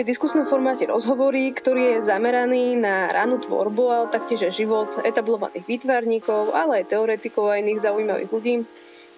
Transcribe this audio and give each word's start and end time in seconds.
Pri 0.00 0.08
diskusnom 0.16 0.48
formáte 0.48 0.88
rozhovory, 0.88 1.52
ktorý 1.52 2.00
je 2.00 2.08
zameraný 2.08 2.72
na 2.72 3.12
ránu 3.12 3.36
tvorbu, 3.36 3.84
ale 3.92 4.06
taktiež 4.08 4.48
život 4.48 4.96
etablovaných 4.96 5.68
výtvarníkov, 5.68 6.56
ale 6.56 6.80
aj 6.80 6.96
teoretikov 6.96 7.52
a 7.52 7.60
iných 7.60 7.84
zaujímavých 7.84 8.32
ľudí. 8.32 8.64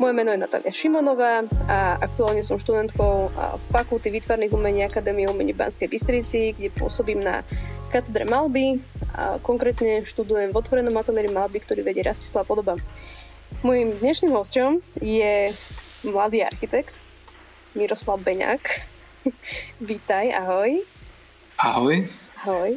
Moje 0.02 0.10
meno 0.10 0.34
je 0.34 0.42
Natália 0.42 0.74
Šimonová 0.74 1.46
a 1.70 2.02
aktuálne 2.02 2.42
som 2.42 2.58
študentkou 2.58 3.30
Fakulty 3.70 4.10
výtvarných 4.10 4.50
umení 4.50 4.82
Akadémie 4.82 5.30
umení 5.30 5.54
Banskej 5.54 5.86
Bystrici, 5.86 6.50
kde 6.58 6.74
pôsobím 6.74 7.22
na 7.22 7.46
katedre 7.94 8.26
malby 8.26 8.82
a 9.14 9.38
konkrétne 9.38 10.02
študujem 10.02 10.50
v 10.50 10.58
otvorenom 10.58 10.98
ateliéri 10.98 11.30
malby, 11.30 11.62
ktorý 11.62 11.86
vedie 11.86 12.02
Rastislav 12.02 12.42
Podoba. 12.50 12.74
Mojím 13.62 14.02
dnešným 14.02 14.34
hostom 14.34 14.82
je 14.98 15.54
mladý 16.02 16.42
architekt 16.42 16.98
Miroslav 17.78 18.18
Beňák. 18.18 18.90
Vítaj, 19.90 20.34
ahoj. 20.34 20.82
Ahoj. 21.58 22.10
Ahoj. 22.42 22.70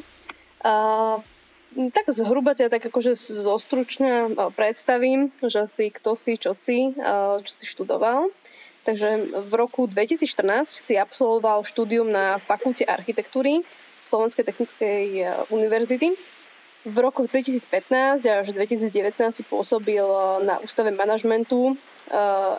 Uh, 0.61 1.17
tak 1.91 2.05
zhruba 2.13 2.53
ťa 2.53 2.69
tak 2.69 2.85
akože 2.85 3.17
zostručne 3.17 4.37
predstavím, 4.53 5.33
že 5.41 5.65
si 5.67 5.91
kto 5.91 6.15
si, 6.15 6.37
čo 6.39 6.55
si, 6.55 6.95
čo 7.41 7.51
si 7.51 7.65
študoval. 7.67 8.31
Takže 8.85 9.33
v 9.33 9.53
roku 9.57 9.89
2014 9.89 10.69
si 10.69 10.93
absolvoval 10.95 11.65
štúdium 11.65 12.05
na 12.07 12.37
Fakulte 12.37 12.85
architektúry 12.85 13.65
Slovenskej 14.05 14.45
technickej 14.45 15.05
univerzity. 15.49 16.13
V 16.85 16.97
roku 17.01 17.25
2015 17.25 18.21
až 18.29 18.47
2019 18.53 18.93
si 19.33 19.41
pôsobil 19.41 20.05
na 20.45 20.61
Ústave 20.61 20.93
manažmentu 20.93 21.73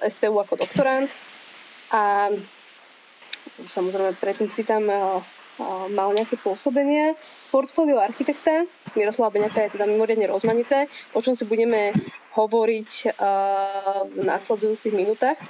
STU 0.02 0.36
ako 0.42 0.58
doktorant 0.58 1.08
a 1.94 2.34
samozrejme 3.64 4.20
predtým 4.20 4.52
si 4.52 4.62
tam 4.68 4.84
eh, 4.92 5.00
eh, 5.00 5.86
mal 5.88 6.12
nejaké 6.12 6.36
pôsobenie. 6.36 7.16
Portfólio 7.48 7.96
architekta 7.96 8.68
Miroslava 8.92 9.32
Beňaka 9.32 9.64
je 9.66 9.80
teda 9.80 9.88
mimoriadne 9.88 10.28
rozmanité, 10.28 10.92
o 11.16 11.24
čom 11.24 11.32
si 11.32 11.48
budeme 11.48 11.96
hovoriť 12.36 12.90
eh, 13.08 13.12
v 14.04 14.20
následujúcich 14.20 14.92
minútach. 14.92 15.40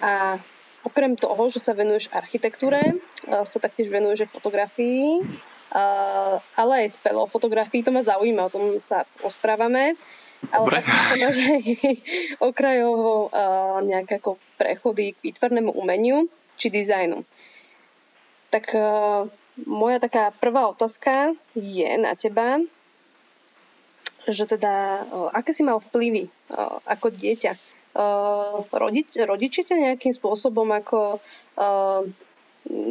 A 0.00 0.40
okrem 0.82 1.14
toho, 1.14 1.48
že 1.52 1.60
sa 1.62 1.72
venuješ 1.72 2.10
architektúre, 2.10 2.82
sa 3.24 3.58
taktiež 3.62 3.88
venuješ 3.88 4.26
aj 4.26 4.34
fotografii, 4.36 5.22
ale 6.58 6.72
aj 6.84 6.98
spelo 6.98 7.24
fotografii, 7.30 7.86
to 7.86 7.94
ma 7.94 8.02
zaujíma, 8.02 8.50
o 8.50 8.52
tom 8.52 8.64
sa 8.82 9.06
osprávame. 9.22 9.94
Ale 10.50 10.66
sa 10.82 11.14
máš 11.14 11.38
aj 11.40 11.62
okrajovo 12.50 13.30
nejaké 13.86 14.18
prechody 14.58 15.14
k 15.14 15.22
výtvarnému 15.30 15.72
umeniu 15.72 16.28
či 16.56 16.70
dizajnu. 16.70 17.22
Tak 18.50 18.64
uh, 18.74 19.26
moja 19.66 19.98
taká 19.98 20.30
prvá 20.30 20.70
otázka 20.70 21.34
je 21.58 21.90
na 21.98 22.14
teba, 22.14 22.62
že 24.24 24.46
teda, 24.48 25.04
uh, 25.04 25.30
aké 25.34 25.52
si 25.52 25.66
mal 25.66 25.82
vplyvy 25.82 26.30
uh, 26.50 26.78
ako 26.86 27.12
dieťa? 27.12 27.52
Uh, 27.94 28.66
rodič, 28.74 29.14
rodiči 29.14 29.62
ťa 29.62 29.76
nejakým 29.78 30.10
spôsobom 30.10 30.66
ako 30.74 31.22
uh, 31.58 32.02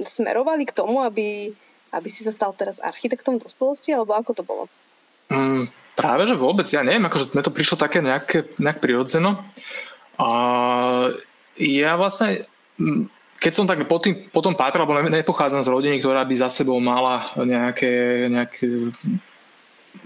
smerovali 0.06 0.64
k 0.64 0.76
tomu, 0.76 1.04
aby, 1.04 1.52
aby 1.92 2.08
si 2.08 2.24
sa 2.24 2.32
stal 2.32 2.56
teraz 2.56 2.80
architektom 2.80 3.42
dospelosti, 3.42 3.92
alebo 3.92 4.16
ako 4.16 4.32
to 4.32 4.44
bolo? 4.46 4.64
Mm, 5.34 5.68
práve, 5.98 6.30
že 6.30 6.38
vôbec, 6.38 6.70
ja 6.70 6.86
neviem, 6.86 7.04
akože 7.04 7.34
mne 7.34 7.44
to 7.44 7.56
prišlo 7.56 7.78
také 7.82 8.00
nejaké, 8.00 8.48
nejak 8.62 8.80
prirodzeno. 8.80 9.42
A 10.22 10.30
ja 11.58 11.92
vlastne 11.98 12.46
keď 13.44 13.52
som 13.52 13.68
tak 13.68 13.84
potom, 13.92 14.16
potom 14.32 14.56
pátral, 14.56 14.88
lebo 14.88 15.12
nepochádzam 15.12 15.68
z 15.68 15.68
rodiny, 15.68 16.00
ktorá 16.00 16.24
by 16.24 16.36
za 16.40 16.48
sebou 16.48 16.80
mala 16.80 17.28
nejaké, 17.36 18.26
nejaké 18.32 18.96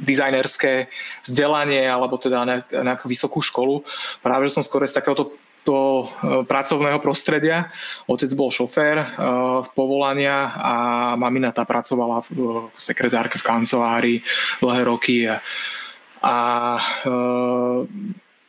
dizajnerské 0.02 0.90
vzdelanie 1.22 1.86
alebo 1.86 2.18
teda 2.18 2.66
nejakú 2.74 3.06
vysokú 3.06 3.46
školu. 3.46 3.86
Práve, 4.26 4.50
že 4.50 4.58
som 4.58 4.66
skôr 4.66 4.90
z 4.90 4.98
takéhoto 4.98 5.38
to 5.68 6.08
e, 6.08 6.48
pracovného 6.48 6.96
prostredia. 7.04 7.68
Otec 8.08 8.32
bol 8.40 8.48
šofér 8.48 9.04
uh, 9.04 9.60
povolania 9.76 10.48
a 10.56 10.74
mamina 11.20 11.52
tá 11.52 11.68
pracovala 11.68 12.24
v, 12.24 12.72
v 12.72 12.80
sekretárke 12.80 13.36
v 13.36 13.44
kancelárii 13.44 14.18
dlhé 14.64 14.82
roky. 14.88 15.28
A, 15.28 15.44
a 16.24 16.36
uh, 17.04 17.84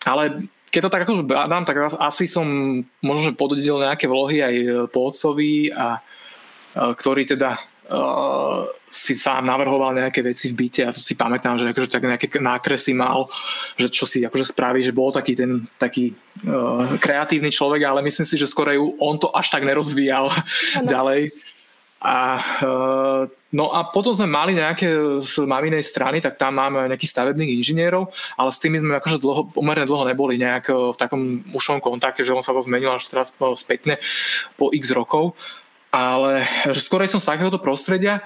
ale 0.06 0.46
keď 0.68 0.80
to 0.86 0.92
tak 0.92 1.02
ako 1.08 1.24
dám, 1.24 1.64
tak 1.64 1.76
asi 1.96 2.28
som 2.28 2.44
možno 3.00 3.32
podudil 3.32 3.80
nejaké 3.80 4.04
vlohy 4.04 4.44
aj 4.44 4.54
e, 4.54 4.66
po 4.92 5.08
otcovi, 5.08 5.72
a, 5.72 5.98
e, 5.98 6.02
ktorý 6.92 7.24
teda 7.24 7.56
uh, 7.88 8.68
si 8.88 9.16
sám 9.16 9.48
navrhoval 9.48 9.96
nejaké 9.96 10.20
veci 10.20 10.52
v 10.52 10.64
byte 10.64 10.82
a 10.84 10.94
to 10.94 11.00
si 11.00 11.16
pamätám, 11.16 11.56
že 11.56 11.72
akože 11.72 11.88
tak 11.88 12.04
nejaké 12.04 12.28
nákresy 12.38 12.92
mal, 12.92 13.28
že 13.80 13.88
čo 13.88 14.04
si 14.04 14.24
akože 14.24 14.52
spraví, 14.52 14.84
že 14.84 14.92
bol 14.92 15.12
taký 15.12 15.32
ten 15.36 15.64
taký 15.80 16.12
uh, 16.44 16.84
kreatívny 17.00 17.48
človek, 17.48 17.84
ale 17.88 18.04
myslím 18.04 18.28
si, 18.28 18.36
že 18.36 18.48
skoro 18.48 18.72
on 19.00 19.16
to 19.16 19.32
až 19.32 19.48
tak 19.48 19.64
nerozvíjal 19.64 20.28
ano. 20.28 20.88
ďalej. 20.92 21.32
A 21.98 22.38
uh, 22.62 23.22
No 23.48 23.72
a 23.72 23.80
potom 23.88 24.12
sme 24.12 24.28
mali 24.28 24.52
nejaké 24.52 24.92
z 25.24 25.48
maminej 25.48 25.80
strany, 25.80 26.20
tak 26.20 26.36
tam 26.36 26.60
máme 26.60 26.84
nejakých 26.84 27.16
stavebných 27.16 27.56
inžinierov, 27.56 28.12
ale 28.36 28.52
s 28.52 28.60
tými 28.60 28.76
sme 28.76 29.00
akože 29.00 29.16
dlho, 29.24 29.56
pomerne 29.56 29.88
dlho 29.88 30.04
neboli 30.04 30.36
nejak 30.36 30.68
v 30.68 30.96
takom 31.00 31.40
ušom 31.56 31.80
kontakte, 31.80 32.28
že 32.28 32.36
on 32.36 32.44
sa 32.44 32.52
to 32.52 32.60
zmenil 32.60 32.92
až 32.92 33.08
teraz 33.08 33.32
spätne 33.56 33.96
po 34.60 34.68
x 34.68 34.92
rokov. 34.92 35.32
Ale 35.88 36.44
že 36.76 36.84
som 36.84 37.24
z 37.24 37.24
takéhoto 37.24 37.56
prostredia, 37.56 38.20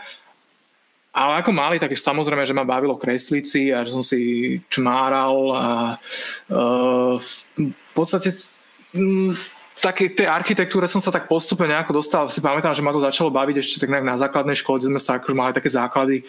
ale 1.14 1.38
ako 1.38 1.54
mali, 1.54 1.78
tak 1.78 1.94
samozrejme, 1.94 2.42
že 2.42 2.56
ma 2.56 2.66
bavilo 2.66 2.98
kresliť 2.98 3.44
si 3.46 3.70
a 3.70 3.86
že 3.86 3.94
som 3.94 4.02
si 4.02 4.58
čmáral 4.66 5.38
a 5.54 5.66
uh, 6.50 7.14
v 7.54 7.92
podstate 7.94 8.34
um, 8.98 9.30
také 9.82 10.14
tej 10.14 10.30
architektúre 10.30 10.86
som 10.86 11.02
sa 11.02 11.10
tak 11.10 11.26
postupne 11.26 11.66
nejako 11.66 11.98
dostal. 11.98 12.30
Si 12.30 12.38
pamätám, 12.38 12.70
že 12.70 12.86
ma 12.86 12.94
to 12.94 13.02
začalo 13.02 13.34
baviť 13.34 13.58
ešte 13.58 13.82
tak 13.82 13.90
na 13.90 14.14
základnej 14.14 14.54
škole, 14.54 14.78
kde 14.78 14.94
sme 14.94 15.02
sa 15.02 15.18
akože 15.18 15.34
mali 15.34 15.50
také 15.50 15.66
základy 15.74 16.22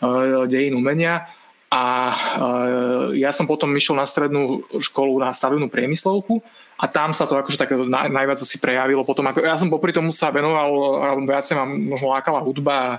uh, 0.00 0.48
dejín 0.48 0.72
umenia. 0.72 1.28
A 1.68 1.84
uh, 2.10 3.06
ja 3.12 3.28
som 3.28 3.44
potom 3.44 3.68
išiel 3.76 4.00
na 4.00 4.08
strednú 4.08 4.64
školu 4.80 5.20
na 5.20 5.36
stavebnú 5.36 5.68
priemyslovku 5.68 6.40
a 6.80 6.88
tam 6.88 7.12
sa 7.12 7.28
to 7.28 7.36
akože 7.36 7.60
tak 7.60 7.76
naj, 7.76 8.08
najviac 8.08 8.40
asi 8.40 8.56
prejavilo. 8.56 9.04
Potom 9.04 9.28
ako, 9.28 9.44
ja 9.44 9.60
som 9.60 9.68
popri 9.68 9.92
tomu 9.92 10.08
sa 10.08 10.32
venoval, 10.32 10.70
alebo 11.04 11.28
viacej 11.28 11.54
ma 11.60 11.68
možno 11.68 12.08
lákala 12.14 12.40
hudba 12.40 12.74
a, 12.74 12.92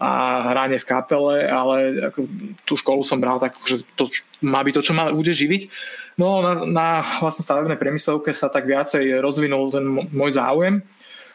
a 0.00 0.10
hranie 0.54 0.80
v 0.80 0.88
kapele, 0.88 1.44
ale 1.44 1.76
ako, 2.08 2.24
tú 2.64 2.74
školu 2.78 3.04
som 3.04 3.20
bral 3.20 3.36
tak, 3.36 3.58
že 3.68 3.84
to 3.98 4.08
má 4.40 4.64
byť 4.64 4.74
to, 4.80 4.82
čo 4.86 4.92
ma 4.96 5.12
bude 5.12 5.34
živiť. 5.34 5.68
No 6.16 6.40
na, 6.40 6.52
na 6.64 6.88
vlastne 7.20 7.44
stavebnej 7.44 7.76
priemyslovke 7.76 8.32
sa 8.32 8.48
tak 8.48 8.64
viacej 8.64 9.20
rozvinul 9.20 9.68
ten 9.68 9.84
môj 10.08 10.40
záujem 10.40 10.80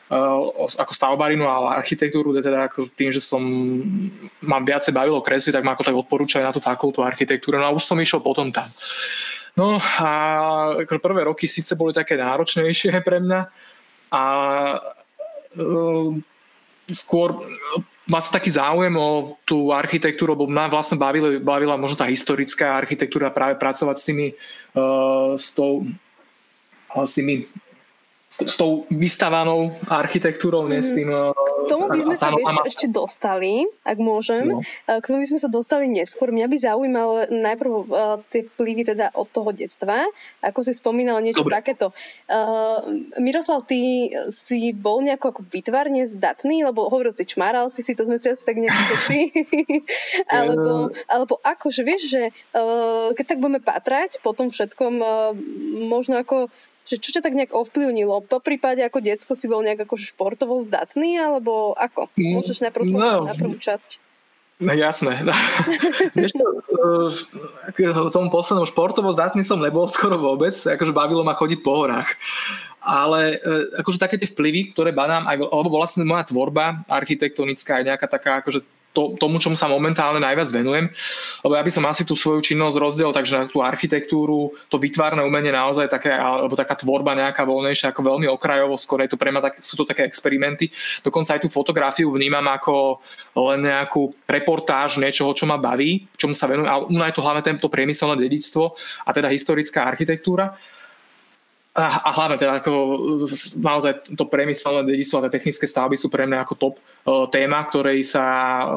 uh, 0.10 0.42
ako 0.58 0.92
stavbarinu 0.98 1.46
a 1.46 1.78
architektúru, 1.78 2.34
teda 2.34 2.66
ako 2.66 2.90
tým, 2.90 3.14
že 3.14 3.22
som 3.22 3.42
mám 4.42 4.66
viacej 4.66 4.90
bavilo 4.90 5.22
kresy, 5.22 5.54
tak 5.54 5.62
ma 5.62 5.78
ako 5.78 5.86
tak 5.86 5.96
odporúčali 6.02 6.42
na 6.42 6.50
tú 6.50 6.58
fakultu 6.58 7.06
architektúry, 7.06 7.62
no 7.62 7.70
a 7.70 7.76
už 7.78 7.86
som 7.86 8.02
išiel 8.02 8.26
potom 8.26 8.50
tam. 8.50 8.66
No 9.54 9.78
a 10.02 10.10
prvé 10.90 11.30
roky 11.30 11.46
síce 11.46 11.78
boli 11.78 11.94
také 11.94 12.18
náročnejšie 12.18 12.98
pre 13.08 13.22
mňa 13.22 13.42
a 14.10 14.24
uh, 15.62 16.10
skôr 16.90 17.38
má 18.10 18.18
sa 18.18 18.34
taký 18.34 18.50
záujem 18.50 18.92
o 18.98 19.38
tú 19.46 19.70
architektúru, 19.70 20.34
lebo 20.34 20.50
mňa 20.50 20.74
vlastne 20.74 20.98
bavila, 20.98 21.38
bavila 21.38 21.78
možno 21.78 22.02
tá 22.02 22.10
historická 22.10 22.76
architektúra 22.76 23.30
práve 23.30 23.56
pracovať 23.56 23.96
s 23.96 24.08
tými 24.10 24.28
uh, 24.34 24.61
s, 25.36 25.52
tou, 25.56 25.86
s 26.96 27.14
tými 27.14 27.46
s, 28.32 28.40
s 28.48 28.56
tou 28.56 28.88
vystavanou 28.88 29.76
architektúrou, 29.92 30.64
mm. 30.64 30.80
s 30.80 30.90
tým... 30.96 31.12
K 31.12 31.68
tomu 31.68 31.92
by 31.92 32.00
sme 32.00 32.16
sa 32.16 32.32
vieš, 32.32 32.80
ešte 32.80 32.88
dostali, 32.88 33.68
ak 33.84 34.00
môžem. 34.00 34.48
No. 34.48 34.64
K 34.88 35.04
tomu 35.04 35.20
by 35.20 35.28
sme 35.28 35.40
sa 35.40 35.52
dostali 35.52 35.92
neskôr. 35.92 36.32
Mňa 36.32 36.48
by 36.48 36.58
zaujímalo 36.58 37.28
najprv 37.28 37.72
uh, 37.72 38.24
tie 38.32 38.48
vplyvy 38.48 38.96
teda 38.96 39.12
od 39.16 39.28
toho 39.28 39.52
detstva. 39.52 40.08
Ako 40.40 40.64
si 40.64 40.72
spomínal 40.72 41.20
niečo 41.20 41.44
Dobre. 41.44 41.60
takéto. 41.60 41.92
Uh, 42.32 43.04
Miroslav, 43.20 43.68
ty 43.68 44.12
si 44.32 44.72
bol 44.72 45.04
nejako 45.04 45.36
ako 45.36 45.42
vytvarne 45.52 46.08
zdatný, 46.08 46.64
lebo 46.64 46.88
hovoril 46.88 47.12
si, 47.12 47.28
čmáral 47.28 47.68
si 47.68 47.84
si, 47.84 47.96
to 48.00 48.08
sme 48.08 48.16
si 48.16 48.32
asi 48.32 48.44
tak 48.48 48.58
nevšetli. 48.58 49.22
alebo, 50.40 50.92
alebo 51.08 51.36
ako, 51.44 51.68
že 51.68 51.84
vieš, 51.84 52.04
že 52.16 52.24
uh, 52.56 53.12
keď 53.12 53.36
tak 53.36 53.40
budeme 53.44 53.60
patrať 53.60 54.24
po 54.24 54.32
tom 54.32 54.52
všetkom, 54.52 54.94
uh, 55.04 55.36
možno 55.88 56.20
ako 56.20 56.52
že 56.92 57.00
čo 57.00 57.16
ťa 57.16 57.24
tak 57.24 57.32
nejak 57.32 57.56
ovplyvnilo? 57.56 58.28
Po 58.28 58.44
prípade 58.44 58.84
ako 58.84 59.00
decko 59.00 59.32
si 59.32 59.48
bol 59.48 59.64
nejak 59.64 59.88
akože 59.88 60.12
športovo 60.12 60.60
zdatný, 60.60 61.16
alebo 61.16 61.72
ako? 61.80 62.12
Mm, 62.20 62.36
Môžeš 62.36 62.68
najprv 62.68 62.84
no, 62.92 63.32
na 63.32 63.32
prvú 63.32 63.56
časť. 63.56 64.04
No 64.62 64.76
jasné. 64.76 65.24
Vieš 66.20 66.38
to, 66.38 66.46
v 67.80 68.14
tom 68.14 68.30
poslednom 68.30 68.68
športovo 68.68 69.10
zdatný 69.10 69.42
som 69.42 69.58
nebol 69.58 69.88
skoro 69.90 70.20
vôbec, 70.20 70.54
akože 70.54 70.94
bavilo 70.94 71.24
ma 71.24 71.34
chodiť 71.34 71.64
po 71.64 71.80
horách. 71.80 72.14
ale 72.82 73.42
e, 73.42 73.78
akože 73.82 73.98
také 73.98 74.22
tie 74.22 74.30
vplyvy, 74.30 74.76
ktoré 74.76 74.94
badám, 74.94 75.26
aj, 75.26 75.50
alebo 75.50 75.82
vlastne 75.82 76.06
moja 76.06 76.26
tvorba 76.30 76.86
architektonická 76.86 77.82
je 77.82 77.88
nejaká 77.94 78.06
taká 78.10 78.42
akože 78.42 78.62
to, 78.92 79.16
tomu, 79.16 79.40
čomu 79.40 79.56
sa 79.56 79.72
momentálne 79.72 80.20
najviac 80.20 80.52
venujem. 80.52 80.92
Lebo 81.44 81.54
ja 81.56 81.64
by 81.64 81.72
som 81.72 81.84
asi 81.88 82.04
tú 82.04 82.20
svoju 82.20 82.44
činnosť 82.44 82.76
rozdiel, 82.76 83.12
takže 83.16 83.34
na 83.40 83.46
tú 83.48 83.64
architektúru, 83.64 84.52
to 84.68 84.76
vytvárne 84.76 85.24
umenie 85.24 85.52
naozaj 85.52 85.88
také, 85.88 86.12
alebo 86.12 86.60
taká 86.60 86.76
tvorba 86.76 87.16
nejaká 87.16 87.48
voľnejšia, 87.48 87.96
ako 87.96 88.02
veľmi 88.16 88.28
okrajovo, 88.28 88.76
skôr 88.76 89.08
to 89.08 89.16
pre 89.16 89.32
mňa 89.32 89.42
tak, 89.42 89.54
sú 89.64 89.80
to 89.80 89.88
také 89.88 90.04
experimenty. 90.04 90.70
Dokonca 91.02 91.40
aj 91.40 91.42
tú 91.42 91.50
fotografiu 91.50 92.12
vnímam 92.12 92.44
ako 92.52 93.00
len 93.52 93.66
nejakú 93.66 94.12
reportáž 94.28 95.00
niečoho, 95.00 95.32
čo 95.32 95.48
ma 95.48 95.56
baví, 95.56 96.06
čomu 96.20 96.36
sa 96.36 96.52
venujem. 96.52 96.68
A 96.68 96.84
u 96.84 96.92
je 96.92 97.16
to 97.16 97.24
hlavne 97.24 97.42
tento 97.42 97.72
priemyselné 97.72 98.20
dedictvo 98.20 98.76
a 99.08 99.10
teda 99.16 99.32
historická 99.32 99.88
architektúra 99.88 100.60
a, 101.72 102.10
hlavne 102.12 102.36
teda 102.36 102.60
ako 102.60 102.72
naozaj 103.64 104.12
to 104.12 104.28
priemyselné 104.28 104.84
dedičstvo 104.84 105.24
a 105.24 105.26
tie 105.28 105.40
technické 105.40 105.64
stavby 105.64 105.96
sú 105.96 106.12
pre 106.12 106.28
mňa 106.28 106.44
ako 106.44 106.54
top 106.60 106.76
uh, 106.76 107.32
téma, 107.32 107.64
ktorej 107.64 108.04
sa 108.04 108.26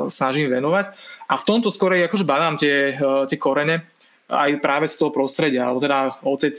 snažím 0.06 0.46
venovať. 0.46 0.94
A 1.26 1.34
v 1.34 1.46
tomto 1.46 1.74
skorej 1.74 2.06
akože 2.06 2.22
badám 2.22 2.54
tie, 2.54 2.94
uh, 2.94 3.26
tie 3.26 3.34
korene 3.34 3.90
aj 4.30 4.62
práve 4.62 4.86
z 4.86 4.94
toho 4.94 5.10
prostredia. 5.10 5.66
Alebo 5.66 5.82
teda 5.82 6.22
otec 6.22 6.54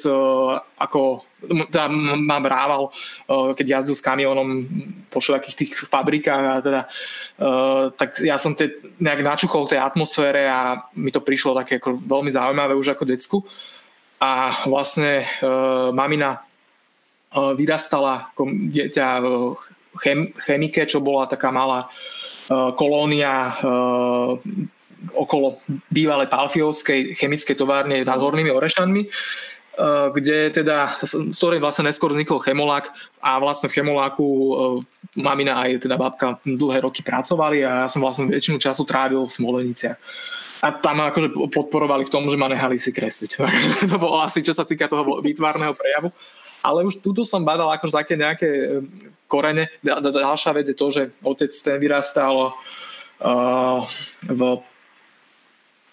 ako 0.77 1.25
teda 1.45 1.89
ma 2.17 2.41
brával, 2.41 2.89
keď 3.29 3.65
jazdil 3.65 3.97
s 3.97 4.05
kamionom 4.05 4.65
po 5.09 5.21
všetkých 5.21 5.57
tých 5.57 5.73
fabrikách 5.85 6.45
a 6.45 6.55
teda 6.61 6.81
tak 7.93 8.17
ja 8.25 8.37
som 8.41 8.57
te, 8.57 8.81
nejak 8.97 9.21
načuchol 9.21 9.69
tej 9.69 9.77
atmosfére 9.77 10.49
a 10.49 10.89
mi 10.97 11.13
to 11.13 11.21
prišlo 11.21 11.53
také 11.53 11.77
ako 11.77 12.01
veľmi 12.01 12.33
zaujímavé 12.33 12.73
už 12.73 12.97
ako 12.97 13.03
decku 13.05 13.37
a 14.25 14.49
vlastne 14.65 15.21
uh, 15.21 15.93
mamina 15.93 16.41
uh, 16.41 17.53
vyrastala 17.53 18.33
ako 18.33 18.49
dieťa 18.49 19.07
v 19.21 19.27
chem, 20.01 20.19
chemike, 20.41 20.81
čo 20.89 20.99
bola 21.01 21.29
taká 21.29 21.53
malá 21.53 21.85
uh, 21.85 22.73
kolónia 22.73 23.53
uh, 23.61 24.33
okolo 25.13 25.61
bývalej 25.93 26.33
Palfiovskej 26.33 27.13
chemickej 27.13 27.53
továrne 27.53 28.01
nad 28.01 28.17
Hornými 28.17 28.49
Orešanmi, 28.49 29.05
kde 30.15 30.55
teda, 30.55 30.97
z 31.03 31.35
ktorej 31.35 31.59
vlastne 31.59 31.85
neskôr 31.85 32.09
vznikol 32.09 32.41
chemolák 32.41 32.89
a 33.21 33.37
vlastne 33.37 33.69
v 33.69 33.75
chemoláku 33.75 34.23
uh, 34.25 34.49
mamina 35.13 35.61
aj 35.61 35.85
teda 35.85 35.99
babka 35.99 36.39
dlhé 36.47 36.81
roky 36.83 37.03
pracovali 37.05 37.61
a 37.61 37.85
ja 37.85 37.87
som 37.91 38.01
vlastne 38.01 38.31
väčšinu 38.31 38.57
času 38.57 38.81
trávil 38.87 39.27
v 39.27 39.35
Smoleniciach 39.35 39.99
a 40.65 40.73
tam 40.73 40.97
akože 41.05 41.29
podporovali 41.53 42.09
v 42.09 42.13
tom, 42.13 42.25
že 42.25 42.41
ma 42.41 42.49
nehali 42.49 42.81
si 42.81 42.89
kresliť. 42.89 43.31
to 43.91 44.01
bolo 44.01 44.17
asi, 44.25 44.41
čo 44.41 44.49
sa 44.57 44.65
týka 44.65 44.89
toho 44.89 45.21
výtvarného 45.21 45.77
prejavu. 45.77 46.09
Ale 46.65 46.81
už 46.81 47.05
tuto 47.05 47.21
som 47.21 47.45
badal 47.45 47.69
akože 47.69 47.93
také 47.93 48.17
nejaké 48.17 48.49
e, 48.49 48.67
korene. 49.29 49.69
Ďalšia 49.85 50.57
vec 50.57 50.65
je 50.65 50.73
to, 50.73 50.89
že 50.89 51.13
otec 51.21 51.53
ten 51.53 51.77
vyrastal 51.77 52.57
uh, 53.21 53.85
v 54.25 54.41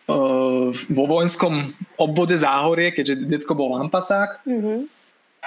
uh, 0.08 0.69
vo 0.72 1.04
vojenskom 1.04 1.76
obvode 2.00 2.40
Záhorie, 2.40 2.96
keďže 2.96 3.28
detko 3.28 3.52
bol 3.52 3.76
lampasák. 3.76 4.48
Mm-hmm. 4.48 4.78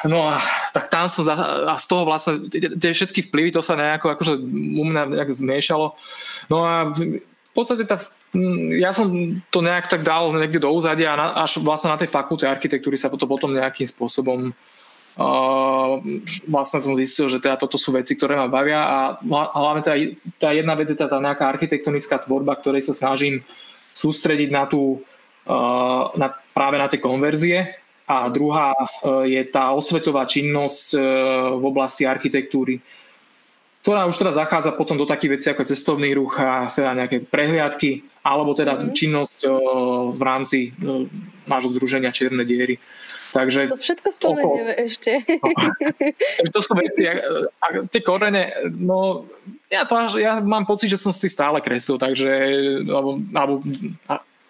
No 0.06 0.30
a 0.30 0.44
tak 0.76 0.92
tam 0.92 1.10
som 1.10 1.26
za, 1.26 1.34
a 1.72 1.74
z 1.80 1.86
toho 1.88 2.04
vlastne 2.04 2.46
tie 2.52 2.92
všetky 2.92 3.32
vplyvy 3.32 3.56
to 3.56 3.64
sa 3.64 3.80
nejako 3.80 4.14
akože 4.14 4.38
u 4.76 4.84
mňa 4.86 5.18
nejak 5.18 5.32
zmiešalo. 5.32 5.96
No 6.52 6.58
a 6.68 6.92
v 6.92 7.24
podstate 7.56 7.88
tá 7.88 7.98
ja 8.78 8.92
som 8.92 9.08
to 9.50 9.60
nejak 9.64 9.88
tak 9.88 10.04
dal 10.04 10.30
niekde 10.36 10.62
do 10.62 10.70
úzadia 10.72 11.16
a 11.16 11.44
až 11.44 11.64
vlastne 11.64 11.92
na 11.92 12.00
tej 12.00 12.12
fakulte 12.12 12.46
architektúry 12.46 13.00
sa 13.00 13.10
to 13.10 13.26
potom 13.26 13.56
nejakým 13.56 13.88
spôsobom 13.88 14.52
uh, 14.52 15.94
vlastne 16.46 16.80
som 16.84 16.94
zistil, 16.94 17.32
že 17.32 17.40
teda 17.40 17.56
toto 17.56 17.80
sú 17.80 17.96
veci, 17.96 18.14
ktoré 18.14 18.36
ma 18.36 18.52
bavia 18.52 18.82
a 18.84 18.98
hlavne 19.56 19.82
tá, 19.82 19.94
tá 20.38 20.50
jedna 20.52 20.76
vec 20.76 20.92
je 20.92 20.98
tá, 21.00 21.08
tá 21.08 21.18
nejaká 21.18 21.48
architektonická 21.48 22.22
tvorba, 22.24 22.60
ktorej 22.60 22.86
sa 22.86 22.94
snažím 22.94 23.42
sústrediť 23.96 24.50
na 24.52 24.64
tú 24.68 25.00
uh, 25.48 26.12
na, 26.20 26.36
práve 26.52 26.76
na 26.76 26.92
tie 26.92 27.00
konverzie. 27.00 27.80
A 28.06 28.30
druhá 28.30 28.78
uh, 28.78 29.26
je 29.26 29.42
tá 29.50 29.74
osvetová 29.74 30.30
činnosť 30.30 30.88
uh, 30.94 31.02
v 31.58 31.64
oblasti 31.66 32.06
architektúry 32.06 32.78
ktorá 33.86 34.10
už 34.10 34.18
teda 34.18 34.34
zachádza 34.34 34.74
potom 34.74 34.98
do 34.98 35.06
takých 35.06 35.38
vecí 35.38 35.48
ako 35.54 35.62
cestovný 35.62 36.10
ruch 36.18 36.42
a 36.42 36.66
teda 36.74 36.98
nejaké 36.98 37.22
prehliadky, 37.22 38.02
alebo 38.26 38.58
teda 38.58 38.74
mm-hmm. 38.74 38.96
činnosť 38.98 39.40
o, 39.46 39.54
v 40.10 40.22
rámci 40.26 40.74
o, 40.82 41.06
nášho 41.46 41.70
združenia 41.78 42.10
Čierne 42.10 42.42
diery. 42.42 42.82
Takže 43.36 43.68
to 43.68 43.76
všetko 43.76 44.10
spomenieme 44.16 44.74
oko, 44.74 44.86
ešte. 44.88 45.12
No, 46.40 46.50
to 46.56 46.60
sú 46.64 46.72
veci, 46.80 47.04
a, 47.04 47.14
a 47.60 47.66
tie 47.92 48.00
korene, 48.00 48.56
no 48.80 49.28
ja, 49.68 49.84
to, 49.84 50.16
ja 50.16 50.40
mám 50.40 50.64
pocit, 50.64 50.88
že 50.88 51.02
som 51.02 51.12
si 51.12 51.28
stále 51.28 51.60
kreslil, 51.60 52.00
takže 52.00 52.32
alebo, 52.88 53.20
alebo 53.36 53.54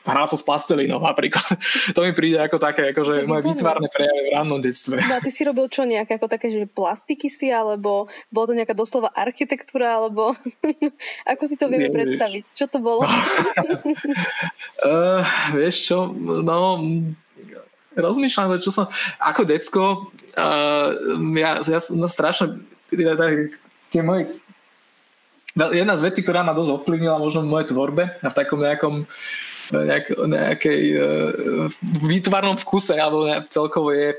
hral 0.06 0.30
sa 0.30 0.38
s 0.38 0.46
plastelinou 0.46 1.02
napríklad. 1.02 1.58
to 1.98 2.06
mi 2.06 2.14
príde 2.14 2.38
ako 2.38 2.62
také, 2.62 2.94
akože 2.94 3.26
moje 3.26 3.42
výtvarné 3.50 3.90
prejavy 3.90 4.30
v 4.30 4.32
rannom 4.38 4.62
detstve. 4.62 5.02
No 5.02 5.18
a 5.18 5.22
ty 5.22 5.34
si 5.34 5.42
robil 5.42 5.66
čo 5.68 5.82
nejaké 5.84 6.22
ako 6.22 6.30
také, 6.30 6.54
že 6.54 6.70
plastiky 6.70 7.26
si, 7.28 7.50
alebo 7.50 8.06
bolo 8.30 8.46
to 8.46 8.54
nejaká 8.54 8.78
doslova 8.78 9.10
architektúra, 9.12 9.98
alebo 10.00 10.38
ako 11.34 11.44
si 11.50 11.58
to 11.58 11.66
vieme 11.68 11.90
Nie, 11.90 11.98
predstaviť? 11.98 12.54
Čo 12.54 12.70
to 12.70 12.78
bolo? 12.80 13.02
uh, 13.04 13.12
vieš 15.58 15.90
čo, 15.90 16.14
no 16.46 16.78
rozmýšľam, 17.96 18.60
čo 18.60 18.76
som, 18.76 18.92
ako 19.24 19.48
decko, 19.48 20.12
uh, 20.36 20.92
ja, 21.40 21.64
ja 21.64 21.80
som 21.80 21.96
no, 21.96 22.12
strašne 22.12 22.60
tie 23.90 24.04
moje 24.04 24.28
jedna 25.56 25.96
z 25.96 26.04
vecí, 26.04 26.20
ktorá 26.20 26.44
ma 26.44 26.52
dosť 26.52 26.84
ovplyvnila 26.84 27.16
možno 27.16 27.48
v 27.48 27.52
mojej 27.56 27.72
tvorbe 27.72 28.20
a 28.20 28.28
v 28.28 28.36
takom 28.36 28.60
nejakom 28.60 29.08
nejak, 29.72 30.06
nejakej 30.14 30.82
uh, 30.94 31.70
výtvarnom 32.06 32.60
vkuse 32.60 32.94
alebo 33.00 33.26
celkovo 33.50 33.90
je 33.96 34.14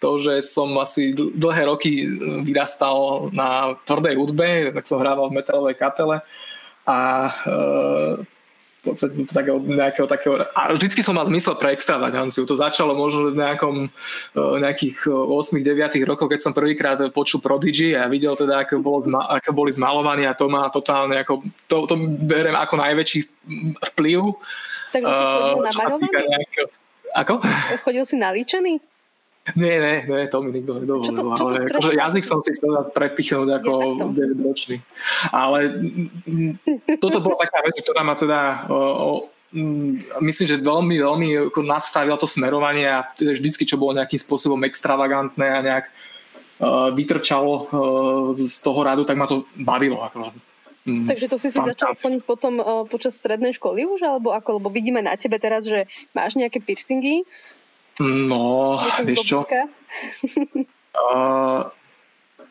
to, 0.00 0.10
že 0.16 0.34
som 0.48 0.72
asi 0.80 1.12
dlhé 1.12 1.68
roky 1.68 2.08
vyrastal 2.40 3.28
na 3.36 3.76
tvrdej 3.84 4.16
hudbe, 4.16 4.72
tak 4.72 4.88
som 4.88 4.96
hrával 4.96 5.28
v 5.28 5.36
metalovej 5.36 5.76
kapele 5.76 6.24
a 6.88 7.28
uh, 7.28 8.16
v 8.80 8.82
podstate 8.88 9.28
takého, 9.28 9.60
nejakého 9.60 10.08
takého... 10.08 10.40
A 10.56 10.72
vždycky 10.72 11.04
som 11.04 11.12
mal 11.12 11.28
zmysel 11.28 11.52
pre 11.60 11.76
extravaganciu. 11.76 12.48
To 12.48 12.56
začalo 12.56 12.96
možno 12.96 13.28
v 13.28 13.36
nejakom, 13.36 13.92
nejakých 14.32 15.04
8-9 15.04 16.00
rokov, 16.08 16.32
keď 16.32 16.40
som 16.40 16.56
prvýkrát 16.56 16.96
počul 17.12 17.44
Prodigy 17.44 17.92
a 17.92 18.08
videl 18.08 18.32
teda, 18.40 18.64
ako, 18.64 18.80
bolo, 18.80 19.04
ako 19.12 19.52
boli 19.52 19.68
zmalovaní 19.68 20.24
a 20.24 20.32
to 20.32 20.48
má 20.48 20.72
totálne 20.72 21.20
ako... 21.20 21.44
To, 21.68 21.84
to 21.84 21.94
berem 22.24 22.56
ako 22.56 22.80
najväčší 22.80 23.20
vplyv 23.92 24.40
tak 24.92 25.00
si 25.06 25.22
chodil 25.24 25.58
na 25.62 25.72
maľovanie? 25.72 26.36
Ako? 27.10 27.42
Chodil 27.82 28.04
si 28.06 28.16
nalíčený? 28.18 28.74
Nie, 29.56 29.80
nie, 29.80 29.96
nie, 30.04 30.28
to 30.28 30.44
mi 30.44 30.52
nikto 30.52 30.78
nedovolil. 30.78 31.10
Čo 31.10 31.12
to, 31.16 31.22
čo 31.32 31.42
to 31.42 31.48
ale 31.48 31.58
akože 31.66 31.92
jazyk 31.96 32.24
som 32.28 32.38
si 32.44 32.52
chcel 32.54 32.70
prepichnúť 32.92 33.48
ako 33.64 33.72
9 34.12 34.46
ročný. 34.46 34.76
Ale 35.32 35.80
toto 37.00 37.18
bola 37.24 37.48
taká 37.48 37.64
vec, 37.64 37.74
ktorá 37.80 38.04
ma 38.04 38.14
teda 38.14 38.68
o, 38.68 38.76
o, 38.76 39.08
myslím, 40.22 40.46
že 40.46 40.60
veľmi, 40.60 40.96
veľmi 41.00 41.28
nastavila 41.66 42.20
to 42.20 42.28
smerovanie 42.28 42.86
a 42.86 43.08
vždycky, 43.16 43.64
čo 43.64 43.80
bolo 43.80 43.96
nejakým 43.98 44.20
spôsobom 44.20 44.60
extravagantné 44.68 45.46
a 45.48 45.64
nejak 45.64 45.84
uh, 45.88 46.92
vytrčalo 46.94 47.52
uh, 47.56 47.66
z 48.36 48.60
toho 48.60 48.80
radu, 48.84 49.02
tak 49.08 49.16
ma 49.16 49.26
to 49.26 49.48
bavilo. 49.56 50.04
Akože 50.04 50.49
Mm, 50.90 51.06
Takže 51.06 51.30
to 51.30 51.38
si 51.38 51.54
si 51.54 51.60
začal 51.62 51.94
splniť 51.94 52.26
potom 52.26 52.58
uh, 52.58 52.82
počas 52.90 53.14
strednej 53.14 53.54
školy 53.54 53.86
už, 53.86 54.02
alebo 54.02 54.34
ako? 54.34 54.58
Lebo 54.58 54.74
vidíme 54.74 54.98
na 54.98 55.14
tebe 55.14 55.38
teraz, 55.38 55.70
že 55.70 55.86
máš 56.10 56.34
nejaké 56.34 56.58
piercingy. 56.58 57.22
No, 58.02 58.82
vieš 59.06 59.22
čo? 59.22 59.46
uh, 59.46 59.70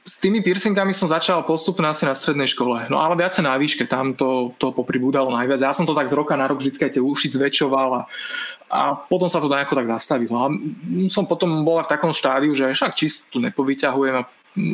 s 0.09 0.17
tými 0.17 0.41
piercingami 0.41 0.89
som 0.95 1.05
začal 1.05 1.45
postupne 1.45 1.85
asi 1.85 2.09
na 2.09 2.17
strednej 2.17 2.49
škole. 2.49 2.89
No 2.89 2.97
ale 2.97 3.13
viacej 3.13 3.45
na 3.45 3.53
výške, 3.61 3.85
tam 3.85 4.17
to, 4.17 4.57
to 4.57 4.73
popribúdalo 4.73 5.29
najviac. 5.29 5.61
Ja 5.61 5.75
som 5.75 5.85
to 5.85 5.93
tak 5.93 6.09
z 6.09 6.17
roka 6.17 6.33
na 6.33 6.49
rok 6.49 6.57
vždy 6.57 6.89
tie 6.89 7.03
uši 7.03 7.37
zväčšoval 7.37 7.89
a, 7.93 8.01
a 8.73 8.81
potom 8.97 9.29
sa 9.29 9.37
to 9.37 9.51
nejako 9.51 9.77
tak 9.77 9.87
zastavilo. 9.87 10.35
A 10.41 10.47
som 11.13 11.29
potom 11.29 11.61
bol 11.61 11.77
v 11.85 11.91
takom 11.91 12.09
štádiu, 12.09 12.57
že 12.57 12.73
však 12.73 12.97
čisto 12.97 13.37
nepovyťahujem 13.37 14.15
a 14.17 14.25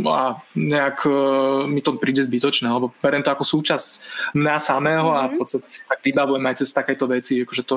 a 0.08 0.40
nejak 0.56 1.06
uh, 1.06 1.68
mi 1.68 1.84
to 1.84 2.00
príde 2.00 2.24
zbytočné, 2.24 2.72
lebo 2.72 2.96
beriem 3.04 3.22
to 3.22 3.30
ako 3.30 3.44
súčasť 3.44 3.92
mňa 4.34 4.56
samého 4.58 5.12
mm-hmm. 5.12 5.26
a 5.26 5.30
v 5.30 5.34
mhm. 5.36 5.40
podstate 5.40 5.68
si 5.68 5.82
tak 5.84 6.00
vybavujem 6.02 6.46
aj 6.48 6.56
cez 6.64 6.70
takéto 6.72 7.06
veci, 7.06 7.44
akože 7.44 7.64
to, 7.68 7.76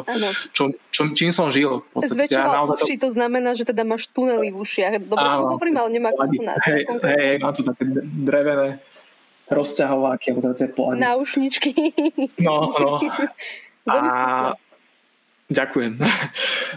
čo, 0.55 0.63
čo, 0.89 1.03
čím 1.13 1.31
som 1.35 1.51
žil. 1.51 1.83
V 1.93 2.01
podstate. 2.01 2.31
Ja 2.31 2.49
naozaj 2.49 2.81
uši, 2.81 2.97
to... 2.97 3.11
to 3.11 3.19
znamená, 3.19 3.59
že 3.59 3.67
teda 3.67 3.83
máš 3.83 4.09
tunely 4.15 4.55
v 4.55 4.57
ušiach. 4.63 5.03
Dobre 5.05 5.27
to 5.27 5.45
hovorím, 5.59 5.77
ale 5.83 5.89
nemá 5.91 6.09
ako 6.15 6.23
to 6.31 6.43
Hej, 6.71 6.81
hej, 7.03 7.35
mám 7.43 7.53
tu 7.53 7.63
také 7.67 7.83
drevené 8.05 8.79
rozťahováky, 9.49 10.33
alebo 10.33 10.41
teda 10.45 10.55
tie 10.61 10.69
Náušničky. 10.77 11.73
No, 12.41 12.69
no. 12.69 13.01
a, 13.89 14.55
Ďakujem. 15.49 15.93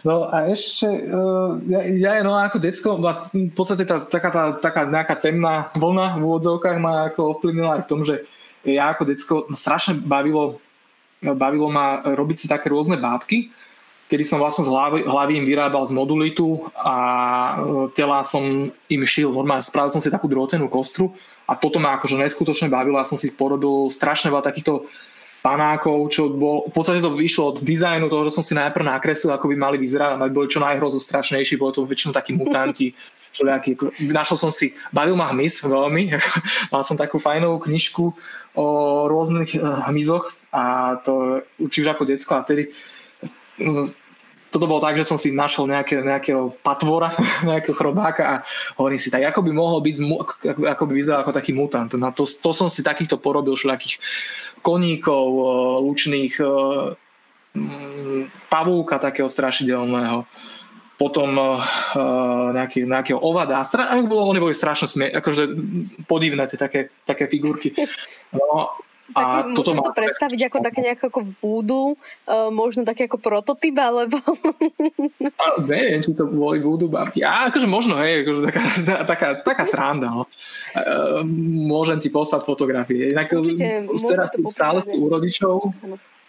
No 0.02 0.26
a 0.34 0.50
ešte, 0.50 0.88
uh, 0.88 1.62
ja, 1.70 1.86
ja 1.86 2.26
no 2.26 2.34
ako 2.34 2.58
decko, 2.58 2.98
v 3.36 3.54
podstate 3.54 3.86
tá, 3.86 4.02
taká, 4.02 4.34
tá, 4.34 4.44
taká 4.58 4.82
nejaká 4.90 5.14
temná 5.14 5.70
vlna 5.78 6.18
v 6.18 6.26
úvodzovkách 6.26 6.78
ma 6.82 7.12
ako 7.12 7.38
ovplyvnila 7.38 7.78
aj 7.78 7.82
v 7.86 7.90
tom, 7.92 8.02
že 8.02 8.26
ja 8.66 8.90
ako 8.90 9.04
decko 9.06 9.36
strašne 9.54 10.02
bavilo, 10.02 10.58
bavilo 11.22 11.70
ma 11.70 12.02
robiť 12.02 12.38
si 12.40 12.48
také 12.50 12.74
rôzne 12.74 12.98
bábky, 12.98 13.54
kedy 14.12 14.24
som 14.28 14.44
vlastne 14.44 14.68
z 14.68 14.74
hlavy, 14.74 15.08
hlavy 15.08 15.34
im 15.40 15.46
vyrábal 15.46 15.88
z 15.88 15.96
modulitu 15.96 16.68
a 16.76 16.96
e, 16.98 17.56
tela 17.96 18.20
som 18.28 18.68
im 18.68 19.02
šil. 19.08 19.32
Normálne 19.32 19.64
spravil 19.64 19.88
som 19.88 20.04
si 20.04 20.12
takú 20.12 20.28
drotenú 20.28 20.68
kostru 20.68 21.16
a 21.48 21.56
toto 21.56 21.80
ma 21.80 21.96
akože 21.96 22.20
neskutočne 22.20 22.68
bavilo. 22.68 23.00
Ja 23.00 23.08
som 23.08 23.16
si 23.16 23.32
porobil 23.32 23.88
strašne 23.88 24.28
veľa 24.28 24.44
takýchto 24.44 24.84
panákov, 25.42 26.14
čo 26.14 26.30
bol, 26.30 26.70
v 26.70 26.74
podstate 26.74 27.02
to 27.02 27.18
vyšlo 27.18 27.44
od 27.54 27.58
dizajnu 27.66 28.08
toho, 28.08 28.30
že 28.30 28.38
som 28.38 28.46
si 28.46 28.54
najprv 28.54 28.86
nakreslil, 28.86 29.34
ako 29.34 29.50
by 29.50 29.56
mali 29.58 29.78
vyzerať, 29.82 30.22
aby 30.22 30.32
boli 30.32 30.48
čo 30.48 30.62
najhrozo 30.62 31.02
strašnejší, 31.02 31.58
bolo 31.58 31.74
to 31.74 31.90
väčšinou 31.90 32.14
takí 32.14 32.38
mutanti, 32.38 32.94
všelijakí. 33.34 33.72
Našiel 34.12 34.38
som 34.38 34.52
si, 34.54 34.78
bavil 34.94 35.18
ma 35.18 35.34
hmyz 35.34 35.66
veľmi, 35.66 36.14
mal 36.74 36.86
som 36.86 36.94
takú 36.94 37.18
fajnovú 37.18 37.66
knižku 37.66 38.14
o 38.54 38.66
rôznych 39.10 39.58
eh, 39.58 39.64
hmyzoch 39.90 40.30
a 40.54 40.96
to 41.02 41.42
určite 41.58 41.90
ako 41.90 42.04
decko 42.06 42.34
a 42.38 42.46
tedy 42.46 42.70
eh, 43.58 43.88
toto 44.52 44.68
bolo 44.68 44.84
tak, 44.84 45.00
že 45.00 45.08
som 45.08 45.16
si 45.16 45.32
našiel 45.32 45.64
nejaké, 45.64 46.04
nejakého 46.04 46.52
patvora, 46.60 47.16
nejakého 47.50 47.72
chrobáka 47.72 48.24
a 48.28 48.36
hovorím 48.76 49.00
si, 49.00 49.08
tak 49.08 49.24
ako 49.32 49.48
by 49.48 49.52
mohol 49.56 49.80
byť, 49.80 49.96
ako 50.68 50.84
by 50.86 50.94
vyzeral 50.94 51.24
ako 51.24 51.32
taký 51.32 51.56
mutant. 51.56 51.88
No 51.96 52.12
to, 52.12 52.28
to 52.28 52.52
som 52.52 52.68
si 52.68 52.84
takýchto 52.84 53.16
porobil 53.16 53.56
všelijakých 53.56 53.98
koníkov, 54.62 55.26
lučných 55.82 56.34
pavúka 58.48 58.96
takého 59.02 59.28
strašidelného 59.28 60.24
potom 61.02 61.34
uh, 61.34 61.58
nejaký, 62.54 62.86
nejakého 62.86 63.18
ovada. 63.18 63.66
Stra- 63.66 63.90
oni 63.98 64.38
boli 64.38 64.54
strašne 64.54 64.86
smie- 64.86 65.10
akože 65.10 65.50
podivné 66.06 66.46
tie 66.46 66.62
také, 66.62 66.94
také 67.10 67.26
figurky. 67.26 67.74
No, 68.30 68.70
a 69.18 69.50
Taký, 69.50 69.58
toto 69.58 69.74
to 69.76 69.92
predstaviť 69.92 70.40
ako 70.48 70.58
také 70.62 70.80
nejaké 70.86 71.04
ako 71.10 71.22
vúdu, 71.42 71.98
uh, 72.30 72.54
možno 72.54 72.86
také 72.86 73.10
ako 73.10 73.18
prototyp, 73.18 73.76
alebo... 73.82 74.22
a, 75.42 75.46
neviem, 75.66 76.06
či 76.06 76.14
to 76.14 76.30
boli 76.30 76.62
vúdu 76.62 76.86
babky. 76.86 77.26
A 77.26 77.50
akože 77.50 77.66
možno, 77.66 77.98
hej, 77.98 78.22
akože 78.22 78.42
taká, 78.46 78.62
taká, 79.04 79.28
taká 79.42 79.64
sranda. 79.66 80.08
No. 80.14 80.30
Uh, 80.72 81.28
môžem 81.68 82.00
ti 82.00 82.08
poslať 82.08 82.48
fotografie. 82.48 83.12
Inak 83.12 83.36
Určite, 83.36 83.92
teraz 84.08 84.32
stále 84.48 84.80
sú 84.80 85.04
u 85.04 85.08
rodičov. 85.12 85.76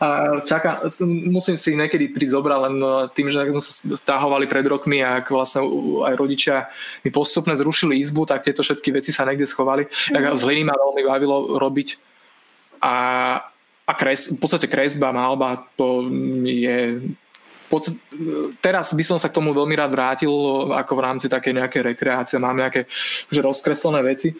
A 0.02 0.42
čaká, 0.42 0.82
musím 1.06 1.54
si 1.54 1.78
niekedy 1.78 2.10
prísť 2.10 2.34
zobrať 2.34 2.58
len 2.66 2.74
no, 2.74 3.06
tým, 3.06 3.30
že 3.30 3.46
sme 3.46 3.62
sa 3.62 3.70
stáhovali 3.94 4.50
pred 4.50 4.66
rokmi 4.66 4.98
a 4.98 5.22
ak 5.22 5.30
vlastne 5.30 5.62
aj 6.02 6.18
rodičia 6.18 6.66
mi 7.06 7.14
postupne 7.14 7.54
zrušili 7.54 8.02
izbu, 8.02 8.26
tak 8.26 8.42
tieto 8.42 8.66
všetky 8.66 8.98
veci 8.98 9.14
sa 9.14 9.22
niekde 9.22 9.46
schovali. 9.46 9.86
Mm-hmm. 9.86 10.34
Z 10.34 10.42
hliny 10.42 10.66
ma 10.66 10.74
veľmi 10.74 11.02
bavilo 11.06 11.54
robiť 11.54 12.02
a, 12.82 12.94
a 13.86 13.92
kres, 13.94 14.34
v 14.34 14.42
podstate 14.42 14.66
kresba, 14.66 15.14
malba, 15.14 15.70
to 15.78 16.10
je 16.42 16.98
teraz 18.60 18.92
by 18.92 19.04
som 19.06 19.16
sa 19.16 19.30
k 19.30 19.36
tomu 19.36 19.56
veľmi 19.56 19.72
rád 19.72 19.92
vrátil 19.94 20.32
ako 20.72 20.92
v 20.98 21.04
rámci 21.04 21.26
také 21.30 21.54
nejaké 21.54 21.80
rekreácie, 21.80 22.36
mám 22.36 22.58
nejaké 22.58 22.84
že 23.32 23.40
rozkreslené 23.40 24.02
veci. 24.04 24.34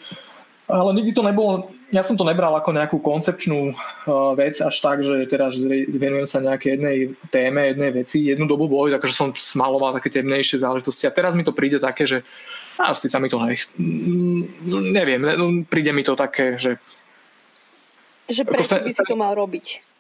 Ale 0.73 0.95
nikdy 0.97 1.13
to 1.13 1.21
nebolo, 1.27 1.69
ja 1.93 2.01
som 2.01 2.17
to 2.17 2.25
nebral 2.25 2.55
ako 2.57 2.73
nejakú 2.73 2.97
koncepčnú 3.03 3.75
uh, 3.75 4.33
vec 4.33 4.57
až 4.63 4.73
tak, 4.81 5.05
že 5.05 5.29
teraz 5.29 5.59
venujem 5.91 6.25
sa 6.25 6.41
nejakej 6.41 6.79
jednej 6.79 6.97
téme, 7.29 7.61
jednej 7.69 7.91
veci. 7.93 8.25
Jednu 8.25 8.49
dobu 8.49 8.71
bolo, 8.71 8.89
takže 8.97 9.13
som 9.13 9.37
smaloval 9.37 10.01
také 10.01 10.09
temnejšie 10.09 10.65
záležitosti 10.65 11.05
a 11.05 11.13
teraz 11.13 11.37
mi 11.37 11.45
to 11.45 11.53
príde 11.53 11.77
také, 11.77 12.09
že 12.09 12.25
asi 12.81 13.13
sa 13.13 13.21
mi 13.21 13.29
to 13.29 13.37
nech... 13.43 13.69
Neviem, 14.97 15.21
príde 15.69 15.93
mi 15.93 16.07
to 16.07 16.17
také, 16.17 16.57
že 16.57 16.81
že 18.33 18.49
prečo 18.49 18.81
by 18.81 18.89
si 18.89 19.03
to 19.05 19.19
mal 19.19 19.37
robiť? 19.37 19.92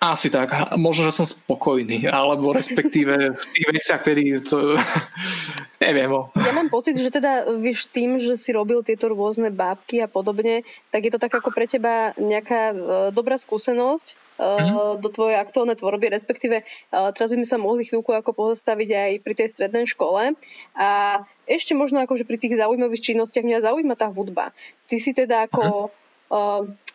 Asi 0.00 0.32
tak. 0.32 0.56
Možno, 0.80 1.12
že 1.12 1.20
som 1.20 1.28
spokojný, 1.28 2.08
alebo 2.08 2.56
respektíve 2.56 3.36
v 3.36 3.44
tých 3.52 3.66
veciach, 3.68 4.00
ktorý 4.00 4.40
to... 4.40 4.80
neviem. 5.84 6.08
Ja 6.40 6.56
mám 6.56 6.72
pocit, 6.72 6.96
že 6.96 7.12
teda 7.12 7.44
vieš 7.60 7.84
tým, 7.92 8.16
že 8.16 8.40
si 8.40 8.48
robil 8.56 8.80
tieto 8.80 9.12
rôzne 9.12 9.52
bábky 9.52 10.00
a 10.00 10.08
podobne, 10.08 10.64
tak 10.88 11.04
je 11.04 11.12
to 11.12 11.20
tak 11.20 11.36
ako 11.36 11.52
pre 11.52 11.68
teba 11.68 12.16
nejaká 12.16 12.72
uh, 12.72 12.76
dobrá 13.12 13.36
skúsenosť 13.36 14.40
mm-hmm. 14.40 15.04
do 15.04 15.08
tvojej 15.12 15.36
aktuálnej 15.36 15.76
tvorby, 15.76 16.08
respektíve 16.08 16.64
uh, 16.64 17.12
teraz 17.12 17.36
by 17.36 17.44
sme 17.44 17.48
sa 17.52 17.60
mohli 17.60 17.84
chvíľku 17.84 18.16
ako 18.16 18.32
pozastaviť 18.32 18.88
aj 18.96 19.10
pri 19.20 19.34
tej 19.36 19.48
strednej 19.52 19.84
škole. 19.84 20.32
A 20.80 20.88
ešte 21.44 21.76
možno 21.76 22.00
akože 22.00 22.24
pri 22.24 22.40
tých 22.40 22.56
zaujímavých 22.56 23.04
činnostiach 23.12 23.44
mňa 23.44 23.68
zaujíma 23.68 24.00
tá 24.00 24.08
hudba. 24.08 24.56
Ty 24.88 24.96
si 24.96 25.12
teda 25.12 25.44
ako 25.44 25.92
mm-hmm. 25.92 26.88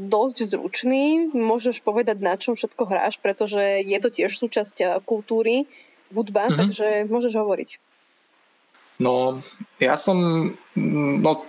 Dosť 0.00 0.50
zručný, 0.50 1.30
môžeš 1.30 1.86
povedať, 1.86 2.18
na 2.18 2.34
čom 2.34 2.58
všetko 2.58 2.82
hráš, 2.90 3.22
pretože 3.22 3.86
je 3.86 3.98
to 4.02 4.10
tiež 4.10 4.32
súčasť 4.34 4.76
eh, 4.82 4.88
kultúry, 5.06 5.70
hudba, 6.10 6.50
mm-hmm. 6.50 6.58
takže 6.58 6.86
môžeš 7.06 7.38
hovoriť. 7.38 7.70
No, 9.00 9.40
ja 9.80 9.96
som, 9.96 10.50
mm, 10.76 11.24
no 11.24 11.48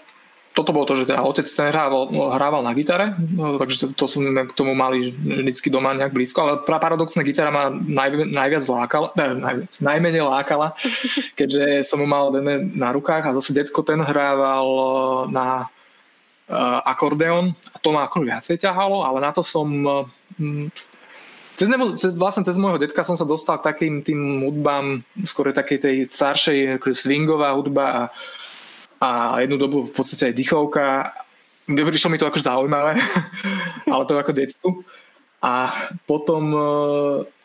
toto 0.52 0.76
bolo 0.76 0.84
to, 0.84 1.00
že 1.00 1.08
teda 1.08 1.24
otec 1.24 1.48
ten 1.48 1.72
hrával, 1.72 2.12
hrával 2.12 2.62
na 2.64 2.76
gitare, 2.76 3.16
no, 3.16 3.56
takže 3.56 3.96
to 3.96 4.04
som 4.08 4.24
k 4.28 4.52
tomu 4.52 4.76
mali 4.76 5.12
vždycky 5.12 5.72
doma 5.72 5.96
nejak 5.96 6.12
blízko, 6.12 6.44
ale 6.44 6.54
paradoxne 6.68 7.24
gitara 7.24 7.52
ma 7.52 7.72
naj, 7.72 8.28
najviac 8.28 8.64
lákala, 8.68 9.08
ne, 9.16 9.28
najviac, 9.40 9.74
najmenej 9.80 10.24
lákala, 10.28 10.68
keďže 11.40 11.88
som 11.88 12.04
mu 12.04 12.08
mal 12.08 12.36
na 12.76 12.90
rukách 12.92 13.32
a 13.32 13.36
zase 13.40 13.56
detko 13.56 13.82
ten 13.84 14.00
hrával 14.04 14.68
eh, 14.68 14.92
na 15.32 15.48
akordeón 16.84 17.56
a 17.72 17.78
to 17.80 17.90
ma 17.96 18.06
ako 18.06 18.28
viacej 18.28 18.60
ťahalo, 18.60 19.08
ale 19.08 19.24
na 19.24 19.32
to 19.32 19.40
som 19.42 19.68
mm, 20.38 20.68
cez, 21.56 21.68
nebo, 21.72 21.90
cez, 21.96 22.12
vlastne 22.16 22.44
cez 22.44 22.60
môjho 22.60 22.82
detka 22.82 23.08
som 23.08 23.16
sa 23.16 23.24
dostal 23.24 23.58
k 23.60 23.72
takým 23.72 24.04
tým 24.04 24.44
hudbám, 24.44 25.08
skôr 25.24 25.56
takej 25.56 25.80
tej 25.80 25.96
staršej 26.12 26.82
akože 26.82 26.96
swingová 26.98 27.56
hudba 27.56 27.86
a, 27.88 28.02
a 29.00 29.10
jednu 29.44 29.56
dobu 29.56 29.78
v 29.88 29.94
podstate 29.96 30.32
aj 30.32 30.38
dychovka. 30.38 30.86
Prišlo 31.72 32.12
mi 32.12 32.20
to 32.20 32.28
ako 32.28 32.40
zaujímavé, 32.42 33.00
ale 33.94 34.04
to 34.04 34.20
ako 34.20 34.34
detstvu. 34.36 34.70
A 35.42 35.74
potom 36.04 36.44
Ehm, 36.54 37.41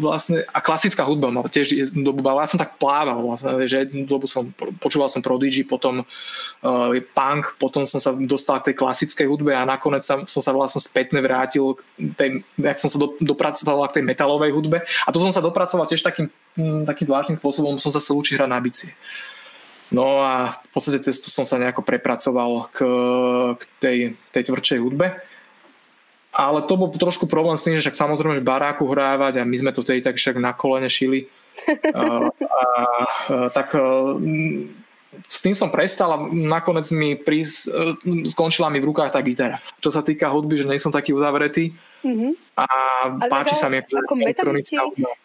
vlastne, 0.00 0.40
a 0.48 0.58
klasická 0.64 1.04
hudba 1.04 1.28
ma 1.28 1.44
tiež 1.44 1.92
dobu 1.92 2.24
bavila. 2.24 2.48
Ja 2.48 2.52
som 2.56 2.60
tak 2.60 2.80
plával 2.80 3.20
vlastne, 3.20 3.60
že 3.68 3.84
jednu 3.84 4.08
dobu 4.08 4.24
som 4.24 4.48
počúval 4.80 5.12
som 5.12 5.20
Prodigy, 5.20 5.68
potom 5.68 6.00
uh, 6.00 6.88
punk, 7.12 7.60
potom 7.60 7.84
som 7.84 8.00
sa 8.00 8.16
dostal 8.16 8.64
k 8.64 8.72
tej 8.72 8.76
klasickej 8.80 9.26
hudbe 9.28 9.52
a 9.52 9.68
nakoniec 9.68 10.08
som, 10.08 10.24
som 10.24 10.40
sa 10.40 10.56
vlastne 10.56 10.80
spätne 10.80 11.20
vrátil 11.20 11.76
k 11.76 11.80
tej, 12.16 12.28
jak 12.56 12.78
som 12.80 12.88
sa 12.88 12.96
do, 12.96 13.12
dopracoval 13.20 13.84
k 13.92 14.00
tej 14.00 14.04
metalovej 14.08 14.56
hudbe 14.56 14.80
a 14.80 15.08
to 15.12 15.20
som 15.20 15.28
sa 15.28 15.44
dopracoval 15.44 15.84
tiež 15.84 16.00
takým, 16.00 16.32
hm, 16.56 16.88
takým 16.88 17.04
zvláštnym 17.04 17.36
spôsobom, 17.36 17.76
som 17.76 17.92
sa 17.92 18.00
chcel 18.00 18.16
učiť 18.16 18.40
hrať 18.40 18.48
na 18.48 18.60
bicie. 18.64 18.96
No 19.92 20.24
a 20.24 20.56
v 20.56 20.70
podstate 20.72 21.04
to 21.04 21.12
som 21.12 21.44
sa 21.44 21.60
nejako 21.60 21.84
prepracoval 21.84 22.72
k, 22.72 22.78
k 23.60 23.62
tej, 23.78 23.96
tej 24.32 24.42
tvrdšej 24.48 24.80
hudbe 24.80 25.20
ale 26.34 26.66
to 26.66 26.74
bol 26.74 26.90
trošku 26.90 27.30
problém 27.30 27.54
s 27.54 27.62
tým, 27.62 27.78
že 27.78 27.86
však 27.86 27.94
samozrejme, 27.94 28.34
že 28.34 28.44
baráku 28.44 28.90
hrávať 28.90 29.38
a 29.38 29.46
my 29.46 29.54
sme 29.54 29.70
to 29.70 29.86
tedy 29.86 30.02
tak 30.02 30.18
však 30.18 30.42
na 30.42 30.50
kolene 30.50 30.90
šili. 30.90 31.30
a, 31.94 32.02
a, 32.34 32.66
a, 32.66 32.66
tak 33.54 33.78
e, 33.78 33.86
s 35.30 35.38
tým 35.38 35.54
som 35.54 35.70
prestal 35.70 36.10
a 36.10 36.18
nakoniec 36.26 36.90
mi 36.90 37.14
prís, 37.14 37.70
e, 37.70 37.94
skončila 38.26 38.66
mi 38.66 38.82
v 38.82 38.90
rukách 38.90 39.14
tá 39.14 39.22
gitara. 39.22 39.62
Čo 39.78 39.94
sa 39.94 40.02
týka 40.02 40.26
hudby, 40.34 40.58
že 40.58 40.66
nie 40.66 40.82
som 40.82 40.90
taký 40.90 41.14
uzavretý 41.14 41.70
mm-hmm. 42.02 42.58
a 42.58 42.66
Ale 43.22 43.30
páči 43.30 43.54
sa 43.54 43.70
mi. 43.70 43.78
Ako 43.78 44.18
metalisti, 44.18 44.74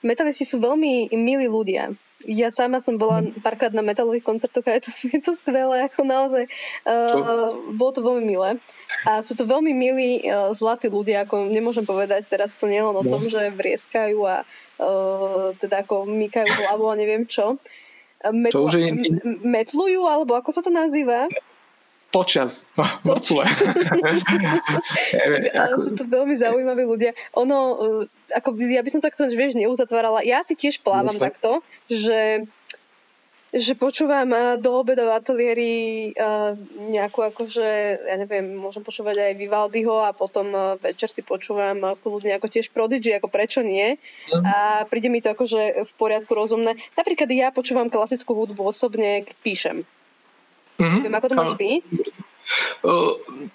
metalisti 0.05 0.45
sú 0.45 0.61
veľmi 0.61 1.09
milí 1.17 1.49
ľudia. 1.49 1.89
Ja 2.27 2.51
sama 2.51 2.83
som 2.83 2.99
bola 2.99 3.23
mhm. 3.23 3.39
párkrát 3.39 3.71
na 3.71 3.79
metalových 3.79 4.27
koncertoch 4.27 4.67
a 4.67 4.75
je 4.75 4.89
to, 4.89 4.91
je 5.15 5.19
to 5.23 5.31
skvelé, 5.31 5.87
ako 5.87 6.03
naozaj. 6.03 6.51
Uh, 6.83 7.55
bolo 7.71 7.91
to 7.95 8.01
veľmi 8.03 8.23
milé. 8.27 8.49
A 9.07 9.23
sú 9.23 9.39
to 9.39 9.47
veľmi 9.47 9.71
milí, 9.71 10.27
uh, 10.27 10.51
zlatí 10.51 10.91
ľudia, 10.91 11.23
ako 11.23 11.47
nemôžem 11.47 11.87
povedať 11.87 12.27
teraz 12.27 12.59
to 12.59 12.67
nielen 12.67 12.91
o 12.91 13.03
no. 13.03 13.07
tom, 13.07 13.31
že 13.31 13.55
vrieskajú 13.55 14.19
a 14.27 14.43
uh, 14.43 15.55
teda 15.55 15.87
ako 15.87 16.03
mykajú 16.09 16.49
hlavu 16.59 16.91
a 16.91 16.99
neviem 16.99 17.23
čo. 17.23 17.55
Metlu, 18.19 18.67
čo 18.67 18.83
je... 18.83 18.91
Metlujú, 19.47 20.03
alebo 20.03 20.35
ako 20.35 20.51
sa 20.51 20.59
to 20.59 20.75
nazýva? 20.75 21.31
Počas 22.09 22.65
mŕcule. 23.07 23.45
Sú 25.85 25.91
to 25.93 26.03
veľmi 26.05 26.35
zaujímaví 26.35 26.83
ľudia. 26.85 27.13
Ono, 27.37 27.57
uh, 27.57 28.33
ako, 28.33 28.57
ja 28.59 28.81
by 28.81 28.89
som 28.89 29.01
takto, 29.01 29.29
vieš, 29.29 29.57
neuzatvárala. 29.57 30.25
Ja 30.25 30.41
si 30.41 30.57
tiež 30.57 30.81
plávam 30.81 31.13
Myslím. 31.13 31.25
takto, 31.29 31.51
že 31.89 32.45
že 33.49 33.73
počúvam 33.73 34.29
do 34.61 34.77
obeda 34.77 35.09
v 35.09 35.15
ateliéri 35.17 35.73
uh, 36.13 36.53
nejakú 36.93 37.33
akože, 37.33 37.65
ja 38.05 38.15
neviem, 38.21 38.53
môžem 38.53 38.85
počúvať 38.85 39.25
aj 39.25 39.41
Vivaldiho 39.41 40.05
a 40.05 40.13
potom 40.13 40.53
uh, 40.53 40.77
večer 40.77 41.09
si 41.09 41.25
počúvam 41.25 41.81
uh, 41.81 41.97
kľudne 41.97 42.37
ako 42.37 42.45
tiež 42.45 42.69
Prodigy, 42.69 43.17
ako 43.17 43.25
prečo 43.25 43.65
nie. 43.65 43.97
Mm. 44.29 44.45
A 44.45 44.55
príde 44.85 45.09
mi 45.09 45.17
to 45.17 45.33
akože 45.33 45.81
v 45.81 45.91
poriadku 45.97 46.29
rozumné. 46.37 46.77
Napríklad 46.93 47.29
ja 47.33 47.49
počúvam 47.49 47.89
klasickú 47.89 48.37
hudbu 48.37 48.69
osobne, 48.69 49.25
keď 49.25 49.35
píšem. 49.41 49.77
Mm-hmm. 50.79 51.01
Viem, 51.03 51.15
ako 51.19 51.27
to 51.27 51.35
máš 51.35 51.51
ty? 51.59 51.69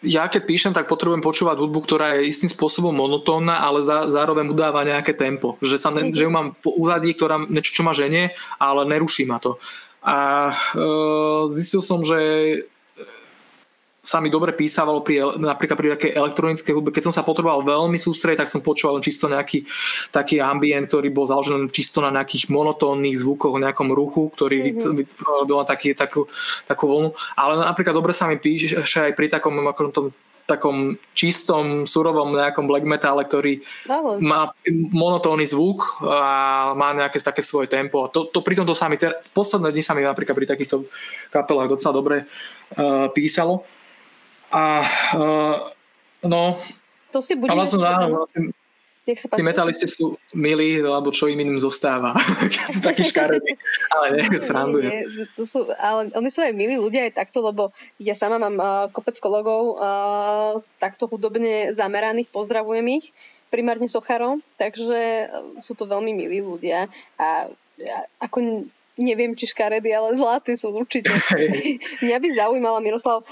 Ja 0.06 0.30
keď 0.30 0.42
píšem, 0.46 0.72
tak 0.76 0.86
potrebujem 0.86 1.24
počúvať 1.24 1.58
hudbu, 1.58 1.82
ktorá 1.82 2.14
je 2.20 2.30
istým 2.30 2.46
spôsobom 2.46 2.94
monotónna, 2.94 3.58
ale 3.58 3.82
za, 3.82 4.06
zároveň 4.06 4.52
udáva 4.52 4.86
nejaké 4.86 5.16
tempo. 5.16 5.58
Že, 5.58 5.76
sa 5.80 5.90
ne, 5.90 6.06
mm-hmm. 6.06 6.14
že 6.14 6.22
ju 6.22 6.30
mám 6.30 6.54
po 6.54 6.70
úzadí, 6.76 7.10
ktorá 7.10 7.42
niečo, 7.42 7.74
čo 7.74 7.82
ma 7.82 7.90
ženie, 7.90 8.36
ale 8.60 8.86
neruší 8.86 9.26
ma 9.26 9.42
to. 9.42 9.58
A 10.04 10.52
uh, 10.76 11.48
zistil 11.48 11.80
som, 11.80 12.04
že 12.04 12.20
sa 14.04 14.20
mi 14.20 14.28
dobre 14.28 14.52
písavalo 14.52 15.00
pri, 15.00 15.25
napríklad 15.40 15.76
pri 15.80 15.88
takej 15.96 16.12
elektronickej 16.12 16.73
hudbe. 16.76 16.92
Keď 16.92 17.08
som 17.08 17.14
sa 17.16 17.25
potreboval 17.25 17.64
veľmi 17.64 17.96
sústrediť, 17.96 18.44
tak 18.44 18.52
som 18.52 18.61
počúval 18.61 19.00
čisto 19.00 19.32
nejaký 19.32 19.64
taký 20.12 20.44
ambient, 20.44 20.92
ktorý 20.92 21.08
bol 21.08 21.25
založený 21.25 21.73
čisto 21.73 22.04
na 22.04 22.12
nejakých 22.12 22.52
monotónnych 22.52 23.16
zvukoch, 23.16 23.56
nejakom 23.56 23.88
ruchu, 23.96 24.28
ktorý 24.28 24.76
mm-hmm. 24.76 24.94
vytvoril 25.00 25.64
taký, 25.64 25.96
takú, 25.96 26.28
takú 26.68 26.84
vlnu. 26.84 27.16
Ale 27.32 27.64
napríklad 27.64 27.96
dobre 27.96 28.12
sa 28.12 28.28
mi 28.28 28.37
píše 28.37 28.76
aj 28.84 29.16
pri 29.16 29.32
takom 29.32 29.56
tom 29.88 30.12
takom 30.44 31.00
čistom, 31.16 31.88
surovom 31.88 32.37
nejakom 32.37 32.68
black 32.68 32.84
metale, 32.84 33.25
ktorý 33.25 33.64
Ale. 33.88 34.20
má 34.20 34.52
monotónny 34.92 35.49
zvuk 35.49 36.04
a 36.04 36.76
má 36.76 36.92
nejaké 36.92 37.16
také 37.25 37.40
svoje 37.40 37.73
tempo. 37.73 38.04
A 38.04 38.12
to, 38.12 38.28
to 38.28 38.44
pri 38.44 38.61
tomto 38.61 38.76
sa 38.76 38.92
mi, 38.92 39.00
ter- 39.00 39.16
posledné 39.32 39.73
dni 39.73 39.82
sa 39.82 39.96
mi 39.96 40.04
napríklad 40.04 40.37
pri 40.37 40.49
takýchto 40.52 40.84
kapelách 41.32 41.73
docela 41.73 41.96
dobre 41.96 42.16
uh, 42.76 43.08
písalo. 43.16 43.64
A 44.50 44.84
uh, 45.16 45.56
no... 46.26 46.58
To 47.14 47.22
si 47.22 47.38
budeme... 47.38 47.62
Vlastne, 47.62 47.78
vlastne, 48.10 48.40
nech 49.04 49.20
sa 49.20 49.28
páči. 49.28 49.38
Tí 49.40 49.44
metalisti 49.44 49.86
sú 49.86 50.16
milí, 50.32 50.80
alebo 50.80 51.12
čo 51.12 51.28
im 51.28 51.36
iným 51.36 51.60
zostáva. 51.60 52.16
Keď 52.52 52.64
sú 52.72 52.80
takí 52.80 53.04
škaredí. 53.12 53.52
ale 53.92 54.06
nie, 54.16 54.40
srandujem. 54.40 54.90
Nie, 54.90 55.00
nie, 55.04 55.26
to 55.28 55.44
sú, 55.44 55.68
ale 55.76 56.08
oni 56.16 56.28
sú 56.32 56.40
aj 56.40 56.56
milí 56.56 56.80
ľudia 56.80 57.04
aj 57.12 57.20
takto, 57.20 57.44
lebo 57.44 57.76
ja 58.00 58.16
sama 58.16 58.40
mám 58.40 58.56
uh, 58.56 58.88
kopec 58.88 59.20
kolegov 59.20 59.76
uh, 59.76 60.64
takto 60.80 61.04
hudobne 61.04 61.76
zameraných, 61.76 62.32
pozdravujem 62.32 63.04
ich, 63.04 63.12
primárne 63.52 63.86
sochárov, 63.86 64.40
takže 64.56 65.30
sú 65.60 65.76
to 65.76 65.84
veľmi 65.84 66.16
milí 66.16 66.40
ľudia. 66.40 66.88
A 67.20 67.52
ako 68.18 68.66
neviem, 68.94 69.34
či 69.34 69.50
škaredy, 69.50 69.90
ale 69.90 70.14
zlaté 70.14 70.54
sú 70.54 70.70
určite. 70.70 71.10
Mňa 72.04 72.16
by 72.18 72.28
zaujímala, 72.30 72.78
Miroslav, 72.84 73.26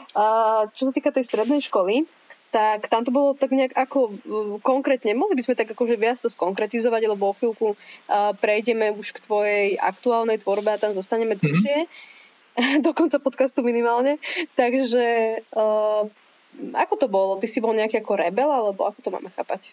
čo 0.75 0.83
sa 0.89 0.93
týka 0.93 1.15
tej 1.15 1.27
strednej 1.27 1.63
školy, 1.63 2.07
tak 2.53 2.93
tam 2.93 3.01
to 3.01 3.11
bolo 3.11 3.33
tak 3.33 3.49
nejak 3.49 3.73
ako 3.73 4.21
konkrétne, 4.61 5.17
mohli 5.17 5.41
by 5.41 5.43
sme 5.43 5.57
tak 5.57 5.73
akože 5.73 5.97
viac 5.97 6.21
to 6.21 6.29
skonkretizovať, 6.29 7.03
lebo 7.09 7.33
o 7.33 7.37
chvíľku 7.37 7.81
prejdeme 8.45 8.93
už 8.93 9.17
k 9.17 9.25
tvojej 9.25 9.67
aktuálnej 9.81 10.37
tvorbe 10.45 10.69
a 10.69 10.81
tam 10.83 10.93
zostaneme 10.93 11.35
mhm. 11.35 11.41
dlhšie, 11.41 11.77
mm-hmm. 11.89 12.81
do 12.85 12.93
konca 12.93 13.17
podcastu 13.17 13.65
minimálne. 13.65 14.21
Takže 14.53 15.41
ako 16.77 16.95
to 17.01 17.07
bolo? 17.09 17.41
Ty 17.41 17.49
si 17.49 17.65
bol 17.65 17.73
nejaký 17.73 18.05
ako 18.05 18.21
rebel, 18.21 18.53
alebo 18.53 18.85
ako 18.85 19.01
to 19.01 19.09
máme 19.09 19.33
chápať? 19.33 19.73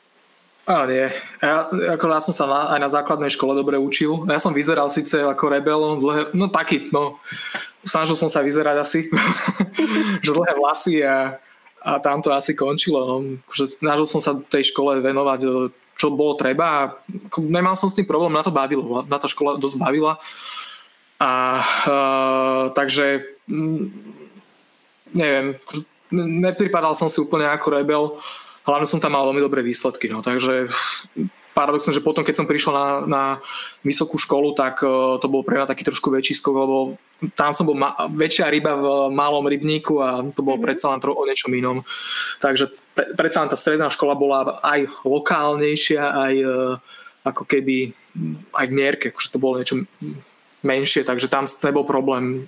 Á, 0.70 0.86
nie. 0.86 1.10
Ja, 1.42 1.66
ako 1.98 2.14
ja 2.14 2.22
som 2.22 2.30
sa 2.30 2.46
na, 2.46 2.78
aj 2.78 2.80
na 2.80 2.90
základnej 2.94 3.34
škole 3.34 3.58
dobre 3.58 3.82
učil. 3.82 4.30
Ja 4.30 4.38
som 4.38 4.54
vyzeral 4.54 4.94
síce 4.94 5.18
ako 5.18 5.50
rebel, 5.50 5.98
dlhé, 5.98 6.30
no 6.38 6.46
taký, 6.54 6.94
no 6.94 7.18
snažil 7.82 8.14
som 8.14 8.30
sa 8.30 8.46
vyzerať 8.46 8.78
asi, 8.78 9.10
že 10.26 10.30
dlhé 10.30 10.54
vlasy 10.54 11.02
a 11.02 11.42
a 11.80 12.00
tam 12.00 12.22
to 12.22 12.32
asi 12.32 12.56
končilo. 12.56 13.00
No. 13.08 13.16
Snažil 13.56 14.08
som 14.08 14.20
sa 14.20 14.36
tej 14.36 14.72
škole 14.76 15.00
venovať, 15.00 15.40
e, 15.48 15.50
čo 15.96 16.12
bolo 16.12 16.36
treba 16.36 16.66
a 16.68 16.82
nemal 17.40 17.76
som 17.76 17.92
s 17.92 17.96
tým 17.96 18.08
problém, 18.08 18.32
na 18.32 18.44
to 18.44 18.52
bavilo, 18.52 19.04
na 19.08 19.20
tá 19.20 19.28
škola 19.28 19.60
dosť 19.60 19.76
bavila. 19.80 20.16
A 21.20 21.60
uh, 21.84 22.64
takže 22.72 23.28
m, 23.52 23.92
neviem, 25.12 25.60
nepripadal 26.16 26.96
som 26.96 27.12
si 27.12 27.20
úplne 27.20 27.44
ako 27.52 27.68
rebel, 27.76 28.04
hlavne 28.70 28.86
som 28.86 29.02
tam 29.02 29.18
mal 29.18 29.26
veľmi 29.26 29.42
dobré 29.42 29.66
výsledky, 29.66 30.06
no, 30.06 30.22
takže 30.22 30.70
paradoxne, 31.58 31.92
že 31.92 32.06
potom, 32.06 32.24
keď 32.24 32.36
som 32.40 32.48
prišiel 32.48 32.72
na, 32.72 32.88
na 33.04 33.24
vysokú 33.84 34.16
školu, 34.16 34.56
tak 34.56 34.80
uh, 34.86 35.18
to 35.20 35.28
bol 35.28 35.44
pre 35.44 35.60
mňa 35.60 35.68
taký 35.68 35.84
trošku 35.84 36.08
väčší 36.14 36.38
skok, 36.38 36.56
lebo 36.56 36.78
tam 37.36 37.52
som 37.52 37.68
bol 37.68 37.76
ma- 37.76 37.98
väčšia 38.08 38.48
ryba 38.48 38.80
v 38.80 38.86
malom 39.12 39.44
rybníku 39.44 40.00
a 40.00 40.24
to 40.32 40.40
bolo 40.40 40.56
mm-hmm. 40.56 40.64
predsa 40.64 40.94
len 40.94 41.04
tro- 41.04 41.20
o 41.20 41.28
niečom 41.28 41.52
inom. 41.52 41.84
Takže 42.40 42.72
pre- 42.96 43.12
predsa 43.12 43.44
len 43.44 43.52
tá 43.52 43.58
stredná 43.60 43.92
škola 43.92 44.16
bola 44.16 44.62
aj 44.64 45.04
lokálnejšia, 45.04 46.00
aj 46.00 46.34
uh, 46.48 46.80
ako 47.28 47.44
keby 47.44 47.92
aj 48.56 48.66
v 48.70 48.74
mierke, 48.74 49.06
akože 49.12 49.30
to 49.36 49.42
bolo 49.42 49.60
niečo 49.60 49.84
menšie, 50.64 51.04
takže 51.04 51.28
tam 51.28 51.44
nebol 51.44 51.84
problém 51.84 52.48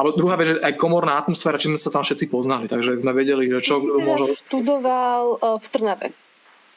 ale 0.00 0.16
druhá 0.16 0.40
vec, 0.40 0.56
že 0.56 0.64
aj 0.64 0.80
komorná 0.80 1.20
atmosféra, 1.20 1.60
či 1.60 1.68
sme 1.68 1.76
sa 1.76 1.92
tam 1.92 2.00
všetci 2.00 2.32
poznali, 2.32 2.72
takže 2.72 2.96
sme 2.96 3.12
vedeli, 3.12 3.52
že 3.52 3.60
čo 3.60 3.84
si 3.84 3.92
teda 3.92 4.32
študoval 4.32 5.24
uh, 5.36 5.60
v 5.60 5.66
Trnave. 5.68 6.08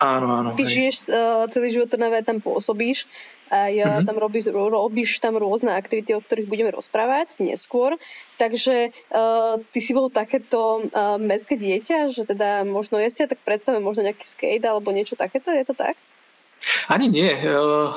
Áno, 0.03 0.27
áno. 0.27 0.49
Ty 0.59 0.63
hej. 0.67 0.71
žiješ 0.75 0.95
uh, 1.07 1.47
celý 1.47 1.71
život 1.71 1.87
Trnave, 1.87 2.27
tam 2.27 2.43
pôsobíš 2.43 3.07
a 3.47 3.71
ja 3.71 4.01
mm-hmm. 4.01 4.07
tam 4.09 4.17
robíš, 4.19 4.51
robíš 4.51 5.21
tam 5.23 5.39
rôzne 5.39 5.71
aktivity, 5.77 6.17
o 6.17 6.19
ktorých 6.19 6.49
budeme 6.49 6.75
rozprávať 6.75 7.39
neskôr. 7.39 7.95
Takže 8.35 8.91
uh, 8.91 9.61
ty 9.71 9.79
si 9.79 9.95
bol 9.95 10.11
takéto 10.11 10.83
uh, 10.83 11.15
mestské 11.21 11.55
dieťa, 11.55 12.11
že 12.11 12.27
teda 12.27 12.67
možno 12.67 12.99
ja 12.99 13.07
tak 13.13 13.39
predstavím 13.47 13.85
možno 13.85 14.03
nejaký 14.03 14.25
skate 14.27 14.67
alebo 14.67 14.91
niečo 14.91 15.15
takéto, 15.15 15.53
je 15.53 15.63
to 15.63 15.77
tak? 15.77 15.95
Ani 16.91 17.07
nie. 17.07 17.31
Uh, 17.39 17.95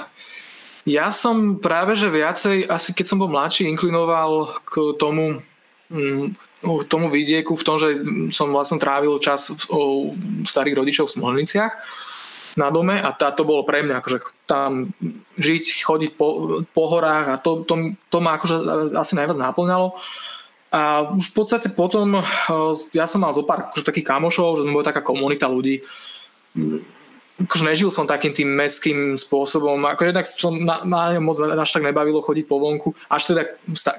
ja 0.87 1.11
som 1.11 1.59
práve, 1.59 1.99
že 1.99 2.07
viacej, 2.07 2.70
asi 2.70 2.94
keď 2.94 3.07
som 3.11 3.18
bol 3.18 3.27
mladší, 3.27 3.66
inklinoval 3.66 4.62
k 4.62 4.94
tomu, 4.94 5.42
mm, 5.90 6.38
tomu 6.87 7.11
vidieku 7.11 7.59
v 7.59 7.66
tom, 7.66 7.77
že 7.83 7.99
som 8.31 8.55
vlastne 8.55 8.79
trávil 8.79 9.18
čas 9.18 9.51
u 9.66 10.14
starých 10.46 10.79
rodičov 10.79 11.11
v 11.11 11.14
Smolniciach 11.18 11.75
na 12.57 12.72
dome 12.72 12.96
a 12.96 13.12
tá, 13.12 13.35
to 13.35 13.44
bolo 13.44 13.66
pre 13.66 13.85
mňa, 13.85 14.01
akože 14.01 14.18
tam 14.49 14.94
žiť, 15.37 15.85
chodiť 15.85 16.11
po, 16.16 16.62
po 16.64 16.85
horách 16.88 17.35
a 17.35 17.37
to, 17.37 17.66
to, 17.68 17.99
to 18.09 18.18
ma 18.22 18.40
akože 18.40 18.57
asi 18.96 19.12
najviac 19.18 19.37
náplňalo. 19.37 19.92
A 20.72 21.12
už 21.12 21.31
v 21.31 21.37
podstate 21.37 21.68
potom 21.68 22.25
ja 22.96 23.07
som 23.11 23.20
mal 23.27 23.35
zo 23.37 23.44
pár 23.44 23.70
akože 23.70 23.85
takých 23.85 24.09
kamošov, 24.09 24.57
že 24.57 24.62
sme 24.64 24.72
boli 24.72 24.87
taká 24.88 25.05
komunita 25.05 25.51
ľudí, 25.51 25.85
akože 27.37 27.64
nežil 27.68 27.92
som 27.92 28.09
takým 28.09 28.33
tým 28.33 28.49
meským 28.49 29.20
spôsobom. 29.20 29.77
Ako 29.85 30.09
jednak 30.09 30.25
som 30.25 30.57
na, 30.57 30.81
na 30.88 31.20
moc 31.20 31.37
až 31.37 31.68
tak 31.68 31.85
nebavilo 31.85 32.25
chodiť 32.25 32.44
po 32.49 32.57
vonku. 32.57 32.96
Až 33.12 33.33
teda, 33.33 33.42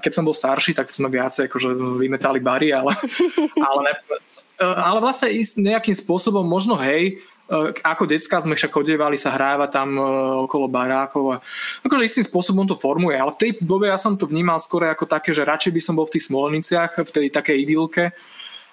keď 0.01 0.11
som 0.11 0.25
bol 0.25 0.33
starší, 0.33 0.73
tak 0.73 0.89
sme 0.89 1.05
viacej 1.13 1.45
akože 1.45 1.69
vymetali 2.01 2.41
bary, 2.41 2.73
ale, 2.73 2.97
ale, 3.69 3.79
ne, 3.85 3.93
ale 4.57 4.97
vlastne 4.97 5.29
nejakým 5.53 5.93
spôsobom 5.93 6.41
možno 6.41 6.73
hej, 6.81 7.21
ako 7.79 8.03
decka 8.03 8.43
sme 8.43 8.59
však 8.59 8.75
chodievali 8.75 9.15
sa 9.15 9.31
hrávať 9.31 9.69
tam 9.71 9.95
e, 9.95 10.03
okolo 10.43 10.67
barákov 10.67 11.25
a 11.31 11.41
akože 11.79 12.03
istým 12.03 12.25
spôsobom 12.27 12.67
to 12.67 12.75
formuje, 12.75 13.15
ale 13.15 13.31
v 13.31 13.39
tej 13.39 13.51
dobe 13.63 13.87
ja 13.87 13.95
som 13.95 14.19
to 14.19 14.27
vnímal 14.27 14.59
skôr 14.59 14.83
ako 14.91 15.07
také, 15.07 15.31
že 15.31 15.47
radšej 15.47 15.71
by 15.71 15.81
som 15.81 15.95
bol 15.95 16.03
v 16.03 16.19
tých 16.19 16.27
Smolniciach, 16.27 16.99
v 16.99 17.07
tej 17.07 17.27
takej 17.31 17.57
idylke, 17.63 18.11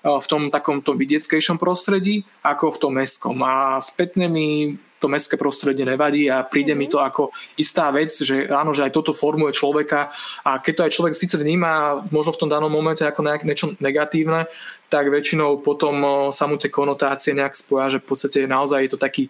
v 0.04 0.26
tom 0.28 0.52
takom 0.52 0.84
tom 0.84 1.00
vidieckejšom 1.00 1.56
prostredí 1.56 2.28
ako 2.44 2.76
v 2.76 2.80
tom 2.80 2.92
mestskom. 3.00 3.40
A 3.40 3.80
spätne 3.80 4.28
mi 4.28 4.76
to 5.00 5.12
mestské 5.12 5.36
prostredie 5.36 5.84
nevadí 5.84 6.32
a 6.32 6.40
príde 6.44 6.72
mm-hmm. 6.72 6.80
mi 6.80 6.92
to 6.92 6.96
mhm. 6.96 7.06
ako 7.08 7.22
istá 7.60 7.92
vec, 7.92 8.08
že 8.08 8.48
áno, 8.48 8.72
že 8.72 8.88
aj 8.88 8.92
toto 8.96 9.12
formuje 9.12 9.52
človeka 9.52 10.08
a 10.40 10.56
keď 10.60 10.72
to 10.72 10.84
aj 10.88 10.94
človek 10.96 11.14
síce 11.16 11.36
vníma 11.36 12.04
možno 12.08 12.32
v 12.32 12.40
tom 12.40 12.48
danom 12.48 12.72
momente 12.72 13.04
ako 13.04 13.20
niečo 13.44 13.76
negatívne, 13.84 14.48
tak 14.88 15.12
väčšinou 15.12 15.60
potom 15.60 16.28
sa 16.32 16.48
mu 16.48 16.56
tie 16.56 16.72
konotácie 16.72 17.36
nejak 17.36 17.52
spoja, 17.52 17.92
že 17.92 18.00
v 18.00 18.06
podstate 18.08 18.38
naozaj 18.48 18.80
je 18.80 18.90
to 18.96 18.98
taký, 19.00 19.28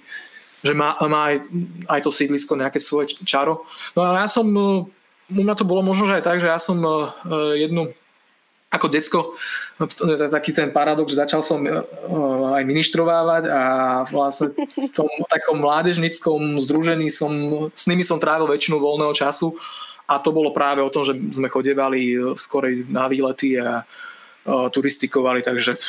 že 0.62 0.78
má, 0.78 0.94
má 1.10 1.34
aj, 1.34 1.36
aj 1.90 2.00
to 2.06 2.10
sídlisko 2.14 2.54
nejaké 2.54 2.78
svoje 2.78 3.18
čaro. 3.26 3.66
No 3.98 4.06
a 4.06 4.22
ja 4.22 4.28
som, 4.30 4.46
u 4.46 5.40
mňa 5.42 5.54
to 5.58 5.66
bolo 5.66 5.82
možno, 5.82 6.06
že 6.06 6.22
aj 6.22 6.24
tak, 6.24 6.38
že 6.38 6.52
ja 6.52 6.60
som 6.62 6.78
jednu 7.58 7.90
ako 8.74 8.86
decko 8.90 9.20
taký 10.30 10.54
ten 10.54 10.70
paradox, 10.70 11.10
že 11.14 11.22
začal 11.26 11.42
som 11.42 11.62
eh, 11.66 11.74
aj 12.54 12.62
ministrovávať 12.62 13.50
a 13.50 13.62
vlastne 14.06 14.54
v 14.54 14.92
tom 14.94 15.10
takom 15.26 15.58
mládežnickom 15.58 16.62
združení 16.62 17.10
som, 17.10 17.30
s 17.74 17.84
nimi 17.90 18.06
som 18.06 18.22
trávil 18.22 18.46
väčšinu 18.46 18.78
voľného 18.78 19.14
času 19.14 19.58
a 20.06 20.20
to 20.20 20.30
bolo 20.30 20.52
práve 20.54 20.84
o 20.84 20.92
tom, 20.92 21.02
že 21.02 21.14
sme 21.34 21.50
chodievali 21.50 22.00
eh, 22.14 22.18
skorej 22.38 22.86
na 22.90 23.10
výlety 23.10 23.58
a, 23.58 23.86
turistikovali, 24.44 25.40
takže 25.40 25.80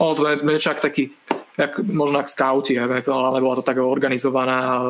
ono 0.00 0.16
to 0.16 0.24
je 0.24 0.40
niečo 0.40 0.72
taký 0.72 1.12
jak, 1.52 1.84
možno 1.84 2.24
ako 2.24 2.32
scouti, 2.32 2.80
ale 2.80 3.44
bola 3.44 3.60
to 3.60 3.66
tak 3.66 3.76
organizovaná, 3.76 4.80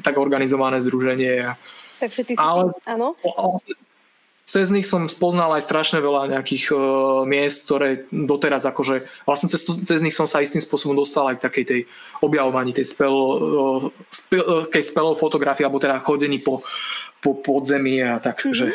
tak 0.00 0.16
organizované 0.16 0.80
združenie. 0.80 1.52
Takže 2.00 2.24
ty 2.24 2.32
si 2.32 2.40
ale, 2.40 2.72
si, 2.72 2.88
áno? 2.88 3.12
Cez 4.42 4.74
nich 4.74 4.90
som 4.90 5.06
spoznal 5.06 5.54
aj 5.54 5.62
strašne 5.62 6.02
veľa 6.02 6.34
nejakých 6.34 6.74
uh, 6.74 6.78
miest, 7.22 7.70
ktoré 7.70 8.10
doteraz 8.10 8.66
akože, 8.66 9.06
vlastne 9.22 9.46
cez, 9.46 9.62
cez 9.62 10.02
nich 10.02 10.12
som 10.12 10.26
sa 10.26 10.42
istým 10.42 10.58
spôsobom 10.58 10.98
dostal 10.98 11.30
aj 11.30 11.38
k 11.38 11.44
takej 11.46 11.64
tej 11.64 11.80
objavovaní 12.18 12.74
tej 12.74 12.90
spel, 12.90 13.14
uh, 13.14 13.86
spel, 14.10 14.42
uh, 14.66 14.82
spelov 14.82 15.14
fotografie, 15.14 15.62
alebo 15.62 15.78
teda 15.78 16.02
chodení 16.02 16.42
po, 16.42 16.66
po 17.22 17.38
podzemí 17.38 18.02
a 18.02 18.18
tak, 18.18 18.42
mm-hmm. 18.42 18.58
že 18.58 18.66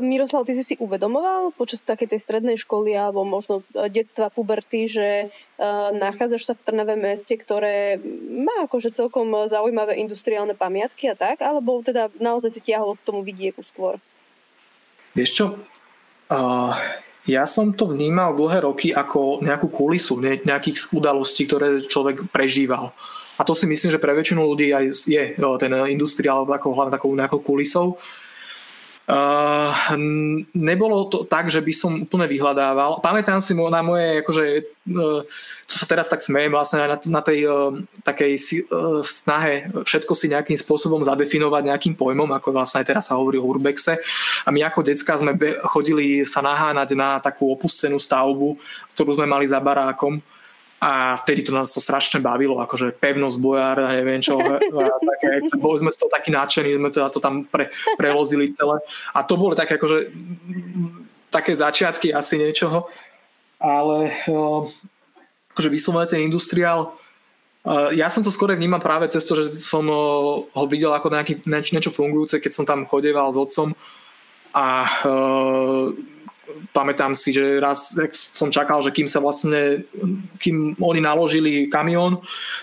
Miroslav, 0.00 0.48
ty 0.48 0.56
si 0.56 0.64
si 0.64 0.74
uvedomoval 0.80 1.52
počas 1.52 1.84
takej 1.84 2.16
tej 2.16 2.20
strednej 2.24 2.56
školy 2.56 2.96
alebo 2.96 3.28
možno 3.28 3.60
e, 3.76 3.92
detstva, 3.92 4.32
puberty, 4.32 4.88
že 4.88 5.28
uh, 5.28 5.92
nachádzaš 5.92 6.42
sa 6.48 6.54
v 6.56 6.64
Trnave 6.64 6.96
meste, 6.96 7.36
ktoré 7.36 8.00
má 8.32 8.64
akože 8.64 8.94
celkom 8.96 9.28
zaujímavé 9.50 10.00
industriálne 10.00 10.56
pamiatky 10.56 11.12
a 11.12 11.18
tak, 11.18 11.44
alebo 11.44 11.84
teda 11.84 12.08
naozaj 12.16 12.56
si 12.56 12.60
tiahlo 12.72 12.96
k 12.96 13.04
tomu 13.04 13.20
vidieku 13.20 13.60
skôr? 13.60 14.00
Vieš 15.12 15.30
čo, 15.30 15.44
uh, 16.32 16.72
ja 17.28 17.44
som 17.46 17.70
to 17.70 17.94
vnímal 17.94 18.34
dlhé 18.34 18.66
roky 18.66 18.88
ako 18.90 19.44
nejakú 19.44 19.70
kulisu 19.70 20.18
ne, 20.18 20.42
nejakých 20.42 20.90
udalostí, 20.90 21.46
ktoré 21.46 21.84
človek 21.84 22.26
prežíval. 22.34 22.90
A 23.38 23.46
to 23.46 23.54
si 23.54 23.64
myslím, 23.66 23.90
že 23.90 24.02
pre 24.02 24.12
väčšinu 24.12 24.42
ľudí 24.42 24.74
aj 24.74 24.84
je 25.08 25.22
ten 25.38 25.72
industriál 25.88 26.44
ako, 26.44 26.74
hlavne 26.74 26.94
takou 26.94 27.10
nejakou 27.14 27.40
kulisou. 27.40 27.96
Uh, 29.02 29.74
nebolo 30.54 31.10
to 31.10 31.26
tak, 31.26 31.50
že 31.50 31.58
by 31.58 31.74
som 31.74 32.06
úplne 32.06 32.30
vyhľadával. 32.30 33.02
Pamätám 33.02 33.42
si 33.42 33.50
na 33.50 33.82
moje, 33.82 34.22
akože, 34.22 34.44
uh, 34.94 35.26
to 35.66 35.74
sa 35.74 35.86
teraz 35.90 36.06
tak 36.06 36.22
smejem 36.22 36.54
vlastne 36.54 36.86
na, 36.86 36.94
na 36.94 37.20
tej 37.20 37.50
uh, 37.50 37.74
takej 38.06 38.32
uh, 38.38 39.02
snahe 39.02 39.74
všetko 39.82 40.12
si 40.14 40.30
nejakým 40.30 40.54
spôsobom 40.54 41.02
zadefinovať 41.02 41.62
nejakým 41.66 41.94
pojmom, 41.98 42.30
ako 42.30 42.54
vlastne 42.54 42.78
aj 42.78 42.94
teraz 42.94 43.10
sa 43.10 43.18
hovorí 43.18 43.42
o 43.42 43.48
urbexe. 43.50 43.98
A 44.46 44.48
my 44.54 44.70
ako 44.70 44.86
decka 44.86 45.18
sme 45.18 45.34
chodili 45.66 46.22
sa 46.22 46.38
naháňať 46.38 46.94
na 46.94 47.18
takú 47.18 47.50
opustenú 47.50 47.98
stavbu, 47.98 48.54
ktorú 48.94 49.18
sme 49.18 49.26
mali 49.26 49.50
za 49.50 49.58
barákom 49.58 50.22
a 50.82 51.14
vtedy 51.22 51.46
to 51.46 51.54
nás 51.54 51.70
to 51.70 51.78
strašne 51.78 52.18
bavilo, 52.18 52.58
akože 52.58 52.98
pevnosť 52.98 53.38
bojár 53.38 53.86
a 53.86 53.94
neviem 53.94 54.18
čo. 54.18 54.34
Také, 54.42 55.46
boli 55.54 55.78
sme 55.78 55.94
z 55.94 55.98
toho 56.02 56.10
takí 56.10 56.34
nadšení, 56.34 56.74
sme 56.74 56.90
teda 56.90 57.06
to 57.06 57.22
tam 57.22 57.46
pre, 57.46 57.70
prelozili 57.94 58.50
celé. 58.50 58.82
A 59.14 59.22
to 59.22 59.38
boli 59.38 59.54
také 59.54 59.78
akože 59.78 60.10
také 61.30 61.54
začiatky 61.54 62.10
asi 62.10 62.34
niečoho, 62.42 62.90
ale 63.62 64.10
akože 65.54 65.70
vyslovene 65.70 66.10
ten 66.10 66.26
industriál 66.26 66.98
ja 67.94 68.10
som 68.10 68.26
to 68.26 68.34
skôr 68.34 68.50
vnímal 68.58 68.82
práve 68.82 69.06
cez 69.06 69.22
to, 69.22 69.38
že 69.38 69.54
som 69.54 69.86
ho 69.86 70.64
videl 70.66 70.90
ako 70.90 71.14
nejaký, 71.14 71.46
niečo 71.46 71.94
fungujúce, 71.94 72.42
keď 72.42 72.52
som 72.58 72.66
tam 72.66 72.90
chodeval 72.90 73.30
s 73.30 73.38
otcom 73.38 73.70
a 74.50 74.66
pamätám 76.72 77.12
si, 77.16 77.32
že 77.32 77.60
raz 77.60 77.94
som 78.12 78.48
čakal, 78.48 78.80
že 78.80 78.94
kým 78.94 79.08
sa 79.10 79.20
vlastne, 79.20 79.84
kým 80.40 80.78
oni 80.78 81.00
naložili 81.00 81.66
kamión, 81.68 82.20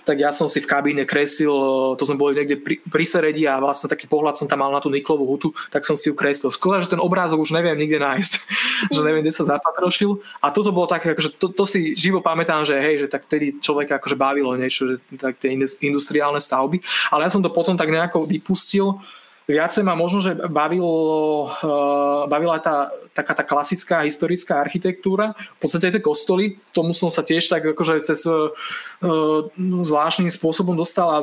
tak 0.07 0.21
ja 0.21 0.33
som 0.33 0.49
si 0.49 0.63
v 0.63 0.69
kabíne 0.69 1.03
kresil, 1.05 1.51
to 1.95 2.03
sme 2.07 2.17
boli 2.17 2.37
niekde 2.37 2.57
pri, 2.59 2.81
pri 2.81 3.03
Seredi 3.05 3.45
a 3.45 3.61
vlastne 3.61 3.91
taký 3.91 4.09
pohľad 4.09 4.39
som 4.39 4.47
tam 4.49 4.65
mal 4.65 4.71
na 4.73 4.81
tú 4.81 4.89
niklovú 4.89 5.27
hutu, 5.27 5.53
tak 5.69 5.85
som 5.85 5.93
si 5.93 6.09
ju 6.09 6.15
kreslil. 6.17 6.49
Skôr, 6.49 6.81
že 6.81 6.89
ten 6.89 7.01
obrázok 7.01 7.43
už 7.43 7.53
neviem 7.53 7.77
nikde 7.77 8.01
nájsť, 8.01 8.31
že 8.95 9.01
neviem, 9.05 9.21
kde 9.21 9.35
sa 9.35 9.45
zapatrošil. 9.45 10.17
A 10.41 10.49
toto 10.49 10.73
bolo 10.73 10.89
také, 10.89 11.13
akože 11.13 11.37
to, 11.37 11.53
to 11.53 11.63
si 11.67 11.93
živo 11.93 12.23
pamätám, 12.23 12.65
že 12.65 12.79
hej, 12.79 13.05
že 13.05 13.07
tak 13.11 13.29
vtedy 13.29 13.59
človeka 13.61 13.99
akože 14.01 14.15
bavilo 14.17 14.55
niečo, 14.55 14.95
že 14.95 14.95
tak 15.19 15.37
tie 15.37 15.53
industriálne 15.83 16.41
stavby. 16.41 16.81
Ale 17.13 17.27
ja 17.27 17.33
som 17.33 17.43
to 17.43 17.53
potom 17.53 17.75
tak 17.75 17.91
nejako 17.91 18.25
vypustil, 18.25 18.97
Viacej 19.49 19.81
ma 19.81 19.97
možno, 19.97 20.21
že 20.21 20.37
bavilo, 20.45 21.49
uh, 21.49 22.29
bavila 22.29 22.61
tá, 22.61 22.93
taká 23.17 23.33
tá 23.33 23.41
klasická 23.41 24.05
historická 24.05 24.61
architektúra. 24.61 25.33
V 25.57 25.65
podstate 25.65 25.89
tie 25.89 26.05
kostoly, 26.05 26.61
tomu 26.69 26.93
som 26.93 27.09
sa 27.09 27.25
tiež 27.25 27.49
tak 27.49 27.65
akože 27.65 28.05
cez 28.05 28.29
uh, 28.29 28.53
zvláštnym 29.57 30.29
spôsobom 30.29 30.77
dostal 30.77 31.09
a 31.09 31.19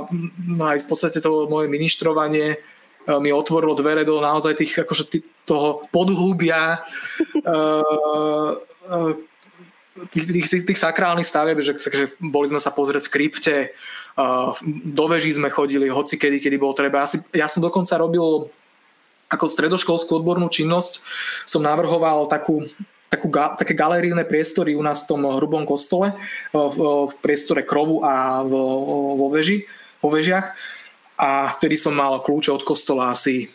aj 0.74 0.82
v 0.82 0.86
podstate 0.90 1.22
to 1.22 1.46
moje 1.46 1.70
ministrovanie 1.70 2.58
mi 3.06 3.30
otvorilo 3.30 3.78
dvere 3.78 4.02
do 4.02 4.18
naozaj 4.18 4.58
tých, 4.58 4.82
akože 4.82 5.04
tých, 5.06 5.24
toho 5.46 5.86
podhubia 5.94 6.82
uh, 7.46 8.58
tých, 10.10 10.26
tých, 10.26 10.66
tých 10.66 10.80
sakrálnych 10.82 11.26
stavieb, 11.26 11.62
že, 11.62 11.78
že 11.78 12.10
boli 12.18 12.50
sme 12.50 12.60
sa 12.60 12.74
pozrieť 12.74 13.08
v 13.08 13.12
krypte, 13.12 13.56
do 14.64 15.04
veží 15.12 15.28
sme 15.36 15.52
chodili, 15.52 15.92
hoci 15.92 16.16
kedy, 16.16 16.40
kedy 16.40 16.56
bolo 16.56 16.72
treba. 16.72 17.04
Ja, 17.04 17.08
ja 17.44 17.48
som 17.52 17.60
dokonca 17.60 18.00
robil 18.00 18.48
ako 19.28 19.44
stredoškolskú 19.44 20.16
odbornú 20.16 20.48
činnosť, 20.48 21.04
som 21.44 21.60
navrhoval 21.60 22.30
takú, 22.30 22.64
takú, 23.12 23.28
také 23.30 23.76
galerijné 23.76 24.24
priestory 24.24 24.72
u 24.72 24.80
nás 24.80 25.04
v 25.04 25.08
tom 25.12 25.20
hrubom 25.26 25.68
kostole, 25.68 26.16
v, 26.54 26.56
v 27.10 27.14
priestore 27.20 27.66
krovu 27.66 28.06
a 28.06 28.40
v, 28.40 28.52
vo, 29.20 29.26
veži, 29.28 29.68
vo 30.00 30.08
vežiach. 30.08 30.54
A 31.20 31.52
vtedy 31.58 31.76
som 31.76 31.92
mal 31.92 32.22
kľúče 32.22 32.54
od 32.54 32.62
kostola 32.64 33.12
asi 33.12 33.52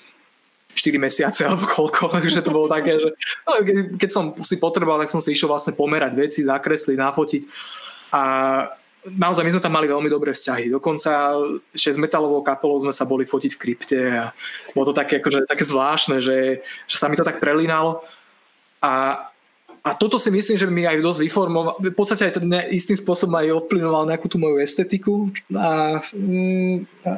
4 0.78 1.02
mesiace 1.02 1.42
alebo 1.48 1.66
koľko, 1.66 2.14
takže 2.22 2.44
to 2.46 2.54
bolo 2.54 2.68
také, 2.70 3.02
že 3.02 3.10
no, 3.48 3.52
keď 3.98 4.10
som 4.14 4.38
si 4.44 4.62
potreboval, 4.62 5.02
tak 5.02 5.10
som 5.10 5.24
si 5.24 5.34
išiel 5.34 5.50
vlastne 5.50 5.74
pomerať 5.74 6.14
veci, 6.14 6.46
zakresliť, 6.46 6.98
nafotiť 7.00 7.42
a 8.12 8.24
naozaj 9.06 9.42
my 9.42 9.52
sme 9.58 9.66
tam 9.66 9.74
mali 9.74 9.90
veľmi 9.90 10.10
dobré 10.10 10.30
vzťahy. 10.34 10.70
Dokonca 10.70 11.34
ešte 11.74 11.98
metalovou 11.98 12.46
kapelou 12.46 12.78
sme 12.78 12.94
sa 12.94 13.10
boli 13.10 13.26
fotiť 13.26 13.52
v 13.58 13.62
krypte 13.62 14.02
a 14.14 14.24
bolo 14.78 14.94
to 14.94 14.96
také, 14.98 15.18
akože, 15.18 15.50
také 15.50 15.66
zvláštne, 15.66 16.22
že, 16.22 16.62
že 16.86 16.96
sa 16.98 17.10
mi 17.10 17.18
to 17.18 17.26
tak 17.26 17.42
prelínalo. 17.42 18.06
A, 18.82 19.26
a 19.82 19.90
toto 19.98 20.22
si 20.22 20.30
myslím, 20.30 20.58
že 20.58 20.70
mi 20.70 20.86
aj 20.86 21.02
dosť 21.02 21.20
vyformoval, 21.26 21.82
v 21.82 21.98
podstate 21.98 22.30
aj 22.30 22.34
ten 22.38 22.46
istým 22.70 22.98
spôsobom 22.98 23.42
aj 23.42 23.66
ovplyvnoval 23.66 24.06
nejakú 24.06 24.30
tú 24.30 24.38
moju 24.38 24.62
estetiku 24.62 25.30
mm, 25.50 26.86
a, 27.06 27.12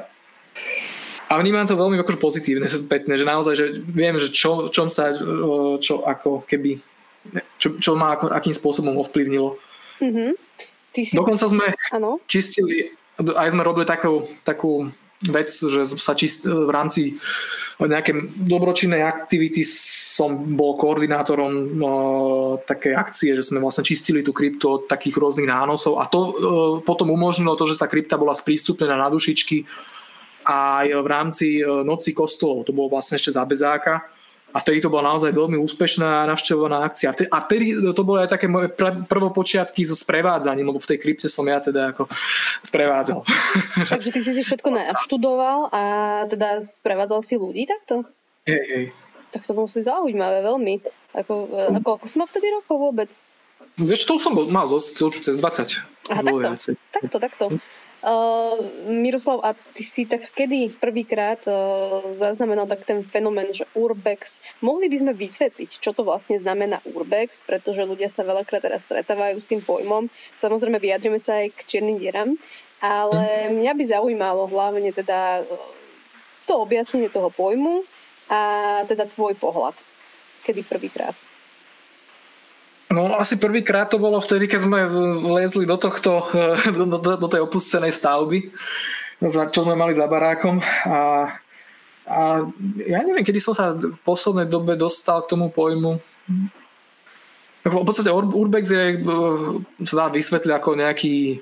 a 1.28 1.34
vnímam 1.40 1.68
to 1.68 1.76
veľmi 1.76 2.00
akože 2.00 2.20
pozitívne, 2.20 2.68
spätne, 2.68 3.16
že 3.20 3.28
naozaj, 3.28 3.54
že 3.56 3.66
viem, 3.84 4.16
že 4.16 4.32
čo, 4.32 4.72
čom 4.72 4.88
sa, 4.88 5.12
čo 5.80 6.04
ako 6.04 6.48
keby, 6.48 6.80
čo, 7.60 7.76
čo 7.80 7.96
ma 8.00 8.16
ako, 8.16 8.32
akým 8.32 8.56
spôsobom 8.56 8.96
ovplyvnilo. 9.04 9.60
Mm-hmm. 10.00 10.32
Ty 10.94 11.02
si... 11.02 11.18
Dokonca 11.18 11.50
sme 11.50 11.74
ano? 11.90 12.22
čistili, 12.30 12.94
aj 13.18 13.50
sme 13.50 13.66
robili 13.66 13.90
takú, 13.90 14.30
takú 14.46 14.94
vec, 15.26 15.50
že 15.50 15.90
sa 15.98 16.14
čist, 16.14 16.46
v 16.46 16.70
rámci 16.70 17.18
nejaké 17.82 18.14
dobročinnej 18.38 19.02
aktivity 19.02 19.66
som 19.66 20.54
bol 20.54 20.78
koordinátorom 20.78 21.52
no, 21.74 21.92
také 22.70 22.94
akcie, 22.94 23.34
že 23.34 23.50
sme 23.50 23.58
vlastne 23.58 23.82
čistili 23.82 24.22
tú 24.22 24.30
kryptu 24.30 24.66
od 24.70 24.82
takých 24.86 25.18
rôznych 25.18 25.50
nánosov 25.50 25.98
a 25.98 26.06
to 26.06 26.20
e, 26.22 26.32
potom 26.86 27.10
umožnilo 27.10 27.58
to, 27.58 27.66
že 27.66 27.82
tá 27.82 27.90
krypta 27.90 28.20
bola 28.20 28.38
sprístupnená 28.38 28.94
na 28.94 29.10
dušičky 29.10 29.66
aj 30.46 30.86
v 31.02 31.08
rámci 31.10 31.48
e, 31.60 31.66
noci 31.82 32.14
kostolov. 32.14 32.70
To 32.70 32.76
bolo 32.76 32.94
vlastne 32.94 33.18
ešte 33.18 33.34
za 33.34 33.42
bezáka 33.42 34.06
a 34.54 34.58
vtedy 34.62 34.86
to 34.86 34.94
bola 34.94 35.10
naozaj 35.10 35.34
veľmi 35.34 35.58
úspešná 35.58 36.30
navštevovaná 36.30 36.86
akcia. 36.86 37.10
A 37.34 37.38
vtedy 37.42 37.74
to 37.74 38.04
bolo 38.06 38.22
aj 38.22 38.30
také 38.30 38.46
moje 38.46 38.70
prvopočiatky 39.10 39.82
so 39.82 39.98
sprevádzaním, 39.98 40.70
lebo 40.70 40.78
v 40.78 40.90
tej 40.94 40.98
krypte 41.02 41.26
som 41.26 41.42
ja 41.50 41.58
teda 41.58 41.98
ako 41.98 42.06
sprevádzal. 42.62 43.26
Takže 43.92 44.10
ty 44.14 44.20
si 44.22 44.32
si 44.38 44.46
všetko 44.46 44.70
naštudoval 44.70 45.74
a 45.74 45.82
teda 46.30 46.62
sprevádzal 46.62 47.26
si 47.26 47.34
ľudí 47.42 47.66
takto? 47.66 48.06
Hej, 48.46 48.64
hej. 48.70 48.86
Tak 49.34 49.42
to 49.42 49.58
musí 49.58 49.82
zaujímavé 49.82 50.46
veľmi. 50.46 50.86
Ako, 51.18 51.50
ako, 51.74 51.90
ako 51.98 52.06
som 52.06 52.22
mal 52.22 52.30
vtedy 52.30 52.54
rokov 52.54 52.78
vôbec? 52.78 53.10
Vieš, 53.74 54.06
to 54.06 54.22
som 54.22 54.38
bol, 54.38 54.46
mal 54.54 54.70
dosť, 54.70 55.18
cez 55.18 55.36
20. 55.42 56.14
Aha, 56.14 56.22
takto, 56.22 56.78
takto, 56.94 57.18
takto. 57.18 57.46
Uh, 58.04 58.60
Miroslav, 58.92 59.40
a 59.48 59.56
ty 59.56 59.80
si 59.80 60.04
tak 60.04 60.28
kedy 60.36 60.76
prvýkrát 60.76 61.40
uh, 61.48 62.04
zaznamenal 62.12 62.68
tak 62.68 62.84
ten 62.84 63.00
fenomén, 63.00 63.56
že 63.56 63.64
urbex. 63.80 64.44
Mohli 64.60 64.92
by 64.92 64.98
sme 65.00 65.12
vysvetliť, 65.16 65.80
čo 65.80 65.96
to 65.96 66.04
vlastne 66.04 66.36
znamená 66.36 66.84
urbex, 66.84 67.40
pretože 67.48 67.88
ľudia 67.88 68.12
sa 68.12 68.28
veľakrát 68.28 68.60
teraz 68.60 68.84
stretávajú 68.92 69.40
s 69.40 69.48
tým 69.48 69.64
pojmom. 69.64 70.12
Samozrejme 70.36 70.84
vyjadrime 70.84 71.16
sa 71.16 71.48
aj 71.48 71.56
k 71.56 71.62
čiernym 71.64 71.96
dieram, 71.96 72.36
ale 72.84 73.48
mhm. 73.48 73.64
mňa 73.64 73.72
by 73.72 73.84
zaujímalo 73.88 74.52
hlavne 74.52 74.92
teda 74.92 75.48
to 76.44 76.60
objasnenie 76.60 77.08
toho 77.08 77.32
pojmu 77.32 77.88
a 78.28 78.40
teda 78.84 79.08
tvoj 79.08 79.40
pohľad. 79.40 79.80
Kedy 80.44 80.68
prvýkrát? 80.68 81.16
No 82.94 83.18
asi 83.18 83.42
prvýkrát 83.42 83.90
to 83.90 83.98
bolo 83.98 84.22
vtedy, 84.22 84.46
keď 84.46 84.70
sme 84.70 84.86
vlezli 85.18 85.66
do 85.66 85.82
tohto, 85.82 86.30
do, 86.78 86.86
do, 86.86 87.12
do 87.18 87.28
tej 87.28 87.42
opustenej 87.42 87.90
stavby, 87.90 88.54
čo 89.50 89.66
sme 89.66 89.74
mali 89.74 89.98
za 89.98 90.06
barákom 90.06 90.62
a, 90.86 91.32
a 92.06 92.22
ja 92.86 93.00
neviem, 93.02 93.26
kedy 93.26 93.42
som 93.42 93.58
sa 93.58 93.74
v 93.74 93.98
poslednej 94.06 94.46
dobe 94.46 94.78
dostal 94.78 95.26
k 95.26 95.32
tomu 95.34 95.50
pojmu. 95.50 95.98
V 97.64 97.86
podstate 97.88 98.12
Urbex 98.12 98.66
je, 98.70 99.00
sa 99.88 99.96
dá 99.96 100.06
vysvetliť 100.12 100.52
ako 100.52 100.70
nejaký 100.84 101.40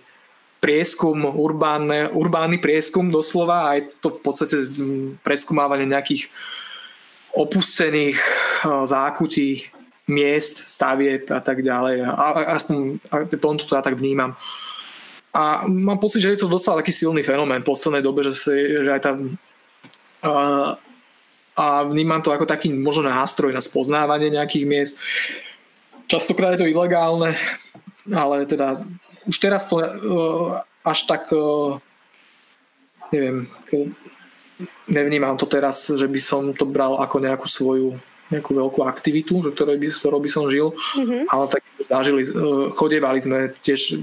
prieskum, 0.62 1.26
urbánne, 1.26 2.14
urbánny 2.14 2.62
prieskum 2.62 3.10
doslova, 3.10 3.74
aj 3.74 3.98
to 3.98 4.14
v 4.14 4.20
podstate 4.22 4.56
preskumávanie 5.26 5.90
nejakých 5.90 6.30
opustených 7.34 8.22
zákutí 8.86 9.81
miest, 10.12 10.68
stavieb 10.68 11.32
a 11.32 11.40
tak 11.40 11.64
ďalej. 11.64 12.04
A, 12.04 12.60
aspoň 12.60 13.00
tomto 13.40 13.64
to 13.64 13.80
ja 13.80 13.82
tak 13.82 13.96
vnímam. 13.96 14.36
A 15.32 15.64
mám 15.64 15.96
pocit, 16.04 16.20
že 16.20 16.36
je 16.36 16.44
to 16.44 16.52
docela 16.52 16.84
taký 16.84 16.92
silný 16.92 17.24
fenomén 17.24 17.64
v 17.64 17.72
poslednej 17.72 18.04
dobe, 18.04 18.20
že, 18.28 18.36
si, 18.36 18.52
že 18.84 18.92
aj 18.92 19.02
tam 19.02 19.40
a, 20.22 20.76
a 21.56 21.66
vnímam 21.88 22.22
to 22.22 22.36
ako 22.36 22.46
taký 22.46 22.70
možno 22.70 23.08
nástroj 23.08 23.56
na 23.56 23.64
spoznávanie 23.64 24.30
nejakých 24.36 24.66
miest. 24.68 24.96
Častokrát 26.12 26.60
je 26.60 26.68
to 26.68 26.72
ilegálne, 26.72 27.32
ale 28.12 28.44
teda 28.44 28.84
už 29.24 29.38
teraz 29.40 29.72
to 29.72 29.80
uh, 29.80 30.60
až 30.84 31.08
tak 31.08 31.32
uh, 31.32 31.80
neviem, 33.12 33.48
nevnímam 34.88 35.40
to 35.40 35.46
teraz, 35.46 35.88
že 35.88 36.08
by 36.08 36.20
som 36.20 36.52
to 36.52 36.68
bral 36.68 37.00
ako 37.00 37.18
nejakú 37.24 37.48
svoju 37.48 38.00
nejakú 38.32 38.56
veľkú 38.56 38.82
aktivitu, 38.88 39.44
že 39.44 39.50
ktorou 39.52 39.76
by, 39.76 39.88
ktorou 39.92 40.20
by 40.24 40.30
som 40.32 40.48
žil, 40.48 40.72
mm-hmm. 40.74 41.28
ale 41.28 41.44
tak 41.52 41.62
zažili, 41.84 42.24
uh, 42.32 42.72
chodievali 42.72 43.20
sme 43.20 43.52
tiež 43.60 44.02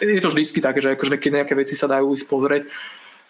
je 0.00 0.20
to 0.24 0.32
vždycky 0.32 0.64
také, 0.64 0.80
že 0.80 0.96
akože 0.96 1.20
keď 1.20 1.44
nejaké 1.44 1.52
veci 1.52 1.76
sa 1.76 1.84
dajú 1.84 2.16
ísť 2.16 2.24
pozrieť 2.24 2.62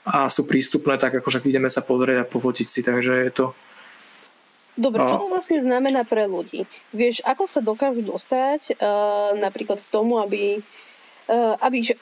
a 0.06 0.30
sú 0.30 0.46
prístupné, 0.46 0.94
tak 1.02 1.18
akože 1.18 1.42
ideme 1.42 1.66
sa 1.66 1.82
pozrieť 1.82 2.22
a 2.22 2.30
pofotiť 2.30 2.66
si, 2.70 2.80
takže 2.86 3.14
je 3.26 3.32
to 3.34 3.46
Dobre, 4.80 5.02
čo 5.04 5.20
to 5.20 5.28
vlastne 5.28 5.60
znamená 5.60 6.08
pre 6.08 6.24
ľudí? 6.24 6.64
Vieš, 6.96 7.20
ako 7.26 7.44
sa 7.44 7.60
dokážu 7.60 8.00
dostať 8.00 8.80
uh, 8.80 9.36
napríklad 9.36 9.76
v 9.82 9.88
tomu, 9.92 10.22
aby, 10.22 10.62
uh, 11.28 11.58
aby 11.60 11.84
že 11.84 12.00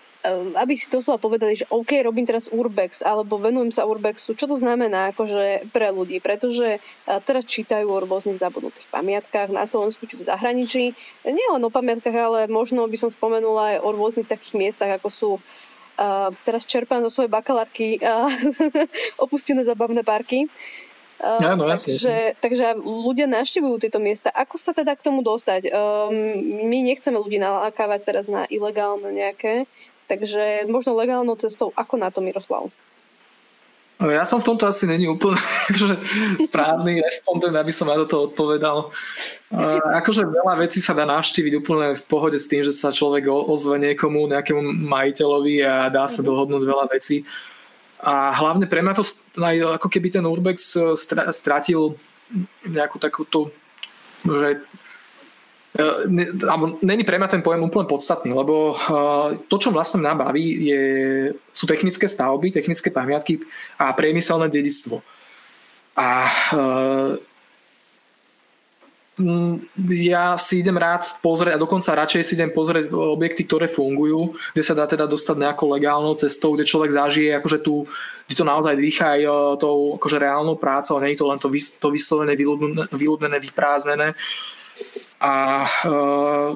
aby 0.56 0.74
si 0.76 0.90
to 0.90 1.00
slova 1.00 1.20
povedali, 1.20 1.58
že 1.58 1.68
OK, 1.70 2.00
robím 2.04 2.28
teraz 2.28 2.50
urbex 2.52 3.00
alebo 3.04 3.40
venujem 3.40 3.72
sa 3.74 3.88
urbexu, 3.88 4.34
čo 4.34 4.46
to 4.48 4.56
znamená 4.58 5.12
akože 5.12 5.70
pre 5.72 5.90
ľudí, 5.94 6.18
pretože 6.20 6.82
teraz 7.24 7.44
čítajú 7.48 7.88
o 7.88 8.02
rôznych 8.02 8.40
zabudnutých 8.40 8.88
pamiatkách 8.92 9.48
na 9.54 9.64
Slovensku 9.64 10.04
či 10.04 10.18
v 10.20 10.26
zahraničí. 10.26 10.84
Nie 11.24 11.46
len 11.52 11.62
o 11.62 11.70
pamiatkách, 11.72 12.16
ale 12.16 12.40
možno 12.50 12.84
by 12.86 12.96
som 12.98 13.10
spomenula 13.12 13.76
aj 13.76 13.78
o 13.84 13.88
rôznych 13.94 14.28
takých 14.28 14.54
miestach, 14.58 14.90
ako 14.98 15.08
sú 15.08 15.30
uh, 15.98 16.30
teraz 16.46 16.64
čerpám 16.64 17.02
zo 17.06 17.10
svojej 17.10 17.30
bakalárky 17.30 17.98
uh, 17.98 18.30
opustené 19.24 19.66
zabavné 19.66 20.06
parky. 20.06 20.46
Uh, 21.18 21.42
Áno, 21.42 21.66
takže, 21.66 22.38
takže 22.38 22.78
ľudia 22.78 23.26
navštevujú 23.26 23.82
tieto 23.82 23.98
miesta. 23.98 24.30
Ako 24.30 24.54
sa 24.54 24.70
teda 24.70 24.94
k 24.94 25.02
tomu 25.02 25.26
dostať? 25.26 25.66
Um, 25.74 26.14
my 26.70 26.78
nechceme 26.86 27.18
ľudí 27.18 27.42
nalákavať 27.42 28.00
teraz 28.06 28.30
na 28.30 28.46
ilegálne 28.46 29.10
nejaké 29.10 29.66
Takže 30.08 30.64
možno 30.66 30.96
legálnou 30.96 31.36
cestou, 31.36 31.70
ako 31.76 31.94
na 32.00 32.08
to 32.08 32.24
Miroslav? 32.24 32.72
No, 33.98 34.14
ja 34.14 34.22
som 34.22 34.38
v 34.38 34.46
tomto 34.54 34.62
asi 34.62 34.86
není 34.86 35.10
úplne 35.10 35.36
akože, 35.70 35.94
správny 36.48 37.02
respondent, 37.02 37.52
aby 37.52 37.72
som 37.74 37.90
na 37.90 37.98
toto 37.98 38.30
odpovedal. 38.30 38.94
Akože 40.00 40.22
veľa 40.22 40.54
vecí 40.64 40.78
sa 40.78 40.94
dá 40.94 41.02
navštíviť 41.04 41.52
úplne 41.58 41.98
v 41.98 42.04
pohode 42.06 42.38
s 42.38 42.46
tým, 42.46 42.62
že 42.62 42.70
sa 42.70 42.94
človek 42.94 43.26
ozve 43.28 43.76
niekomu, 43.76 44.30
nejakému 44.30 44.62
majiteľovi 44.86 45.54
a 45.66 45.74
dá 45.90 46.06
sa 46.06 46.22
mhm. 46.22 46.26
dohodnúť 46.30 46.62
veľa 46.64 46.86
vecí. 46.88 47.26
A 47.98 48.30
hlavne 48.30 48.70
pre 48.70 48.78
mňa 48.78 48.94
to 48.94 49.02
aj 49.42 49.56
ako 49.82 49.88
keby 49.90 50.14
ten 50.14 50.22
Urbex 50.22 50.78
e, 50.78 50.94
stratil 51.34 51.98
nejakú 52.62 53.02
takúto 53.02 53.50
že 54.26 54.62
není 56.82 57.06
pre 57.06 57.18
mňa 57.22 57.28
ten 57.30 57.42
pojem 57.42 57.62
úplne 57.62 57.86
podstatný, 57.86 58.34
lebo 58.34 58.74
to, 59.46 59.56
čo 59.62 59.70
vlastne 59.70 60.02
mňa 60.02 60.14
baví, 60.18 60.46
je, 60.66 60.82
sú 61.54 61.70
technické 61.70 62.10
stavby, 62.10 62.50
technické 62.50 62.90
pamiatky 62.90 63.38
a 63.78 63.94
priemyselné 63.94 64.50
dedictvo. 64.50 65.06
A 65.94 66.34
ja 69.90 70.38
si 70.38 70.62
idem 70.62 70.78
rád 70.78 71.02
pozrieť 71.18 71.58
a 71.58 71.62
dokonca 71.62 71.90
radšej 71.90 72.22
si 72.22 72.34
idem 72.38 72.54
pozrieť 72.54 72.94
objekty, 72.94 73.42
ktoré 73.46 73.66
fungujú, 73.66 74.38
kde 74.54 74.62
sa 74.62 74.78
dá 74.78 74.86
teda 74.86 75.10
dostať 75.10 75.42
nejakou 75.42 75.66
legálnou 75.74 76.14
cestou, 76.14 76.54
kde 76.54 76.66
človek 76.66 76.94
zažije 76.94 77.34
akože 77.38 77.58
tu, 77.58 77.82
kde 78.30 78.34
to 78.34 78.46
naozaj 78.46 78.78
dýcha 78.78 79.18
aj 79.18 79.22
tou 79.58 79.98
akože 79.98 80.22
reálnou 80.22 80.54
prácou 80.54 80.98
a 80.98 81.02
nie 81.02 81.18
je 81.18 81.22
to 81.22 81.26
len 81.26 81.38
to, 81.42 81.50
to 81.54 81.88
vyslovené, 81.90 82.38
vyľudnené, 82.94 83.36
vyprázdnené. 83.42 84.14
A 85.18 85.66
uh, 85.66 86.50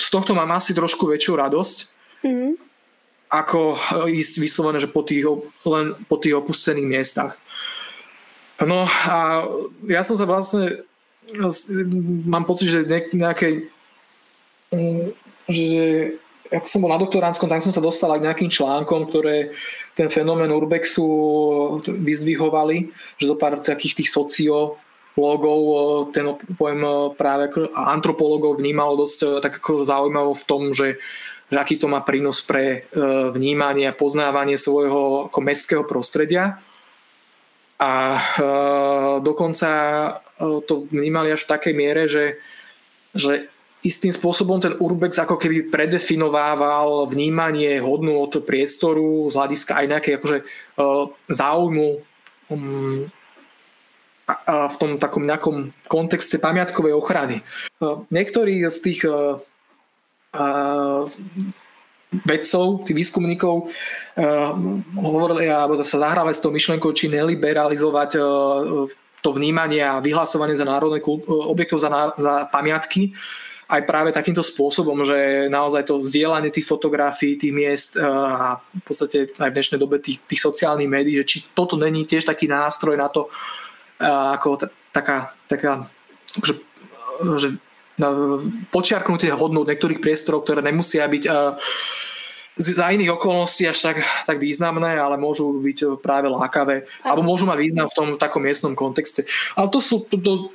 z 0.00 0.08
tohto 0.08 0.32
mám 0.32 0.52
asi 0.56 0.72
trošku 0.72 1.06
väčšiu 1.06 1.36
radosť, 1.36 1.76
mm. 2.24 2.52
ako 3.30 3.76
e, 3.76 4.16
ísť 4.16 4.34
vyslovené, 4.40 4.80
že 4.80 4.88
po 4.88 5.04
tých, 5.04 5.28
len 5.68 5.92
po 6.08 6.16
tých 6.16 6.40
opustených 6.40 6.88
miestach. 6.88 7.36
No 8.64 8.88
a 8.88 9.44
ja 9.86 10.02
som 10.02 10.16
sa 10.16 10.24
vlastne 10.24 10.82
mám 12.26 12.42
pocit, 12.48 12.74
že 12.74 12.88
nejakej 13.14 13.70
že 15.46 15.70
ako 16.50 16.66
som 16.66 16.82
bol 16.82 16.90
na 16.90 16.98
doktoránskom, 16.98 17.46
tak 17.46 17.62
som 17.62 17.70
sa 17.70 17.82
dostal 17.82 18.10
k 18.18 18.26
nejakým 18.26 18.50
článkom, 18.50 19.06
ktoré 19.10 19.54
ten 19.94 20.10
fenomén 20.10 20.50
urbexu 20.50 21.06
vyzdvihovali, 21.86 22.90
že 23.22 23.30
zo 23.30 23.38
pár 23.38 23.62
takých 23.62 24.02
tých 24.02 24.10
socio 24.10 24.78
logov 25.20 25.60
ten 26.16 26.24
pojem 26.56 27.12
práve 27.20 27.52
ako 27.52 27.68
antropologov 27.76 28.56
vnímalo 28.56 29.04
dosť 29.04 29.44
tak 29.44 29.60
ako 29.60 29.84
zaujímavo 29.84 30.32
v 30.32 30.46
tom, 30.48 30.62
že, 30.72 30.96
že 31.52 31.56
aký 31.60 31.76
to 31.76 31.92
má 31.92 32.00
prínos 32.00 32.40
pre 32.40 32.88
vnímanie 33.36 33.84
a 33.86 33.96
poznávanie 33.96 34.56
svojho 34.56 35.28
ako 35.28 35.38
mestského 35.44 35.84
prostredia. 35.84 36.58
A 37.80 38.20
dokonca 39.24 39.68
to 40.40 40.84
vnímali 40.92 41.32
až 41.32 41.48
v 41.48 41.52
takej 41.52 41.74
miere, 41.76 42.04
že, 42.08 42.36
že 43.16 43.48
istým 43.80 44.12
spôsobom 44.12 44.60
ten 44.60 44.76
urbex 44.76 45.16
ako 45.16 45.40
keby 45.40 45.72
predefinovával 45.72 47.08
vnímanie 47.08 47.80
hodnú 47.80 48.20
od 48.20 48.44
priestoru 48.44 49.32
z 49.32 49.34
hľadiska 49.36 49.72
aj 49.72 49.86
nejakej 49.88 50.14
akože, 50.20 50.38
záujmu 51.32 51.88
um, 52.52 53.08
v 54.46 54.76
tom 54.78 54.90
takom 54.96 55.26
nejakom 55.26 55.72
kontexte 55.90 56.38
pamiatkovej 56.38 56.94
ochrany. 56.94 57.42
Niektorí 58.10 58.62
z 58.70 58.78
tých 58.80 59.00
vedcov, 62.10 62.64
tých 62.86 62.96
výskumníkov 62.96 63.70
hovorili, 64.98 65.46
alebo 65.50 65.78
sa 65.82 66.02
zahrávali 66.02 66.34
s 66.34 66.42
tou 66.42 66.50
myšlenkou, 66.54 66.90
či 66.94 67.10
neliberalizovať 67.10 68.10
to 69.20 69.30
vnímanie 69.36 69.84
a 69.84 70.00
vyhlasovanie 70.00 70.56
za 70.56 70.64
národné 70.64 71.04
objektov 71.28 71.78
za, 71.84 71.90
za 72.16 72.48
pamiatky 72.48 73.12
aj 73.70 73.86
práve 73.86 74.10
takýmto 74.10 74.42
spôsobom, 74.42 75.06
že 75.06 75.46
naozaj 75.46 75.86
to 75.86 76.02
vzdielanie 76.02 76.50
tých 76.50 76.66
fotografií, 76.66 77.38
tých 77.38 77.54
miest 77.54 77.94
a 78.02 78.58
v 78.58 78.82
podstate 78.82 79.30
aj 79.38 79.50
v 79.50 79.54
dnešnej 79.54 79.78
dobe 79.78 80.02
tých, 80.02 80.18
tých 80.26 80.42
sociálnych 80.42 80.90
médií, 80.90 81.14
že 81.22 81.28
či 81.28 81.38
toto 81.54 81.78
není 81.78 82.02
tiež 82.02 82.26
taký 82.26 82.50
nástroj 82.50 82.98
na 82.98 83.06
to, 83.06 83.30
ako 84.00 84.66
t- 84.66 84.72
taká, 84.90 85.36
taká 85.46 85.86
že, 86.40 86.54
že 87.38 87.48
počiarknutie 88.72 89.28
hodnot 89.36 89.68
niektorých 89.68 90.00
priestorov, 90.00 90.48
ktoré 90.48 90.64
nemusia 90.64 91.04
byť 91.04 91.24
za 92.60 92.92
iných 92.92 93.16
okolností 93.16 93.64
až 93.68 93.78
tak, 93.92 93.96
tak 94.28 94.36
významné, 94.36 95.00
ale 95.00 95.16
môžu 95.16 95.60
byť 95.60 96.00
práve 96.04 96.28
lákavé, 96.28 96.84
alebo 97.00 97.24
môžu 97.24 97.48
mať 97.48 97.58
význam 97.60 97.88
v 97.88 97.96
tom 97.96 98.08
takom 98.20 98.44
miestnom 98.44 98.76
kontexte. 98.76 99.24
Ale 99.56 99.72
to 99.72 99.80
sú, 99.80 100.04
to, 100.08 100.20
to, 100.20 100.52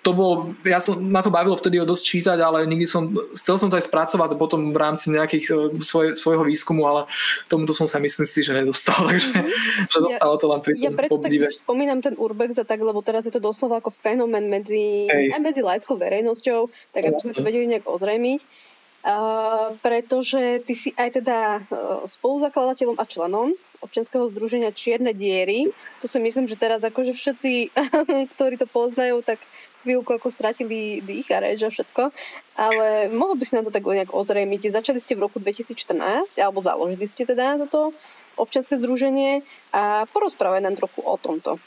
to 0.00 0.16
bolo, 0.16 0.56
ja 0.64 0.80
som 0.80 0.96
na 0.96 1.20
to 1.20 1.28
bavilo 1.28 1.52
vtedy 1.52 1.76
o 1.76 1.84
dosť 1.84 2.04
čítať, 2.04 2.38
ale 2.40 2.64
nikdy 2.64 2.88
som, 2.88 3.12
chcel 3.36 3.60
som 3.60 3.68
to 3.68 3.76
aj 3.76 3.84
spracovať 3.84 4.32
potom 4.40 4.72
v 4.72 4.78
rámci 4.80 5.12
nejakých 5.12 5.46
e, 5.52 5.54
svoj, 5.76 6.16
svojho 6.16 6.44
výskumu, 6.48 6.88
ale 6.88 7.04
tomuto 7.52 7.76
som 7.76 7.84
sa 7.84 8.00
myslím 8.00 8.24
si, 8.24 8.40
že 8.40 8.56
nedostal, 8.56 8.96
takže 9.12 9.28
mm-hmm. 9.28 9.92
že 9.92 9.98
dostalo 10.00 10.40
to 10.40 10.46
len 10.48 10.60
pri 10.64 10.72
Ja 10.80 10.92
preto 10.96 11.20
tak 11.20 11.32
spomínam 11.52 12.00
ten 12.00 12.16
urbex 12.16 12.56
a 12.56 12.64
tak, 12.64 12.80
lebo 12.80 13.04
teraz 13.04 13.28
je 13.28 13.32
to 13.32 13.44
doslova 13.44 13.84
ako 13.84 13.92
fenomén 13.92 14.48
medzi, 14.48 15.04
aj 15.12 15.40
medzi 15.40 15.60
laickou 15.60 16.00
verejnosťou, 16.00 16.72
tak 16.96 17.02
aby 17.04 17.20
sme 17.20 17.36
to 17.36 17.44
vedeli 17.44 17.68
nejak 17.68 17.84
ozrejmiť. 17.84 18.72
Uh, 19.00 19.80
pretože 19.80 20.60
ty 20.68 20.76
si 20.76 20.92
aj 20.92 21.24
teda 21.24 21.64
uh, 21.72 22.04
spoluzakladateľom 22.04 23.00
a 23.00 23.08
členom 23.08 23.56
občianského 23.80 24.28
združenia 24.28 24.76
Čierne 24.76 25.16
diery. 25.16 25.72
To 26.04 26.06
si 26.06 26.20
myslím, 26.20 26.44
že 26.46 26.60
teraz 26.60 26.84
akože 26.84 27.16
všetci, 27.16 27.72
ktorí 28.36 28.60
to 28.60 28.68
poznajú, 28.68 29.24
tak 29.24 29.40
chvíľku 29.82 30.10
ako 30.12 30.28
stratili 30.28 31.00
dých 31.00 31.28
a 31.32 31.40
reč 31.40 31.64
a 31.64 31.72
všetko, 31.72 32.12
ale 32.56 33.08
mohol 33.08 33.36
by 33.36 33.44
si 33.44 33.56
na 33.56 33.64
to 33.64 33.72
tak 33.72 33.84
nejak 33.84 34.12
ozrejmiť. 34.12 34.70
Začali 34.72 35.00
ste 35.00 35.16
v 35.16 35.24
roku 35.28 35.40
2014, 35.40 36.36
alebo 36.40 36.60
založili 36.60 37.06
ste 37.08 37.24
teda 37.24 37.56
toto 37.66 37.96
občianske 38.36 38.76
združenie 38.76 39.44
a 39.72 40.04
porozprávať 40.12 40.60
nám 40.64 40.76
trochu 40.76 41.00
o 41.04 41.16
tomto. 41.16 41.60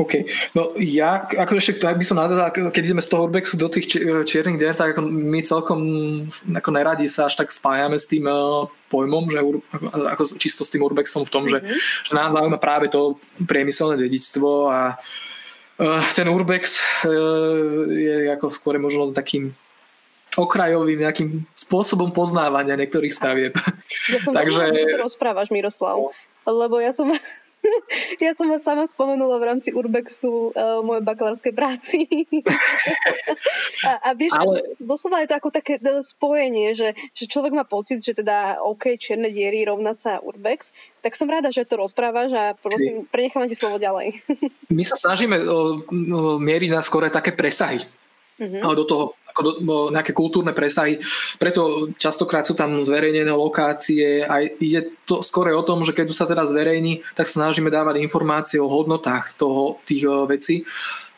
OK. 0.00 0.24
No 0.56 0.72
ja, 0.80 1.28
ako 1.28 1.60
ešte 1.60 1.76
tak 1.76 2.00
by 2.00 2.04
som 2.06 2.16
nazval, 2.16 2.48
keď 2.48 2.80
ideme 2.80 3.04
z 3.04 3.12
toho 3.12 3.28
urbexu 3.28 3.60
do 3.60 3.68
tých 3.68 3.92
čiernych 4.24 4.56
dier, 4.56 4.72
tak 4.72 4.96
ako 4.96 5.04
my 5.04 5.40
celkom 5.44 5.80
ako 6.32 6.70
neradi 6.72 7.04
sa 7.12 7.28
až 7.28 7.36
tak 7.36 7.52
spájame 7.52 8.00
s 8.00 8.08
tým 8.08 8.24
uh, 8.24 8.64
pojmom, 8.88 9.28
že 9.28 9.44
ako, 9.84 10.40
čisto 10.40 10.64
s 10.64 10.72
tým 10.72 10.80
urbexom 10.80 11.28
v 11.28 11.32
tom, 11.32 11.44
mm-hmm. 11.44 11.60
že, 11.60 11.76
mhm. 11.76 11.78
že 12.08 12.12
nás 12.16 12.32
zaujíma 12.32 12.56
práve 12.56 12.88
to 12.88 13.20
priemyselné 13.44 14.00
dedictvo 14.00 14.72
a 14.72 14.96
uh, 14.96 15.30
ten 16.14 16.26
urbex 16.30 16.78
uh, 17.04 17.88
je 17.90 18.30
ako 18.30 18.46
skôr 18.52 18.78
možno 18.78 19.10
takým 19.10 19.54
okrajovým 20.32 21.04
nejakým 21.04 21.44
spôsobom 21.52 22.08
poznávania 22.08 22.78
niektorých 22.80 23.12
stavieb. 23.12 23.52
Ja 24.08 24.18
som 24.20 24.32
Takže... 24.38 24.72
to 24.72 24.98
rozprávaš, 25.00 25.52
Miroslav, 25.52 26.12
lebo 26.48 26.80
ja 26.80 26.96
som 26.96 27.12
ja 28.24 28.32
som 28.34 28.50
vás 28.50 28.62
sama 28.62 28.84
spomenula 28.86 29.38
v 29.38 29.48
rámci 29.54 29.70
Urbexu 29.70 30.50
uh, 30.52 30.82
mojej 30.82 31.04
bakalárskej 31.04 31.54
práci. 31.54 31.98
a, 33.88 33.90
a 34.06 34.18
vieš, 34.18 34.34
Ale... 34.34 34.58
doslova 34.82 35.22
je 35.22 35.30
to 35.30 35.38
ako 35.38 35.50
také 35.54 35.78
e, 35.78 36.02
spojenie, 36.02 36.74
že, 36.74 36.94
že 37.14 37.24
človek 37.30 37.54
má 37.54 37.64
pocit, 37.64 38.02
že 38.02 38.18
teda 38.18 38.62
OK, 38.62 38.98
čierne 38.98 39.30
diery 39.30 39.62
rovná 39.62 39.94
sa 39.94 40.18
Urbex, 40.18 40.74
tak 41.00 41.14
som 41.14 41.30
rada, 41.30 41.54
že 41.54 41.66
to 41.66 41.78
rozprávaš 41.78 42.30
a 42.34 42.44
prosím, 42.58 43.06
prenechávam 43.06 43.46
ti 43.46 43.56
slovo 43.58 43.78
ďalej. 43.78 44.22
My 44.70 44.82
sa 44.82 44.98
snažíme 44.98 45.38
uh, 45.38 45.82
mieriť 46.38 46.70
na 46.70 46.82
skore 46.82 47.08
také 47.10 47.34
presahy 47.34 47.82
uh-huh. 48.42 48.74
do 48.74 48.84
toho 48.84 49.04
ako 49.32 49.40
do, 49.40 49.52
nejaké 49.88 50.12
kultúrne 50.12 50.52
presahy. 50.52 51.00
Preto 51.40 51.88
častokrát 51.96 52.44
sú 52.44 52.52
tam 52.52 52.84
zverejnené 52.84 53.32
lokácie 53.32 54.28
a 54.28 54.44
ide 54.44 54.92
to 55.08 55.24
skôr 55.24 55.56
o 55.56 55.64
tom, 55.64 55.80
že 55.80 55.96
keď 55.96 56.12
sa 56.12 56.28
teda 56.28 56.44
zverejní, 56.44 57.00
tak 57.16 57.24
snažíme 57.24 57.72
dávať 57.72 58.04
informácie 58.04 58.60
o 58.60 58.68
hodnotách 58.68 59.32
toho, 59.40 59.80
tých 59.88 60.04
vecí 60.28 60.68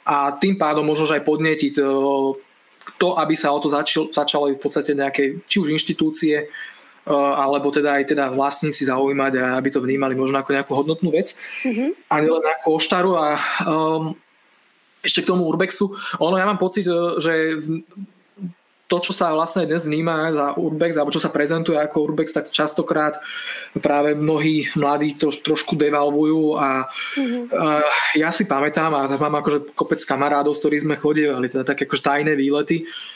a 0.07 0.31
tým 0.31 0.55
pádom 0.55 0.87
možno 0.87 1.11
aj 1.11 1.27
podnetiť 1.27 1.75
to, 3.01 3.09
aby 3.19 3.35
sa 3.35 3.51
o 3.51 3.59
to 3.59 3.67
začal, 3.73 4.13
začalo 4.15 4.53
v 4.53 4.63
podstate 4.63 4.95
nejaké, 4.95 5.43
či 5.51 5.57
už 5.59 5.75
inštitúcie, 5.75 6.47
alebo 7.11 7.69
teda 7.69 8.01
aj 8.01 8.17
teda 8.17 8.25
vlastníci 8.33 8.89
zaujímať 8.89 9.33
a 9.37 9.45
aby 9.61 9.69
to 9.69 9.85
vnímali 9.85 10.17
možno 10.17 10.41
ako 10.41 10.57
nejakú 10.57 10.73
hodnotnú 10.73 11.13
vec 11.13 11.37
mm-hmm. 11.61 12.09
a 12.09 12.15
nielen 12.17 12.45
ako 12.49 12.81
oštaru 12.81 13.13
a 13.13 13.27
um, 13.69 14.17
ešte 15.05 15.23
k 15.23 15.31
tomu 15.31 15.45
Urbexu. 15.45 15.93
Ono, 16.19 16.41
ja 16.41 16.49
mám 16.49 16.57
pocit, 16.57 16.89
e, 16.89 17.21
že 17.21 17.33
to, 18.85 19.01
čo 19.01 19.17
sa 19.17 19.33
vlastne 19.33 19.65
dnes 19.65 19.89
vníma 19.89 20.31
za 20.31 20.47
Urbex, 20.61 21.01
alebo 21.01 21.15
čo 21.15 21.23
sa 21.23 21.33
prezentuje 21.33 21.81
ako 21.81 22.05
Urbex, 22.13 22.37
tak 22.37 22.53
častokrát 22.53 23.17
práve 23.81 24.13
mnohí 24.13 24.69
mladí 24.77 25.17
to 25.17 25.33
trošku 25.33 25.73
devalvujú 25.73 26.61
a 26.61 26.87
mm-hmm. 27.17 27.45
uh, 27.49 27.89
ja 28.15 28.29
si 28.29 28.45
pamätám 28.45 28.93
a 28.93 29.09
mám 29.09 29.41
akože 29.41 29.73
kopec 29.73 30.05
kamarádov, 30.05 30.53
s 30.53 30.61
ktorými 30.61 30.85
sme 30.85 30.97
chodili, 31.01 31.49
teda 31.49 31.65
také 31.65 31.89
akože 31.89 32.05
tajné 32.05 32.33
výlety, 32.37 32.85
uh, 32.85 33.14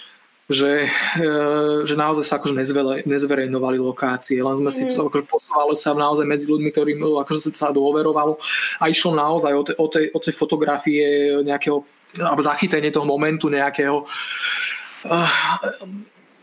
že 0.49 1.95
naozaj 1.95 2.25
sa 2.25 2.41
akože 2.41 2.57
nezverejnovali 3.05 3.77
lokácie, 3.77 4.41
len 4.41 4.57
sme 4.57 4.73
si 4.73 4.89
to 4.89 5.13
akože 5.13 5.29
posúvali 5.29 5.77
sa 5.77 5.93
naozaj 5.93 6.25
medzi 6.25 6.49
ľuďmi, 6.49 6.73
ktorým 6.73 7.05
akože 7.05 7.53
sa 7.53 7.69
dôverovalo. 7.69 8.41
A 8.81 8.89
išlo 8.89 9.13
naozaj 9.13 9.53
o, 9.53 9.63
te, 9.63 9.73
o, 9.77 9.87
tej, 9.93 10.09
o 10.09 10.19
tej 10.19 10.33
fotografie 10.33 11.05
nejakého 11.45 11.85
alebo 12.17 12.41
zachytenie 12.41 12.89
toho 12.89 13.05
momentu 13.05 13.53
nejakého 13.53 14.09
uh, 15.05 15.29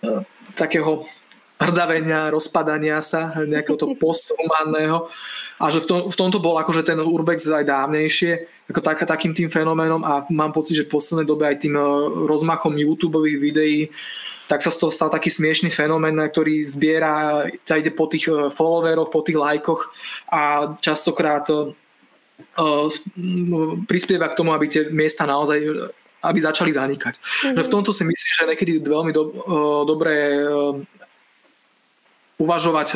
uh, 0.06 0.22
takého 0.54 1.10
hrdzavenia, 1.56 2.32
rozpadania 2.32 3.00
sa, 3.00 3.32
nejakého 3.48 3.80
toho 3.80 3.94
posthumánneho 3.96 5.08
a 5.56 5.72
že 5.72 5.80
v, 5.80 5.88
tom, 5.88 6.00
v 6.12 6.16
tomto 6.16 6.44
bol 6.44 6.60
akože 6.60 6.84
ten 6.84 7.00
urbex 7.00 7.48
aj 7.48 7.64
dávnejšie 7.64 8.32
ako 8.66 8.82
tak, 8.82 9.06
takým 9.06 9.32
tým 9.32 9.48
fenoménom 9.48 10.02
a 10.04 10.26
mám 10.34 10.52
pocit, 10.52 10.76
že 10.76 10.86
v 10.90 10.94
poslednej 10.98 11.28
dobe 11.30 11.46
aj 11.46 11.62
tým 11.62 11.78
uh, 11.78 11.86
rozmachom 12.26 12.74
YouTube 12.76 13.22
videí 13.24 13.94
tak 14.46 14.62
sa 14.62 14.70
z 14.70 14.78
toho 14.78 14.94
stal 14.94 15.10
taký 15.10 15.34
smiešný 15.34 15.74
fenomén, 15.74 16.14
ktorý 16.14 16.62
zbiera, 16.62 17.50
ide 17.50 17.90
po 17.90 18.06
tých 18.06 18.30
uh, 18.30 18.54
followeroch, 18.54 19.10
po 19.10 19.26
tých 19.26 19.38
lajkoch 19.38 19.90
a 20.30 20.76
častokrát 20.82 21.46
uh, 21.50 21.72
prispieva 23.88 24.28
k 24.30 24.38
tomu, 24.38 24.52
aby 24.52 24.66
tie 24.68 24.92
miesta 24.92 25.24
naozaj 25.24 25.62
aby 26.26 26.42
začali 26.42 26.74
zanikať. 26.74 27.22
Mm-hmm. 27.22 27.62
v 27.62 27.70
tomto 27.70 27.94
si 27.94 28.02
myslím, 28.02 28.32
že 28.34 28.50
niekedy 28.50 28.82
veľmi 28.82 29.14
do, 29.14 29.24
dobré 29.86 30.42
uvažovať, 32.42 32.88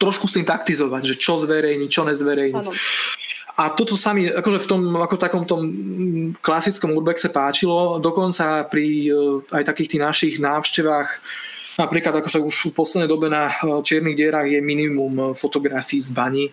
trošku 0.00 0.26
s 0.26 0.34
tým 0.38 0.46
taktizovať, 0.48 1.14
že 1.14 1.14
čo 1.20 1.38
zverejniť, 1.38 1.88
čo 1.92 2.02
nezverejniť. 2.08 2.66
Ano. 2.66 2.72
A 3.60 3.68
toto 3.68 3.92
sa 3.92 4.16
mi 4.16 4.24
akože 4.24 4.64
v 4.64 4.68
tom 4.70 4.82
ako 4.96 5.14
v 5.20 5.22
takom 5.22 5.44
tom 5.44 5.62
klasickom 6.40 6.96
urbexe 6.96 7.28
páčilo, 7.28 8.00
dokonca 8.00 8.64
pri 8.64 9.12
aj 9.52 9.68
takých 9.68 9.96
tých 9.96 10.02
našich 10.02 10.34
návštevách 10.40 11.10
Napríklad 11.80 12.20
akože 12.20 12.44
už 12.44 12.56
v 12.70 12.76
poslednej 12.76 13.08
dobe 13.08 13.32
na 13.32 13.48
čiernych 13.80 14.18
dierach 14.18 14.44
je 14.44 14.60
minimum 14.60 15.32
fotografií 15.32 15.96
z 16.04 16.12
baní 16.12 16.44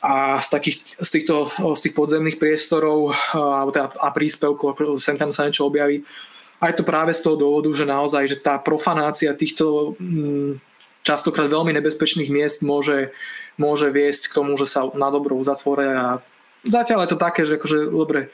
a 0.00 0.40
z, 0.40 0.48
takých, 0.48 0.76
z, 1.04 1.10
týchto, 1.10 1.52
z 1.74 1.80
tých 1.84 1.94
podzemných 1.94 2.40
priestorov 2.40 3.12
a, 3.34 3.68
teda, 3.68 3.92
a 3.98 4.08
príspevkov, 4.08 4.96
sem 4.96 5.18
tam 5.20 5.34
sa 5.34 5.44
niečo 5.44 5.68
objaví. 5.68 6.00
A 6.62 6.70
je 6.70 6.80
to 6.80 6.86
práve 6.86 7.12
z 7.12 7.22
toho 7.22 7.36
dôvodu, 7.36 7.68
že 7.74 7.84
naozaj 7.84 8.24
že 8.30 8.38
tá 8.38 8.56
profanácia 8.56 9.34
týchto 9.36 9.98
častokrát 11.08 11.48
veľmi 11.48 11.72
nebezpečných 11.72 12.28
miest 12.28 12.60
môže, 12.60 13.16
môže 13.56 13.88
viesť 13.88 14.28
k 14.28 14.36
tomu, 14.36 14.60
že 14.60 14.68
sa 14.68 14.84
na 14.92 15.08
dobro 15.08 15.40
uzatvoria 15.40 15.96
a 15.96 16.10
zatiaľ 16.68 17.08
je 17.08 17.10
to 17.16 17.18
také, 17.18 17.48
že 17.48 17.56
akože, 17.56 17.88
dobre, 17.88 18.28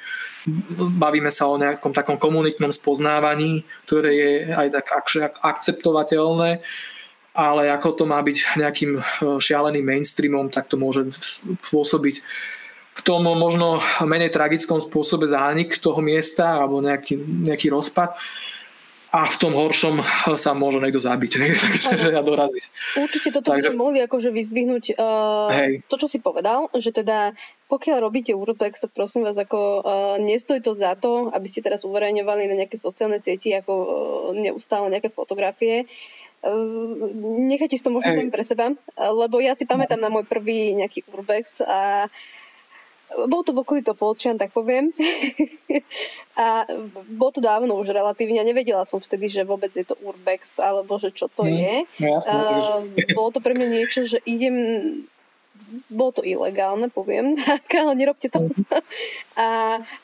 bavíme 0.99 1.31
sa 1.31 1.47
o 1.47 1.61
nejakom 1.61 1.95
takom 1.95 2.19
komunitnom 2.19 2.75
spoznávaní, 2.75 3.63
ktoré 3.87 4.11
je 4.13 4.33
aj 4.51 4.69
tak 4.75 4.87
akceptovateľné, 5.39 6.61
ale 7.35 7.63
ako 7.71 7.89
to 7.99 8.05
má 8.07 8.23
byť 8.23 8.37
nejakým 8.59 8.93
e, 8.99 9.03
šialeným 9.43 9.83
mainstreamom, 9.83 10.51
tak 10.55 10.71
to 10.71 10.79
môže 10.79 11.11
spôsobiť 11.67 12.23
v 12.95 13.01
tom 13.03 13.27
možno 13.27 13.83
menej 14.07 14.31
tragickom 14.31 14.79
spôsobe 14.79 15.27
zánik 15.27 15.83
toho 15.83 15.99
miesta 15.99 16.63
alebo 16.63 16.79
nejaký, 16.79 17.19
nejaký 17.19 17.75
rozpad 17.75 18.15
a 19.15 19.31
v 19.31 19.37
tom 19.39 19.55
horšom 19.55 20.03
sa 20.35 20.59
môže 20.59 20.83
niekto 20.83 20.99
zabiť, 20.99 21.31
takže 21.87 22.11
ja 22.11 22.19
doraziť. 22.19 22.65
Určite 22.99 23.31
toto 23.31 23.55
takže... 23.55 23.71
by 23.71 23.79
mohli 23.79 24.03
akože 24.03 24.35
vyzdvihnúť 24.35 24.99
uh, 24.99 25.79
to, 25.87 25.97
čo 26.03 26.11
si 26.11 26.19
povedal, 26.19 26.67
že 26.75 26.91
teda 26.91 27.39
pokiaľ 27.71 28.03
robíte 28.03 28.35
urbex, 28.35 28.83
tak 28.83 28.91
prosím 28.91 29.23
vás, 29.23 29.39
ako 29.39 29.87
uh, 29.87 30.19
nestoj 30.19 30.59
to 30.59 30.75
za 30.75 30.99
to, 30.99 31.31
aby 31.31 31.47
ste 31.47 31.63
teraz 31.63 31.87
uverejňovali 31.87 32.51
na 32.51 32.59
nejaké 32.59 32.75
sociálne 32.75 33.23
sieti, 33.23 33.55
ako 33.55 33.73
uh, 33.73 33.87
neustále 34.35 34.91
nejaké 34.91 35.15
fotografie. 35.15 35.87
Uh, 36.43 36.99
nechajte 37.47 37.79
si 37.79 37.87
to 37.87 37.95
možno 37.95 38.11
sami 38.11 38.35
pre 38.35 38.43
seba, 38.43 38.75
lebo 38.99 39.39
ja 39.39 39.55
si 39.55 39.63
pamätám 39.63 40.03
na 40.03 40.11
môj 40.11 40.27
prvý 40.27 40.75
nejaký 40.75 41.07
urbex 41.07 41.63
a 41.63 42.11
uh, 42.11 42.43
bol 43.31 43.43
to 43.47 43.55
v 43.55 43.63
okolí 43.63 43.81
Topolčian, 43.87 44.37
tak 44.37 44.51
poviem. 44.51 44.91
a 46.41 46.67
bolo 47.09 47.31
to 47.31 47.41
dávno 47.41 47.79
už 47.79 47.95
relatívne. 47.95 48.43
Nevedela 48.43 48.83
som 48.83 48.99
vtedy, 48.99 49.31
že 49.31 49.47
vôbec 49.47 49.71
je 49.71 49.87
to 49.87 49.95
urbex, 50.03 50.59
alebo 50.59 50.99
že 50.99 51.15
čo 51.15 51.31
to 51.31 51.47
mm, 51.47 51.53
je. 51.55 51.75
No 52.03 52.07
jasné, 52.19 52.35
uh, 52.35 52.83
bolo 53.19 53.31
to 53.31 53.41
pre 53.41 53.55
mňa 53.55 53.69
niečo, 53.71 54.03
že 54.05 54.19
idem 54.27 54.57
bolo 55.89 56.13
to 56.15 56.23
ilegálne, 56.23 56.91
poviem, 56.91 57.39
tak, 57.41 57.67
ale 57.75 57.95
nerobte 57.95 58.29
to. 58.29 58.51
Mm. 58.51 58.67
a, 59.39 59.49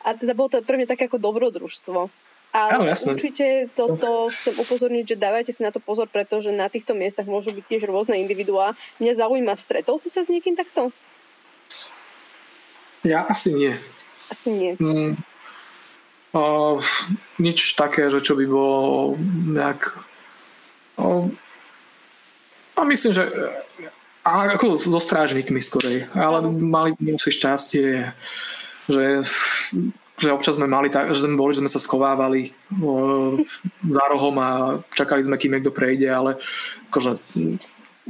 a 0.07 0.09
teda 0.15 0.33
bolo 0.35 0.49
to 0.55 0.63
pre 0.63 0.79
mňa 0.79 0.89
také 0.91 1.11
ako 1.11 1.19
dobrodružstvo. 1.19 2.11
Ale 2.51 2.83
Áno, 2.83 2.91
určite 2.91 3.71
toto 3.79 4.27
chcem 4.35 4.59
upozorniť, 4.59 5.15
že 5.15 5.23
dávajte 5.23 5.55
si 5.55 5.63
na 5.63 5.71
to 5.71 5.79
pozor, 5.79 6.11
pretože 6.11 6.51
na 6.51 6.67
týchto 6.67 6.99
miestach 6.99 7.23
môžu 7.23 7.55
byť 7.55 7.63
tiež 7.63 7.87
rôzne 7.87 8.19
individuá. 8.19 8.75
Mňa 8.99 9.23
zaujíma, 9.23 9.55
stretol 9.55 10.03
si 10.03 10.11
sa 10.11 10.27
s 10.27 10.35
niekým 10.35 10.59
takto? 10.59 10.91
Ja 13.05 13.25
asi 13.29 13.57
nie. 13.57 13.77
Asi 14.29 14.53
nie. 14.53 14.77
Mm, 14.77 15.17
uh, 16.37 16.77
nič 17.41 17.75
také, 17.75 18.13
že 18.13 18.21
čo 18.21 18.37
by 18.37 18.45
bolo 18.45 19.17
nejak... 19.51 19.97
Uh, 21.01 21.33
a 22.77 22.85
myslím, 22.85 23.13
že 23.13 23.25
a 24.21 24.53
ako 24.57 24.77
so 24.77 25.01
strážnikmi 25.01 25.65
skorej. 25.65 26.07
Ale 26.13 26.45
mali 26.45 26.93
sme 26.95 27.17
si 27.17 27.33
šťastie, 27.33 28.13
že, 28.85 29.05
že 30.21 30.29
občas 30.29 30.61
sme 30.61 30.69
mali 30.69 30.93
tak, 30.93 31.09
že 31.17 31.25
sme 31.25 31.41
boli, 31.41 31.57
že 31.57 31.65
sme 31.65 31.73
sa 31.73 31.81
skovávali 31.81 32.53
uh, 32.77 33.33
za 33.89 34.05
rohom 34.13 34.37
a 34.37 34.51
čakali 34.93 35.25
sme, 35.25 35.41
kým 35.41 35.57
niekto 35.57 35.73
prejde, 35.73 36.09
ale 36.13 36.37
akože 36.93 37.17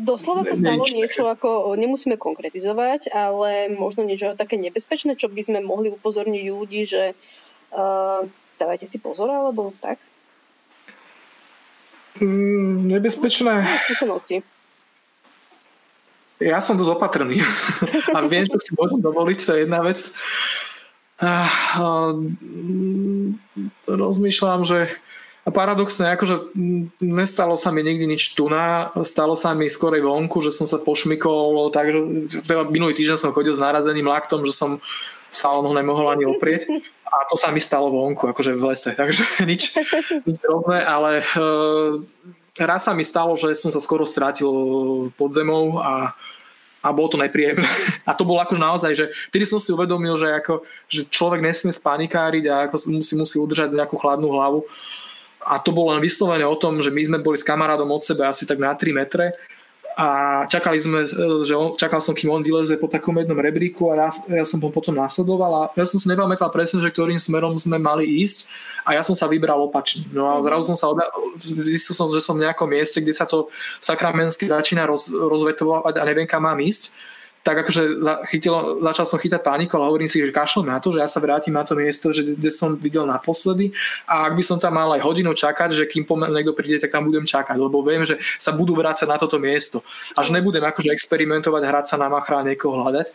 Doslova 0.01 0.49
sa 0.49 0.57
stalo 0.57 0.89
niečo 0.89 1.29
ako, 1.29 1.77
nemusíme 1.77 2.17
konkretizovať, 2.17 3.13
ale 3.13 3.69
možno 3.69 4.01
niečo 4.09 4.33
také 4.33 4.57
nebezpečné, 4.57 5.21
čo 5.21 5.29
by 5.29 5.43
sme 5.45 5.59
mohli 5.61 5.93
upozorniť 5.93 6.45
ľudí, 6.49 6.89
že 6.89 7.13
uh, 7.13 8.25
dávajte 8.57 8.89
si 8.89 8.97
pozor, 8.97 9.29
alebo 9.29 9.77
tak? 9.85 10.01
Mm, 12.17 12.89
nebezpečné. 12.97 13.85
Skúsenosti. 13.89 14.41
Ja 16.41 16.65
som 16.65 16.81
dosť 16.81 16.97
opatrný 16.97 17.45
a 18.17 18.19
viem, 18.25 18.49
čo 18.49 18.57
si 18.57 18.73
môžem 18.73 19.05
dovoliť, 19.05 19.39
to 19.45 19.53
je 19.53 19.61
jedna 19.69 19.85
vec. 19.85 20.01
Uh, 21.21 21.45
uh, 21.77 22.17
rozmýšľam, 23.85 24.65
že 24.65 24.89
a 25.41 25.49
paradoxne, 25.49 26.13
akože 26.13 26.53
nestalo 27.01 27.57
sa 27.57 27.73
mi 27.73 27.81
nikdy 27.81 28.05
nič 28.05 28.37
tu 28.37 28.53
na, 28.53 28.93
stalo 29.09 29.33
sa 29.33 29.57
mi 29.57 29.73
skorej 29.73 30.05
vonku, 30.05 30.45
že 30.45 30.53
som 30.53 30.69
sa 30.69 30.77
pošmykol, 30.77 31.73
takže 31.73 31.99
minulý 32.69 32.93
týždeň 32.93 33.17
som 33.17 33.33
chodil 33.33 33.57
s 33.57 33.63
narazeným 33.63 34.05
laktom, 34.05 34.45
že 34.45 34.53
som 34.53 34.85
sa 35.33 35.49
o 35.57 35.65
nemohol 35.65 36.13
ani 36.13 36.29
oprieť 36.29 36.69
a 37.09 37.25
to 37.27 37.41
sa 37.41 37.49
mi 37.49 37.59
stalo 37.63 37.89
vonku, 37.89 38.29
akože 38.29 38.53
v 38.53 38.65
lese, 38.69 38.93
takže 38.93 39.25
nič, 39.51 39.73
nič 40.29 40.39
rovné, 40.45 40.85
ale 40.85 41.25
uh, 41.25 41.97
raz 42.61 42.85
sa 42.85 42.93
mi 42.93 43.03
stalo, 43.03 43.33
že 43.33 43.57
som 43.57 43.73
sa 43.73 43.81
skoro 43.81 44.05
strátil 44.05 44.53
pod 45.17 45.33
zemou 45.33 45.81
a 45.81 46.13
a 46.81 46.97
bolo 46.97 47.13
to 47.13 47.21
nepríjemné. 47.21 47.69
A 48.09 48.17
to 48.17 48.25
bolo 48.25 48.41
akože 48.41 48.57
naozaj, 48.57 48.93
že 48.97 49.13
vtedy 49.29 49.45
som 49.45 49.61
si 49.61 49.69
uvedomil, 49.69 50.17
že, 50.17 50.33
ako, 50.33 50.65
že 50.89 51.05
človek 51.13 51.45
nesmie 51.45 51.77
spanikáriť 51.77 52.49
a 52.49 52.65
ako 52.65 52.77
si 53.05 53.15
musí 53.21 53.37
udržať 53.37 53.77
nejakú 53.77 54.01
chladnú 54.01 54.33
hlavu 54.33 54.65
a 55.51 55.59
to 55.59 55.75
bolo 55.75 55.91
len 55.91 55.99
vyslovene 55.99 56.47
o 56.47 56.55
tom, 56.55 56.79
že 56.79 56.95
my 56.95 57.03
sme 57.03 57.19
boli 57.19 57.35
s 57.35 57.43
kamarádom 57.43 57.91
od 57.91 58.07
sebe 58.07 58.23
asi 58.23 58.47
tak 58.47 58.63
na 58.63 58.71
3 58.71 58.95
metre 58.95 59.35
a 59.99 60.09
čakali 60.47 60.79
sme, 60.79 61.03
že 61.43 61.53
on, 61.53 61.75
čakal 61.75 61.99
som, 61.99 62.15
kým 62.15 62.31
on 62.31 62.47
vyleze 62.47 62.79
po 62.79 62.87
takom 62.87 63.19
jednom 63.19 63.37
rebríku 63.37 63.91
a 63.91 64.07
ja, 64.07 64.09
ja 64.41 64.45
som 64.47 64.63
ho 64.63 64.71
potom 64.71 64.95
nasledoval 64.95 65.53
a 65.53 65.63
ja 65.75 65.85
som 65.85 65.99
si 65.99 66.07
nepamätal 66.07 66.49
presne, 66.55 66.79
že 66.79 66.95
ktorým 66.95 67.19
smerom 67.19 67.59
sme 67.59 67.77
mali 67.77 68.07
ísť 68.23 68.47
a 68.87 68.95
ja 68.95 69.03
som 69.03 69.19
sa 69.19 69.27
vybral 69.27 69.59
opačne. 69.61 70.07
No 70.15 70.31
a 70.31 70.41
zrazu 70.41 70.73
som 70.73 70.77
sa 70.79 70.87
obja- 70.95 71.11
zistil 71.43 71.93
som, 71.93 72.07
že 72.07 72.23
som 72.23 72.39
v 72.39 72.47
nejakom 72.47 72.71
mieste, 72.71 73.03
kde 73.03 73.13
sa 73.13 73.27
to 73.27 73.51
sakramensky 73.83 74.47
začína 74.47 74.87
roz, 74.87 75.11
rozvetovať 75.11 75.99
a 75.99 76.03
neviem, 76.07 76.25
kam 76.25 76.47
mám 76.47 76.63
ísť 76.63 77.10
tak 77.41 77.65
akože 77.65 78.05
chytilo, 78.29 78.85
začal 78.85 79.09
som 79.09 79.17
chytať 79.17 79.41
paniku, 79.41 79.81
ale 79.81 79.89
hovorím 79.89 80.11
si, 80.13 80.21
že 80.21 80.29
kašlem 80.29 80.69
na 80.69 80.77
to, 80.77 80.93
že 80.93 81.01
ja 81.01 81.09
sa 81.09 81.25
vrátim 81.25 81.57
na 81.57 81.65
to 81.65 81.73
miesto, 81.73 82.13
že, 82.13 82.37
kde 82.37 82.51
som 82.53 82.77
videl 82.77 83.09
naposledy 83.09 83.73
a 84.05 84.29
ak 84.29 84.37
by 84.37 84.45
som 84.45 84.61
tam 84.61 84.77
mal 84.77 84.93
aj 84.93 85.01
hodinu 85.01 85.33
čakať, 85.33 85.73
že 85.73 85.89
kým 85.89 86.05
po 86.05 86.21
niekto 86.21 86.53
príde, 86.53 86.77
tak 86.77 86.93
tam 86.93 87.09
budem 87.09 87.25
čakať, 87.25 87.57
lebo 87.57 87.81
viem, 87.81 88.05
že 88.05 88.21
sa 88.37 88.53
budú 88.53 88.77
vrácať 88.77 89.09
na 89.09 89.17
toto 89.17 89.41
miesto. 89.41 89.81
Až 90.13 90.37
nebudem 90.37 90.61
akože 90.61 90.93
experimentovať, 90.93 91.63
hrať 91.65 91.85
sa 91.89 91.97
na 91.97 92.13
machra 92.13 92.45
a 92.45 92.47
niekoho 92.47 92.77
hľadať. 92.77 93.09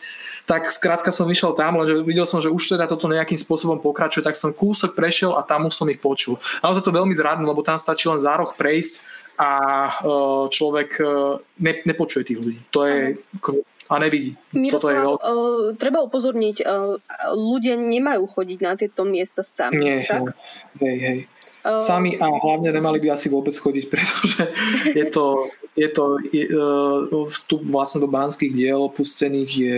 Tak 0.46 0.74
skrátka 0.74 1.14
som 1.14 1.30
išiel 1.30 1.54
tam, 1.54 1.78
lenže 1.78 2.02
videl 2.02 2.26
som, 2.26 2.42
že 2.42 2.50
už 2.50 2.74
teda 2.74 2.90
toto 2.90 3.06
nejakým 3.06 3.38
spôsobom 3.38 3.78
pokračuje, 3.78 4.26
tak 4.26 4.34
som 4.34 4.50
kúsok 4.50 4.98
prešiel 4.98 5.38
a 5.38 5.46
tam 5.46 5.70
už 5.70 5.74
som 5.78 5.86
ich 5.86 6.02
počul. 6.02 6.42
Naozaj 6.66 6.82
to 6.82 6.90
veľmi 6.90 7.14
zradné, 7.14 7.46
lebo 7.46 7.62
tam 7.62 7.78
stačí 7.78 8.10
len 8.10 8.18
za 8.18 8.34
roh 8.34 8.50
prejsť 8.50 9.06
a 9.36 9.50
e, 9.86 9.92
človek 10.48 10.90
e, 10.98 11.04
ne, 11.60 11.72
nepočuje 11.84 12.22
tých 12.24 12.40
ľudí. 12.40 12.60
To 12.72 12.88
je 12.88 13.20
a 13.86 13.94
nevidí. 14.02 14.34
Miroslav, 14.52 14.94
je 14.94 15.02
uh, 15.22 15.74
treba 15.78 16.02
upozorniť, 16.02 16.56
uh, 16.62 16.98
ľudia 17.34 17.78
nemajú 17.78 18.26
chodiť 18.26 18.58
na 18.62 18.72
tieto 18.74 19.06
miesta 19.06 19.46
sami. 19.46 19.78
Nie, 19.78 20.02
však? 20.02 20.22
hej, 20.82 20.96
hej. 20.98 21.18
Uh, 21.66 21.82
sami 21.82 22.14
a 22.14 22.26
hlavne 22.30 22.70
nemali 22.70 23.02
by 23.02 23.18
asi 23.18 23.26
vôbec 23.26 23.54
chodiť, 23.54 23.84
pretože 23.92 24.42
je 24.94 25.06
to, 25.10 25.50
je 25.74 25.88
to 25.90 26.04
je, 26.30 26.44
uh, 26.50 27.26
vstup 27.30 27.62
vlastne 27.66 28.02
do 28.02 28.10
banských 28.10 28.54
diel 28.54 28.86
opustených 28.86 29.50
je, 29.50 29.76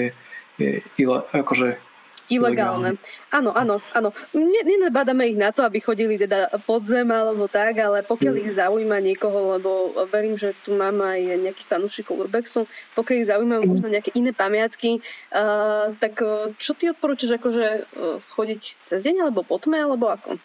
je, 0.61 0.71
je 0.85 1.07
akože 1.33 1.88
Ilegálne. 2.29 3.01
Áno, 3.33 3.57
áno, 3.57 3.81
áno. 3.97 4.13
Nenabádame 4.37 5.33
ich 5.33 5.41
na 5.41 5.49
to, 5.49 5.65
aby 5.65 5.81
chodili 5.81 6.21
teda 6.21 6.53
pod 6.69 6.85
zem 6.85 7.09
alebo 7.09 7.49
tak, 7.49 7.81
ale 7.81 8.05
pokiaľ 8.05 8.35
mm. 8.37 8.41
ich 8.45 8.53
zaujíma 8.61 9.01
niekoho, 9.01 9.57
lebo 9.57 9.97
verím, 10.13 10.37
že 10.37 10.53
tu 10.61 10.77
mám 10.77 11.01
aj 11.01 11.41
nejaký 11.41 11.65
fanúšikov 11.65 12.29
Urbexu, 12.29 12.69
pokiaľ 12.93 13.17
ich 13.25 13.31
zaujímajú 13.33 13.63
mm. 13.65 13.71
možno 13.73 13.89
nejaké 13.89 14.13
iné 14.13 14.37
pamiatky, 14.37 15.01
uh, 15.33 15.97
tak 15.97 16.21
uh, 16.21 16.53
čo 16.61 16.77
ty 16.77 16.93
odporúčaš 16.93 17.41
akože 17.41 17.67
uh, 17.97 18.21
chodiť 18.37 18.63
cez 18.85 19.01
deň 19.09 19.29
alebo 19.29 19.41
po 19.41 19.57
tme, 19.57 19.81
alebo 19.81 20.13
ako? 20.13 20.37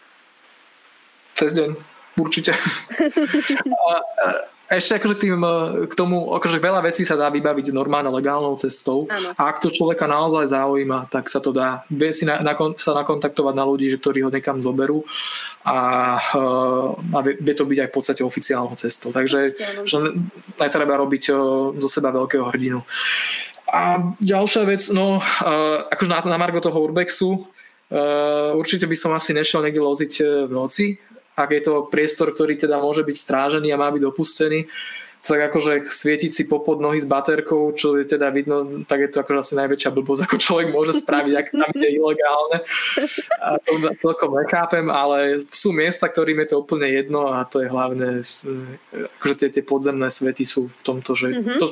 Cez 1.35 1.51
deň, 1.51 1.75
určite. 2.15 2.55
ešte 4.77 5.01
akože 5.01 5.15
tým, 5.19 5.41
e, 5.41 5.55
k 5.89 5.93
tomu, 5.93 6.31
akože 6.37 6.57
veľa 6.61 6.81
vecí 6.85 7.03
sa 7.03 7.19
dá 7.19 7.27
vybaviť 7.27 7.73
normálne 7.73 8.09
legálnou 8.13 8.55
cestou 8.55 9.09
ano. 9.09 9.33
a 9.33 9.41
ak 9.49 9.63
to 9.63 9.73
človeka 9.73 10.05
naozaj 10.05 10.51
zaujíma, 10.53 11.09
tak 11.09 11.27
sa 11.27 11.41
to 11.41 11.51
dá. 11.51 11.83
Vie 11.89 12.13
si 12.13 12.23
na, 12.23 12.39
na, 12.39 12.53
sa 12.79 12.91
nakontaktovať 12.97 13.53
na 13.55 13.65
ľudí, 13.65 13.89
že 13.89 13.99
ktorí 13.99 14.23
ho 14.25 14.31
nekam 14.31 14.61
zoberú 14.61 15.03
a, 15.65 15.77
e, 16.21 16.43
a 17.13 17.19
vie, 17.25 17.33
vie 17.41 17.53
to 17.57 17.65
byť 17.65 17.79
aj 17.83 17.89
v 17.89 17.95
podstate 17.95 18.21
oficiálnou 18.21 18.75
cestou. 18.79 19.09
Takže 19.09 19.57
že 19.83 19.97
netreba 20.57 20.95
robiť 20.97 21.23
e, 21.29 21.33
zo 21.77 21.89
seba 21.89 22.13
veľkého 22.13 22.45
hrdinu. 22.49 22.81
A 23.73 24.13
ďalšia 24.21 24.69
vec, 24.69 24.85
no, 24.93 25.17
akože 25.89 26.09
na, 26.11 26.21
na 26.21 26.37
Margo 26.37 26.61
toho 26.61 26.77
Urbexu, 26.77 27.49
určite 28.53 28.85
by 28.85 28.93
som 28.93 29.17
asi 29.17 29.33
nešiel 29.33 29.65
niekde 29.65 29.81
loziť 29.81 30.13
v 30.45 30.51
noci, 30.53 31.01
ak 31.33 31.49
je 31.49 31.61
to 31.65 31.73
priestor, 31.89 32.33
ktorý 32.33 32.57
teda 32.57 32.77
môže 32.77 33.01
byť 33.01 33.17
strážený 33.17 33.73
a 33.73 33.81
má 33.81 33.89
byť 33.89 34.01
dopustený, 34.05 34.69
tak 35.23 35.39
akože 35.39 35.87
svietiť 35.87 36.31
si 36.35 36.43
popod 36.51 36.83
nohy 36.83 36.99
s 36.99 37.07
baterkou, 37.07 37.71
čo 37.71 37.95
je 37.95 38.03
teda 38.03 38.27
vidno, 38.27 38.83
tak 38.83 39.07
je 39.07 39.09
to 39.15 39.23
akože 39.23 39.39
asi 39.39 39.53
najväčšia 39.55 39.95
blbosť, 39.95 40.21
ako 40.27 40.35
človek 40.35 40.67
môže 40.75 40.99
spraviť, 40.99 41.33
ak 41.39 41.47
tam 41.55 41.71
je 41.79 41.89
ilegálne. 41.95 42.57
A 43.39 43.55
to 43.63 43.71
celkom 44.03 44.35
nechápem, 44.35 44.91
ale 44.91 45.47
sú 45.47 45.71
miesta, 45.71 46.11
ktorým 46.11 46.43
je 46.43 46.47
to 46.51 46.59
úplne 46.59 46.91
jedno 46.91 47.31
a 47.31 47.47
to 47.47 47.63
je 47.63 47.71
hlavne, 47.71 48.19
akože 48.91 49.35
tie, 49.39 49.47
tie 49.47 49.63
podzemné 49.63 50.11
svety 50.11 50.43
sú 50.43 50.67
v 50.67 50.81
tomto, 50.83 51.15
že 51.15 51.31
mm-hmm. 51.31 51.55
to 51.55 51.65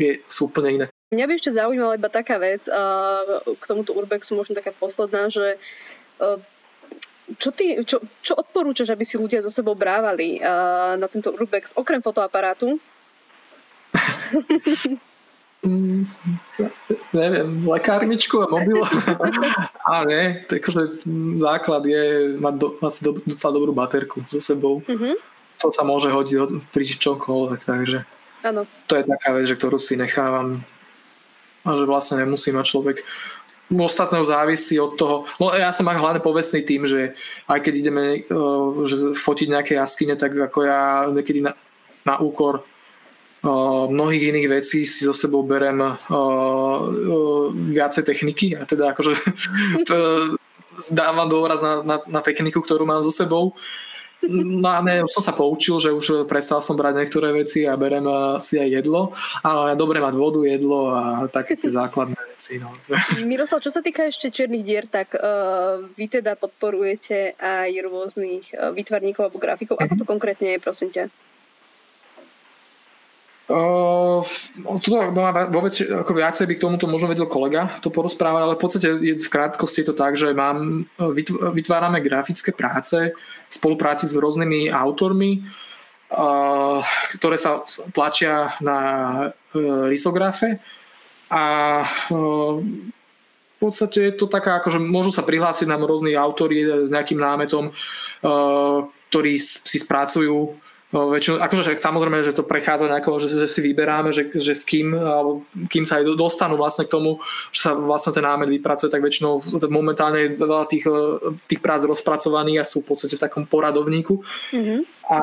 je, 0.00 0.24
sú 0.24 0.48
úplne 0.48 0.68
iné. 0.72 0.86
Mňa 1.12 1.24
by 1.28 1.32
ešte 1.36 1.52
zaujímala 1.60 2.00
iba 2.00 2.08
taká 2.08 2.40
vec, 2.40 2.72
a 2.72 3.20
k 3.44 3.64
tomuto 3.68 3.92
urbexu 3.92 4.32
možno 4.32 4.56
taká 4.56 4.72
posledná, 4.72 5.28
že 5.28 5.60
čo, 7.36 7.52
ty, 7.52 7.84
čo, 7.84 8.00
čo 8.24 8.32
odporúčaš, 8.40 8.96
aby 8.96 9.04
si 9.04 9.20
ľudia 9.20 9.44
so 9.44 9.52
sebou 9.52 9.76
brávali 9.76 10.40
uh, 10.40 10.96
na 10.96 11.04
tento 11.12 11.28
Urbex, 11.28 11.76
okrem 11.76 12.00
fotoaparátu? 12.00 12.80
mm, 15.60 16.02
neviem, 17.20 17.48
lekárničku 17.68 18.40
a 18.40 18.46
mobil. 18.48 18.80
a 19.92 20.08
nie, 20.08 20.40
takže 20.48 21.04
základ 21.36 21.84
je 21.84 22.32
mať 22.40 22.54
do, 22.56 22.68
asi 22.80 23.00
do, 23.04 23.20
docela 23.20 23.52
dobrú 23.52 23.76
baterku 23.76 24.24
so 24.32 24.40
sebou. 24.40 24.80
Mm-hmm. 24.88 25.14
To 25.58 25.74
sa 25.74 25.82
môže 25.82 26.08
hodiť 26.08 26.70
pri 26.70 26.84
čomkoľvek, 26.86 27.60
takže 27.66 28.06
ano. 28.46 28.62
to 28.86 28.94
je 28.94 29.04
taká 29.04 29.34
vec, 29.34 29.50
že 29.50 29.58
ktorú 29.58 29.76
si 29.76 29.98
nechávam 29.98 30.62
a 31.66 31.74
že 31.74 31.84
vlastne 31.84 32.22
nemusí 32.22 32.54
mať 32.54 32.64
človek 32.64 33.02
ostatného 33.68 34.24
závisí 34.24 34.80
od 34.80 34.96
toho, 34.96 35.16
no 35.36 35.52
ja 35.52 35.68
som 35.76 35.84
hlavne 35.84 36.24
povestný 36.24 36.64
tým, 36.64 36.88
že 36.88 37.12
aj 37.44 37.60
keď 37.60 37.74
ideme 37.76 38.04
uh, 38.24 38.84
že 38.88 39.12
fotiť 39.12 39.48
nejaké 39.52 39.72
jaskyne, 39.76 40.16
tak 40.16 40.32
ako 40.32 40.58
ja 40.64 41.04
niekedy 41.12 41.44
na, 41.44 41.52
na 42.08 42.16
úkor 42.16 42.64
uh, 42.64 43.84
mnohých 43.92 44.32
iných 44.32 44.48
vecí 44.48 44.88
si 44.88 45.04
so 45.04 45.12
sebou 45.12 45.44
berem 45.44 45.84
uh, 45.84 46.00
uh, 46.08 47.52
viacej 47.52 48.08
techniky. 48.08 48.56
A 48.56 48.64
teda 48.64 48.96
akože 48.96 49.12
dávam 50.88 51.28
dôraz 51.28 51.60
na, 51.60 51.84
na, 51.84 51.96
na 52.08 52.20
techniku, 52.24 52.64
ktorú 52.64 52.88
mám 52.88 53.04
so 53.04 53.12
sebou. 53.12 53.52
No 54.26 54.66
a 54.66 54.82
ne, 54.82 55.06
už 55.06 55.14
som 55.14 55.22
sa 55.22 55.30
poučil, 55.30 55.78
že 55.78 55.94
už 55.94 56.26
prestal 56.26 56.58
som 56.58 56.74
brať 56.74 56.98
niektoré 56.98 57.30
veci 57.30 57.62
a 57.62 57.78
berem 57.78 58.02
si 58.42 58.58
aj 58.58 58.82
jedlo. 58.82 59.14
Ale 59.46 59.78
dobre 59.78 60.02
mať 60.02 60.14
vodu, 60.18 60.42
jedlo 60.42 60.90
a 60.90 61.30
také 61.30 61.54
tie 61.54 61.70
základné 61.70 62.17
veci. 62.48 62.56
No. 62.56 62.72
Miroslav, 63.20 63.60
čo 63.60 63.68
sa 63.68 63.84
týka 63.84 64.08
ešte 64.08 64.32
čiernych 64.32 64.64
dier, 64.64 64.88
tak 64.88 65.12
uh, 65.12 65.84
vy 65.92 66.08
teda 66.08 66.40
podporujete 66.40 67.36
aj 67.36 67.70
rôznych 67.84 68.56
uh, 68.56 68.72
výtvarníkov 68.72 69.28
alebo 69.28 69.38
grafikov. 69.38 69.76
Ako 69.76 70.00
to 70.00 70.04
mhm. 70.08 70.10
konkrétne 70.16 70.48
je, 70.56 70.58
prosím 70.64 70.90
ťa? 70.90 71.04
Uh, 73.48 74.20
tu 74.84 74.92
vôbec 74.92 75.72
ako 75.72 76.12
viacej 76.12 76.44
by 76.44 76.54
k 76.60 76.64
tomuto 76.68 76.84
možno 76.84 77.08
vedel 77.08 77.24
kolega 77.24 77.80
to 77.80 77.88
porozprávať, 77.88 78.40
ale 78.44 78.58
v 78.60 78.60
podstate 78.60 78.88
je, 79.00 79.14
v 79.16 79.32
krátkosti 79.32 79.80
je 79.80 79.88
to 79.88 79.96
tak, 79.96 80.20
že 80.20 80.36
mám, 80.36 80.84
vytvárame 81.56 82.04
grafické 82.04 82.52
práce 82.52 83.16
v 83.48 83.52
spolupráci 83.52 84.04
s 84.04 84.20
rôznymi 84.20 84.68
autormi, 84.68 85.48
uh, 86.12 86.84
ktoré 87.16 87.40
sa 87.40 87.64
tlačia 87.88 88.52
na 88.60 88.78
uh, 89.32 89.88
risografe 89.88 90.60
a 91.28 91.44
uh, 92.10 92.56
v 92.60 93.56
podstate 93.60 94.12
je 94.12 94.14
to 94.16 94.26
taká, 94.28 94.60
akože 94.60 94.80
môžu 94.80 95.12
sa 95.12 95.24
prihlásiť 95.24 95.68
nám 95.68 95.84
rôzni 95.84 96.16
autori 96.16 96.86
s 96.86 96.90
nejakým 96.92 97.20
námetom, 97.20 97.70
uh, 97.72 98.86
ktorí 99.08 99.36
si 99.40 99.78
spracujú 99.80 100.56
väčšinu, 100.88 101.36
akože 101.44 101.76
samozrejme, 101.76 102.24
že 102.24 102.32
to 102.32 102.48
prechádza 102.48 102.88
nejako, 102.88 103.20
že, 103.20 103.28
že 103.28 103.48
si 103.48 103.60
vyberáme, 103.60 104.08
že, 104.08 104.32
že 104.32 104.56
s 104.56 104.64
kým, 104.64 104.96
alebo 104.96 105.44
kým 105.68 105.84
sa 105.84 106.00
aj 106.00 106.16
dostanú 106.16 106.56
vlastne 106.56 106.88
k 106.88 106.92
tomu, 106.96 107.20
že 107.52 107.68
sa 107.68 107.70
vlastne 107.76 108.16
ten 108.16 108.24
námed 108.24 108.48
vypracuje, 108.48 108.88
tak 108.88 109.04
väčšinou 109.04 109.44
momentálne 109.68 110.24
je 110.24 110.40
veľa 110.40 110.64
tých, 110.64 110.88
eh, 110.88 111.36
tých 111.44 111.60
prác 111.60 111.84
rozpracovaných 111.84 112.64
a 112.64 112.68
sú 112.68 112.80
v 112.80 112.88
podstate 112.88 113.20
v 113.20 113.24
takom 113.28 113.44
poradovníku. 113.44 114.24
Mm-hmm. 114.56 114.80
A 115.12 115.18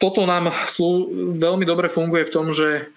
toto 0.00 0.20
nám 0.24 0.56
slú, 0.72 1.12
veľmi 1.36 1.68
dobre 1.68 1.92
funguje 1.92 2.24
v 2.24 2.32
tom, 2.32 2.56
že 2.56 2.88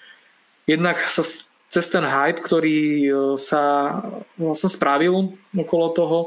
jednak 0.71 0.97
sa 1.03 1.23
cez 1.71 1.85
ten 1.87 2.03
hype, 2.03 2.43
ktorý 2.43 3.07
sa 3.39 3.95
vlastne 4.35 4.67
spravil 4.67 5.35
okolo 5.55 5.87
toho, 5.95 6.19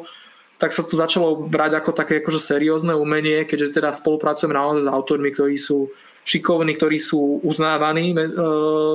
tak 0.56 0.72
sa 0.72 0.80
to 0.80 0.96
začalo 0.96 1.36
brať 1.44 1.76
ako 1.76 1.90
také 1.92 2.24
akože 2.24 2.40
seriózne 2.40 2.96
umenie, 2.96 3.44
keďže 3.44 3.76
teda 3.76 3.92
spolupracujeme 3.92 4.56
naozaj 4.56 4.88
s 4.88 4.92
autormi, 4.92 5.28
ktorí 5.34 5.60
sú 5.60 5.92
šikovní, 6.24 6.72
ktorí 6.80 6.96
sú 6.96 7.44
uznávaní 7.44 8.16
e, 8.16 8.32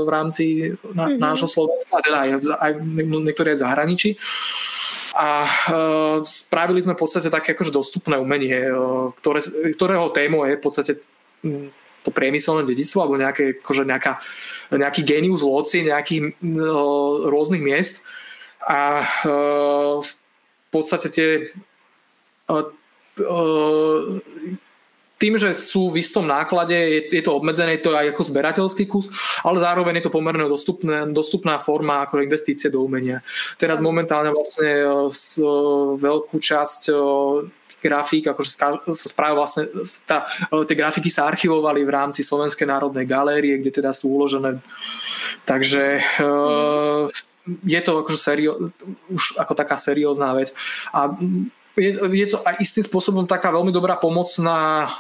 v 0.02 0.10
rámci 0.10 0.74
mm-hmm. 0.74 1.22
nášho 1.22 1.46
Slovenska, 1.46 2.02
teda 2.02 2.26
aj, 2.26 2.30
aj 2.58 2.72
niektorí 3.06 3.54
aj 3.54 3.58
v 3.62 3.64
zahraničí. 3.70 4.10
A 5.14 5.46
e, 5.46 5.50
spravili 6.26 6.82
sme 6.82 6.98
v 6.98 7.02
podstate 7.06 7.30
také 7.30 7.54
akože 7.54 7.70
dostupné 7.70 8.18
umenie, 8.18 8.66
e, 8.66 8.74
ktoré, 9.22 9.46
ktorého 9.78 10.10
tému 10.10 10.50
je 10.50 10.54
v 10.58 10.64
podstate 10.64 10.92
to 12.04 12.10
priemyselné 12.12 12.64
dedictvo 12.64 13.04
alebo 13.04 13.20
nejaké, 13.20 13.60
akože 13.60 13.84
nejaká, 13.84 14.20
nejaký 14.72 15.02
genius 15.04 15.44
loci 15.44 15.84
nejakých 15.84 16.40
rôznych 17.28 17.64
miest. 17.64 18.08
A 18.64 19.02
v 20.00 20.12
podstate 20.70 21.08
tie 21.10 21.30
tým, 25.20 25.36
že 25.36 25.52
sú 25.52 25.92
v 25.92 26.00
istom 26.00 26.24
náklade, 26.24 26.72
je, 26.72 27.20
je 27.20 27.20
to 27.20 27.36
obmedzené, 27.36 27.76
je 27.76 27.84
to 27.84 27.92
aj 27.92 28.16
ako 28.16 28.24
zberateľský 28.24 28.88
kus, 28.88 29.12
ale 29.44 29.60
zároveň 29.60 30.00
je 30.00 30.08
to 30.08 30.16
pomerne 30.16 30.48
dostupné, 30.48 31.12
dostupná 31.12 31.60
forma 31.60 32.08
ako 32.08 32.24
investície 32.24 32.72
do 32.72 32.80
umenia. 32.80 33.20
Teraz 33.60 33.84
momentálne 33.84 34.32
vlastne 34.32 34.88
veľkú 36.00 36.40
časť 36.40 36.96
grafík, 37.80 38.32
akože 38.32 38.52
sa 38.52 39.08
správa 39.08 39.44
vlastne, 39.44 39.68
tá, 40.04 40.28
tie 40.52 40.78
grafiky 40.78 41.08
sa 41.08 41.28
archivovali 41.28 41.82
v 41.84 41.92
rámci 41.92 42.22
Slovenskej 42.22 42.68
národnej 42.68 43.08
galérie, 43.08 43.58
kde 43.60 43.72
teda 43.72 43.96
sú 43.96 44.12
uložené. 44.14 44.60
Takže 45.48 46.04
je 47.66 47.80
to 47.82 47.92
akože 48.06 48.20
serio, 48.20 48.72
už 49.10 49.40
ako 49.40 49.54
taká 49.56 49.80
seriózna 49.80 50.36
vec. 50.38 50.54
A 50.94 51.10
je, 51.80 51.96
je 51.96 52.28
to 52.28 52.44
aj 52.44 52.60
istým 52.60 52.84
spôsobom 52.84 53.24
taká 53.24 53.50
veľmi 53.56 53.72
dobrá 53.72 53.96
pomoc 53.96 54.28
na, 54.44 54.92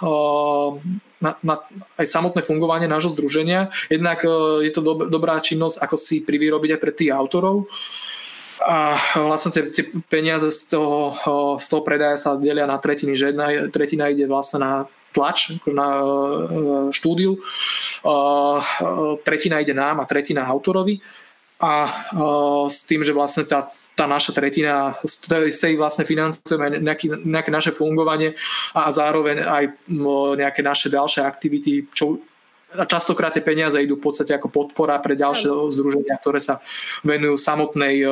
na, 1.19 1.32
na 1.43 1.55
aj 1.99 2.07
samotné 2.07 2.41
fungovanie 2.47 2.88
nášho 2.88 3.11
združenia. 3.11 3.69
Jednak 3.91 4.23
je 4.63 4.71
to 4.71 4.82
dob, 4.82 4.99
dobrá 5.11 5.38
činnosť, 5.43 5.84
ako 5.84 5.95
si 5.99 6.23
privyrobiť 6.23 6.80
aj 6.80 6.82
pre 6.82 6.91
tých 6.95 7.11
autorov. 7.11 7.67
A 8.60 8.99
vlastne 9.16 9.55
tie, 9.55 9.64
tie 9.72 9.84
peniaze 10.12 10.51
z 10.51 10.76
toho, 10.76 11.16
z 11.55 11.68
toho 11.68 11.82
predaja 11.84 12.20
sa 12.20 12.36
delia 12.36 12.68
na 12.68 12.76
tretiny, 12.76 13.16
že 13.16 13.32
jedna 13.32 13.72
tretina 13.72 14.12
ide 14.12 14.28
vlastne 14.28 14.60
na 14.60 14.72
tlač, 15.16 15.55
na 15.66 16.05
štúdiu, 16.93 17.39
tretina 19.24 19.64
ide 19.64 19.74
nám 19.74 20.03
a 20.03 20.10
tretina 20.10 20.45
autorovi. 20.45 20.99
A 21.60 21.91
s 22.72 22.88
tým, 22.88 23.03
že 23.03 23.12
vlastne 23.12 23.43
tá, 23.43 23.68
tá 23.99 24.07
naša 24.07 24.32
tretina, 24.32 24.95
z 25.03 25.60
tej 25.60 25.76
vlastne 25.76 26.07
financujeme 26.07 26.80
nejaký, 26.80 27.20
nejaké 27.28 27.51
naše 27.51 27.72
fungovanie 27.76 28.32
a 28.72 28.88
zároveň 28.95 29.43
aj 29.43 29.64
nejaké 30.39 30.64
naše 30.64 30.88
ďalšie 30.88 31.20
aktivity, 31.20 31.91
čo 31.91 32.24
a 32.76 32.84
častokrát 32.86 33.34
tie 33.34 33.41
peniaze 33.41 33.82
idú 33.82 33.97
v 33.97 34.05
podstate 34.09 34.36
ako 34.36 34.53
podpora 34.53 35.01
pre 35.01 35.17
ďalšie 35.17 35.49
združenia, 35.74 36.22
ktoré 36.22 36.38
sa 36.38 36.61
venujú 37.01 37.39
samotnej 37.39 38.05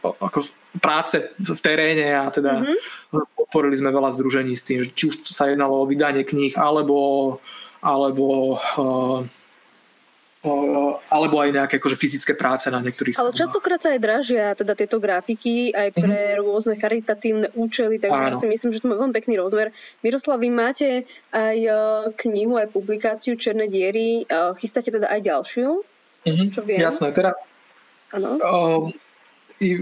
ako 0.00 0.46
práce 0.78 1.34
v 1.42 1.60
teréne 1.60 2.14
a 2.14 2.30
teda 2.30 2.62
mm-hmm. 2.62 3.34
podporili 3.34 3.74
sme 3.74 3.90
veľa 3.90 4.14
združení 4.14 4.54
s 4.54 4.62
tým, 4.62 4.86
či 4.94 5.10
už 5.10 5.26
sa 5.26 5.50
jednalo 5.50 5.82
o 5.82 5.88
vydanie 5.88 6.22
kníh 6.22 6.54
alebo, 6.54 7.38
alebo 7.82 8.56
alebo 11.10 11.36
aj 11.42 11.50
nejaké 11.50 11.74
akože 11.82 11.96
fyzické 11.98 12.32
práce 12.38 12.70
na 12.70 12.78
niektorých 12.78 13.18
Ale 13.18 13.34
častokrát 13.34 13.82
sa 13.82 13.94
aj 13.94 14.00
dražia 14.00 14.54
teda 14.54 14.78
tieto 14.78 15.02
grafiky 15.02 15.74
aj 15.74 15.88
pre 15.92 16.06
mm-hmm. 16.06 16.42
rôzne 16.42 16.74
charitatívne 16.78 17.48
účely, 17.58 17.98
takže 17.98 18.20
Áno. 18.20 18.30
ja 18.30 18.34
si 18.36 18.46
myslím, 18.46 18.70
že 18.74 18.80
to 18.82 18.90
má 18.90 18.96
veľmi 18.96 19.14
pekný 19.14 19.34
rozmer. 19.40 19.74
Miroslav, 20.00 20.38
vy 20.38 20.50
máte 20.50 21.08
aj 21.34 21.58
e, 21.58 21.70
knihu, 22.26 22.56
aj 22.56 22.70
publikáciu 22.70 23.34
Černé 23.34 23.66
diery, 23.66 24.22
e, 24.22 24.54
chystáte 24.60 24.94
teda 24.94 25.10
aj 25.10 25.20
ďalšiu? 25.22 25.68
Mm-hmm. 26.26 26.48
Čo 26.54 26.60
viem? 26.66 26.78
Jasné, 26.82 27.14
teda 27.14 27.34
Áno. 28.14 28.38
Uh, 28.38 28.82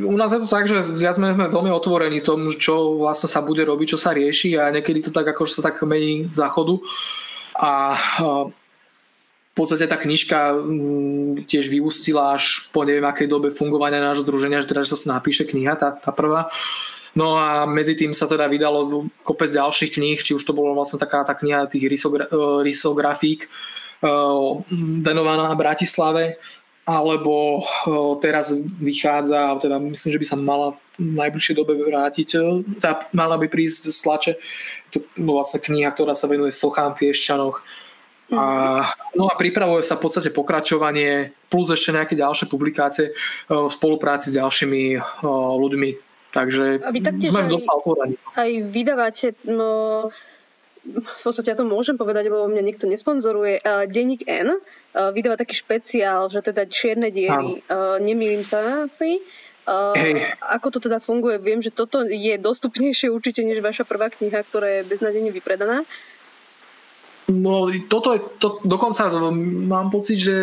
u 0.06 0.16
nás 0.16 0.32
je 0.32 0.40
to 0.40 0.48
tak, 0.48 0.70
že 0.70 0.80
viac 0.86 1.18
sme 1.18 1.34
veľmi 1.34 1.70
otvorení 1.74 2.22
tomu, 2.22 2.54
čo 2.54 3.02
vlastne 3.02 3.28
sa 3.28 3.42
bude 3.42 3.66
robiť, 3.66 3.96
čo 3.96 3.98
sa 3.98 4.14
rieši 4.14 4.56
a 4.56 4.70
niekedy 4.70 5.02
to 5.04 5.10
tak 5.10 5.26
ako 5.26 5.44
sa 5.50 5.66
tak 5.66 5.82
mení 5.82 6.30
záchodu. 6.30 6.78
A 7.58 7.94
uh, 7.94 8.48
v 9.55 9.62
podstate 9.62 9.86
tá 9.86 9.94
knižka 9.94 10.50
mm, 10.50 11.46
tiež 11.46 11.70
vyústila 11.70 12.34
až 12.34 12.66
po 12.74 12.82
neviem 12.82 13.07
akej 13.07 13.30
dobe 13.30 13.55
fungovania 13.55 14.02
nášho 14.02 14.26
združenia, 14.26 14.59
že 14.59 14.66
teda 14.66 14.82
že 14.82 14.98
sa 14.98 15.14
napíše 15.14 15.46
kniha, 15.46 15.78
tá, 15.78 15.94
tá 15.94 16.11
prvá. 16.11 16.50
No 17.14 17.38
a 17.38 17.62
medzi 17.62 17.94
tým 17.94 18.11
sa 18.11 18.26
teda 18.26 18.50
vydalo 18.50 19.07
kopec 19.22 19.46
ďalších 19.55 19.94
kníh, 19.94 20.18
či 20.18 20.34
už 20.34 20.42
to 20.42 20.50
bolo 20.50 20.74
vlastne 20.74 20.98
taká 20.98 21.22
tá 21.22 21.38
kniha 21.38 21.70
tých 21.70 21.86
rysogra- 21.86 22.26
e, 22.26 22.66
rysografík 22.66 23.46
uh, 23.46 24.59
venovaná 24.98 25.55
Bratislave, 25.55 26.42
alebo 26.82 27.62
uh, 27.62 28.18
teraz 28.18 28.50
vychádza, 28.82 29.62
teda 29.62 29.78
myslím, 29.78 30.11
že 30.18 30.20
by 30.20 30.26
sa 30.26 30.34
mala 30.34 30.74
v 30.98 31.14
najbližšej 31.14 31.55
dobe 31.55 31.78
vrátiť, 31.78 32.28
tá 32.82 33.07
mala 33.14 33.38
by 33.38 33.46
prísť 33.46 33.94
z 33.94 33.98
tlače, 34.02 34.32
to 34.90 35.07
bola 35.14 35.46
vlastne 35.46 35.62
kniha, 35.62 35.94
ktorá 35.94 36.18
sa 36.18 36.26
venuje 36.26 36.50
sochám 36.50 36.98
v 36.98 37.07
Piešťanoch, 37.07 37.62
a, 38.33 38.89
no 39.12 39.29
a 39.29 39.35
pripravuje 39.37 39.85
sa 39.85 40.01
v 40.01 40.09
podstate 40.09 40.33
pokračovanie 40.33 41.37
plus 41.53 41.68
ešte 41.68 41.93
nejaké 41.93 42.16
ďalšie 42.16 42.49
publikácie 42.49 43.11
e, 43.11 43.12
v 43.51 43.68
spolupráci 43.68 44.33
s 44.33 44.39
ďalšími 44.41 44.83
e, 44.97 44.99
ľuďmi. 45.61 45.91
Takže 46.35 46.83
a 46.83 46.91
vy 46.91 46.99
sme 47.31 47.47
dosť 47.47 47.68
otvorení. 47.70 48.14
Aj 48.35 48.51
vydávate, 48.51 49.39
no, 49.47 50.11
v 50.85 51.20
podstate 51.22 51.55
ja 51.55 51.57
to 51.57 51.62
môžem 51.62 51.95
povedať, 51.95 52.27
lebo 52.27 52.51
mňa 52.51 52.62
nikto 52.75 52.85
nesponzoruje. 52.91 53.62
Uh, 53.64 53.87
Denník 53.89 54.27
N 54.29 54.53
uh, 54.53 54.59
vydáva 55.14 55.41
taký 55.41 55.57
špeciál, 55.57 56.29
že 56.29 56.45
teda 56.45 56.68
čierne 56.68 57.09
diery, 57.09 57.64
uh, 57.70 57.97
nemýlim 58.03 58.43
sa 58.45 58.85
asi. 58.85 59.22
Uh, 59.64 59.97
Ako 60.53 60.68
to 60.75 60.79
teda 60.83 61.01
funguje? 61.01 61.41
Viem, 61.41 61.64
že 61.64 61.72
toto 61.72 62.05
je 62.05 62.37
dostupnejšie 62.37 63.09
určite 63.09 63.41
než 63.41 63.64
vaša 63.64 63.89
prvá 63.89 64.12
kniha, 64.12 64.45
ktorá 64.45 64.83
je 64.83 64.91
beznadene 64.91 65.33
vypredaná. 65.33 65.89
No 67.29 67.72
toto 67.89 68.12
je, 68.12 68.20
to, 68.37 68.61
dokonca 68.64 69.09
mám 69.33 69.89
pocit, 69.89 70.20
že 70.20 70.37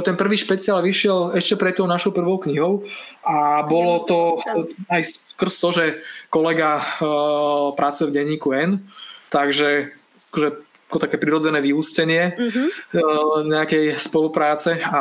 ten 0.00 0.16
prvý 0.16 0.40
špeciál 0.40 0.80
vyšiel 0.80 1.36
ešte 1.36 1.60
pred 1.60 1.76
tou 1.76 1.84
našou 1.84 2.16
prvou 2.16 2.40
knihou 2.40 2.88
a 3.20 3.60
bolo 3.66 4.08
to 4.08 4.40
aj 4.88 5.02
skrz 5.04 5.54
to, 5.60 5.68
že 5.68 5.84
kolega 6.32 6.80
uh, 6.80 7.76
pracuje 7.76 8.08
v 8.08 8.16
denníku 8.16 8.56
N, 8.56 8.88
takže 9.28 9.92
že 10.32 10.48
ako 10.88 11.08
také 11.08 11.16
prirodzené 11.16 11.60
vyústenie 11.60 12.36
mm-hmm. 12.36 12.68
uh, 12.68 13.38
nejakej 13.48 13.96
spolupráce 13.96 14.80
a 14.80 15.00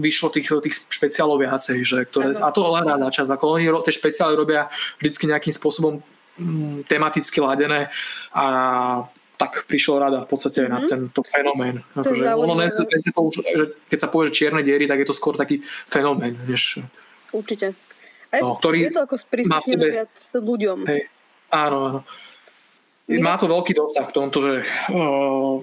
vyšlo 0.00 0.28
tých, 0.32 0.48
tých 0.60 0.76
špeciálov 0.88 1.40
viacej, 1.40 1.80
že 1.80 1.98
ktoré, 2.04 2.36
a 2.36 2.48
to 2.52 2.64
len 2.64 2.84
rád 2.84 3.08
za 3.08 3.24
čas, 3.24 3.28
ako 3.32 3.56
oni 3.56 3.68
tie 3.84 3.96
špeciály 3.96 4.36
robia 4.36 4.68
vždycky 5.00 5.28
nejakým 5.28 5.52
spôsobom 5.52 6.04
mm, 6.36 6.88
tematicky 6.88 7.44
ladené 7.44 7.92
a 8.32 8.44
tak 9.40 9.64
prišlo 9.64 9.96
rada 9.96 10.20
v 10.20 10.28
podstate 10.28 10.68
mm-hmm. 10.68 10.74
na 10.76 10.78
mhm. 10.84 10.88
tento 10.92 11.20
fenomén. 11.24 11.80
To 11.96 12.12
akože 12.12 12.24
ono 12.36 12.54
ne, 12.60 12.68
ne, 12.68 13.00
to 13.08 13.20
už, 13.24 13.34
že 13.40 13.64
keď 13.88 13.98
sa 14.04 14.08
povie, 14.12 14.28
že 14.28 14.36
čierne 14.44 14.60
diery, 14.60 14.84
tak 14.84 15.00
je 15.00 15.08
to 15.08 15.16
skôr 15.16 15.32
taký 15.32 15.64
fenomén. 15.88 16.36
Než, 16.44 16.84
Určite. 17.32 17.72
A 18.30 18.38
je, 18.38 18.42
no, 18.44 18.54
ktorý 18.54 18.90
je 18.90 18.94
to 18.94 19.02
ako 19.08 19.16
sprístupnené 19.16 19.86
viac 20.04 20.14
ľuďom. 20.36 20.78
Hej, 20.86 21.08
áno, 21.50 21.78
áno. 21.88 22.00
Má 23.10 23.34
to 23.34 23.50
veľký 23.50 23.74
dosah 23.74 24.06
v 24.06 24.14
tomto, 24.14 24.38
že 24.38 24.52
uh, 24.94 25.58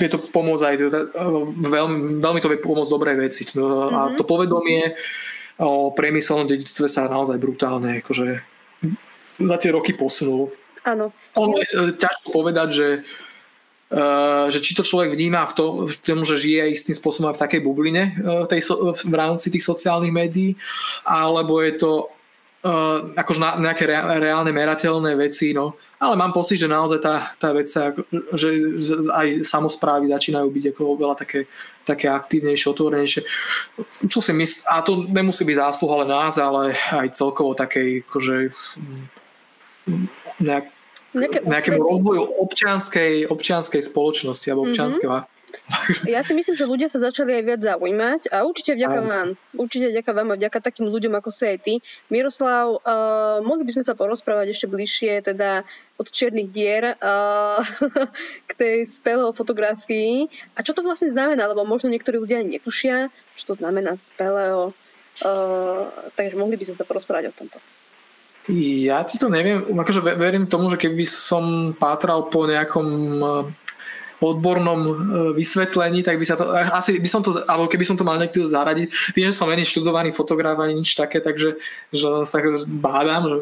vie 0.00 0.08
to 0.10 0.18
pomôcť 0.18 0.64
aj, 0.66 0.74
uh, 0.82 1.46
veľmi, 1.46 2.18
veľmi 2.18 2.40
to 2.42 2.50
vie 2.50 2.58
pomôcť 2.58 2.90
dobrej 2.90 3.16
veci. 3.22 3.46
Uh, 3.54 3.54
mm-hmm. 3.54 3.92
A 3.92 4.00
mhm. 4.10 4.14
to 4.18 4.24
povedomie 4.26 4.98
o 5.62 5.94
priemyselnom 5.94 6.48
dedictve 6.48 6.90
sa 6.90 7.06
naozaj 7.06 7.38
brutálne 7.38 8.02
akože 8.02 8.42
za 9.38 9.56
tie 9.62 9.70
roky 9.70 9.94
posunulo. 9.94 10.50
Áno. 10.82 11.14
Je 11.34 11.66
e, 11.66 11.94
ťažko 11.94 12.34
povedať, 12.34 12.68
že, 12.74 12.88
uh, 13.94 14.50
že 14.50 14.58
či 14.58 14.74
to 14.74 14.82
človek 14.82 15.14
vníma 15.14 15.46
v, 15.46 15.52
to, 15.54 15.64
v 15.86 15.94
tom, 16.02 16.26
že 16.26 16.42
žije 16.42 16.74
istým 16.74 16.98
spôsobom 16.98 17.30
v 17.30 17.42
takej 17.42 17.62
bubline 17.62 18.18
uh, 18.18 18.44
tej, 18.50 18.66
v 19.06 19.14
rámci 19.14 19.54
tých 19.54 19.62
sociálnych 19.62 20.10
médií, 20.10 20.58
alebo 21.06 21.62
je 21.62 21.72
to 21.78 21.92
uh, 22.66 23.14
akože 23.14 23.38
na, 23.38 23.62
nejaké 23.62 23.86
re, 23.86 23.94
reálne 24.18 24.50
merateľné 24.50 25.14
veci, 25.14 25.54
no. 25.54 25.78
Ale 26.02 26.18
mám 26.18 26.34
pocit, 26.34 26.58
že 26.58 26.66
naozaj 26.66 26.98
tá, 26.98 27.30
tá 27.38 27.54
vec 27.54 27.70
sa, 27.70 27.94
že 28.34 28.78
aj 29.06 29.46
samozprávy 29.46 30.10
začínajú 30.10 30.50
byť 30.50 30.64
ako 30.74 30.82
veľa 30.98 31.14
také, 31.14 31.46
také 31.86 32.10
aktívnejšie, 32.10 32.66
otvorenejšie. 32.74 33.22
Čo 34.10 34.18
si 34.18 34.34
mysl, 34.34 34.66
a 34.66 34.82
to 34.82 35.06
nemusí 35.06 35.46
byť 35.46 35.62
zásluha 35.62 36.02
len 36.02 36.10
nás, 36.10 36.42
ale 36.42 36.74
aj 36.74 37.14
celkovo 37.14 37.54
takej, 37.54 38.02
akože 38.02 38.50
nejak, 40.42 40.66
nejakému 41.14 41.80
rozvoju 41.80 42.22
občianskej, 42.40 43.28
občianskej 43.28 43.80
spoločnosti 43.84 44.46
alebo 44.48 44.64
mhm. 44.64 44.70
občianského 44.72 45.14
mm-hmm. 45.20 45.40
Ja 46.08 46.24
si 46.24 46.32
myslím, 46.32 46.56
že 46.56 46.64
ľudia 46.68 46.88
sa 46.88 47.00
začali 47.00 47.36
aj 47.40 47.44
viac 47.44 47.60
zaujímať 47.60 48.20
a 48.32 48.44
určite 48.44 48.72
vďaka 48.76 49.00
aj. 49.00 49.08
vám, 49.08 49.28
určite 49.56 49.86
vďaka 49.92 50.10
vám 50.12 50.28
a 50.32 50.38
vďaka 50.40 50.58
takým 50.64 50.86
ľuďom 50.88 51.12
ako 51.18 51.30
si 51.32 51.44
aj 51.44 51.58
ty. 51.60 51.74
Miroslav, 52.08 52.80
uh, 52.80 53.44
mohli 53.44 53.62
by 53.68 53.72
sme 53.76 53.84
sa 53.84 53.92
porozprávať 53.92 54.56
ešte 54.56 54.66
bližšie 54.68 55.20
teda 55.32 55.64
od 56.00 56.06
čiernych 56.08 56.48
dier 56.48 56.96
uh, 56.96 57.60
k 58.48 58.52
tej 58.56 58.76
spelo 58.88 59.32
fotografii. 59.36 60.28
A 60.56 60.64
čo 60.64 60.72
to 60.72 60.84
vlastne 60.84 61.12
znamená? 61.12 61.48
Lebo 61.48 61.68
možno 61.68 61.92
niektorí 61.92 62.16
ľudia 62.16 62.42
netušia, 62.44 63.12
čo 63.36 63.44
to 63.52 63.54
znamená 63.56 63.94
speleo. 63.96 64.72
Uh, 65.20 65.92
takže 66.16 66.40
mohli 66.40 66.56
by 66.56 66.72
sme 66.72 66.76
sa 66.76 66.88
porozprávať 66.88 67.28
o 67.28 67.36
tomto. 67.36 67.60
Ja 68.50 69.06
ti 69.06 69.22
to 69.22 69.30
neviem, 69.30 69.62
akože 69.62 70.02
verím 70.02 70.50
tomu, 70.50 70.66
že 70.66 70.80
keby 70.80 71.06
som 71.06 71.74
pátral 71.78 72.26
po 72.26 72.42
nejakom 72.50 72.88
odbornom 74.22 74.80
e, 74.86 74.92
vysvetlení, 75.34 76.06
tak 76.06 76.18
by 76.18 76.24
sa 76.26 76.38
to, 76.38 76.46
asi 76.54 77.02
by 77.02 77.08
som 77.10 77.26
to, 77.26 77.42
alebo 77.42 77.66
keby 77.66 77.82
som 77.82 77.98
to 77.98 78.06
mal 78.06 78.14
niekto 78.14 78.46
zaradiť, 78.46 79.14
tým, 79.18 79.26
že 79.26 79.34
som 79.34 79.50
není 79.50 79.66
študovaný 79.66 80.14
fotograf 80.14 80.54
ani 80.62 80.78
nič 80.78 80.94
také, 80.94 81.18
takže 81.18 81.58
že 81.90 82.06
sa 82.22 82.38
tak 82.38 82.46
bádam, 82.70 83.22
že 83.26 83.36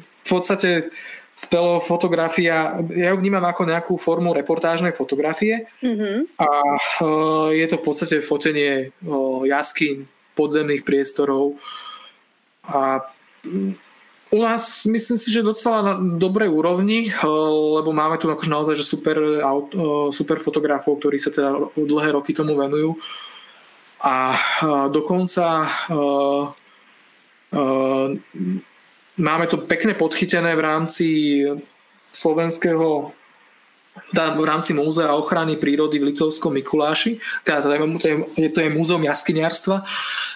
v 0.00 0.06
podstate 0.24 0.88
spelo 1.34 1.82
fotografia, 1.82 2.78
ja 2.94 3.10
ju 3.12 3.16
vnímam 3.18 3.42
ako 3.42 3.66
nejakú 3.66 3.92
formu 3.98 4.30
reportážnej 4.32 4.94
fotografie. 4.94 5.66
Mm-hmm. 5.82 6.38
a 6.38 6.48
je 7.50 7.66
to 7.66 7.76
v 7.82 7.84
podstate 7.84 8.16
fotenie 8.22 8.94
jaskyň, 9.44 10.06
podzemných 10.38 10.86
priestorov. 10.86 11.58
A 12.64 13.02
u 14.34 14.42
nás 14.42 14.84
myslím 14.84 15.18
si, 15.18 15.30
že 15.30 15.46
docela 15.46 15.82
na 15.82 15.94
dobrej 15.94 16.50
úrovni, 16.50 17.06
eh, 17.06 17.14
lebo 17.78 17.94
máme 17.94 18.18
tu 18.18 18.26
akože 18.26 18.50
naozaj 18.50 18.74
že 18.74 18.82
super, 18.82 19.16
eh, 19.22 20.10
super 20.10 20.42
fotografov, 20.42 20.98
ktorí 20.98 21.22
sa 21.22 21.30
teda 21.30 21.70
dlhé 21.78 22.18
roky 22.18 22.34
tomu 22.34 22.58
venujú. 22.58 22.98
A 24.02 24.34
eh, 24.34 24.86
dokonca 24.90 25.70
máme 29.14 29.46
to 29.46 29.56
pekne 29.70 29.94
podchytené 29.94 30.58
v 30.58 30.64
rámci 30.66 31.06
slovenského 32.10 33.14
v 34.14 34.44
rámci 34.44 34.74
Múzea 34.74 35.14
ochrany 35.14 35.54
prírody 35.56 36.02
v 36.02 36.10
Litovskom 36.10 36.54
Mikuláši, 36.54 37.22
teda 37.46 37.62
to 37.62 37.70
je, 38.06 38.50
to 38.50 38.58
je 38.60 38.68
múzeum 38.74 39.02
jaskyniarstva 39.06 39.86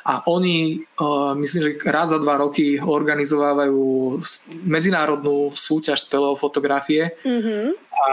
a 0.07 0.13
oni, 0.31 0.87
uh, 1.03 1.35
myslím, 1.35 1.63
že 1.63 1.73
raz 1.87 2.15
za 2.15 2.19
dva 2.23 2.39
roky 2.39 2.79
organizovávajú 2.79 4.19
medzinárodnú 4.63 5.51
súťaž 5.55 6.07
spelov 6.07 6.39
fotografie 6.39 7.19
mm-hmm. 7.27 7.67
a 7.93 8.11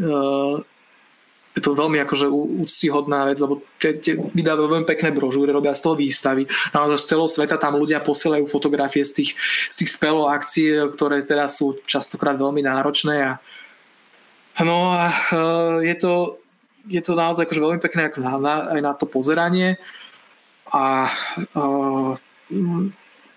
uh, 0.00 0.56
je 1.54 1.62
to 1.62 1.78
veľmi 1.78 2.02
akože 2.02 2.26
úctihodná 2.66 3.30
vec, 3.30 3.38
lebo 3.38 3.62
tie, 3.78 3.94
tie 3.94 4.18
vydávajú 4.18 4.66
veľmi 4.74 4.88
pekné 4.90 5.14
brožúry, 5.14 5.54
robia 5.54 5.70
z 5.70 5.86
toho 5.86 5.94
výstavy. 5.94 6.50
Naozaj 6.74 6.98
z 6.98 7.08
celého 7.14 7.30
sveta 7.30 7.56
tam 7.62 7.78
ľudia 7.78 8.02
posielajú 8.02 8.42
fotografie 8.50 9.06
z 9.06 9.22
tých, 9.22 9.30
z 9.70 9.74
tých 9.78 9.90
spelov 9.94 10.34
akcií, 10.34 10.82
ktoré 10.98 11.22
teda 11.22 11.46
sú 11.46 11.78
častokrát 11.86 12.34
veľmi 12.34 12.58
náročné 12.66 13.16
a 13.22 13.32
No 14.62 14.94
a 14.94 15.10
uh, 15.10 15.78
je 15.82 15.94
to, 15.98 16.38
je 16.86 17.02
to 17.02 17.18
naozaj 17.18 17.42
akože 17.48 17.64
veľmi 17.64 17.80
pekné 17.82 18.06
ako 18.06 18.22
na, 18.22 18.32
na, 18.38 18.54
aj 18.70 18.80
na 18.84 18.92
to 18.94 19.08
pozeranie 19.10 19.80
a 20.70 21.10
uh, 21.58 22.14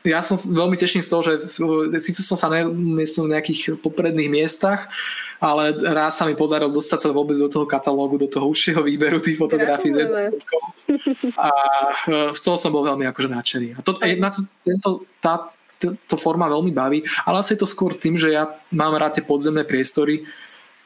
ja 0.07 0.23
som 0.23 0.39
veľmi 0.39 0.79
teším 0.79 1.03
z 1.03 1.09
toho, 1.11 1.21
že 1.21 1.33
síce 1.99 2.23
som 2.23 2.39
sa 2.39 2.47
nemiestnil 2.47 3.27
v 3.27 3.33
nejakých 3.35 3.61
popredných 3.83 4.31
miestach, 4.31 4.87
ale 5.43 5.75
raz 5.83 6.15
sa 6.17 6.23
mi 6.23 6.33
podarilo 6.33 6.71
dostať 6.71 6.99
sa 7.03 7.09
vôbec 7.11 7.35
do 7.35 7.51
toho 7.51 7.67
katalógu, 7.67 8.15
do 8.15 8.29
toho 8.31 8.47
užšieho 8.47 8.81
výberu 8.87 9.19
tých 9.19 9.35
fotografií. 9.35 9.91
A 11.35 11.47
e, 12.07 12.31
z 12.33 12.39
toho 12.39 12.57
som 12.57 12.71
bol 12.71 12.87
veľmi 12.87 13.05
akože 13.11 13.29
nadšený. 13.29 13.67
A 13.77 13.79
to, 13.83 13.99
na 13.99 14.29
to, 14.31 14.39
tento, 14.63 14.89
tá, 15.19 15.51
to 15.83 16.15
forma 16.15 16.47
veľmi 16.47 16.71
baví, 16.71 17.03
ale 17.27 17.43
asi 17.43 17.53
je 17.53 17.61
to 17.61 17.69
skôr 17.69 17.93
tým, 17.93 18.15
že 18.15 18.33
ja 18.33 18.47
mám 18.71 18.95
rád 18.95 19.19
tie 19.19 19.25
podzemné 19.25 19.67
priestory, 19.67 20.23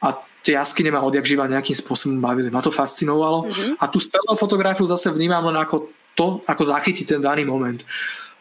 a 0.02 0.08
tie 0.42 0.58
jaskyne 0.58 0.90
ma 0.90 1.06
odjak 1.06 1.22
živa 1.22 1.46
nejakým 1.46 1.78
spôsobom 1.78 2.18
bavili. 2.18 2.50
Ma 2.50 2.58
to 2.58 2.74
fascinovalo. 2.74 3.46
Mm-hmm. 3.46 3.72
A 3.78 3.84
tú 3.86 4.02
spelnú 4.02 4.34
fotografiu 4.34 4.84
zase 4.90 5.14
vnímam 5.14 5.46
len 5.48 5.56
ako 5.62 5.94
to, 6.18 6.42
ako 6.44 6.62
zachytiť 6.66 7.16
ten 7.16 7.20
daný 7.22 7.46
moment. 7.46 7.80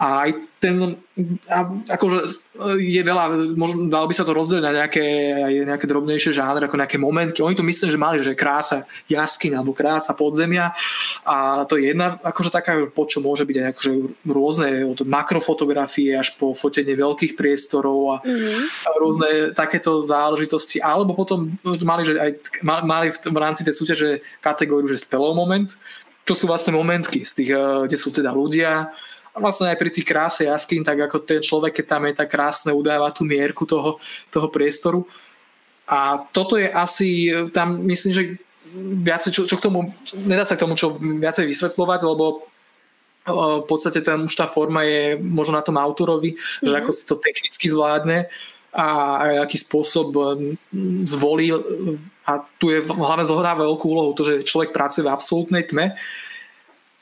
A 0.01 0.25
aj 0.25 0.31
ten, 0.57 0.97
akože 1.85 2.49
je 2.81 3.01
veľa, 3.05 3.53
možno 3.53 3.85
dalo 3.85 4.09
by 4.09 4.17
sa 4.17 4.25
to 4.25 4.33
rozdeliť 4.33 4.65
na 4.65 4.73
nejaké, 4.81 5.05
aj 5.37 5.53
nejaké 5.73 5.85
drobnejšie 5.85 6.33
žánre, 6.33 6.65
ako 6.65 6.81
nejaké 6.81 6.97
momentky. 6.97 7.45
Oni 7.45 7.53
to 7.53 7.61
myslím, 7.61 7.89
že 7.93 8.01
mali, 8.01 8.17
že 8.17 8.33
krása 8.33 8.89
jaskyň 9.05 9.61
alebo 9.61 9.77
krása 9.77 10.17
podzemia 10.17 10.73
a 11.21 11.69
to 11.69 11.77
je 11.77 11.93
jedna 11.93 12.17
akože 12.17 12.49
taká, 12.49 12.89
po 12.89 13.05
čo 13.05 13.21
môže 13.21 13.45
byť 13.45 13.57
aj 13.61 13.67
akože 13.77 13.91
rôzne 14.25 14.67
od 14.89 15.05
makrofotografie 15.05 16.17
až 16.17 16.33
po 16.33 16.57
fotenie 16.57 16.97
veľkých 16.97 17.37
priestorov 17.37 17.99
a, 18.09 18.15
mm-hmm. 18.25 18.61
rôzne 18.97 19.29
takéto 19.53 20.01
záležitosti. 20.01 20.81
Alebo 20.81 21.13
potom 21.13 21.61
mali, 21.85 22.09
že 22.09 22.17
aj 22.17 22.31
mali 22.65 23.13
v, 23.13 23.17
v 23.17 23.37
rámci 23.37 23.61
tej 23.61 23.77
súťaže 23.77 24.09
kategóriu, 24.41 24.89
že 24.89 24.97
spelov 24.97 25.37
moment, 25.37 25.69
čo 26.25 26.33
sú 26.37 26.45
vlastne 26.45 26.73
momentky, 26.77 27.25
z 27.25 27.33
tých, 27.33 27.51
eh, 27.53 27.61
kde 27.89 27.97
sú 27.97 28.13
teda 28.13 28.29
ľudia, 28.29 28.93
a 29.31 29.37
vlastne 29.39 29.71
aj 29.71 29.79
pri 29.79 29.91
tých 29.91 30.07
kráse 30.07 30.43
jaskyn, 30.43 30.83
tak 30.83 31.07
ako 31.07 31.23
ten 31.23 31.39
človek, 31.39 31.79
keď 31.79 31.85
tam 31.87 32.03
je 32.07 32.13
tak 32.19 32.29
krásne, 32.31 32.75
udáva 32.75 33.07
tú 33.15 33.23
mierku 33.23 33.63
toho, 33.63 33.95
toho 34.27 34.47
priestoru. 34.51 35.07
A 35.87 36.19
toto 36.31 36.59
je 36.59 36.67
asi, 36.67 37.31
tam 37.55 37.79
myslím, 37.87 38.11
že 38.11 38.23
viacej, 39.03 39.31
čo, 39.31 39.41
čo 39.47 39.55
k 39.59 39.65
tomu, 39.67 39.91
nedá 40.23 40.43
sa 40.43 40.55
k 40.55 40.63
tomu 40.63 40.75
čo 40.75 40.95
viacej 40.99 41.47
vysvetľovať, 41.47 41.99
lebo 42.07 42.47
v 43.27 43.65
podstate 43.69 44.01
tam 44.01 44.25
už 44.25 44.33
tá 44.33 44.49
forma 44.49 44.81
je 44.81 45.19
možno 45.21 45.59
na 45.59 45.63
tom 45.63 45.77
autorovi, 45.77 46.33
mm-hmm. 46.33 46.65
že 46.65 46.73
mhm. 46.73 46.79
ako 46.81 46.91
si 46.91 47.03
to 47.05 47.15
technicky 47.21 47.65
zvládne 47.69 48.19
a 48.71 48.87
aký 49.43 49.59
spôsob 49.59 50.15
zvolil 51.03 51.59
a 52.23 52.39
tu 52.55 52.71
je 52.71 52.79
hlavne 52.87 53.27
zohráva 53.27 53.67
veľkú 53.67 53.83
úlohu 53.83 54.15
to, 54.15 54.23
že 54.23 54.47
človek 54.47 54.71
pracuje 54.71 55.03
v 55.03 55.11
absolútnej 55.11 55.67
tme 55.67 55.99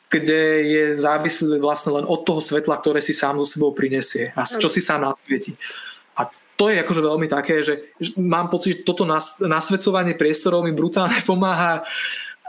kde 0.09 0.41
je 0.65 0.83
závislý 0.97 1.61
vlastne 1.61 2.01
len 2.01 2.05
od 2.09 2.25
toho 2.25 2.41
svetla, 2.41 2.81
ktoré 2.81 2.97
si 2.97 3.13
sám 3.13 3.37
so 3.37 3.45
sebou 3.45 3.69
prinesie 3.71 4.33
a 4.33 4.41
čo 4.41 4.65
si 4.65 4.81
sám 4.81 5.05
nasvieti. 5.05 5.53
A 6.17 6.25
to 6.57 6.73
je 6.73 6.81
akože 6.81 7.01
veľmi 7.05 7.29
také, 7.29 7.61
že 7.61 7.93
mám 8.17 8.49
pocit, 8.49 8.81
že 8.81 8.85
toto 8.89 9.05
nas, 9.05 9.37
nasvedcovanie 9.37 10.17
priestorov 10.17 10.65
mi 10.65 10.73
brutálne 10.73 11.21
pomáha 11.29 11.85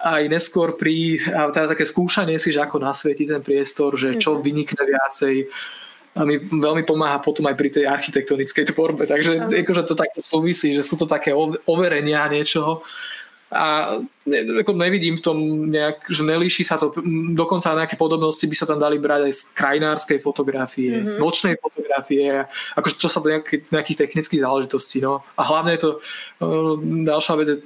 aj 0.00 0.32
neskôr 0.32 0.80
pri 0.80 1.20
teda 1.52 1.76
také 1.76 1.84
skúšanie 1.84 2.40
si, 2.40 2.48
že 2.48 2.64
ako 2.64 2.80
nasvieti 2.80 3.28
ten 3.28 3.44
priestor, 3.44 4.00
že 4.00 4.16
čo 4.16 4.40
mhm. 4.40 4.40
vynikne 4.40 4.82
viacej 4.88 5.34
a 6.10 6.26
mi 6.26 6.42
veľmi 6.42 6.82
pomáha 6.82 7.22
potom 7.22 7.46
aj 7.46 7.54
pri 7.54 7.70
tej 7.70 7.84
architektonickej 7.86 8.74
tvorbe. 8.74 9.06
Takže 9.06 9.62
akože 9.62 9.82
to 9.86 9.94
takto 9.94 10.18
súvisí, 10.18 10.74
že 10.74 10.82
sú 10.82 10.98
to 10.98 11.06
také 11.06 11.30
overenia 11.70 12.26
niečoho 12.26 12.82
a 13.50 13.98
ne, 14.30 14.62
nevidím 14.62 15.18
v 15.18 15.24
tom 15.26 15.38
nejak, 15.74 16.06
že 16.06 16.22
nelíši 16.22 16.62
sa 16.62 16.78
to, 16.78 16.94
dokonca 17.34 17.74
nejaké 17.74 17.98
podobnosti 17.98 18.46
by 18.46 18.54
sa 18.54 18.62
tam 18.62 18.78
dali 18.78 19.02
brať 19.02 19.26
aj 19.26 19.32
z 19.34 19.42
krajinárskej 19.58 20.18
fotografie, 20.22 21.02
mm-hmm. 21.02 21.10
z 21.10 21.14
nočnej 21.18 21.54
fotografie, 21.58 22.46
akože 22.78 22.94
čo 22.94 23.10
sa 23.10 23.18
to 23.18 23.34
nejaký, 23.34 23.66
nejakých 23.74 24.06
technických 24.06 24.46
záležitostí. 24.46 25.02
No. 25.02 25.26
A 25.34 25.42
hlavne 25.42 25.74
je 25.74 25.82
to, 25.82 25.90
uh, 26.46 26.78
ďalšia 27.10 27.34
vec 27.42 27.48
je 27.50 27.58
e, 27.58 27.62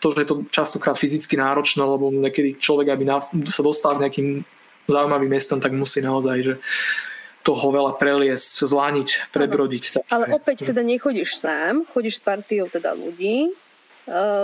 to, 0.00 0.06
že 0.16 0.18
je 0.24 0.28
to 0.32 0.36
častokrát 0.48 0.96
fyzicky 0.96 1.36
náročné, 1.36 1.84
lebo 1.84 2.08
niekedy 2.08 2.56
človek, 2.56 2.88
aby 2.96 3.04
na, 3.04 3.20
sa 3.52 3.60
dostal 3.60 4.00
k 4.00 4.08
nejakým 4.08 4.28
zaujímavým 4.88 5.28
miestom, 5.28 5.60
tak 5.60 5.76
musí 5.76 6.00
naozaj, 6.00 6.36
že 6.40 6.54
toho 7.44 7.68
veľa 7.68 8.00
preliesť, 8.00 8.64
zlániť, 8.64 9.32
prebrodiť. 9.32 9.84
Takže... 9.92 10.08
Ale 10.08 10.32
opäť 10.32 10.72
teda 10.72 10.80
nechodíš 10.80 11.36
sám, 11.36 11.84
chodíš 11.92 12.20
s 12.20 12.22
partiou 12.24 12.68
teda 12.72 12.96
ľudí, 12.96 13.52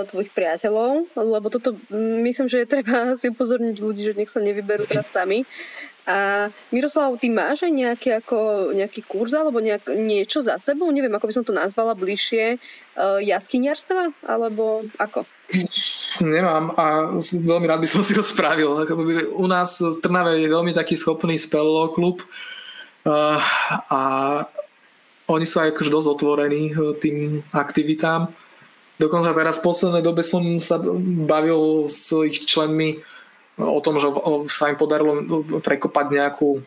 tvojich 0.08 0.30
priateľov, 0.36 1.08
lebo 1.16 1.46
toto 1.48 1.76
myslím, 2.20 2.46
že 2.52 2.62
je 2.62 2.68
treba 2.68 2.96
si 3.20 3.32
upozorniť 3.32 3.76
ľudí, 3.80 4.02
že 4.04 4.16
nech 4.16 4.30
sa 4.30 4.44
nevyberú 4.44 4.84
teraz 4.84 5.08
sami. 5.08 5.48
A 6.04 6.52
Miroslav, 6.68 7.16
ty 7.16 7.32
máš 7.32 7.64
aj 7.64 7.72
nejaký, 7.72 8.08
ako, 8.20 8.70
nejaký 8.76 9.00
kurz 9.08 9.32
alebo 9.32 9.56
nejak, 9.56 9.88
niečo 9.88 10.44
za 10.44 10.60
sebou? 10.60 10.92
Neviem, 10.92 11.16
ako 11.16 11.32
by 11.32 11.34
som 11.40 11.44
to 11.48 11.56
nazvala 11.56 11.96
bližšie. 11.96 12.60
Uh, 12.92 13.24
jaskyniarstva? 13.24 14.12
Alebo 14.28 14.84
ako? 15.00 15.24
Nemám 16.20 16.76
a 16.76 17.16
veľmi 17.24 17.64
rád 17.64 17.80
by 17.80 17.88
som 17.88 18.04
si 18.06 18.12
ho 18.12 18.20
spravil. 18.20 18.84
U 19.32 19.48
nás 19.48 19.80
v 19.80 19.96
Trnave 20.04 20.44
je 20.44 20.52
veľmi 20.52 20.76
taký 20.76 20.92
schopný 20.92 21.40
spello 21.40 21.88
klub 21.96 22.20
uh, 23.08 23.40
a 23.88 24.00
oni 25.24 25.48
sú 25.48 25.56
aj 25.56 25.72
akože 25.72 25.88
dosť 25.88 26.08
otvorení 26.20 26.76
tým 27.00 27.40
aktivitám 27.48 28.28
Dokonca 28.94 29.34
teraz 29.34 29.58
v 29.58 29.66
poslednej 29.66 30.02
dobe 30.06 30.22
som 30.22 30.42
sa 30.62 30.78
bavil 31.26 31.86
s 31.90 32.14
ich 32.22 32.46
členmi 32.46 33.02
o 33.58 33.78
tom, 33.78 34.02
že 34.02 34.10
sa 34.50 34.66
im 34.66 34.74
podarilo 34.74 35.22
prekopať 35.62 36.06
nejakú 36.10 36.58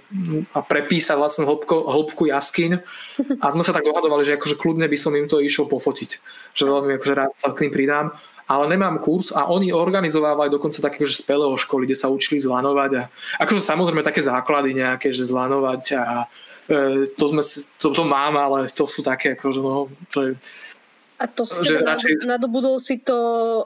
a 0.55 0.63
prepísať 0.63 1.19
vlastne 1.19 1.43
hĺbko, 1.43 1.83
hĺbku 1.83 2.31
jaskyň 2.31 2.79
a 3.43 3.45
sme 3.51 3.63
sa 3.67 3.75
tak 3.75 3.83
dohadovali, 3.83 4.23
že 4.23 4.39
akože 4.39 4.55
kľudne 4.55 4.87
by 4.87 4.97
som 4.99 5.11
im 5.15 5.27
to 5.27 5.43
išiel 5.43 5.67
pofotiť. 5.67 6.19
Že 6.55 6.63
veľmi 6.63 6.91
akože 6.95 7.13
rád 7.15 7.31
sa 7.35 7.51
k 7.51 7.67
tým 7.67 7.71
pridám. 7.75 8.15
ale 8.47 8.71
nemám 8.71 9.03
kurz 9.03 9.35
a 9.35 9.51
oni 9.51 9.75
organizovávali 9.75 10.47
dokonca 10.47 10.79
také, 10.79 11.03
že 11.03 11.19
z 11.19 11.27
Peleho 11.27 11.51
školy, 11.59 11.83
kde 11.83 11.99
sa 11.99 12.07
učili 12.07 12.39
zlanovať 12.39 12.91
a 12.95 13.03
akože 13.43 13.59
samozrejme 13.59 14.07
také 14.07 14.23
základy 14.23 14.71
nejaké, 14.71 15.11
že 15.11 15.27
zlanovať 15.27 15.83
a 15.99 16.31
e, 16.71 17.11
to, 17.11 17.25
sme, 17.27 17.43
to, 17.75 17.87
to 17.91 18.03
mám, 18.07 18.39
ale 18.39 18.71
to 18.71 18.87
sú 18.87 19.03
také 19.03 19.35
akože 19.35 19.59
no, 19.59 19.91
to 20.07 20.17
je, 20.23 20.31
a 21.17 21.25
to 21.25 21.49
si 21.49 21.65
že 21.65 21.81
teda 21.81 21.97
radšej... 21.97 22.29
nadobudol 22.29 22.77
si 22.77 23.01
to 23.01 23.17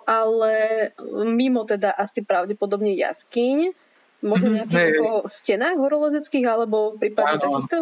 ale 0.07 0.89
mimo 1.27 1.67
teda 1.67 1.91
asi 1.91 2.23
pravdepodobne 2.23 2.95
jaskyň, 2.95 3.75
možno 4.23 4.47
mm-hmm, 4.55 4.57
nejakých 4.71 4.97
hey. 4.97 5.27
stenách 5.27 5.77
horolezeckých 5.77 6.45
alebo 6.47 6.95
prípadne 6.95 7.43
takýchto? 7.43 7.77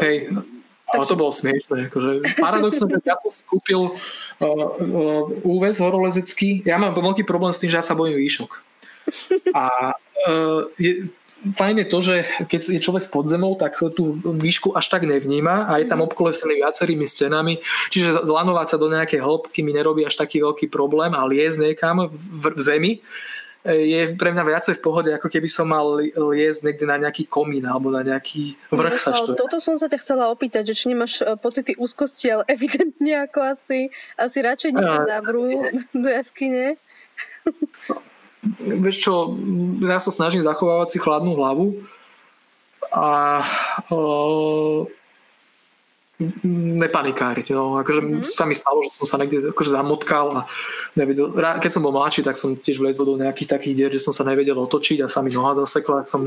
Hej, 0.00 0.16
ale 0.90 1.04
to 1.06 1.14
bolo 1.16 1.32
smiešné. 1.32 1.92
Akože 1.92 2.10
paradoxne, 2.36 2.86
ja 3.04 3.16
som 3.20 3.30
si 3.30 3.40
kúpil 3.46 3.92
uh, 3.92 3.96
uh, 4.44 5.24
úves 5.46 5.78
horolezecký. 5.80 6.64
Ja 6.66 6.76
mám 6.80 6.96
veľký 6.96 7.24
problém 7.24 7.54
s 7.54 7.60
tým, 7.60 7.70
že 7.70 7.78
ja 7.78 7.84
sa 7.86 7.96
bojím 7.96 8.18
výšok. 8.20 8.50
A 9.54 9.94
uh, 9.96 10.62
je, 10.76 11.08
fajn 11.40 11.76
je 11.80 11.86
to, 11.88 11.98
že 12.04 12.16
keď 12.48 12.60
je 12.76 12.80
človek 12.80 13.04
v 13.08 13.14
podzemou, 13.14 13.56
tak 13.56 13.80
tú 13.96 14.12
výšku 14.20 14.76
až 14.76 14.92
tak 14.92 15.08
nevníma 15.08 15.68
a 15.68 15.80
je 15.80 15.88
tam 15.88 16.04
mhm. 16.04 16.12
obkolesený 16.12 16.60
viacerými 16.60 17.06
stenami, 17.08 17.64
čiže 17.88 18.24
zlanovať 18.24 18.66
sa 18.72 18.76
do 18.76 18.92
nejakej 18.92 19.20
hĺbky 19.24 19.64
mi 19.64 19.72
nerobí 19.72 20.04
až 20.04 20.20
taký 20.20 20.44
veľký 20.44 20.68
problém 20.68 21.16
a 21.16 21.24
liezť 21.24 21.58
niekam 21.60 22.12
v, 22.12 22.44
zemi 22.60 22.92
je 23.64 24.16
pre 24.16 24.32
mňa 24.32 24.40
viacej 24.40 24.80
v 24.80 24.84
pohode, 24.84 25.10
ako 25.12 25.28
keby 25.28 25.44
som 25.44 25.68
mal 25.68 26.00
liesť 26.00 26.64
niekde 26.64 26.86
na 26.88 26.96
nejaký 26.96 27.28
komín 27.28 27.68
alebo 27.68 27.92
na 27.92 28.00
nejaký 28.00 28.56
vrch 28.72 28.96
sa 28.96 29.12
štve. 29.12 29.36
Toto 29.36 29.60
som 29.60 29.76
sa 29.76 29.84
ťa 29.84 30.00
chcela 30.00 30.32
opýtať, 30.32 30.72
že 30.72 30.74
či 30.80 30.88
nemáš 30.88 31.20
e, 31.20 31.36
pocity 31.36 31.76
úzkosti, 31.76 32.32
ale 32.32 32.48
evidentne 32.56 33.28
ako 33.28 33.60
asi, 33.60 33.92
asi 34.16 34.38
radšej 34.40 34.70
nie 34.72 34.88
zavrú 35.04 35.44
do 35.92 36.08
jaskyne. 36.08 36.80
Vieš 38.60 38.96
čo, 39.04 39.36
ja 39.84 40.00
sa 40.00 40.08
snažím 40.08 40.40
zachovávať 40.40 40.96
si 40.96 40.98
chladnú 40.98 41.36
hlavu 41.36 41.84
a 42.88 43.44
uh, 43.92 44.88
nepanikáriť. 46.44 47.52
No. 47.56 47.80
Akože 47.80 48.00
mm-hmm. 48.00 48.24
sa 48.24 48.44
mi 48.44 48.56
stalo, 48.56 48.84
že 48.84 48.92
som 48.92 49.06
sa 49.08 49.16
niekde 49.20 49.52
akože 49.52 49.72
zamotkal 49.72 50.26
a 50.32 50.40
nevedel, 50.96 51.32
keď 51.32 51.70
som 51.72 51.84
bol 51.84 51.96
mladší, 51.96 52.20
tak 52.24 52.36
som 52.36 52.56
tiež 52.56 52.80
vlezol 52.80 53.16
do 53.16 53.20
nejakých 53.20 53.56
takých 53.56 53.74
dier, 53.76 53.92
že 53.92 54.04
som 54.04 54.12
sa 54.12 54.24
nevedel 54.28 54.56
otočiť 54.56 55.04
a 55.04 55.12
sa 55.12 55.24
mi 55.24 55.32
noha 55.32 55.56
zasekla, 55.56 56.04
tak 56.04 56.08
som 56.12 56.22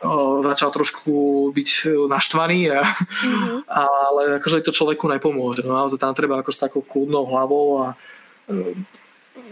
o, 0.00 0.40
začal 0.40 0.72
trošku 0.72 1.48
byť 1.52 1.68
naštvaný, 2.08 2.72
a, 2.72 2.80
mm-hmm. 2.84 3.58
ale 4.00 4.22
akože 4.40 4.64
to 4.64 4.72
človeku 4.72 5.04
nepomôže. 5.08 5.64
No, 5.64 5.76
naozaj 5.76 6.00
tam 6.00 6.16
treba 6.16 6.40
ako 6.40 6.50
s 6.52 6.62
takou 6.64 6.80
kľudnou 6.80 7.28
hlavou 7.28 7.66
a 7.84 7.86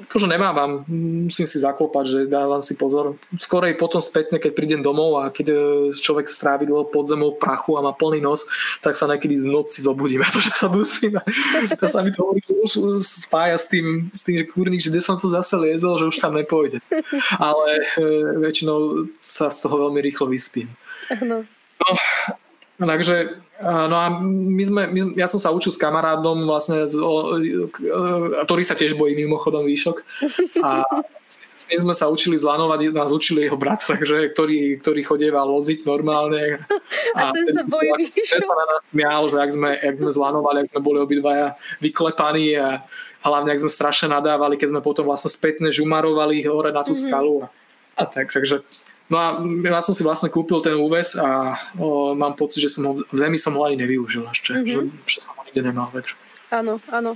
akože 0.05 0.29
nemávam, 0.29 0.85
musím 1.25 1.49
si 1.49 1.57
zaklopať, 1.57 2.05
že 2.05 2.19
dávam 2.29 2.61
si 2.61 2.77
pozor. 2.77 3.17
Skorej 3.41 3.81
potom 3.81 4.05
spätne, 4.05 4.37
keď 4.37 4.53
prídem 4.53 4.81
domov 4.85 5.25
a 5.25 5.33
keď 5.33 5.47
e, 5.53 5.57
človek 5.97 6.29
strávi 6.29 6.69
dlho 6.69 6.93
pod 6.93 7.09
zemou 7.09 7.33
v 7.33 7.41
prachu 7.41 7.81
a 7.81 7.85
má 7.85 7.97
plný 7.97 8.21
nos, 8.21 8.45
tak 8.85 8.93
sa 8.93 9.09
niekedy 9.09 9.41
z 9.41 9.47
noci 9.49 9.81
zobudím. 9.81 10.21
A 10.23 10.29
to, 10.29 10.39
že 10.39 10.53
sa 10.53 10.69
dusím. 10.69 11.17
To 11.81 11.87
sa 11.89 12.05
mi 12.05 12.13
to 12.13 12.23
už 12.67 13.01
spája 13.03 13.57
s 13.57 13.67
tým, 13.73 14.11
s 14.13 14.21
tým, 14.21 14.43
že 14.43 14.51
kurník, 14.51 14.83
že 14.83 14.93
kde 14.93 15.01
som 15.01 15.17
to 15.17 15.33
zase 15.33 15.57
liezol, 15.57 15.97
že 15.97 16.11
už 16.13 16.19
tam 16.21 16.37
nepôjde. 16.37 16.83
Ale 17.41 17.69
e, 17.97 18.05
väčšinou 18.43 19.09
sa 19.23 19.49
z 19.49 19.59
toho 19.65 19.89
veľmi 19.89 20.01
rýchlo 20.05 20.29
vyspím. 20.29 20.69
No, 21.21 22.85
takže 22.85 23.41
No 23.57 23.97
a 23.97 24.13
my 24.21 24.65
sme, 24.69 24.83
my, 24.93 25.01
ja 25.17 25.25
som 25.25 25.41
sa 25.41 25.49
učil 25.49 25.73
s 25.73 25.81
kamarádom 25.81 26.45
vlastne, 26.45 26.85
ktorý 28.45 28.63
sa 28.63 28.77
tiež 28.77 28.93
bojí 29.01 29.17
mimochodom 29.17 29.65
výšok 29.65 29.97
a 30.61 30.85
s 31.25 31.65
ním 31.73 31.89
sme 31.89 31.95
sa 31.97 32.13
učili 32.13 32.37
zlanovať, 32.37 32.93
nás 32.93 33.09
učili 33.09 33.49
jeho 33.49 33.57
brat, 33.57 33.81
takže, 33.97 34.29
ktorý, 34.37 34.77
ktorý 34.85 35.01
chodieval 35.09 35.49
loziť 35.49 35.89
normálne. 35.89 36.69
A, 37.17 37.33
a 37.33 37.33
ten, 37.33 37.49
ten 37.49 37.57
sa 37.57 37.65
bojí 37.65 37.97
výšok. 37.97 38.45
Sa 38.45 38.57
na 38.61 38.67
nás 38.69 38.83
smial, 38.93 39.25
že 39.33 39.37
ak 39.41 39.51
sme, 39.51 39.71
ak 39.73 39.95
sme 40.05 40.11
zlanovali, 40.13 40.59
ak 40.61 40.71
sme 40.77 40.81
boli 40.85 40.99
obidvaja 41.01 41.57
vyklepaní 41.81 42.61
a 42.61 42.85
hlavne 43.25 43.57
ak 43.57 43.63
sme 43.65 43.73
strašne 43.73 44.13
nadávali, 44.13 44.61
keď 44.61 44.77
sme 44.77 44.81
potom 44.85 45.09
vlastne 45.09 45.33
spätne 45.33 45.73
žumarovali 45.73 46.45
hore 46.45 46.77
na 46.77 46.85
tú 46.85 46.93
mm-hmm. 46.93 47.09
skalu 47.09 47.35
a, 47.41 47.47
a 47.97 48.05
tak, 48.05 48.37
takže 48.37 48.61
No 49.07 49.17
a 49.23 49.27
ja 49.39 49.83
som 49.83 49.95
si 49.95 50.03
vlastne 50.03 50.35
kúpil 50.35 50.59
ten 50.67 50.75
úves 50.75 51.15
a 51.15 51.55
o, 51.79 52.11
mám 52.19 52.35
pocit, 52.35 52.59
že 52.59 52.75
som 52.75 52.91
ho 52.91 52.93
v 52.99 53.17
zemi 53.17 53.39
som 53.39 53.55
ho 53.55 53.63
ani 53.63 53.79
nevyužil 53.79 54.27
ešte, 54.27 54.59
mm-hmm. 54.59 55.07
že, 55.07 55.19
že 55.19 55.19
som 55.23 55.39
ho 55.39 55.47
nikde 55.47 55.63
nemal. 55.63 55.87
Takže. 55.95 56.19
Áno, 56.51 56.83
áno. 56.91 57.15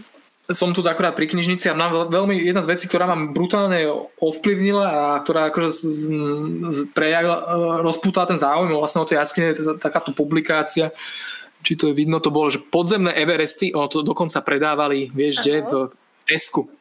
Som 0.51 0.75
tu 0.75 0.83
akurát 0.83 1.15
pri 1.15 1.31
knižnici 1.31 1.71
a 1.71 1.79
mám 1.79 2.11
veľmi 2.11 2.43
jedna 2.43 2.63
z 2.63 2.71
vecí, 2.75 2.91
ktorá 2.91 3.07
mám 3.07 3.31
brutálne 3.31 3.87
ovplyvnila 4.19 4.83
a 4.83 5.03
ktorá 5.23 5.51
akože 5.55 5.71
prejavila, 6.91 7.39
e, 7.39 7.45
rozpútala 7.87 8.27
ten 8.35 8.39
záujem 8.39 8.75
vlastne 8.75 9.03
o 9.03 9.07
tej 9.07 9.23
jaskyne, 9.23 9.79
takáto 9.79 10.11
publikácia, 10.11 10.91
či 11.63 11.79
to 11.79 11.91
je 11.91 11.95
vidno, 11.95 12.19
to 12.19 12.35
bolo, 12.35 12.51
že 12.51 12.67
podzemné 12.67 13.15
Everesty, 13.15 13.71
ono 13.71 13.87
to 13.87 14.03
dokonca 14.03 14.43
predávali, 14.43 15.11
vieš, 15.15 15.47
kde, 15.47 15.55
v 15.71 15.75
Tesku 16.27 16.80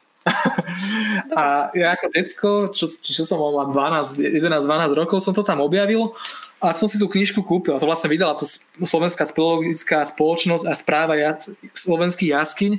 a 1.39 1.69
ja 1.73 1.95
ako 1.97 2.05
decko, 2.13 2.49
čo, 2.73 2.86
čo 2.88 3.21
som 3.25 3.39
mal 3.39 3.71
12, 3.71 4.21
11-12 4.39 4.99
rokov, 4.99 5.17
som 5.21 5.34
to 5.36 5.43
tam 5.43 5.59
objavil 5.61 6.13
a 6.59 6.75
som 6.75 6.91
si 6.91 6.99
tú 6.99 7.07
knižku 7.07 7.39
kúpil. 7.39 7.71
A 7.71 7.80
to 7.80 7.88
vlastne 7.88 8.11
vydala 8.11 8.36
to 8.36 8.43
Slovenská 8.84 9.23
spologická 9.23 10.03
spoločnosť 10.03 10.65
a 10.67 10.73
správa 10.75 11.15
jas, 11.15 11.55
slovenských 11.71 12.36
jaskyň. 12.36 12.73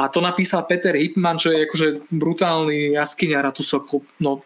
A 0.00 0.08
to 0.08 0.24
napísal 0.24 0.64
Peter 0.64 0.96
Hipman, 0.96 1.36
čo 1.36 1.52
je 1.52 1.68
akože 1.68 1.88
brutálny 2.08 2.96
jaskyňar 2.96 3.44
a 3.44 3.54
tu 3.54 3.60
sú 3.60 3.84
no, 4.24 4.40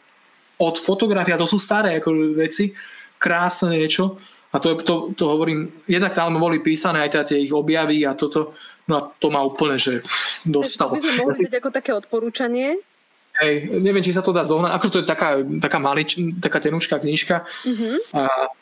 od 0.58 0.76
fotografia, 0.82 1.38
to 1.38 1.46
sú 1.46 1.62
staré 1.62 2.02
ako 2.02 2.34
veci, 2.34 2.74
krásne 3.22 3.78
niečo. 3.78 4.18
A 4.52 4.60
to, 4.60 4.76
to, 4.84 5.16
to 5.16 5.24
hovorím, 5.30 5.72
jednak 5.88 6.12
tam 6.12 6.36
boli 6.36 6.60
písané 6.60 7.00
aj 7.06 7.10
teda 7.14 7.24
tie 7.24 7.38
ich 7.40 7.54
objavy 7.54 8.04
a 8.04 8.12
toto 8.12 8.52
No 8.90 8.92
a 8.98 9.00
to 9.18 9.30
ma 9.30 9.42
úplne, 9.46 9.78
že 9.78 10.02
dostalo. 10.42 10.94
To 10.94 10.98
by 10.98 11.02
sme 11.02 11.14
mohli 11.22 11.46
dať 11.46 11.54
ako 11.62 11.70
také 11.70 11.90
odporúčanie. 11.94 12.82
Hej, 13.40 13.80
neviem, 13.80 14.04
či 14.04 14.12
sa 14.12 14.20
to 14.20 14.34
dá 14.34 14.44
zohnať. 14.44 14.76
Akože 14.76 14.92
to 14.92 15.00
je 15.00 15.08
taká, 15.08 15.40
taká 15.40 15.78
malič, 15.80 16.20
taká 16.36 16.60
tenúčka 16.60 17.00
knižka. 17.00 17.48
Uh-huh. 17.64 17.96
A 18.12 18.52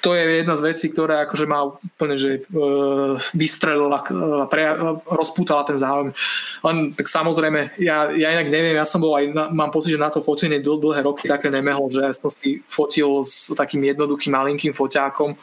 to 0.00 0.16
je 0.16 0.40
jedna 0.40 0.56
z 0.56 0.64
vecí, 0.72 0.88
ktorá 0.88 1.28
akože 1.28 1.44
ma 1.44 1.68
úplne, 1.68 2.16
že 2.16 2.48
uh, 2.48 3.20
vystrelila, 3.36 4.00
uh, 4.00 4.48
pre, 4.48 4.72
uh, 4.72 4.96
rozpútala 5.04 5.68
ten 5.68 5.76
záujem. 5.76 6.16
Len 6.64 6.96
tak 6.96 7.12
samozrejme, 7.12 7.76
ja, 7.76 8.08
ja 8.08 8.32
inak 8.32 8.48
neviem, 8.48 8.80
ja 8.80 8.88
som 8.88 9.04
bol 9.04 9.12
aj, 9.20 9.36
na, 9.36 9.52
mám 9.52 9.68
pocit, 9.68 9.92
že 9.92 10.00
na 10.00 10.08
to 10.08 10.24
fotenie 10.24 10.64
dosť 10.64 10.80
dlhé 10.80 11.00
roky 11.04 11.28
také 11.28 11.52
nemehol, 11.52 11.92
že 11.92 12.16
som 12.16 12.32
si 12.32 12.64
fotil 12.64 13.20
s 13.20 13.52
takým 13.52 13.84
jednoduchým 13.84 14.32
malinkým 14.32 14.72
foťákom 14.72 15.36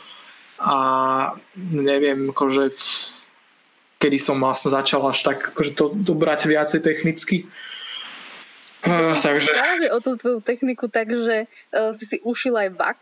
a 0.58 0.78
neviem, 1.70 2.34
akože 2.34 2.74
kedy 3.98 4.18
som 4.22 4.38
vlastne 4.38 4.74
začal 4.74 5.02
až 5.10 5.26
tak 5.26 5.54
akože 5.54 5.72
to, 5.74 5.93
to 5.98 6.14
brať 6.14 6.50
viacej 6.50 6.82
technicky. 6.82 7.50
Uh, 8.86 9.18
takže... 9.20 9.52
Práve 9.52 9.88
o 9.89 10.00
tú 10.00 10.14
tvoju 10.16 10.39
techniku, 10.39 10.86
takže 10.88 11.50
uh, 11.50 11.91
si 11.98 12.06
si 12.06 12.18
ušil 12.22 12.54
aj 12.54 12.70
vak 12.78 13.02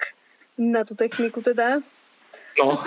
na 0.56 0.88
tú 0.88 0.96
techniku 0.96 1.44
teda. 1.44 1.84
No. 2.56 2.80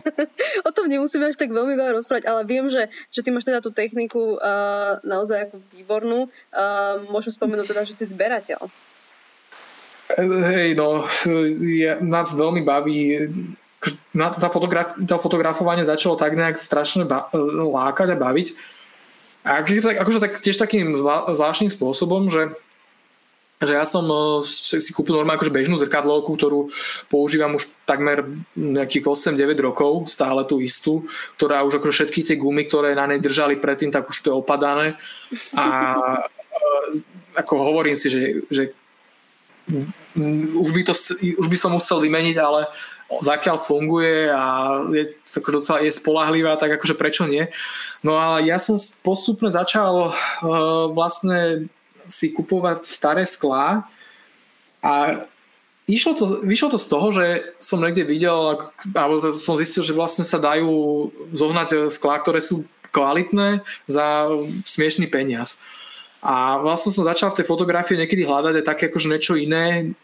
o 0.68 0.70
tom 0.76 0.92
nemusíme 0.92 1.32
až 1.32 1.40
tak 1.40 1.48
veľmi 1.48 1.72
veľa 1.72 1.96
rozprávať, 1.96 2.28
ale 2.28 2.44
viem, 2.44 2.68
že, 2.68 2.92
že 3.08 3.24
ty 3.24 3.32
máš 3.32 3.48
teda 3.48 3.64
tú 3.64 3.72
techniku 3.72 4.36
uh, 4.36 5.00
naozaj 5.00 5.48
ako 5.48 5.56
výbornú. 5.72 6.28
Uh, 6.52 7.08
môžem 7.08 7.32
spomenúť 7.32 7.72
teda, 7.72 7.82
že 7.88 7.96
si 7.96 8.04
zberateľ. 8.04 8.68
Hej, 10.16 10.78
no, 10.78 11.02
ja, 11.66 11.98
nás 11.98 12.30
veľmi 12.30 12.62
baví 12.62 13.26
na, 14.14 14.32
tá, 14.32 14.48
fotograf, 14.48 14.96
tá 14.96 15.16
fotografovanie 15.20 15.86
začalo 15.86 16.18
tak 16.18 16.34
nejak 16.34 16.56
strašne 16.58 17.04
ba, 17.04 17.30
lákať 17.34 18.14
a 18.14 18.20
baviť. 18.20 18.48
A 19.46 19.62
akože 19.62 20.18
tak, 20.18 20.42
tiež 20.42 20.58
takým 20.58 20.98
zvláštnym 20.98 21.70
spôsobom, 21.70 22.26
že 22.26 22.54
že 23.56 23.72
ja 23.72 23.88
som 23.88 24.04
e, 24.04 24.44
si 24.44 24.92
kúpil 24.92 25.16
normálne 25.16 25.40
akože 25.40 25.54
bežnú 25.54 25.80
zrkadlovku, 25.80 26.36
ktorú 26.36 26.68
používam 27.08 27.56
už 27.56 27.72
takmer 27.88 28.28
nejakých 28.52 29.08
8-9 29.32 29.56
rokov, 29.64 30.12
stále 30.12 30.44
tú 30.44 30.60
istú, 30.60 31.08
ktorá 31.40 31.64
už 31.64 31.80
akože 31.80 32.04
všetky 32.04 32.20
tie 32.20 32.36
gumy, 32.36 32.68
ktoré 32.68 32.92
na 32.92 33.08
nej 33.08 33.16
držali 33.16 33.56
predtým, 33.56 33.88
tak 33.88 34.12
už 34.12 34.16
to 34.20 34.28
je 34.28 34.36
opadané. 34.36 35.00
A 35.56 35.64
e, 35.96 37.00
ako 37.32 37.52
hovorím 37.64 37.96
si, 37.96 38.12
že, 38.12 38.44
že 38.52 38.76
už 40.52 40.70
by, 40.70 40.82
to, 40.86 40.94
už 41.40 41.48
by 41.48 41.56
som 41.58 41.74
mu 41.74 41.82
chcel 41.82 41.98
vymeniť, 41.98 42.36
ale 42.38 42.70
zakiaľ 43.06 43.62
funguje 43.62 44.30
a 44.30 44.42
je 44.90 45.14
docela 45.46 45.78
je 45.82 45.94
spolahlivá, 45.94 46.58
tak 46.58 46.74
akože 46.74 46.98
prečo 46.98 47.24
nie. 47.30 47.46
No 48.02 48.18
a 48.18 48.42
ja 48.42 48.58
som 48.58 48.74
postupne 49.02 49.50
začal 49.50 50.10
uh, 50.10 50.90
vlastne 50.90 51.70
si 52.10 52.30
kupovať 52.30 52.86
staré 52.86 53.22
sklá 53.26 53.86
a 54.82 55.22
išlo 55.86 56.12
to, 56.14 56.24
vyšlo 56.42 56.74
to 56.74 56.78
z 56.78 56.86
toho, 56.86 57.08
že 57.14 57.26
som 57.62 57.82
niekde 57.82 58.06
videl, 58.06 58.70
alebo 58.94 59.34
som 59.34 59.58
zistil, 59.58 59.82
že 59.86 59.94
vlastne 59.94 60.26
sa 60.26 60.38
dajú 60.42 61.10
zohnať 61.34 61.90
sklá, 61.94 62.22
ktoré 62.22 62.42
sú 62.42 62.66
kvalitné 62.90 63.62
za 63.86 64.30
smiešný 64.66 65.10
peniaz. 65.10 65.58
A 66.24 66.58
vlastne 66.58 66.90
som 66.90 67.06
začal 67.06 67.30
v 67.30 67.38
tej 67.42 67.46
fotografii 67.46 68.00
niekedy 68.00 68.26
hľadať 68.26 68.54
aj 68.58 68.66
také 68.66 68.84
akože 68.90 69.08
niečo 69.12 69.34
iné, 69.38 69.94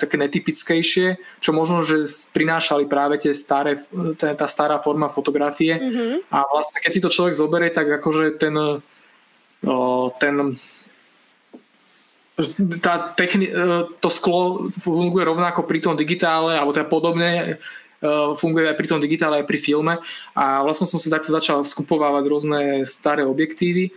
také 0.00 0.16
netypickejšie, 0.16 1.20
čo 1.42 1.50
možno, 1.52 1.82
že 1.84 2.06
prinášali 2.32 2.88
práve 2.88 3.20
tie 3.20 3.36
staré, 3.36 3.76
tá, 4.16 4.46
stará 4.48 4.80
forma 4.80 5.12
fotografie. 5.12 5.76
Mm-hmm. 5.76 6.32
A 6.32 6.38
vlastne 6.48 6.80
keď 6.80 6.90
si 6.90 7.04
to 7.04 7.12
človek 7.12 7.36
zoberie, 7.36 7.68
tak 7.74 7.90
akože 7.92 8.40
ten, 8.40 8.54
ten 10.22 10.34
tá 12.84 13.16
techni- 13.16 13.52
to 14.00 14.08
sklo 14.12 14.68
funguje 14.76 15.24
rovnako 15.24 15.64
pri 15.64 15.80
tom 15.80 15.96
digitále, 15.96 16.52
alebo 16.52 16.76
teda 16.76 16.84
podobne 16.84 17.56
funguje 18.36 18.68
aj 18.68 18.76
pri 18.76 18.88
tom 18.92 19.00
digitále, 19.00 19.40
aj 19.40 19.48
pri 19.48 19.56
filme 19.56 19.94
a 20.36 20.60
vlastne 20.60 20.84
som 20.84 21.00
si 21.00 21.08
takto 21.08 21.32
začal 21.32 21.64
skupovávať 21.64 22.24
rôzne 22.28 22.60
staré 22.84 23.24
objektívy 23.24 23.88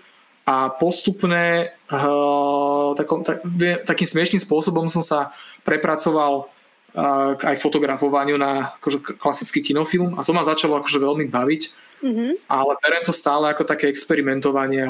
a 0.50 0.74
postupne 0.74 1.70
uh, 1.94 2.98
takom, 2.98 3.22
tak, 3.22 3.46
takým 3.86 4.08
smiešným 4.10 4.42
spôsobom 4.42 4.90
som 4.90 5.06
sa 5.06 5.30
prepracoval 5.62 6.50
uh, 6.98 7.38
aj 7.38 7.62
fotografovaniu 7.62 8.34
na 8.42 8.74
akože, 8.82 9.22
klasický 9.22 9.62
kinofilm 9.62 10.18
a 10.18 10.26
to 10.26 10.34
ma 10.34 10.42
začalo 10.42 10.82
akože 10.82 10.98
veľmi 10.98 11.30
baviť 11.30 11.62
mm-hmm. 12.02 12.32
ale 12.50 12.72
berem 12.82 13.04
to 13.06 13.14
stále 13.14 13.46
ako 13.46 13.62
také 13.62 13.94
experimentovanie 13.94 14.90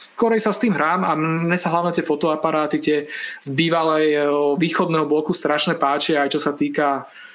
skorej 0.00 0.40
sa 0.40 0.52
s 0.54 0.62
tým 0.62 0.72
hrám 0.72 1.04
a 1.04 1.12
mne 1.16 1.58
sa 1.60 1.72
hlavne 1.72 1.92
tie 1.92 2.06
fotoaparáty, 2.06 2.76
tie 2.80 2.98
z 3.42 3.48
bývalej 3.52 4.06
eh, 4.16 4.24
východného 4.56 5.06
bloku 5.06 5.36
strašne 5.36 5.76
páčia, 5.76 6.24
aj 6.24 6.36
čo 6.36 6.40
sa 6.40 6.56
týka 6.56 7.04
eh, 7.04 7.29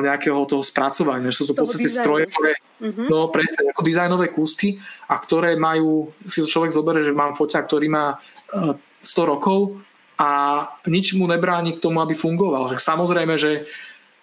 nejakého 0.00 0.38
toho 0.48 0.62
spracovania, 0.64 1.28
že 1.28 1.42
sú 1.42 1.44
to 1.50 1.54
v 1.56 1.60
podstate 1.66 1.90
stroje, 1.90 2.30
ktoré, 2.30 2.56
mm-hmm. 2.80 3.06
no 3.10 3.28
presne, 3.28 3.68
ako 3.68 3.82
dizajnové 3.84 4.32
kúsky 4.32 4.78
a 5.10 5.18
ktoré 5.18 5.58
majú, 5.58 6.14
si 6.24 6.40
to 6.40 6.48
človek 6.48 6.72
zoberie, 6.72 7.04
že 7.04 7.12
mám 7.12 7.34
foťa, 7.34 7.66
ktorý 7.66 7.86
má 7.90 8.16
100 8.48 9.04
eh, 9.04 9.26
rokov 9.26 9.76
a 10.18 10.30
nič 10.88 11.14
mu 11.14 11.28
nebráni 11.28 11.76
k 11.76 11.82
tomu, 11.82 12.00
aby 12.00 12.16
fungoval. 12.16 12.70
Tak 12.72 12.80
samozrejme, 12.80 13.34
že 13.38 13.68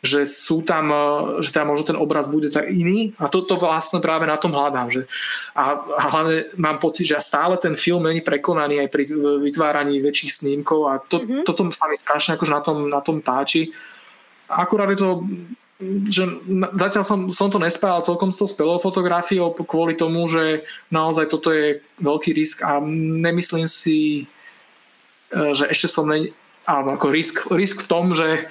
že 0.05 0.29
sú 0.29 0.61
tam, 0.61 0.93
e, 0.93 1.05
že 1.41 1.49
tam 1.49 1.73
možno 1.73 1.91
ten 1.91 1.97
obraz 1.97 2.29
bude 2.29 2.53
tak 2.53 2.69
iný 2.69 3.17
a 3.17 3.25
toto 3.25 3.57
vlastne 3.57 3.97
práve 3.99 4.29
na 4.29 4.37
tom 4.37 4.53
hľadám. 4.53 4.93
Že, 4.93 5.01
a, 5.57 5.81
a 5.81 6.03
hlavne 6.13 6.53
mám 6.61 6.77
pocit, 6.77 7.09
že 7.09 7.17
stále 7.17 7.57
ten 7.57 7.73
film 7.73 8.05
není 8.05 8.21
prekonaný 8.21 8.85
aj 8.85 8.89
pri 8.93 9.03
vytváraní 9.41 9.97
väčších 9.99 10.45
snímkov 10.45 10.79
a 10.85 11.01
to, 11.01 11.19
mm-hmm. 11.19 11.43
toto 11.43 11.65
sa 11.73 11.89
mi 11.89 11.97
strašne 11.97 12.37
akože 12.37 12.53
na 12.53 12.61
tom, 12.61 12.77
na 12.87 13.01
tom 13.01 13.17
páči. 13.19 13.73
Akurát 14.49 14.89
je 14.93 14.99
to 14.99 15.09
že 16.07 16.23
zatiaľ 16.79 17.03
som, 17.03 17.19
som 17.35 17.51
to 17.51 17.59
nespájal 17.59 17.99
celkom 17.99 18.31
s 18.31 18.39
tou 18.39 18.47
spelou 18.47 18.79
fotografiou 18.79 19.51
kvôli 19.51 19.99
tomu, 19.99 20.23
že 20.31 20.63
naozaj 20.87 21.27
toto 21.27 21.51
je 21.51 21.83
veľký 21.99 22.31
risk 22.31 22.63
a 22.63 22.79
nemyslím 23.19 23.67
si, 23.67 24.23
e, 25.35 25.51
že 25.51 25.67
ešte 25.67 25.91
som 25.91 26.07
ne, 26.07 26.31
alebo 26.63 26.95
ako 26.95 27.07
risk, 27.11 27.35
risk 27.51 27.83
v 27.83 27.89
tom, 27.91 28.15
že 28.15 28.47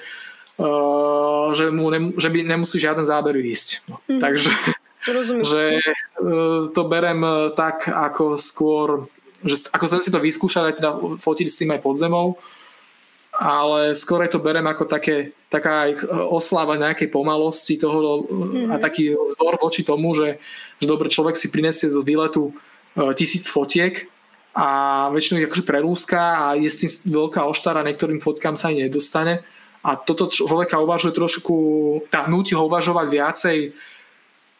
uh, 0.57 1.51
že, 1.51 1.67
mu 1.71 1.91
ne, 1.91 2.15
že 2.15 2.31
by 2.31 2.47
nemusí 2.47 2.79
žiaden 2.79 3.03
záber 3.03 3.35
ísť. 3.35 3.83
No. 3.91 3.99
Mm. 4.07 4.21
Takže 4.23 4.49
že 5.45 5.63
uh, 6.23 6.71
to 6.71 6.81
berem 6.87 7.21
tak 7.53 7.85
ako 7.91 8.39
skôr, 8.39 9.05
že 9.45 9.69
ako 9.69 9.85
som 9.85 9.99
si 10.01 10.09
to 10.09 10.17
vyskúšal 10.17 10.71
aj 10.71 10.75
teda 10.81 10.91
fotiť 11.19 11.47
s 11.51 11.59
tým 11.61 11.75
aj 11.75 11.81
pod 11.83 11.95
zemou, 11.99 12.27
ale 13.35 13.93
skôr 13.93 14.23
to 14.31 14.39
berem 14.39 14.63
ako 14.63 14.87
také, 14.87 15.35
taká 15.51 15.91
aj 15.91 16.07
osláva 16.31 16.79
nejakej 16.79 17.11
pomalosti 17.11 17.75
toho 17.75 18.23
mm-hmm. 18.23 18.71
a 18.71 18.75
taký 18.79 19.11
vzor 19.11 19.59
voči 19.59 19.83
tomu, 19.83 20.15
že, 20.15 20.39
že 20.79 20.85
dobre 20.87 21.11
človek 21.11 21.35
si 21.35 21.51
prinesie 21.51 21.91
z 21.91 21.99
výletu 21.99 22.55
tisíc 23.19 23.51
fotiek 23.51 24.07
a 24.55 24.67
väčšinou 25.11 25.43
ich 25.43 25.47
akože 25.51 25.67
prerúska 25.67 26.21
a 26.39 26.45
je 26.55 26.71
s 26.71 26.79
tým 26.79 26.91
veľká 27.11 27.43
oštara, 27.43 27.83
niektorým 27.83 28.23
fotkám 28.23 28.55
sa 28.55 28.71
aj 28.71 28.87
nedostane 28.87 29.43
a 29.83 29.99
toto 29.99 30.31
človeka 30.31 30.79
uvažuje 30.79 31.11
trošku, 31.11 31.55
tá 32.07 32.25
nutí 32.31 32.55
ho 32.55 32.65
uvažovať 32.65 33.07
viacej 33.11 33.57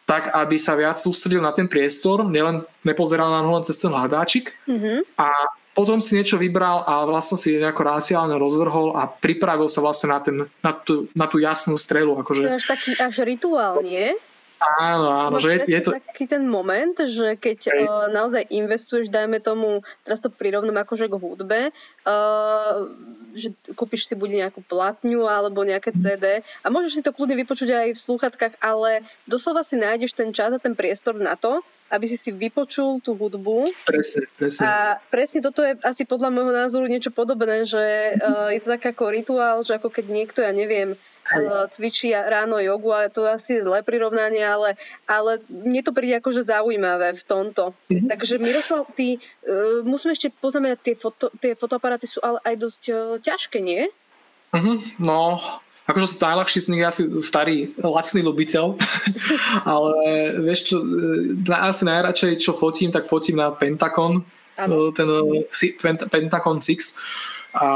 tak, 0.06 0.30
aby 0.36 0.60
sa 0.60 0.78
viac 0.78 1.02
sústredil 1.02 1.42
na 1.42 1.50
ten 1.50 1.66
priestor, 1.66 2.28
nielen 2.28 2.62
nepozeral 2.86 3.34
na 3.34 3.42
len 3.42 3.66
cez 3.66 3.80
ten 3.80 3.90
hľadáčik 3.90 4.54
mm-hmm. 4.70 5.18
a 5.18 5.30
potom 5.76 6.00
si 6.00 6.16
niečo 6.16 6.40
vybral 6.40 6.88
a 6.88 7.04
vlastne 7.04 7.36
si 7.36 7.60
nejako 7.60 7.84
raciálne 7.84 8.40
rozvrhol 8.40 8.96
a 8.96 9.12
pripravil 9.12 9.68
sa 9.68 9.84
vlastne 9.84 10.08
na, 10.08 10.20
ten, 10.24 10.36
na, 10.64 10.72
tú, 10.72 11.12
na 11.12 11.28
tú 11.28 11.38
jasnú 11.44 11.76
strelu. 11.76 12.16
Akože... 12.24 12.48
To 12.48 12.56
je 12.56 12.60
až 12.64 12.68
taký 12.72 12.92
až 12.96 13.28
rituál, 13.28 13.84
nie? 13.84 14.16
Áno, 14.56 15.12
áno. 15.12 15.36
Že 15.36 15.68
je, 15.68 15.76
je 15.76 15.82
to... 15.84 15.92
taký 16.00 16.26
ten 16.32 16.48
moment, 16.48 16.96
že 16.96 17.36
keď 17.36 17.60
uh, 17.76 18.08
naozaj 18.08 18.48
investuješ, 18.48 19.12
dajme 19.12 19.44
tomu, 19.44 19.84
teraz 20.08 20.24
to 20.24 20.32
prirovnám 20.32 20.88
akože 20.88 21.12
k 21.12 21.16
hudbe, 21.20 21.62
uh, 22.08 22.76
že 23.36 23.52
kúpiš 23.76 24.08
si 24.08 24.16
buď 24.16 24.48
nejakú 24.48 24.64
platňu 24.64 25.28
alebo 25.28 25.68
nejaké 25.68 25.92
CD 25.92 26.40
a 26.64 26.68
môžeš 26.72 26.92
si 26.98 27.04
to 27.04 27.12
kľudne 27.12 27.36
vypočuť 27.36 27.70
aj 27.76 27.88
v 27.94 28.00
slúchatkách, 28.00 28.56
ale 28.64 29.04
doslova 29.28 29.62
si 29.62 29.76
nájdeš 29.76 30.16
ten 30.16 30.32
čas 30.32 30.56
a 30.56 30.60
ten 30.64 30.72
priestor 30.72 31.20
na 31.20 31.36
to, 31.36 31.60
aby 31.94 32.06
si 32.10 32.18
si 32.18 32.34
vypočul 32.34 32.98
tú 33.00 33.14
hudbu. 33.14 33.70
Presne, 33.86 34.26
presne. 34.36 34.62
A 34.66 34.98
presne 35.14 35.40
toto 35.46 35.62
je 35.62 35.78
asi 35.86 36.04
podľa 36.04 36.34
môjho 36.34 36.54
názoru 36.54 36.90
niečo 36.90 37.14
podobné, 37.14 37.62
že 37.64 38.18
uh, 38.18 38.50
je 38.50 38.60
to 38.62 38.74
tak 38.74 38.98
ako 38.98 39.14
rituál, 39.14 39.62
že 39.62 39.78
ako 39.78 39.94
keď 39.94 40.06
niekto, 40.10 40.40
ja 40.42 40.50
neviem, 40.50 40.98
uh, 40.98 41.70
cvičí 41.70 42.10
ráno 42.10 42.58
jogu 42.58 42.90
a 42.90 43.06
to 43.14 43.30
asi 43.30 43.62
je 43.62 43.66
zlé 43.70 43.86
prirovnanie, 43.86 44.42
ale, 44.42 44.82
ale 45.06 45.46
mne 45.46 45.82
to 45.86 45.94
príde 45.94 46.18
akože 46.18 46.42
zaujímavé 46.42 47.14
v 47.14 47.24
tomto. 47.24 47.78
Mm-hmm. 47.88 48.10
Takže 48.10 48.36
Miroslav, 48.42 48.90
ty, 48.98 49.22
uh, 49.22 49.86
musíme 49.86 50.18
ešte 50.18 50.34
poznamenať, 50.34 50.78
tie, 50.82 50.96
foto, 50.98 51.30
tie 51.38 51.54
fotoaparáty 51.54 52.10
sú 52.10 52.18
ale 52.26 52.42
aj 52.42 52.56
dosť 52.58 52.84
uh, 52.90 52.98
ťažké, 53.22 53.62
nie? 53.62 53.86
Mm-hmm, 54.56 55.04
no, 55.04 55.38
Akože 55.86 56.18
najľahší 56.18 56.60
z 56.66 56.70
nich 56.74 56.82
je 56.82 56.90
asi 56.90 57.04
starý 57.22 57.70
lacný 57.78 58.26
ľubiteľ, 58.26 58.74
ale 59.70 59.94
vieš 60.42 60.74
čo, 60.74 60.78
asi 61.54 61.86
najradšej 61.86 62.42
čo 62.42 62.58
fotím, 62.58 62.90
tak 62.90 63.06
fotím 63.06 63.38
na 63.38 63.54
Pentacon, 63.54 64.26
ano. 64.58 64.90
ten 64.90 65.06
Pentacon 66.10 66.58
6 66.58 66.98
a 67.54 67.68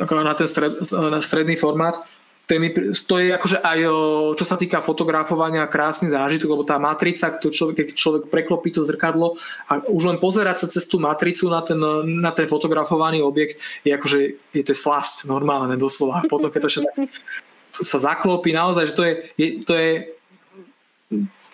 na 0.00 0.34
ten 0.34 0.48
stred, 0.48 0.72
na 0.88 1.20
stredný 1.20 1.60
formát 1.60 2.00
to 2.46 3.14
je 3.16 3.32
akože 3.32 3.64
aj 3.64 3.78
čo 4.36 4.44
sa 4.44 4.56
týka 4.58 4.82
fotografovania 4.84 5.64
krásny 5.70 6.10
zážitok, 6.12 6.52
lebo 6.52 6.64
tá 6.66 6.76
matrica, 6.76 7.32
to 7.38 7.48
človek, 7.48 7.80
keď 7.80 7.86
človek 7.96 8.22
preklopí 8.28 8.74
to 8.74 8.84
zrkadlo 8.84 9.40
a 9.70 9.80
už 9.88 10.12
len 10.12 10.18
pozerať 10.18 10.66
sa 10.66 10.66
cez 10.68 10.84
tú 10.84 11.00
matricu 11.00 11.48
na 11.48 11.62
ten, 11.64 11.78
na 12.20 12.34
ten 12.34 12.44
fotografovaný 12.50 13.22
objekt 13.24 13.62
je 13.86 13.94
akože 13.94 14.18
je 14.52 14.64
to 14.66 14.74
slasť 14.74 15.30
normálne 15.30 15.78
doslova. 15.78 16.26
Potom 16.28 16.50
keď 16.52 16.68
to 16.68 16.82
sa 17.72 17.98
zaklopí 17.98 18.52
naozaj, 18.52 18.84
že 18.90 18.94
to 18.94 19.02
je, 19.06 19.14
je, 19.40 19.48
to 19.64 19.72
je 19.72 19.90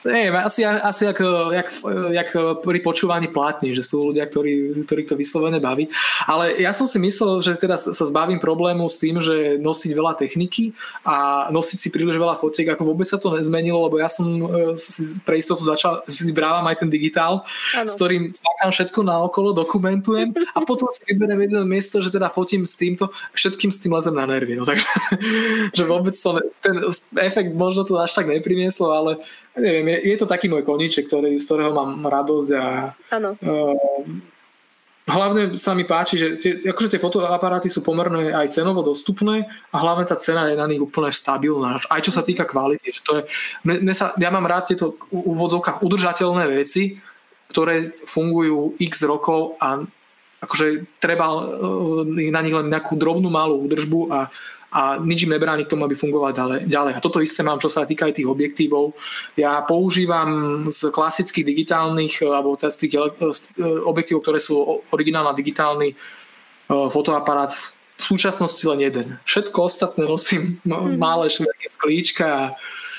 Neviem, 0.06 0.34
asi, 0.36 0.62
asi 0.64 1.04
jak, 1.04 1.18
jak, 1.52 1.68
jak 2.10 2.28
pri 2.62 2.78
počúvaní 2.80 3.28
plátni, 3.34 3.74
že 3.74 3.82
sú 3.82 4.14
ľudia, 4.14 4.30
ktorí, 4.30 4.86
ktorí 4.86 5.02
to 5.02 5.18
vyslovene 5.18 5.58
baví. 5.58 5.90
Ale 6.30 6.54
ja 6.62 6.70
som 6.70 6.86
si 6.86 7.02
myslel, 7.02 7.42
že 7.42 7.58
teda 7.58 7.74
sa 7.74 8.04
zbavím 8.06 8.38
problému 8.38 8.86
s 8.86 9.02
tým, 9.02 9.18
že 9.18 9.58
nosiť 9.58 9.90
veľa 9.98 10.14
techniky 10.14 10.70
a 11.02 11.48
nosiť 11.50 11.78
si 11.82 11.88
príliš 11.90 12.14
veľa 12.14 12.38
fotiek, 12.38 12.70
ako 12.70 12.94
vôbec 12.94 13.10
sa 13.10 13.18
to 13.18 13.34
nezmenilo, 13.34 13.90
lebo 13.90 13.98
ja 13.98 14.06
som 14.06 14.26
e, 14.28 14.78
si 14.78 15.18
pre 15.26 15.42
istotu 15.42 15.66
začal, 15.66 16.06
si 16.06 16.30
zbrávam 16.30 16.62
aj 16.70 16.86
ten 16.86 16.90
digitál, 16.90 17.42
ano. 17.74 17.90
s 17.90 17.98
ktorým 17.98 18.30
smakám 18.30 18.70
všetko 18.70 19.00
na 19.02 19.18
okolo, 19.26 19.50
dokumentujem 19.50 20.30
a 20.54 20.58
potom 20.62 20.86
si 20.94 21.02
vyberiem 21.10 21.50
jedno 21.50 21.66
miesto, 21.66 21.98
že 21.98 22.14
teda 22.14 22.30
fotím 22.30 22.62
s 22.62 22.78
týmto, 22.78 23.10
všetkým 23.34 23.74
s 23.74 23.82
tým 23.82 23.98
lezem 23.98 24.14
na 24.14 24.30
nervy. 24.30 24.54
No, 24.54 24.62
takže, 24.62 24.86
že 25.76 25.82
vôbec 25.82 26.14
to, 26.14 26.38
ten 26.62 26.86
efekt 27.18 27.50
možno 27.50 27.82
to 27.82 27.98
až 27.98 28.14
tak 28.14 28.30
neprinieslo, 28.30 28.94
ale 28.94 29.10
neviem, 29.58 29.86
je, 29.94 30.14
je 30.14 30.16
to 30.18 30.26
taký 30.30 30.46
môj 30.46 30.62
koníček, 30.64 31.10
ktorý, 31.10 31.36
z 31.36 31.44
ktorého 31.44 31.74
mám 31.74 32.06
radosť 32.06 32.50
a 32.56 32.64
Uh, 33.38 34.04
hlavne 35.08 35.56
sa 35.56 35.72
mi 35.72 35.88
páči, 35.88 36.20
že 36.20 36.28
tie, 36.36 36.52
akože 36.68 36.94
tie 36.94 37.00
fotoaparáty 37.00 37.72
sú 37.72 37.80
pomerne 37.80 38.30
aj 38.30 38.52
cenovo 38.52 38.84
dostupné 38.84 39.48
a 39.72 39.76
hlavne 39.80 40.04
tá 40.04 40.14
cena 40.20 40.46
je 40.52 40.56
na 40.56 40.68
nich 40.68 40.78
úplne 40.78 41.08
stabilná. 41.08 41.80
Aj 41.88 42.00
čo 42.04 42.12
sa 42.12 42.20
týka 42.20 42.44
kvality. 42.44 42.92
Že 42.92 43.02
to 43.02 43.12
je, 43.16 43.22
mne, 43.64 43.76
mne 43.88 43.94
sa, 43.96 44.12
ja 44.20 44.28
mám 44.28 44.44
rád 44.44 44.68
tieto 44.68 45.00
úvodzovkách 45.08 45.80
udržateľné 45.80 46.44
veci, 46.52 47.00
ktoré 47.48 47.88
fungujú 48.04 48.76
x 48.76 49.00
rokov 49.08 49.56
a 49.56 49.80
akože 50.38 51.00
treba 51.02 51.26
e, 51.32 52.30
na 52.30 52.40
nich 52.44 52.54
len 52.54 52.68
nejakú 52.70 52.94
drobnú 52.94 53.32
malú 53.32 53.64
údržbu 53.64 54.00
a 54.12 54.28
a 54.68 55.00
nič 55.00 55.24
im 55.24 55.32
nebráni 55.32 55.64
k 55.64 55.72
tomu, 55.72 55.88
aby 55.88 55.96
fungovať 55.96 56.64
ďalej. 56.68 56.92
A 56.96 57.04
toto 57.04 57.24
isté 57.24 57.40
mám, 57.40 57.56
čo 57.56 57.72
sa 57.72 57.88
týka 57.88 58.04
aj 58.04 58.20
tých 58.20 58.28
objektívov. 58.28 58.92
Ja 59.32 59.64
používam 59.64 60.68
z 60.68 60.92
klasických 60.92 61.46
digitálnych 61.46 62.20
eh, 62.20 62.28
alebo 62.28 62.52
z 62.56 62.76
tých 62.76 63.00
eh, 63.00 63.08
objektívov, 63.64 64.20
ktoré 64.24 64.38
sú 64.40 64.84
originálna 64.92 65.32
digitálny 65.32 65.96
fotoaparát 66.68 67.48
v 67.48 67.72
súčasnosti 67.96 68.60
len 68.68 68.84
jeden. 68.84 69.16
Všetko 69.24 69.56
ostatné 69.56 70.04
nosím 70.04 70.60
mhm. 70.68 71.00
malé 71.00 71.32
šverky 71.32 71.66
sklíčka 71.72 72.52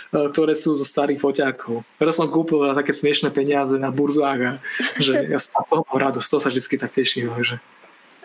ktoré 0.10 0.58
sú 0.58 0.74
zo 0.74 0.86
starých 0.86 1.22
foťákov. 1.22 1.86
Teraz 2.02 2.18
som 2.18 2.26
kúpil 2.26 2.66
na 2.66 2.74
také 2.74 2.98
smiešné 2.98 3.30
peniaze 3.30 3.78
na 3.78 3.94
burzách 3.94 4.42
a 4.42 4.52
že 4.98 5.14
ja 5.34 5.38
som 5.38 5.54
z 5.62 5.68
toho 5.70 5.86
radosť, 5.86 6.28
to 6.28 6.38
sa 6.42 6.50
vždy 6.50 6.62
tak 6.82 6.92
teším. 6.98 7.30
Že... 7.30 7.62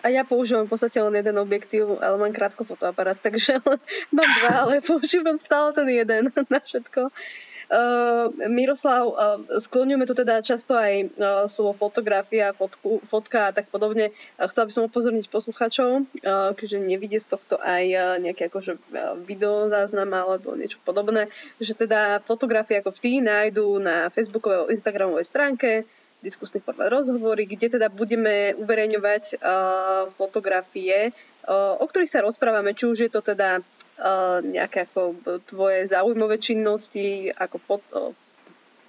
A 0.05 0.13
ja 0.13 0.21
používam 0.21 0.69
v 0.69 0.77
podstate 0.77 1.01
len 1.01 1.17
jeden 1.17 1.33
objektív, 1.41 1.97
ale 1.97 2.21
mám 2.21 2.29
krátko 2.29 2.61
fotoaparát, 2.61 3.17
takže 3.17 3.57
mám 4.15 4.29
dva, 4.37 4.53
ale 4.69 4.77
používam 4.85 5.41
stále 5.41 5.73
ten 5.73 5.89
jeden 5.89 6.29
na 6.53 6.59
všetko. 6.61 7.09
Uh, 7.65 8.29
Miroslav, 8.45 9.09
uh, 9.09 9.41
skloňujeme 9.57 10.05
tu 10.05 10.13
teda 10.13 10.45
často 10.45 10.77
aj 10.77 10.93
uh, 11.01 11.49
slovo 11.49 11.73
fotografia, 11.73 12.53
fotku, 12.53 13.01
fotka 13.09 13.49
a 13.49 13.53
tak 13.57 13.73
podobne. 13.73 14.13
Uh, 14.37 14.45
chcela 14.45 14.69
by 14.69 14.73
som 14.77 14.85
upozorniť 14.85 15.25
posluchačov, 15.33 16.05
uh, 16.05 16.53
keďže 16.53 16.85
nevidie 16.85 17.17
z 17.17 17.33
tohto 17.33 17.57
aj 17.57 17.83
uh, 17.89 18.21
nejaké 18.21 18.53
akože 18.53 18.77
video 19.25 19.65
záznam 19.73 20.13
alebo 20.13 20.53
niečo 20.53 20.77
podobné, 20.85 21.25
že 21.57 21.73
teda 21.73 22.21
fotografie 22.21 22.85
ako 22.85 22.93
vždy 22.93 23.25
nájdú 23.25 23.81
na 23.81 24.13
facebookovej, 24.13 24.69
instagramovej 24.69 25.25
stránke 25.25 25.89
diskusný 26.25 26.65
formát 26.65 26.89
rozhovory, 26.89 27.45
kde 27.45 27.77
teda 27.77 27.93
budeme 27.93 28.57
uverejňovať 28.57 29.37
uh, 29.37 30.09
fotografie, 30.17 31.13
uh, 31.45 31.77
o 31.77 31.85
ktorých 31.85 32.09
sa 32.09 32.25
rozprávame, 32.25 32.73
či 32.73 32.89
už 32.89 32.97
je 33.05 33.11
to 33.13 33.21
teda 33.21 33.61
nejaké 34.43 34.91
ako 34.91 35.15
tvoje 35.47 35.87
zaujímavé 35.87 36.35
činnosti, 36.35 37.31
ako 37.31 37.57
foto, 37.63 37.99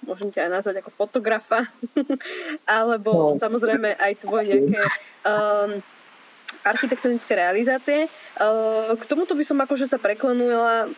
môžem 0.03 0.35
ťa 0.35 0.47
aj 0.47 0.51
nazvať 0.51 0.75
ako 0.83 0.91
fotografa, 0.91 1.63
alebo 2.67 3.31
no. 3.31 3.39
samozrejme 3.39 3.95
aj 3.95 4.13
tvoje 4.19 4.67
nejaké 4.67 4.99
um, 5.23 5.79
architektonické 6.67 7.39
realizácie. 7.39 8.11
Uh, 8.35 8.99
k 8.99 9.03
tomuto 9.07 9.31
by 9.35 9.43
som 9.47 9.63
akože 9.63 9.87
sa 9.87 9.95
preklenula, 9.95 10.91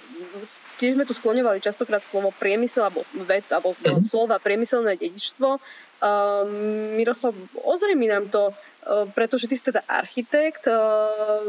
tiež 0.78 0.96
sme 0.96 1.06
tu 1.06 1.14
skloňovali 1.14 1.60
častokrát 1.62 2.02
slovo 2.02 2.32
priemysel, 2.36 2.88
alebo, 2.88 3.06
ved, 3.14 3.46
alebo 3.52 3.74
mm-hmm. 3.76 4.06
slova 4.06 4.38
priemyselné 4.38 4.96
dedičstvo. 4.96 5.60
Uh, 6.00 6.48
Miroslav, 6.96 7.36
ozrejmi 7.60 8.08
nám 8.08 8.32
to, 8.32 8.52
uh, 8.52 9.10
pretože 9.12 9.52
ty 9.52 9.56
si 9.60 9.68
teda 9.68 9.84
architekt, 9.84 10.70
uh, 10.72 11.44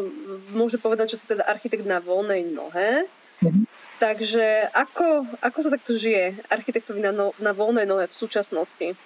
môže 0.51 0.81
povedať, 0.81 1.14
že 1.14 1.20
si 1.22 1.26
teda 1.31 1.47
architekt 1.47 1.87
na 1.87 2.03
voľnej 2.03 2.47
nohe. 2.51 3.07
Mm-hmm. 3.41 3.64
Takže 4.01 4.72
ako, 4.72 5.28
ako 5.45 5.59
sa 5.61 5.70
takto 5.70 5.93
žije 5.93 6.41
architektovi 6.49 7.05
na, 7.05 7.12
no, 7.12 7.37
na 7.37 7.53
voľnej 7.53 7.85
nohe 7.85 8.09
v 8.09 8.16
súčasnosti? 8.16 8.97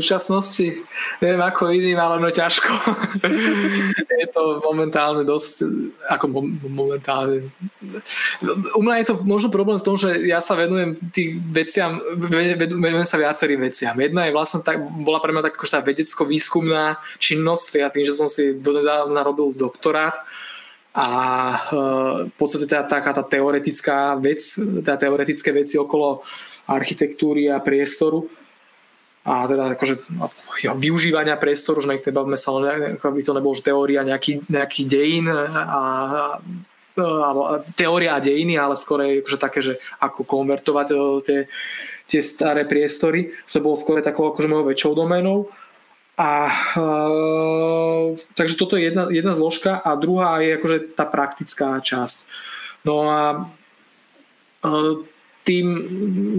Súčasnosti, 0.00 0.82
neviem 1.22 1.42
ako 1.42 1.70
iným, 1.70 1.98
ale 1.98 2.18
no 2.18 2.30
ťažko. 2.30 2.70
je 4.22 4.28
to 4.34 4.58
momentálne 4.64 5.22
dosť, 5.22 5.68
ako 6.10 6.24
momentálne. 6.66 7.50
U 8.74 8.80
mňa 8.82 8.94
je 9.02 9.06
to 9.06 9.14
možno 9.22 9.54
problém 9.54 9.78
v 9.78 9.86
tom, 9.86 9.94
že 9.94 10.18
ja 10.26 10.42
sa 10.42 10.58
venujem 10.58 10.98
tým 11.14 11.38
veciam, 11.54 12.02
venujem 12.66 13.06
sa 13.06 13.20
viacerým 13.20 13.62
veciam. 13.62 13.94
Jedna 13.94 14.26
je 14.26 14.34
vlastne 14.34 14.60
tak, 14.66 14.82
bola 14.82 15.22
pre 15.22 15.30
mňa 15.30 15.46
tak 15.46 15.54
tá 15.62 15.78
vedecko-výskumná 15.78 16.98
činnosť, 17.22 17.64
teda 17.70 17.88
tým, 17.94 18.04
že 18.06 18.18
som 18.18 18.26
si 18.26 18.58
donedávna 18.58 19.22
robil 19.22 19.54
doktorát 19.54 20.18
a 20.94 21.08
e, 21.50 21.56
v 22.30 22.34
podstate 22.38 22.70
tá, 22.70 22.86
taká 22.86 23.10
tá 23.10 23.26
teoretická 23.26 24.14
vec, 24.14 24.40
tá 24.86 24.94
teoretické 24.94 25.50
veci 25.50 25.74
okolo 25.74 26.22
architektúry 26.70 27.50
a 27.50 27.58
priestoru 27.58 28.43
a 29.24 29.48
teda 29.48 29.72
akože 29.72 29.94
jo, 30.68 30.76
využívania 30.76 31.40
priestoru, 31.40 31.80
že 31.80 31.88
nebavme 31.88 32.36
sa, 32.36 32.52
ako 33.00 33.08
by 33.08 33.22
to 33.24 33.32
nebolo 33.32 33.56
že 33.56 33.64
teória 33.64 34.04
nejaký, 34.04 34.44
nejaký 34.52 34.84
dejín 34.84 35.32
a, 35.32 35.48
a, 35.64 35.82
a 37.00 37.54
teória 37.72 38.14
a 38.14 38.20
dejiny, 38.20 38.60
ale 38.60 38.76
skôr 38.76 39.24
akože 39.24 39.38
také, 39.40 39.64
že 39.64 39.80
ako 39.96 40.28
konvertovať 40.28 40.86
e, 40.92 40.96
tie, 41.24 41.38
tie 42.04 42.20
staré 42.20 42.68
priestory. 42.68 43.32
To 43.48 43.64
bolo 43.64 43.80
skôr 43.80 44.04
takou 44.04 44.28
akože 44.28 44.44
mojou 44.44 44.68
väčšou 44.68 44.92
doménou. 44.92 45.48
A, 46.14 46.46
a 46.46 46.50
takže 48.36 48.60
toto 48.60 48.76
je 48.76 48.92
jedna, 48.92 49.08
jedna 49.08 49.32
zložka 49.32 49.80
a 49.80 49.96
druhá 49.96 50.38
je 50.44 50.54
akože 50.54 50.78
tá 50.94 51.08
praktická 51.08 51.80
časť. 51.80 52.28
No 52.84 53.08
a, 53.08 53.48
a 54.62 54.68
tým, 55.44 55.66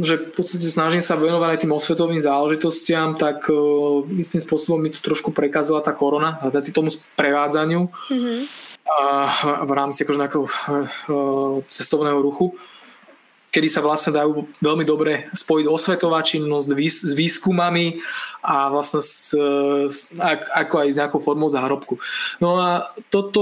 že 0.01 0.17
v 0.17 0.33
podstate 0.33 0.65
snažím 0.65 1.05
sa 1.05 1.13
venovať 1.13 1.49
aj 1.53 1.61
tým 1.61 1.77
osvetovým 1.77 2.17
záležitostiam, 2.17 3.13
tak 3.21 3.45
uh, 3.53 4.01
istým 4.17 4.41
spôsobom 4.41 4.81
mi 4.81 4.89
to 4.89 4.97
trošku 4.97 5.29
prekazila 5.29 5.85
tá 5.85 5.93
korona 5.93 6.41
teda 6.41 6.65
tomu 6.73 6.89
sprevádzaniu 6.89 7.85
mm-hmm. 7.85 8.39
a 8.89 8.97
v 9.61 9.71
rámci 9.77 10.01
akože 10.01 10.19
nejakého 10.19 10.45
uh, 10.49 11.61
cestovného 11.69 12.17
ruchu 12.17 12.57
kedy 13.55 13.71
sa 13.71 13.79
vlastne 13.79 14.11
dajú 14.11 14.51
veľmi 14.59 14.83
dobre 14.83 15.31
spojiť 15.31 15.65
osvetová 15.71 16.19
činnosť 16.19 16.75
s 16.75 17.13
výskumami 17.15 18.03
a 18.43 18.67
vlastne 18.67 18.99
s, 18.99 19.31
s, 19.87 20.11
ako 20.51 20.83
aj 20.83 20.87
s 20.91 20.99
nejakou 20.99 21.23
formou 21.23 21.47
zárobku. 21.47 21.95
No 22.43 22.59
a 22.59 22.91
toto 23.07 23.41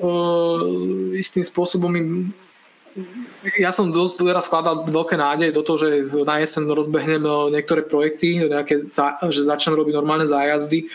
uh, 0.00 1.12
istým 1.12 1.44
spôsobom 1.44 1.92
mi 1.92 2.32
ja 3.58 3.70
som 3.70 3.94
dosť 3.94 4.26
teraz 4.26 4.50
skladal 4.50 4.82
veľké 4.86 5.14
nádeje 5.14 5.54
do 5.54 5.62
toho, 5.62 5.78
že 5.78 5.88
na 6.26 6.42
jeseň 6.42 6.70
rozbehnem 6.70 7.22
eh, 7.22 7.60
niektoré 7.60 7.86
projekty, 7.86 8.46
nejaké, 8.46 8.82
že 9.30 9.46
začnem 9.46 9.78
robiť 9.78 9.94
normálne 9.94 10.26
zájazdy 10.26 10.90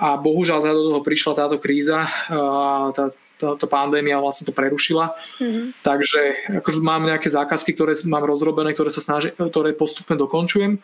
a 0.00 0.16
bohužiaľ 0.16 0.64
do 0.64 0.84
toho 0.96 1.02
prišla 1.04 1.32
táto 1.36 1.60
kríza 1.60 2.08
a 2.32 2.88
tá, 2.96 3.12
táto 3.36 3.68
pandémia 3.68 4.16
vlastne 4.16 4.48
to 4.48 4.56
prerušila. 4.56 5.12
Mm-hmm. 5.36 5.64
Takže 5.84 6.20
akože 6.64 6.80
mám 6.80 7.04
nejaké 7.04 7.28
zákazky, 7.28 7.76
ktoré 7.76 7.92
mám 8.08 8.24
rozrobené, 8.24 8.72
ktoré 8.72 8.88
sa 8.88 9.04
snaží, 9.04 9.28
ktoré 9.36 9.76
postupne 9.76 10.16
dokončujem. 10.16 10.80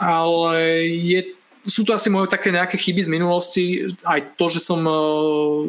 Ale 0.00 0.56
je, 0.88 1.36
sú 1.68 1.84
to 1.84 1.92
asi 1.92 2.08
moje 2.08 2.32
také 2.32 2.48
nejaké 2.48 2.80
chyby 2.80 3.04
z 3.04 3.12
minulosti. 3.12 3.64
Aj 4.08 4.24
to, 4.24 4.48
že 4.48 4.64
som 4.64 4.80
uh, 4.88 5.60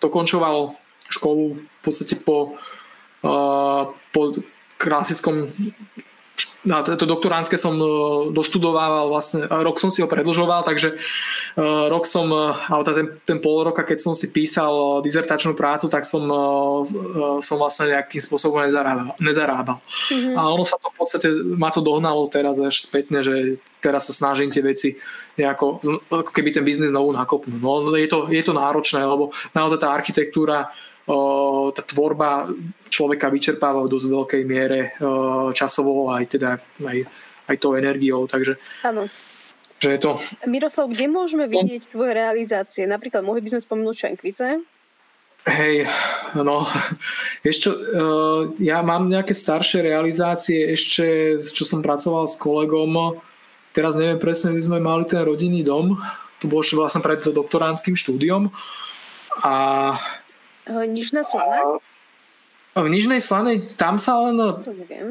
dokončoval 0.00 0.72
školu 1.12 1.60
v 1.82 1.90
podstate 1.90 2.14
po, 2.14 2.54
uh, 3.26 3.90
po 4.14 4.22
klasickom 4.78 5.50
na 6.62 6.78
to 6.86 7.10
doktoránske 7.10 7.58
som 7.58 7.74
uh, 7.74 8.30
doštudovával 8.30 9.10
vlastne, 9.10 9.50
rok 9.50 9.82
som 9.82 9.90
si 9.90 9.98
ho 9.98 10.06
predlžoval, 10.06 10.62
takže 10.62 10.94
uh, 10.94 11.90
rok 11.90 12.06
som, 12.06 12.30
ale 12.46 12.82
ten, 12.86 13.06
ten 13.26 13.38
pol 13.42 13.66
roka, 13.66 13.82
keď 13.82 13.98
som 13.98 14.14
si 14.14 14.30
písal 14.30 15.02
dizertačnú 15.02 15.58
prácu, 15.58 15.90
tak 15.90 16.06
som, 16.06 16.22
som 17.42 17.56
vlastne 17.58 17.90
nejakým 17.90 18.22
spôsobom 18.22 18.62
nezarábal. 18.62 19.18
nezarábal. 19.18 19.82
Mm-hmm. 19.82 20.38
A 20.38 20.40
ono 20.54 20.62
sa 20.62 20.78
to 20.78 20.86
v 20.94 20.96
podstate, 21.02 21.28
ma 21.58 21.74
to 21.74 21.82
dohnalo 21.82 22.30
teraz 22.30 22.62
až 22.62 22.86
spätne, 22.86 23.26
že 23.26 23.58
teraz 23.82 24.06
sa 24.06 24.14
snažím 24.14 24.54
tie 24.54 24.62
veci 24.62 24.94
nejako, 25.34 25.82
ako 26.12 26.30
keby 26.30 26.54
ten 26.54 26.62
biznis 26.62 26.94
znovu 26.94 27.10
nakopnúť. 27.10 27.58
No, 27.58 27.90
je, 27.96 28.06
to, 28.06 28.30
je 28.30 28.42
to 28.44 28.54
náročné, 28.54 29.02
lebo 29.02 29.34
naozaj 29.56 29.82
tá 29.82 29.90
architektúra 29.90 30.70
tá 31.72 31.82
tvorba 31.82 32.46
človeka 32.86 33.26
vyčerpáva 33.26 33.82
v 33.82 33.90
dosť 33.90 34.06
veľkej 34.06 34.42
miere 34.46 34.94
časovo 35.50 36.14
aj 36.14 36.24
teda 36.30 36.50
aj, 36.86 36.98
aj 37.50 37.56
tou 37.58 37.74
energiou, 37.74 38.30
takže 38.30 38.58
Áno. 38.86 39.10
Že 39.82 39.98
je 39.98 39.98
to... 39.98 40.10
Miroslav, 40.46 40.86
kde 40.94 41.10
môžeme 41.10 41.50
vidieť 41.50 41.90
tvoje 41.90 42.14
realizácie? 42.14 42.86
Napríklad 42.86 43.26
mohli 43.26 43.42
by 43.42 43.58
sme 43.58 43.66
spomenúť 43.66 43.96
Čenkvice? 43.98 44.62
Hej, 45.42 45.90
no, 46.38 46.70
ešte, 47.50 47.66
uh, 47.74 48.54
ja 48.62 48.78
mám 48.86 49.10
nejaké 49.10 49.34
staršie 49.34 49.82
realizácie 49.82 50.70
ešte, 50.70 51.38
čo 51.42 51.66
som 51.66 51.82
pracoval 51.82 52.30
s 52.30 52.38
kolegom, 52.38 53.18
teraz 53.74 53.98
neviem 53.98 54.22
presne, 54.22 54.54
kde 54.54 54.70
sme 54.70 54.78
mali 54.78 55.02
ten 55.10 55.26
rodinný 55.26 55.66
dom, 55.66 55.98
to 56.38 56.46
bolo 56.46 56.62
vlastne 56.62 57.02
pred 57.02 57.18
doktoránskym 57.26 57.98
štúdiom 57.98 58.54
a 59.42 59.54
Nižná 60.88 61.22
slana? 61.22 61.80
V 62.72 62.88
Nižnej 62.88 63.20
Slanej, 63.20 63.76
tam 63.76 64.00
sa 64.00 64.16
len, 64.24 64.40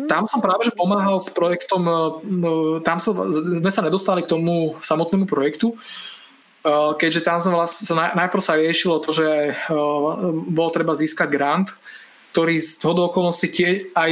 tam 0.09 0.25
som 0.25 0.41
práve 0.41 0.65
že 0.65 0.73
pomáhal 0.73 1.21
s 1.21 1.29
projektom, 1.29 1.85
tam 2.81 2.97
sa, 2.97 3.13
sme 3.29 3.69
sa 3.69 3.85
nedostali 3.85 4.25
k 4.25 4.33
tomu 4.33 4.81
samotnému 4.81 5.29
projektu, 5.29 5.77
keďže 6.97 7.21
tam 7.21 7.37
som 7.37 7.53
vlastne, 7.53 7.85
najprv 7.93 8.41
sa 8.41 8.57
riešilo 8.57 8.97
to, 9.05 9.13
že 9.13 9.53
bolo 10.49 10.73
treba 10.73 10.97
získať 10.97 11.29
grant, 11.29 11.69
ktorý 12.33 12.57
z 12.57 12.81
toho 12.81 13.13
okolností 13.13 13.53
tie 13.53 13.69
aj 13.93 14.11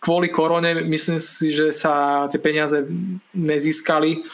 kvôli 0.00 0.32
korone 0.32 0.88
myslím 0.88 1.20
si, 1.20 1.52
že 1.52 1.76
sa 1.76 2.24
tie 2.32 2.40
peniaze 2.40 2.88
nezískali 3.36 4.24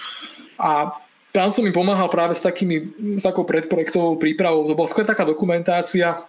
a 0.62 0.94
tam 1.32 1.52
som 1.52 1.60
mi 1.60 1.72
pomáhal 1.72 2.08
práve 2.08 2.32
s, 2.32 2.40
takými, 2.40 2.88
s 3.20 3.22
takou 3.22 3.44
predprojektovou 3.44 4.16
prípravou. 4.16 4.64
To 4.64 4.78
bola 4.78 4.88
skôr 4.88 5.04
taká 5.04 5.28
dokumentácia, 5.28 6.24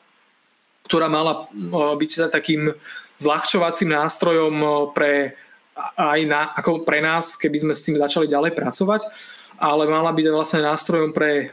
ktorá 0.85 1.07
mala 1.07 1.47
byť 1.95 2.09
teda 2.09 2.27
takým 2.27 2.73
zľahčovacím 3.19 3.89
nástrojom 3.95 4.55
pre, 4.91 5.35
aj 5.95 6.19
na, 6.27 6.51
ako 6.55 6.83
pre 6.83 6.99
nás, 6.99 7.35
keby 7.39 7.57
sme 7.63 7.73
s 7.75 7.83
tým 7.83 7.99
začali 7.99 8.27
ďalej 8.27 8.51
pracovať. 8.55 9.07
Ale 9.59 9.91
mala 9.91 10.15
byť 10.15 10.25
vlastne 10.31 10.63
nástrojom 10.63 11.11
pre 11.11 11.51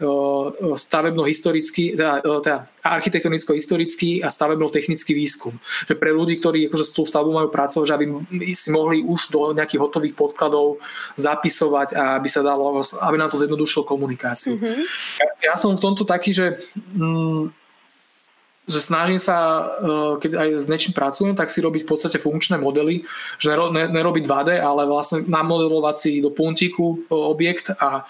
stavebno-historický, 0.63 1.99
teda, 1.99 2.23
teda 2.23 2.59
architektonicko-historický 2.87 4.23
a 4.23 4.31
stavebno-technický 4.31 5.11
výskum. 5.11 5.59
Že 5.91 5.99
pre 5.99 6.15
ľudí, 6.15 6.39
ktorí 6.39 6.71
akože 6.71 6.87
s 6.87 6.95
tou 6.95 7.03
stavbou 7.03 7.35
majú 7.35 7.51
pracovať, 7.51 7.87
že 7.91 7.97
aby 7.99 8.07
si 8.55 8.71
mohli 8.71 9.03
už 9.03 9.35
do 9.35 9.51
nejakých 9.51 9.83
hotových 9.83 10.15
podkladov 10.15 10.79
zapisovať 11.19 11.99
a 11.99 12.23
aby 12.23 12.29
sa 12.31 12.47
dalo, 12.47 12.79
aby 12.79 13.17
nám 13.19 13.35
to 13.35 13.43
zjednodušilo 13.43 13.83
komunikáciu. 13.83 14.55
Mm-hmm. 14.55 14.83
Ja, 15.19 15.29
ja 15.53 15.55
som 15.59 15.75
v 15.75 15.83
tomto 15.83 16.07
taký, 16.07 16.31
že 16.31 16.63
mm, 16.95 17.66
že 18.67 18.83
snažím 18.83 19.23
sa, 19.23 19.63
eh, 19.63 20.13
keď 20.19 20.31
aj 20.35 20.49
s 20.59 20.67
niečím 20.67 20.93
pracujem, 20.93 21.39
tak 21.39 21.49
si 21.49 21.63
robiť 21.63 21.87
v 21.87 21.91
podstate 21.91 22.19
funkčné 22.19 22.59
modely, 22.59 23.07
že 23.39 23.55
nerobiť 23.71 24.25
2D, 24.27 24.59
ale 24.59 24.91
vlastne 24.91 25.23
namodelovať 25.23 25.95
si 25.97 26.11
do 26.19 26.35
puntíku 26.35 26.99
eh, 26.99 27.15
objekt 27.15 27.71
a, 27.71 28.03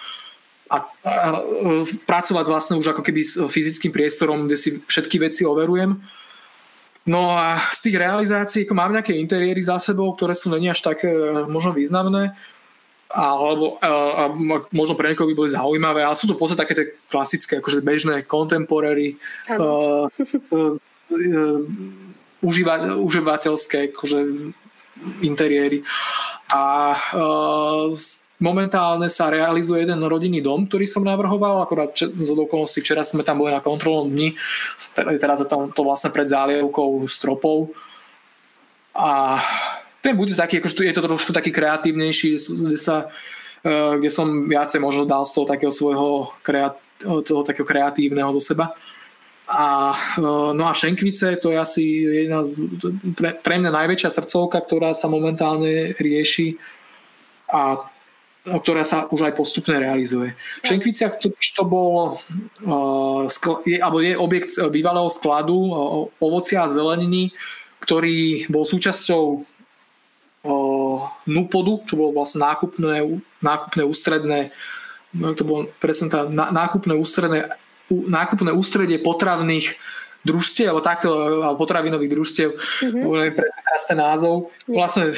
a, 0.72 0.76
a 0.76 0.76
eh, 0.80 1.84
pracovať 2.08 2.44
vlastne 2.48 2.74
už 2.80 2.96
ako 2.96 3.04
keby 3.04 3.20
s 3.20 3.36
fyzickým 3.36 3.92
priestorom, 3.92 4.48
kde 4.48 4.56
si 4.56 4.68
všetky 4.80 5.20
veci 5.20 5.44
overujem. 5.44 6.00
No 7.06 7.38
a 7.38 7.62
z 7.70 7.86
tých 7.86 8.02
realizácií 8.02 8.66
ako 8.66 8.74
mám 8.74 8.90
nejaké 8.90 9.14
interiéry 9.14 9.62
za 9.62 9.78
sebou, 9.78 10.10
ktoré 10.18 10.34
sú 10.34 10.50
není 10.50 10.66
až 10.66 10.82
tak 10.82 11.06
možno 11.46 11.70
významné, 11.70 12.34
alebo 13.10 13.78
a, 13.78 14.26
možno 14.74 14.98
pre 14.98 15.14
niekoho 15.14 15.30
by 15.30 15.36
boli 15.38 15.50
zaujímavé, 15.54 16.02
ale 16.02 16.18
sú 16.18 16.26
to 16.26 16.34
v 16.34 16.40
podstate 16.42 16.62
také 16.62 16.74
tie 16.74 16.86
klasické, 17.06 17.62
akože 17.62 17.80
bežné 17.80 18.26
contemporary, 18.26 19.14
uh, 19.50 20.10
uh, 20.50 20.74
uh, 20.76 21.60
užíva, 22.42 22.98
užívateľské 22.98 23.94
akože 23.94 24.18
interiéry. 25.22 25.86
A 26.50 26.94
uh, 26.94 27.94
momentálne 28.42 29.08
sa 29.08 29.32
realizuje 29.32 29.86
jeden 29.86 30.02
rodinný 30.04 30.44
dom, 30.44 30.68
ktorý 30.68 30.84
som 30.84 31.06
navrhoval, 31.06 31.64
akorát 31.64 31.96
z 31.96 32.28
okolností 32.30 32.84
včera 32.84 33.00
sme 33.06 33.24
tam 33.24 33.40
boli 33.40 33.54
na 33.54 33.64
kontrolnom 33.64 34.12
dni, 34.12 34.36
teraz 35.16 35.40
je 35.40 35.48
tam 35.48 35.72
to 35.72 35.80
vlastne 35.86 36.12
pred 36.12 36.28
zálievkou 36.28 37.06
stropov 37.08 37.72
a 38.92 39.40
ten 40.06 40.14
bude 40.14 40.38
taký, 40.38 40.62
akože 40.62 40.86
je 40.86 40.94
to 40.94 41.02
trošku 41.02 41.34
taký 41.34 41.50
kreatívnejší, 41.50 42.38
kde 42.38 42.78
sa 42.78 43.10
e, 43.66 43.98
kde 43.98 44.06
som 44.06 44.46
viacej 44.46 44.78
možno 44.78 45.02
dal 45.02 45.26
z 45.26 45.34
toho 45.34 45.50
takého 45.50 45.74
svojho 45.74 46.30
kreat, 46.46 46.78
toho 47.02 47.42
takého 47.42 47.66
kreatívneho 47.66 48.30
zo 48.30 48.38
seba. 48.38 48.70
A, 49.50 49.98
e, 50.14 50.22
no 50.54 50.70
a 50.70 50.78
Šenkvice, 50.78 51.42
to 51.42 51.50
je 51.50 51.58
asi 51.58 51.82
jedna 52.22 52.46
z, 52.46 52.62
pre, 53.18 53.34
pre 53.34 53.58
mňa 53.58 53.74
najväčšia 53.74 54.14
srdcovka, 54.14 54.62
ktorá 54.62 54.94
sa 54.94 55.10
momentálne 55.10 55.98
rieši 55.98 56.54
a 57.50 57.82
ktorá 58.46 58.86
sa 58.86 59.10
už 59.10 59.26
aj 59.26 59.34
postupne 59.34 59.74
realizuje. 59.74 60.38
V 60.62 60.70
Šenkviciach 60.70 61.18
to, 61.18 61.34
to 61.34 61.64
bol 61.66 62.22
uh, 62.62 63.26
je, 63.66 63.82
alebo 63.82 63.98
je 63.98 64.14
objekt 64.14 64.54
bývalého 64.70 65.10
skladu 65.10 65.58
uh, 65.66 66.06
ovocia 66.22 66.62
a 66.62 66.70
zeleniny, 66.70 67.34
ktorý 67.82 68.46
bol 68.46 68.62
súčasťou 68.62 69.42
NUPODu, 71.26 71.86
čo 71.90 71.94
bolo 71.98 72.22
vlastne 72.22 72.46
nákupné, 72.46 73.04
nákupné 73.42 73.82
ústredné 73.82 74.54
no 75.16 75.32
to 75.32 75.48
bolo 75.48 75.60
presne 75.80 76.12
tá 76.12 76.28
nákupné 76.28 76.92
ústredné 76.92 77.56
nákupné 77.90 78.50
ústredie 78.50 78.98
potravných 78.98 79.78
družstiev, 80.26 80.74
alebo 80.74 80.82
takto, 80.82 81.10
alebo 81.38 81.54
potravinových 81.54 82.12
družstiev, 82.18 82.50
mm-hmm. 82.50 83.30
presne 83.30 83.62
teraz 83.62 83.82
ten 83.86 83.94
názov. 83.94 84.50
Vlastne 84.66 85.14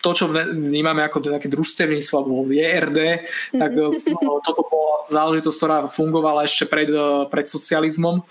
to, 0.00 0.10
čo 0.16 0.32
vnímame 0.32 1.04
ako 1.04 1.20
nejaké 1.20 1.52
družstevníctvo 1.52 2.14
alebo 2.16 2.48
JRD, 2.48 3.28
tak 3.52 3.70
mm-hmm. 3.76 4.40
toto 4.40 4.64
bola 4.64 5.04
záležitosť, 5.12 5.56
ktorá 5.60 5.78
fungovala 5.92 6.48
ešte 6.48 6.64
pred, 6.64 6.88
pred 7.28 7.44
socializmom 7.44 8.24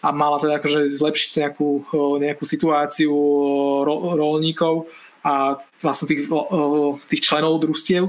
a 0.00 0.08
mala 0.08 0.40
teda 0.40 0.56
akože 0.56 0.88
zlepšiť 0.88 1.30
nejakú, 1.44 1.68
nejakú 2.16 2.44
situáciu 2.48 3.12
ro, 3.84 4.16
rolníkov 4.16 4.88
a 5.28 5.60
vlastne 5.84 6.08
tých, 6.08 6.24
tých 7.12 7.20
členov 7.20 7.60
družstiev. 7.60 8.08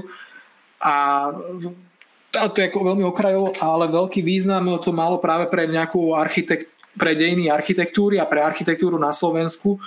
A 0.80 1.28
to 2.32 2.56
je 2.56 2.68
ako 2.72 2.94
veľmi 2.94 3.04
okrajovo, 3.04 3.52
ale 3.60 3.92
veľký 3.92 4.24
význam 4.24 4.80
to 4.80 4.94
malo 4.96 5.20
práve 5.20 5.52
pre 5.52 5.68
nejakú 5.68 6.16
architekt, 6.16 6.72
pre 7.00 7.16
dejiny 7.16 7.48
architektúry 7.48 8.20
a 8.20 8.28
pre 8.28 8.44
architektúru 8.44 9.00
na 9.00 9.08
Slovensku 9.08 9.80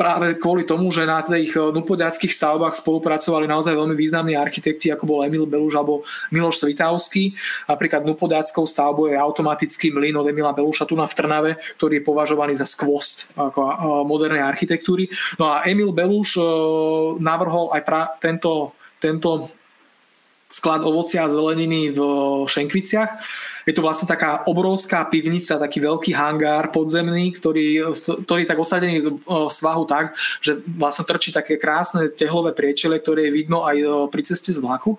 práve 0.00 0.40
kvôli 0.40 0.64
tomu, 0.64 0.88
že 0.88 1.04
na 1.04 1.20
tých 1.20 1.52
nupoďackých 1.52 2.32
stavbách 2.32 2.80
spolupracovali 2.80 3.44
naozaj 3.44 3.76
veľmi 3.76 3.92
významní 3.92 4.32
architekti, 4.32 4.88
ako 4.88 5.04
bol 5.04 5.20
Emil 5.28 5.44
Beluš 5.44 5.76
alebo 5.76 6.08
Miloš 6.32 6.64
Svitavský. 6.64 7.36
Napríklad 7.68 8.08
nupoďackou 8.08 8.64
stavbou 8.64 9.12
je 9.12 9.20
automatický 9.20 9.92
mlyn 9.92 10.16
od 10.16 10.32
Emila 10.32 10.56
Beluša 10.56 10.88
tu 10.88 10.96
na 10.96 11.04
v 11.04 11.12
Trnave, 11.12 11.50
ktorý 11.76 12.00
je 12.00 12.08
považovaný 12.08 12.56
za 12.56 12.64
skvost 12.64 13.28
ako 13.36 13.60
modernej 14.08 14.40
architektúry. 14.40 15.12
No 15.36 15.52
a 15.52 15.68
Emil 15.68 15.92
Beluš 15.92 16.40
navrhol 17.20 17.76
aj 17.76 17.82
pra, 17.84 18.08
tento, 18.16 18.72
tento 18.96 19.52
sklad 20.48 20.80
ovocia 20.80 21.28
a 21.28 21.28
zeleniny 21.28 21.92
v 21.92 22.00
Šenkviciach 22.48 23.20
je 23.68 23.76
to 23.76 23.84
vlastne 23.84 24.08
taká 24.08 24.48
obrovská 24.48 25.04
pivnica, 25.12 25.60
taký 25.60 25.84
veľký 25.84 26.16
hangár 26.16 26.72
podzemný, 26.72 27.36
ktorý, 27.36 27.92
ktorý 28.24 28.48
tak 28.48 28.56
osadený 28.56 29.04
v 29.04 29.52
svahu 29.52 29.84
tak, 29.84 30.16
že 30.40 30.56
vlastne 30.64 31.04
trčí 31.04 31.36
také 31.36 31.60
krásne 31.60 32.08
tehlové 32.08 32.56
priečele, 32.56 32.96
ktoré 32.96 33.28
je 33.28 33.36
vidno 33.44 33.68
aj 33.68 34.08
pri 34.08 34.22
ceste 34.24 34.56
z 34.56 34.64
vlaku. 34.64 34.96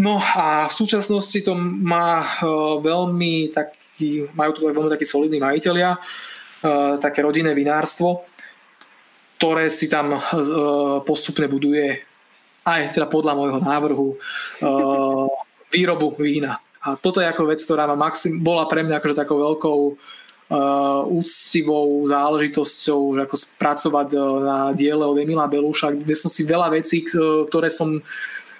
No 0.00 0.16
a 0.16 0.64
v 0.64 0.72
súčasnosti 0.72 1.44
to 1.44 1.52
má 1.60 2.24
veľmi 2.80 3.52
taký, 3.52 4.32
majú 4.32 4.50
to 4.56 4.64
veľmi 4.64 4.88
takí 4.88 5.04
solidní 5.04 5.36
majiteľia, 5.36 6.00
také 7.04 7.20
rodinné 7.20 7.52
vinárstvo, 7.52 8.24
ktoré 9.36 9.68
si 9.68 9.92
tam 9.92 10.16
postupne 11.04 11.44
buduje 11.52 12.00
aj 12.64 12.96
teda 12.96 13.12
podľa 13.12 13.36
môjho 13.36 13.60
návrhu 13.60 14.16
výrobu 15.68 16.16
vína. 16.16 16.64
A 16.88 16.96
toto 16.96 17.20
je 17.20 17.28
ako 17.28 17.52
vec, 17.52 17.60
ktorá 17.60 17.84
ma 17.84 17.96
maxim, 18.08 18.40
bola 18.40 18.64
pre 18.64 18.80
mňa 18.80 18.96
akože 18.96 19.20
takou 19.20 19.36
veľkou 19.44 19.78
uh, 19.92 21.04
úctivou 21.04 22.08
záležitosťou, 22.08 23.00
že 23.16 23.20
ako 23.28 23.36
spracovať 23.36 24.08
uh, 24.16 24.22
na 24.40 24.58
diele 24.72 25.04
od 25.04 25.20
Emila 25.20 25.44
Belúša, 25.44 25.92
kde 25.92 26.14
som 26.16 26.32
si 26.32 26.48
veľa 26.48 26.72
vecí, 26.72 27.04
ktoré 27.04 27.68
som 27.68 28.00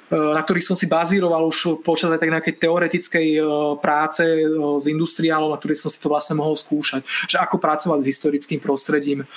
na 0.09 0.41
ktorých 0.41 0.65
som 0.65 0.73
si 0.73 0.89
bazíroval 0.89 1.45
už 1.53 1.85
počas 1.85 2.09
aj 2.09 2.17
tak 2.17 2.33
nejakej 2.33 2.65
teoretickej 2.65 3.45
práce 3.85 4.25
s 4.57 4.85
industriálom, 4.89 5.53
na 5.53 5.61
ktorej 5.61 5.85
som 5.85 5.93
si 5.93 6.01
to 6.01 6.09
vlastne 6.09 6.41
mohol 6.41 6.57
skúšať. 6.57 7.05
Že 7.29 7.37
ako 7.45 7.57
pracovať 7.61 7.99
s 8.01 8.11
historickým 8.17 8.57
prostredím, 8.57 9.29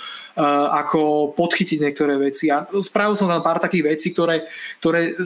ako 0.71 1.35
podchytiť 1.35 1.75
niektoré 1.75 2.15
veci. 2.15 2.47
A 2.47 2.63
spravil 2.79 3.19
som 3.19 3.27
tam 3.27 3.43
pár 3.43 3.59
takých 3.59 3.99
vecí, 3.99 4.15
ktoré, 4.15 4.47
ktoré 4.79 5.19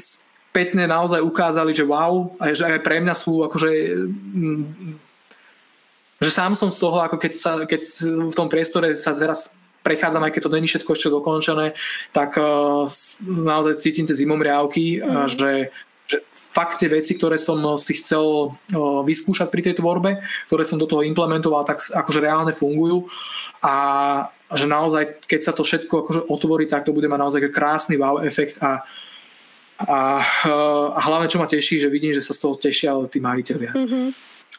spätne 0.56 0.88
naozaj 0.88 1.20
ukázali, 1.20 1.76
že 1.76 1.84
wow, 1.84 2.32
a 2.40 2.56
že 2.56 2.64
aj 2.64 2.80
pre 2.80 3.04
mňa 3.04 3.12
sú 3.12 3.44
akože 3.44 3.70
mm, 4.08 4.64
že 6.24 6.32
sám 6.32 6.56
som 6.56 6.72
z 6.72 6.80
toho, 6.80 7.04
ako 7.04 7.20
keď, 7.20 7.34
sa, 7.36 7.52
keď 7.68 7.82
v 8.32 8.36
tom 8.40 8.48
priestore 8.48 8.96
sa 8.96 9.12
teraz 9.12 9.52
prechádzam, 9.84 10.24
aj 10.24 10.32
keď 10.32 10.42
to 10.48 10.56
není 10.56 10.64
všetko 10.72 10.96
ešte 10.96 11.12
dokončené, 11.12 11.76
tak 12.16 12.40
uh, 12.40 12.88
naozaj 13.28 13.84
cítim 13.84 14.08
tie 14.08 14.16
zimomriavky, 14.16 15.04
mm. 15.04 15.28
že, 15.36 15.76
že 16.08 16.18
fakt 16.32 16.80
tie 16.80 16.88
veci, 16.88 17.20
ktoré 17.20 17.36
som 17.36 17.60
si 17.76 18.00
chcel 18.00 18.56
uh, 18.56 19.04
vyskúšať 19.04 19.52
pri 19.52 19.60
tej 19.60 19.84
tvorbe, 19.84 20.24
ktoré 20.48 20.64
som 20.64 20.80
do 20.80 20.88
toho 20.88 21.04
implementoval, 21.04 21.68
tak 21.68 21.84
akože 21.84 22.24
reálne 22.24 22.56
fungujú 22.56 23.12
a 23.60 23.76
že 24.56 24.72
naozaj, 24.72 25.28
keď 25.28 25.40
sa 25.44 25.52
to 25.52 25.68
všetko 25.68 25.94
akože 26.00 26.22
otvorí, 26.32 26.64
tak 26.72 26.88
to 26.88 26.96
bude 26.96 27.12
mať 27.12 27.20
naozaj 27.20 27.52
krásny 27.52 28.00
wow 28.00 28.24
efekt 28.24 28.56
a 28.64 28.88
a, 29.80 30.24
a 30.96 31.00
hlavne, 31.04 31.28
čo 31.28 31.40
ma 31.42 31.48
teší, 31.52 31.84
že 31.84 31.92
vidím, 31.92 32.16
že 32.16 32.24
sa 32.24 32.32
z 32.32 32.40
toho 32.40 32.56
tešia 32.56 32.96
tí 33.12 33.20
majiteľia. 33.20 33.76
Mm-hmm. 33.76 34.08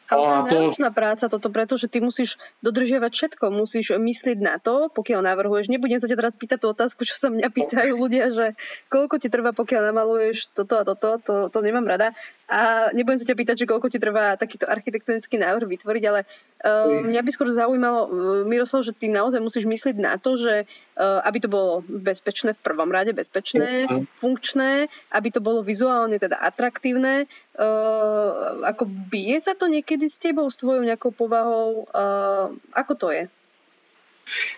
Ale 0.06 0.46
to 0.46 0.54
je 0.54 0.60
náročná 0.70 0.90
práca 0.94 1.26
toto, 1.26 1.48
pretože 1.50 1.90
ty 1.90 1.98
musíš 1.98 2.38
dodržiavať 2.62 3.10
všetko, 3.10 3.44
musíš 3.50 3.86
myslieť 3.98 4.38
na 4.38 4.62
to, 4.62 4.86
pokiaľ 4.94 5.26
navrhuješ. 5.26 5.66
Nebudem 5.66 5.98
sa 5.98 6.06
ťa 6.06 6.18
teraz 6.20 6.38
pýtať 6.38 6.62
tú 6.62 6.70
otázku, 6.70 7.02
čo 7.02 7.18
sa 7.18 7.26
mňa 7.32 7.48
pýtajú 7.50 7.92
ľudia, 7.96 8.30
že 8.30 8.54
koľko 8.86 9.18
ti 9.18 9.26
trvá, 9.26 9.50
pokiaľ 9.50 9.90
namaluješ 9.90 10.54
toto 10.54 10.78
a 10.78 10.86
toto, 10.86 11.18
to, 11.18 11.34
to 11.50 11.58
nemám 11.58 11.88
rada. 11.88 12.14
A 12.46 12.90
nebudem 12.94 13.18
sa 13.18 13.26
ťa 13.26 13.38
pýtať, 13.38 13.56
že 13.62 13.66
koľko 13.66 13.90
ti 13.90 13.98
trvá 13.98 14.38
takýto 14.38 14.70
architektonický 14.70 15.34
návrh 15.34 15.66
vytvoriť, 15.66 16.04
ale 16.06 16.22
uh, 16.22 17.02
mňa 17.02 17.20
by 17.26 17.30
skôr 17.34 17.50
zaujímalo, 17.50 18.00
uh, 18.06 18.10
Miroslav, 18.46 18.86
že 18.86 18.94
ty 18.94 19.10
naozaj 19.10 19.42
musíš 19.42 19.66
myslieť 19.66 19.98
na 19.98 20.14
to, 20.14 20.38
že 20.38 20.62
uh, 20.62 21.26
aby 21.26 21.42
to 21.42 21.50
bolo 21.50 21.82
bezpečné 21.90 22.54
v 22.54 22.62
prvom 22.62 22.86
rade, 22.94 23.10
bezpečné, 23.10 23.90
Jasne. 23.90 24.06
funkčné, 24.06 24.86
aby 25.10 25.28
to 25.34 25.42
bolo 25.42 25.66
vizuálne 25.66 26.22
teda 26.22 26.38
atraktívne. 26.38 27.26
Uh, 27.58 28.62
ako 28.62 28.86
bije 28.86 29.42
sa 29.42 29.58
to 29.58 29.66
niekedy 29.66 30.06
s 30.06 30.22
tebou, 30.22 30.46
s 30.46 30.62
tvojou 30.62 30.86
nejakou 30.86 31.10
povahou? 31.10 31.90
Uh, 31.90 32.54
ako 32.78 32.94
to 32.94 33.08
je? 33.10 33.26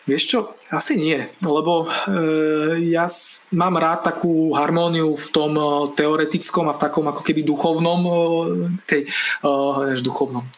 Vieš 0.09 0.23
čo, 0.25 0.39
asi 0.73 0.97
nie, 0.97 1.29
lebo 1.45 1.85
e, 1.85 1.89
ja 2.89 3.05
s, 3.05 3.45
mám 3.53 3.77
rád 3.77 4.01
takú 4.01 4.57
harmóniu 4.57 5.13
v 5.13 5.29
tom 5.29 5.53
e, 5.61 5.65
teoretickom 5.93 6.73
a 6.73 6.77
v 6.77 6.83
takom 6.89 7.05
ako 7.05 7.21
keby 7.21 7.45
duchovnom, 7.45 8.01
e, 8.01 8.13
tej, 8.89 9.03
e, 9.45 10.01
duchovnom, 10.01 10.49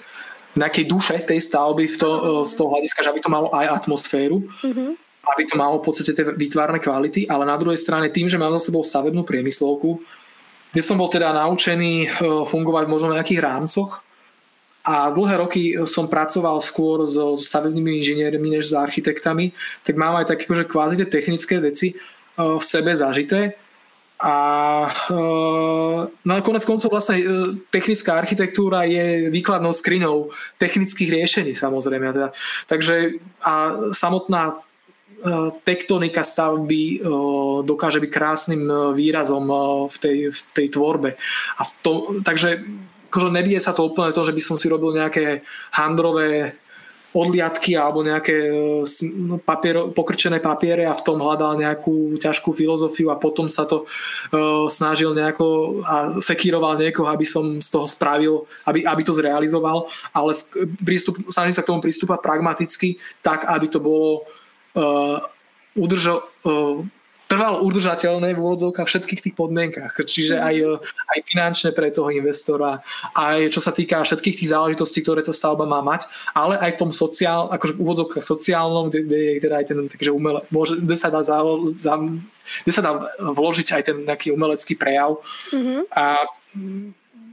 nejakej 0.54 0.84
duše 0.86 1.16
tej 1.26 1.42
stavby 1.42 1.90
v 1.90 1.96
to, 1.98 2.10
e, 2.10 2.20
z 2.46 2.52
toho 2.54 2.70
hľadiska, 2.70 3.02
že 3.02 3.10
aby 3.10 3.20
to 3.22 3.34
malo 3.34 3.50
aj 3.50 3.82
atmosféru, 3.82 4.46
mm-hmm. 4.46 4.90
aby 5.26 5.42
to 5.46 5.54
malo 5.58 5.82
v 5.82 5.86
podstate 5.90 6.14
tie 6.14 6.24
vytvárne 6.30 6.78
kvality, 6.78 7.26
ale 7.26 7.42
na 7.42 7.58
druhej 7.58 7.82
strane 7.82 8.14
tým, 8.14 8.30
že 8.30 8.38
mám 8.38 8.54
za 8.62 8.70
sebou 8.70 8.86
stavebnú 8.86 9.26
priemyslovku, 9.26 9.98
kde 10.70 10.82
som 10.86 10.94
bol 10.94 11.10
teda 11.10 11.34
naučený 11.34 12.06
e, 12.06 12.08
fungovať 12.46 12.84
možno 12.86 13.10
v 13.10 13.18
nejakých 13.18 13.42
rámcoch, 13.42 14.06
a 14.80 15.12
dlhé 15.12 15.36
roky 15.36 15.62
som 15.84 16.08
pracoval 16.08 16.64
skôr 16.64 17.04
so 17.04 17.36
stavebnými 17.36 18.00
inžiniermi 18.00 18.48
než 18.56 18.72
s 18.72 18.74
architektami, 18.74 19.52
tak 19.84 20.00
mám 20.00 20.16
aj 20.16 20.32
také 20.32 20.48
akože 20.48 20.64
kvázi 20.64 20.94
tie 21.04 21.08
technické 21.08 21.60
veci 21.60 21.92
e, 21.92 21.94
v 22.36 22.64
sebe 22.64 22.96
zažité. 22.96 23.60
A 24.20 24.36
na 26.28 26.34
konec 26.44 26.64
koncov 26.68 26.92
vlastne 26.92 27.16
e, 27.20 27.24
technická 27.72 28.16
architektúra 28.20 28.84
je 28.88 29.32
výkladnou 29.32 29.72
skrinou 29.76 30.32
technických 30.56 31.12
riešení 31.12 31.52
samozrejme. 31.52 32.12
Teda, 32.12 32.28
takže 32.68 33.20
a 33.44 33.76
samotná 33.92 34.60
tektonika 35.68 36.24
stavby 36.24 37.04
dokáže 37.68 38.00
byť 38.00 38.08
krásnym 38.08 38.62
výrazom 38.96 39.44
v 39.92 39.96
tej, 40.00 40.18
v 40.32 40.40
tej 40.56 40.66
tvorbe. 40.72 41.20
A 41.60 41.62
v 41.68 41.70
tom, 41.84 41.96
takže 42.24 42.64
akože 43.10 43.34
nebije 43.34 43.58
sa 43.58 43.74
to 43.74 43.90
úplne 43.90 44.14
to, 44.14 44.22
že 44.22 44.30
by 44.30 44.42
som 44.42 44.54
si 44.54 44.70
robil 44.70 44.94
nejaké 44.94 45.42
handrové 45.74 46.54
odliadky 47.10 47.74
alebo 47.74 48.06
nejaké 48.06 48.36
e, 48.46 48.86
no, 49.18 49.42
papier, 49.42 49.90
pokrčené 49.90 50.38
papiere 50.38 50.86
a 50.86 50.94
v 50.94 51.02
tom 51.02 51.18
hľadal 51.18 51.58
nejakú 51.58 52.14
ťažkú 52.22 52.54
filozofiu 52.54 53.10
a 53.10 53.18
potom 53.18 53.50
sa 53.50 53.66
to 53.66 53.82
uh, 53.82 54.70
snažil 54.70 55.10
nejako 55.10 55.80
a 55.82 56.22
sekíroval 56.22 56.78
niekoho, 56.78 57.10
aby 57.10 57.26
som 57.26 57.58
z 57.58 57.66
toho 57.66 57.90
spravil, 57.90 58.46
aby, 58.62 58.86
aby 58.86 59.02
to 59.02 59.10
zrealizoval, 59.10 59.90
ale 60.14 60.32
prístup, 60.86 61.18
snažím 61.26 61.54
sa 61.58 61.66
k 61.66 61.70
tomu 61.74 61.82
pristúpať 61.82 62.22
pragmaticky, 62.22 63.02
tak 63.26 63.42
aby 63.50 63.66
to 63.66 63.82
bolo 63.82 64.30
uh, 64.78 65.18
udržo, 65.74 66.22
uh, 66.46 66.78
trvalo 67.30 67.62
udržateľné 67.62 68.34
v 68.34 68.42
úvodzovkách 68.42 68.90
všetkých 68.90 69.22
tých 69.22 69.34
podmienkach. 69.38 69.94
Čiže 69.94 70.42
aj, 70.42 70.54
e, 70.58 70.74
aj 70.82 71.18
finančne 71.30 71.70
pre 71.70 71.94
toho 71.94 72.10
investora, 72.10 72.82
aj 73.14 73.54
čo 73.54 73.62
sa 73.62 73.70
týka 73.70 74.02
všetkých 74.02 74.42
tých 74.42 74.50
záležitostí, 74.50 75.06
ktoré 75.06 75.22
tá 75.22 75.30
stavba 75.30 75.62
má 75.62 75.78
mať, 75.78 76.10
ale 76.34 76.58
aj 76.58 76.74
v 76.74 76.80
tom 76.82 76.90
sociál, 76.90 77.46
akože 77.54 77.78
v 77.78 77.82
úvodzovkách 77.86 78.26
sociálnom, 78.26 78.90
kde, 78.90 79.06
kde 79.06 79.18
je 79.22 79.42
teda 79.46 79.54
aj 79.62 79.66
ten 79.70 79.78
takže 79.86 80.10
umele, 80.10 80.42
môže, 80.50 80.74
kde 80.82 80.96
sa 80.98 81.06
dá 81.06 81.22
za, 81.22 81.38
za, 81.78 81.94
kde 82.66 82.72
sa 82.74 82.82
dá 82.82 82.92
vložiť 83.22 83.68
aj 83.78 83.82
ten 83.86 83.96
nejaký 84.02 84.34
umelecký 84.34 84.74
prejav. 84.74 85.22
Mm-hmm. 85.54 85.80
A 85.94 86.26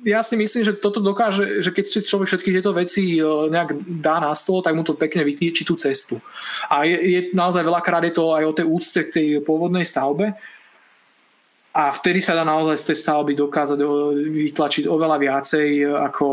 ja 0.08 0.24
si 0.24 0.40
myslím, 0.40 0.64
že 0.64 0.80
toto 0.80 1.04
dokáže, 1.04 1.60
že 1.60 1.76
keď 1.76 1.86
si 1.86 2.00
človek 2.00 2.32
všetky 2.32 2.50
tieto 2.56 2.72
veci 2.72 3.20
e, 3.20 3.24
nejak 3.52 3.76
dá 4.00 4.24
na 4.24 4.32
stôl, 4.32 4.64
tak 4.64 4.72
mu 4.72 4.88
to 4.88 4.96
pekne 4.96 5.28
vytýči 5.28 5.68
tú 5.68 5.76
cestu. 5.76 6.24
A 6.72 6.88
je, 6.88 6.96
je 6.96 7.20
naozaj 7.36 7.68
veľakrát 7.68 8.08
je 8.08 8.16
to 8.16 8.32
aj 8.32 8.44
o 8.48 8.56
tej 8.56 8.66
úcte 8.66 9.00
k 9.04 9.14
tej 9.14 9.28
pôvodnej 9.44 9.84
stavbe 9.84 10.32
a 11.76 11.84
vtedy 11.92 12.24
sa 12.24 12.40
dá 12.40 12.48
naozaj 12.48 12.80
z 12.80 12.88
tej 12.90 12.98
stavby 13.04 13.36
dokázať 13.36 13.78
vytlačiť 14.32 14.88
oveľa 14.88 15.18
viacej 15.20 15.84
ako, 16.10 16.30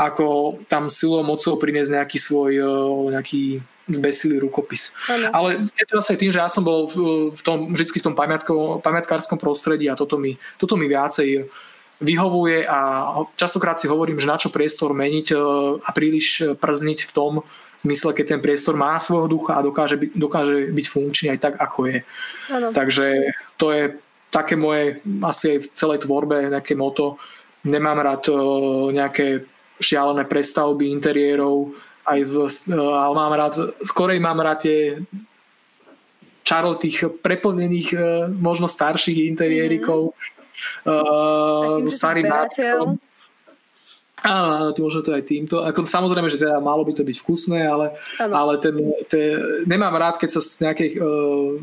ako 0.00 0.26
tam 0.64 0.88
silou 0.88 1.20
mocou 1.20 1.60
priniesť 1.60 2.00
nejaký 2.00 2.18
svoj 2.18 2.52
e, 2.56 2.64
nejaký 3.12 3.42
zbesilý 3.90 4.38
rukopis. 4.38 4.94
Ano. 5.10 5.26
Ale 5.34 5.48
je 5.74 5.84
to 5.84 5.98
asi 5.98 6.14
tým, 6.14 6.30
že 6.30 6.38
ja 6.38 6.46
som 6.46 6.62
bol 6.62 6.86
v, 6.86 7.28
v 7.34 7.40
tom, 7.42 7.74
vždy 7.74 7.98
v 7.98 8.06
tom 8.06 8.14
pamiatkárskom 8.80 9.36
prostredí 9.36 9.90
a 9.90 9.98
toto 9.98 10.14
mi, 10.14 10.38
toto 10.56 10.78
mi 10.78 10.86
viacej 10.86 11.50
vyhovuje 12.00 12.64
a 12.64 13.12
častokrát 13.36 13.76
si 13.76 13.84
hovorím, 13.84 14.16
že 14.16 14.26
na 14.26 14.40
čo 14.40 14.48
priestor 14.48 14.96
meniť 14.96 15.26
e, 15.30 15.36
a 15.84 15.90
príliš 15.92 16.56
przniť 16.56 17.04
v 17.04 17.12
tom 17.12 17.32
zmysle, 17.84 18.16
keď 18.16 18.36
ten 18.36 18.40
priestor 18.40 18.76
má 18.76 18.96
svojho 18.96 19.28
ducha 19.28 19.60
a 19.60 19.64
dokáže 19.64 20.00
byť, 20.00 20.10
dokáže 20.16 20.56
byť 20.72 20.86
funkčný 20.88 21.26
aj 21.36 21.38
tak, 21.40 21.54
ako 21.60 21.80
je. 21.88 21.98
Ano. 22.52 22.68
Takže 22.72 23.36
to 23.60 23.66
je 23.72 23.84
také 24.32 24.56
moje 24.56 25.04
asi 25.24 25.56
aj 25.56 25.58
v 25.60 25.66
celej 25.76 25.98
tvorbe 26.08 26.48
nejaké 26.48 26.72
moto. 26.72 27.20
Nemám 27.68 28.00
rád 28.00 28.32
e, 28.32 28.36
nejaké 28.96 29.26
šialené 29.80 30.24
prestavby 30.24 30.88
interiérov, 30.88 31.76
aj 32.08 32.20
v, 32.24 32.34
e, 32.48 32.76
ale 32.80 33.12
mám 33.12 33.32
rád, 33.36 33.76
skorej 33.84 34.20
mám 34.24 34.40
rád 34.40 34.64
tie 34.64 34.80
čaro 36.48 36.80
tých 36.80 37.06
preplnených 37.20 37.94
možno 38.40 38.66
starších 38.66 39.28
interiérikov, 39.28 40.16
mm-hmm 40.16 40.39
uh, 40.86 41.80
so 41.80 41.90
starým 41.90 42.26
nápadom. 42.26 42.98
Áno, 44.20 44.76
to 44.76 44.84
možno 44.84 45.00
to 45.00 45.16
aj 45.16 45.24
týmto. 45.24 45.64
Ako, 45.64 45.88
samozrejme, 45.88 46.28
že 46.28 46.44
teda 46.44 46.60
malo 46.60 46.84
by 46.84 46.92
to 46.92 47.08
byť 47.08 47.16
vkusné, 47.24 47.64
ale, 47.64 47.96
ale 48.20 48.60
ten, 48.60 48.76
ten, 49.08 49.40
nemám 49.64 49.96
rád, 49.96 50.20
keď 50.20 50.28
sa 50.36 50.40
z 50.44 50.60
nejakej 50.60 50.88
uh, 51.00 51.56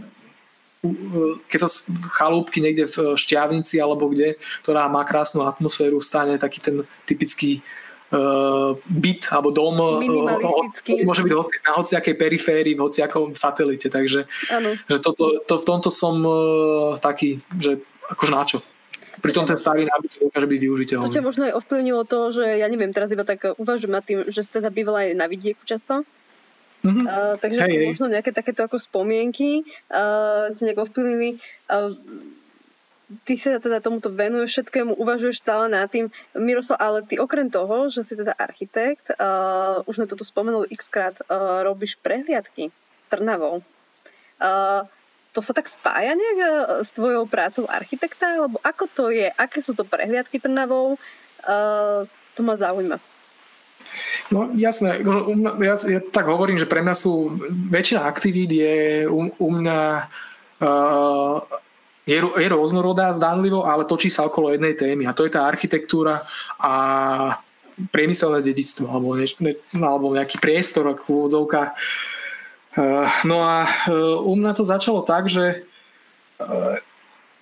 keď 1.50 1.60
sa 1.66 1.70
chalúbky 2.14 2.62
niekde 2.62 2.86
v 2.90 3.18
Šťavnici 3.18 3.82
alebo 3.82 4.10
kde, 4.10 4.38
ktorá 4.62 4.86
má 4.88 5.02
krásnu 5.04 5.46
atmosféru, 5.46 6.02
stane 6.02 6.38
taký 6.38 6.62
ten 6.62 6.76
typický 7.10 7.66
uh, 8.14 8.78
byt 8.86 9.28
alebo 9.34 9.50
dom 9.50 9.76
uh, 9.78 10.02
môže 11.04 11.24
byť 11.26 11.34
hoci, 11.34 11.56
na 11.66 11.72
hociakej 11.82 12.16
periférii, 12.16 12.78
v 12.78 12.84
hociakom 12.86 13.34
satelite, 13.34 13.90
takže 13.90 14.30
že 14.86 14.98
toto, 15.02 15.42
to, 15.44 15.54
v 15.62 15.66
tomto 15.66 15.90
som 15.90 16.16
uh, 16.24 16.96
taký, 17.02 17.42
že 17.58 17.82
akože 18.14 18.32
na 18.32 18.44
čo 18.46 18.58
Pritom 19.18 19.50
ten 19.50 19.58
starý 19.58 19.90
nábytok 19.90 20.30
dokáže 20.30 20.48
byť 20.48 20.60
využiteľný. 20.62 21.06
To 21.10 21.16
ťa 21.18 21.26
možno 21.26 21.44
aj 21.50 21.58
ovplyvnilo 21.58 22.04
to, 22.06 22.20
že 22.38 22.46
ja 22.62 22.68
neviem, 22.70 22.94
teraz 22.94 23.10
iba 23.10 23.26
tak 23.26 23.58
uvažujem 23.58 23.94
nad 23.94 24.06
tým, 24.06 24.30
že 24.30 24.46
si 24.46 24.50
teda 24.54 24.70
bývala 24.70 25.10
aj 25.10 25.18
na 25.18 25.26
vidieku 25.26 25.66
často. 25.66 26.06
Mm-hmm. 26.86 27.06
Uh, 27.10 27.36
takže 27.42 27.60
hey, 27.66 27.90
možno 27.90 28.06
nejaké 28.06 28.30
takéto 28.30 28.62
ako 28.62 28.78
spomienky 28.78 29.66
uh, 29.90 30.54
ti 30.54 30.62
nejak 30.62 30.86
ovplyvnili. 30.86 31.42
Uh, 31.66 31.98
ty 33.26 33.40
sa 33.40 33.58
teda 33.58 33.82
tomuto 33.82 34.14
venuješ 34.14 34.62
všetkému, 34.62 34.94
uvažuješ 35.00 35.42
stále 35.42 35.72
nad 35.74 35.90
tým. 35.90 36.14
Miroslav, 36.38 36.78
ale 36.78 36.98
ty 37.08 37.18
okrem 37.18 37.50
toho, 37.50 37.90
že 37.90 38.06
si 38.06 38.14
teda 38.14 38.38
architekt, 38.38 39.10
uh, 39.18 39.82
už 39.90 39.98
sme 39.98 40.06
toto 40.06 40.22
spomenuli 40.22 40.70
x 40.70 40.86
krát, 40.92 41.18
uh, 41.26 41.66
robíš 41.66 41.98
prehliadky 41.98 42.70
Trnavou. 43.10 43.66
Uh, 44.38 44.86
to 45.38 45.46
sa 45.46 45.54
tak 45.54 45.70
spája 45.70 46.18
nejak 46.18 46.40
e, 46.42 46.50
s 46.82 46.90
tvojou 46.98 47.30
prácou 47.30 47.70
architekta? 47.70 48.42
Alebo 48.42 48.58
ako 48.66 48.90
to 48.90 49.06
je? 49.14 49.30
Aké 49.30 49.62
sú 49.62 49.78
to 49.78 49.86
prehliadky 49.86 50.42
Trnavou? 50.42 50.98
Uh, 51.46 52.10
to 52.34 52.42
ma 52.42 52.58
zaujíma. 52.58 52.98
No 54.34 54.50
jasné, 54.58 55.06
ja, 55.62 55.76
ja 55.78 56.02
tak 56.02 56.26
hovorím, 56.26 56.58
že 56.58 56.66
pre 56.66 56.82
mňa 56.82 56.96
sú 56.98 57.38
väčšina 57.70 58.04
aktivít 58.04 58.52
je 58.52 59.06
u, 59.06 59.32
u 59.32 59.50
mňa 59.54 59.80
uh, 60.60 61.38
je, 62.04 62.18
je 62.20 62.48
rôznorodá 62.50 63.14
zdánlivo, 63.14 63.64
ale 63.64 63.88
točí 63.88 64.10
sa 64.12 64.28
okolo 64.28 64.52
jednej 64.52 64.76
témy 64.76 65.08
a 65.08 65.16
to 65.16 65.24
je 65.24 65.32
tá 65.32 65.48
architektúra 65.48 66.28
a 66.60 66.74
priemyselné 67.94 68.44
dedictvo 68.44 68.92
alebo, 68.92 69.16
ne, 69.16 69.54
alebo 69.78 70.12
nejaký 70.18 70.42
priestor 70.42 70.98
v 70.98 71.06
úvodzovkách 71.08 71.72
Eh, 71.78 72.17
no 73.26 73.38
a 73.42 73.66
eh, 73.66 73.92
u 74.22 74.34
mňa 74.38 74.52
to 74.54 74.64
začalo 74.64 75.02
tak, 75.02 75.26
že 75.26 75.66
eh, 76.38 76.76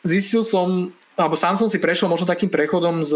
zistil 0.08 0.48
som, 0.48 0.96
alebo 1.20 1.36
sám 1.36 1.60
som 1.60 1.68
si 1.68 1.78
prešiel 1.78 2.08
možno 2.08 2.28
takým 2.30 2.48
prechodom 2.48 3.04
z 3.04 3.14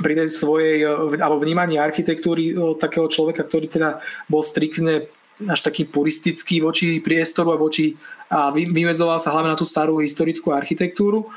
pri 0.00 0.16
tej 0.16 0.32
svojej, 0.32 0.88
alebo 1.20 1.36
vnímaní 1.36 1.76
architektúry 1.76 2.56
takého 2.80 3.12
človeka, 3.12 3.44
ktorý 3.44 3.68
teda 3.68 4.00
bol 4.24 4.40
striktne 4.40 5.04
až 5.44 5.60
taký 5.60 5.84
puristický 5.84 6.64
voči 6.64 6.96
priestoru 7.04 7.52
a 7.52 7.60
voči 7.60 8.00
a 8.32 8.48
vymedzoval 8.56 9.20
sa 9.20 9.36
hlavne 9.36 9.52
na 9.52 9.58
tú 9.60 9.68
starú 9.68 10.00
historickú 10.00 10.56
architektúru. 10.56 11.28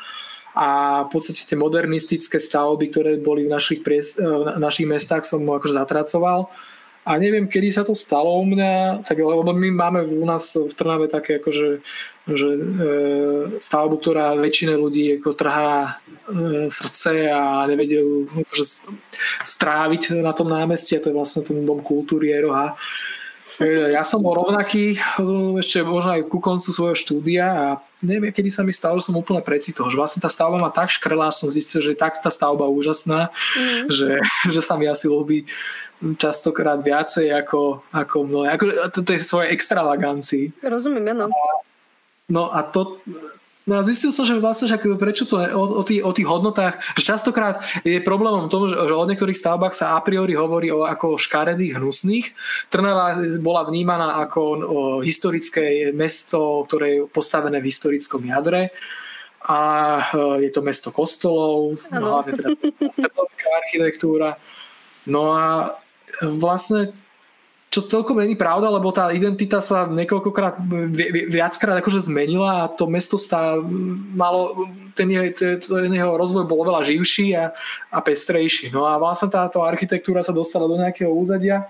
A 0.55 1.03
v 1.03 1.09
podstate 1.11 1.43
tie 1.43 1.59
modernistické 1.59 2.39
stavby, 2.39 2.87
ktoré 2.87 3.19
boli 3.19 3.43
v 3.43 3.51
našich, 3.51 3.83
pries, 3.83 4.15
v 4.15 4.55
našich 4.55 4.87
mestách 4.87 5.27
som 5.27 5.43
akože 5.43 5.75
zatracoval 5.75 6.47
a 7.05 7.11
neviem, 7.21 7.45
kedy 7.45 7.69
sa 7.69 7.85
to 7.85 7.93
stalo 7.93 8.33
u 8.41 8.45
mňa, 8.49 9.05
tak, 9.05 9.21
lebo 9.21 9.45
my 9.45 9.69
máme 9.71 9.99
u 10.09 10.25
nás 10.25 10.57
v 10.57 10.73
Trnave 10.73 11.05
také 11.05 11.37
akože 11.37 11.85
že, 12.25 12.49
e, 12.57 12.61
stavbu, 13.61 14.01
ktorá 14.01 14.33
väčšina 14.33 14.73
ľudí 14.73 15.21
ako 15.21 15.37
trhá 15.37 16.01
e, 16.25 16.65
srdce 16.73 17.29
a 17.29 17.69
nevedia 17.69 18.01
akože 18.01 18.65
stráviť 19.45 20.17
na 20.25 20.33
tom 20.33 20.49
námestí 20.49 20.97
a 20.97 21.03
to 21.05 21.13
je 21.13 21.17
vlastne 21.17 21.45
ten 21.45 21.61
dom 21.61 21.85
kultúry 21.85 22.33
Eroha. 22.33 22.73
Ja 23.63 24.03
som 24.03 24.19
bol 24.19 24.35
rovnaký 24.35 24.99
ešte 25.59 25.79
možno 25.85 26.19
aj 26.19 26.27
ku 26.27 26.43
koncu 26.43 26.69
svojho 26.75 26.97
štúdia 26.97 27.45
a 27.47 27.65
neviem, 28.03 28.35
kedy 28.35 28.51
sa 28.51 28.67
mi 28.67 28.75
stalo, 28.75 28.99
že 28.99 29.07
som 29.07 29.15
úplne 29.15 29.39
precitol, 29.39 29.87
že 29.87 29.95
vlastne 29.95 30.19
tá 30.19 30.27
stavba 30.27 30.59
ma 30.59 30.67
tak 30.67 30.91
škrela, 30.91 31.31
som 31.31 31.47
zistil, 31.47 31.79
že 31.79 31.95
je 31.95 31.99
tak 31.99 32.19
tá 32.19 32.27
stavba 32.27 32.67
úžasná, 32.67 33.31
mm. 33.31 33.87
že, 33.87 34.09
že 34.53 34.61
sa 34.61 34.75
mi 34.75 34.91
asi 34.91 35.07
ľúbi 35.07 35.47
častokrát 36.19 36.83
viacej 36.83 37.31
ako, 37.31 37.87
ako 37.95 38.15
mnohé. 38.27 38.47
Ako, 38.59 38.63
to, 38.91 38.99
to 39.01 39.15
je 39.15 39.23
svoje 39.23 39.55
extravagancii. 39.55 40.51
Rozumiem, 40.59 41.15
áno. 41.15 41.31
No 42.27 42.51
a 42.51 42.65
to, 42.65 42.99
No 43.65 43.81
a 43.81 43.85
zistil 43.85 44.13
som, 44.13 44.29
že 44.29 44.37
vlastne, 44.37 44.69
že 44.69 44.77
prečo 44.77 45.25
to 45.25 45.41
o, 45.41 45.81
o, 45.81 45.83
tých, 45.85 46.05
o 46.05 46.13
tých 46.13 46.29
hodnotách, 46.29 46.77
že 46.93 47.17
častokrát 47.17 47.65
je 47.81 47.97
problémom 47.97 48.45
tom, 48.45 48.69
že, 48.69 48.77
že 48.77 48.93
o 48.93 49.09
niektorých 49.09 49.33
stavbách 49.33 49.73
sa 49.73 49.97
a 49.97 49.99
priori 50.05 50.37
hovorí 50.37 50.69
o 50.69 50.85
ako 50.85 51.17
škaredých, 51.17 51.81
hnusných. 51.81 52.37
Trnava 52.69 53.17
bola 53.41 53.65
vnímaná 53.65 54.21
ako 54.21 54.41
o, 54.41 54.55
historické 55.01 55.89
mesto, 55.97 56.61
ktoré 56.69 56.85
je 56.93 56.99
postavené 57.09 57.57
v 57.57 57.73
historickom 57.73 58.21
jadre 58.29 58.69
a 59.45 59.61
e, 60.13 60.45
je 60.45 60.49
to 60.53 60.61
mesto 60.61 60.89
kostolov, 60.89 61.77
no, 61.89 62.21
hlavne 62.21 62.33
teda 62.33 62.49
architektúra. 63.65 64.37
No 65.05 65.33
a 65.33 65.77
vlastne 66.21 66.93
čo 67.75 67.83
celkom 67.83 68.23
není 68.23 68.39
pravda, 68.39 68.71
lebo 68.71 68.87
tá 68.95 69.11
identita 69.11 69.59
sa 69.59 69.83
niekoľkokrát, 69.83 70.63
viackrát 71.27 71.83
akože 71.83 72.07
zmenila 72.07 72.63
a 72.63 72.71
to 72.71 72.87
mesto 72.87 73.19
stá, 73.19 73.59
malo, 74.15 74.71
ten 74.95 75.11
jeho, 75.11 75.59
ten 75.59 75.91
jeho 75.91 76.15
rozvoj 76.15 76.47
bol 76.47 76.63
oveľa 76.63 76.87
živší 76.87 77.35
a, 77.35 77.51
a 77.91 77.99
pestrejší. 77.99 78.71
No 78.71 78.87
a 78.87 78.95
vlastne 78.95 79.27
táto 79.27 79.59
architektúra 79.67 80.23
sa 80.23 80.31
dostala 80.31 80.71
do 80.71 80.79
nejakého 80.79 81.11
úzadia 81.11 81.67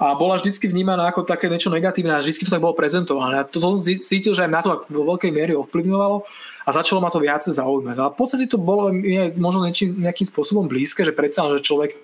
a 0.00 0.16
bola 0.16 0.40
vždycky 0.40 0.64
vnímaná 0.64 1.12
ako 1.12 1.28
také 1.28 1.52
niečo 1.52 1.68
negatívne 1.68 2.16
a 2.16 2.24
vždycky 2.24 2.48
to 2.48 2.54
tak 2.56 2.64
bolo 2.64 2.72
prezentované. 2.72 3.44
A 3.44 3.46
to 3.46 3.60
som 3.60 3.76
cítil, 3.84 4.32
že 4.32 4.48
aj 4.48 4.50
na 4.50 4.64
to 4.64 4.80
vo 4.88 5.04
veľkej 5.14 5.28
miery 5.28 5.52
ovplyvňovalo 5.54 6.24
a 6.64 6.68
začalo 6.72 7.04
ma 7.04 7.12
to 7.12 7.20
viacej 7.20 7.52
zaujímať. 7.52 7.96
A 8.00 8.10
v 8.10 8.16
podstate 8.16 8.48
to 8.48 8.56
bolo 8.56 8.88
možno 9.36 9.68
nejakým 9.68 10.26
spôsobom 10.26 10.66
blízke, 10.66 11.04
že 11.04 11.12
predsa, 11.12 11.52
že 11.52 11.60
človek 11.62 12.00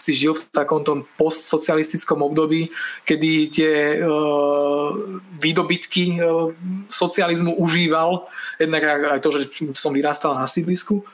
si 0.00 0.10
žil 0.10 0.34
v 0.34 0.42
takom 0.50 0.82
tom 0.82 1.06
postsocialistickom 1.14 2.18
období, 2.26 2.74
kedy 3.06 3.30
tie 3.54 3.72
uh, 4.02 4.90
výdobytky 5.38 6.18
uh, 6.18 6.50
socializmu 6.90 7.54
užíval, 7.54 8.26
jednak 8.58 8.82
aj 9.16 9.20
to, 9.22 9.30
že 9.38 9.42
som 9.78 9.94
vyrastal 9.94 10.34
na 10.34 10.50
sídlisku. 10.50 11.06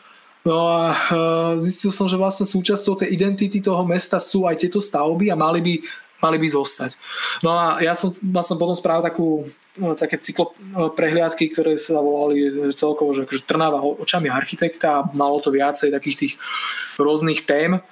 No 0.48 0.64
a 0.70 0.82
uh, 0.94 1.52
zistil 1.60 1.92
som, 1.92 2.08
že 2.08 2.16
vlastne 2.16 2.48
súčasťou 2.48 3.04
tej 3.04 3.12
identity 3.12 3.60
toho 3.60 3.84
mesta 3.84 4.16
sú 4.16 4.48
aj 4.48 4.64
tieto 4.64 4.80
stavby 4.80 5.28
a 5.28 5.36
mali 5.36 5.60
by, 5.60 5.74
mali 6.24 6.36
by 6.40 6.48
zostať. 6.48 6.96
No 7.44 7.52
a 7.52 7.84
ja 7.84 7.92
som 7.92 8.16
vlastne 8.24 8.56
potom 8.56 8.72
spravil 8.72 9.04
takú 9.04 9.28
no, 9.76 9.92
také 9.98 10.16
cyklo 10.16 10.56
prehliadky, 10.96 11.52
ktoré 11.52 11.76
sa 11.76 12.00
volali 12.00 12.72
celkovo, 12.72 13.12
že 13.12 13.28
akože 13.28 13.44
Trnava 13.44 13.82
očami 13.82 14.32
architekta 14.32 15.02
a 15.02 15.06
malo 15.12 15.42
to 15.44 15.52
viacej 15.52 15.92
takých 15.92 16.16
tých 16.16 16.32
rôznych 16.96 17.44
tém 17.44 17.82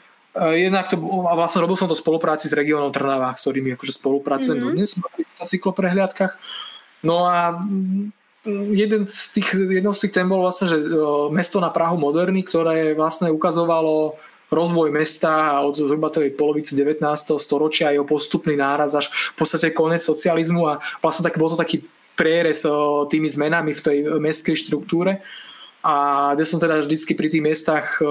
jednak 0.52 0.92
to, 0.92 0.96
a 1.00 1.32
vlastne 1.32 1.64
robil 1.64 1.76
som 1.76 1.88
to 1.88 1.96
v 1.96 2.02
spolupráci 2.04 2.46
s 2.48 2.54
regiónom 2.56 2.92
Trnava, 2.92 3.32
s 3.32 3.44
ktorými 3.44 3.74
akože 3.76 3.92
spolupracujem 3.96 4.58
mm-hmm. 4.60 4.76
dnes 4.76 4.90
na 5.40 5.44
cykloprehliadkach. 5.48 6.36
No 7.04 7.24
a 7.24 7.56
mm, 7.56 8.12
jeden 8.76 9.08
z 9.08 9.32
tých, 9.32 9.48
jednou 9.54 9.92
z 9.96 10.06
tých 10.06 10.12
tém 10.12 10.28
bol 10.28 10.44
vlastne, 10.44 10.68
že 10.68 10.78
eh, 10.78 10.92
mesto 11.32 11.58
na 11.58 11.72
Prahu 11.72 11.96
moderny, 11.96 12.44
ktoré 12.44 12.92
vlastne 12.92 13.32
ukazovalo 13.32 14.20
rozvoj 14.46 14.94
mesta 14.94 15.58
od 15.58 15.74
zhruba 15.74 16.06
tej 16.06 16.30
polovice 16.30 16.78
19. 16.78 17.02
storočia 17.42 17.90
a 17.90 17.94
jeho 17.98 18.06
postupný 18.06 18.54
náraz 18.54 18.94
až 18.94 19.10
v 19.34 19.42
podstate 19.42 19.74
konec 19.74 20.06
socializmu 20.06 20.62
a 20.70 20.78
vlastne 21.02 21.26
tak, 21.26 21.34
bol 21.34 21.50
to 21.50 21.58
taký 21.58 21.82
prierez 22.14 22.62
eh, 22.62 22.72
tými 23.08 23.26
zmenami 23.26 23.72
v 23.72 23.80
tej 23.82 23.98
mestskej 24.20 24.56
štruktúre 24.56 25.24
a 25.86 25.94
kde 26.34 26.44
som 26.48 26.58
teda 26.58 26.82
vždycky 26.82 27.14
pri 27.14 27.28
tých 27.30 27.44
miestach 27.44 28.02
uh, 28.02 28.08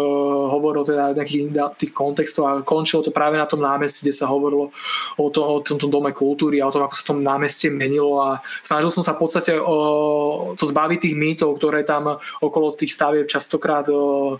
hovoril 0.53 0.87
teda 0.87 1.11
nejakých 1.11 1.51
tých 1.75 1.91
kontextov 1.91 2.43
a 2.47 2.51
končilo 2.63 3.03
to 3.03 3.11
práve 3.11 3.35
na 3.35 3.43
tom 3.49 3.59
námestí, 3.59 4.07
kde 4.07 4.15
sa 4.15 4.31
hovorilo 4.31 4.71
o, 5.19 5.25
to, 5.27 5.41
o 5.43 5.59
tomto 5.59 5.91
dome 5.91 6.15
kultúry 6.15 6.63
a 6.63 6.69
o 6.69 6.73
tom, 6.73 6.87
ako 6.87 6.95
sa 6.95 7.11
tom 7.11 7.19
námestie 7.19 7.67
menilo. 7.67 8.21
A 8.23 8.39
snažil 8.63 8.93
som 8.93 9.03
sa 9.03 9.11
v 9.17 9.27
podstate 9.27 9.59
uh, 9.59 10.55
to 10.55 10.63
zbaviť 10.63 11.09
tých 11.09 11.15
mýtov, 11.19 11.59
ktoré 11.59 11.83
tam 11.83 12.21
okolo 12.39 12.77
tých 12.79 12.95
stavieb 12.95 13.27
častokrát 13.27 13.89
uh, 13.91 14.39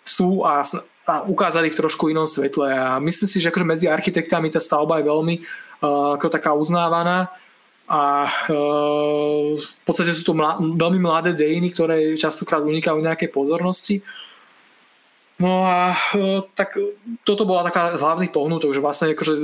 sú 0.00 0.46
a, 0.48 0.64
a 1.04 1.14
ukázať 1.28 1.68
ich 1.68 1.76
v 1.76 1.80
trošku 1.84 2.08
inom 2.08 2.24
svetle. 2.24 2.70
A 2.70 2.96
myslím 3.02 3.28
si, 3.28 3.44
že 3.44 3.52
akože 3.52 3.66
medzi 3.66 3.86
architektami 3.92 4.48
tá 4.48 4.62
stavba 4.62 5.02
je 5.02 5.10
veľmi 5.10 5.34
uh, 5.84 6.16
ako 6.16 6.26
taká 6.32 6.56
uznávaná 6.56 7.28
a 7.90 8.30
e, 8.46 8.54
v 9.58 9.72
podstate 9.82 10.14
sú 10.14 10.30
to 10.30 10.38
mla, 10.38 10.62
veľmi 10.62 11.02
mladé 11.02 11.34
dejiny, 11.34 11.74
ktoré 11.74 12.14
častokrát 12.14 12.62
unikajú 12.62 13.02
nejakej 13.02 13.34
pozornosti. 13.34 13.98
No 15.42 15.66
a 15.66 15.98
e, 16.14 16.46
tak 16.54 16.78
toto 17.26 17.42
bola 17.42 17.66
taká 17.66 17.98
z 17.98 18.02
hlavných 18.06 18.30
pohnutok, 18.30 18.70
že 18.70 18.78
vlastne 18.78 19.10
akože, 19.10 19.34
e, 19.34 19.42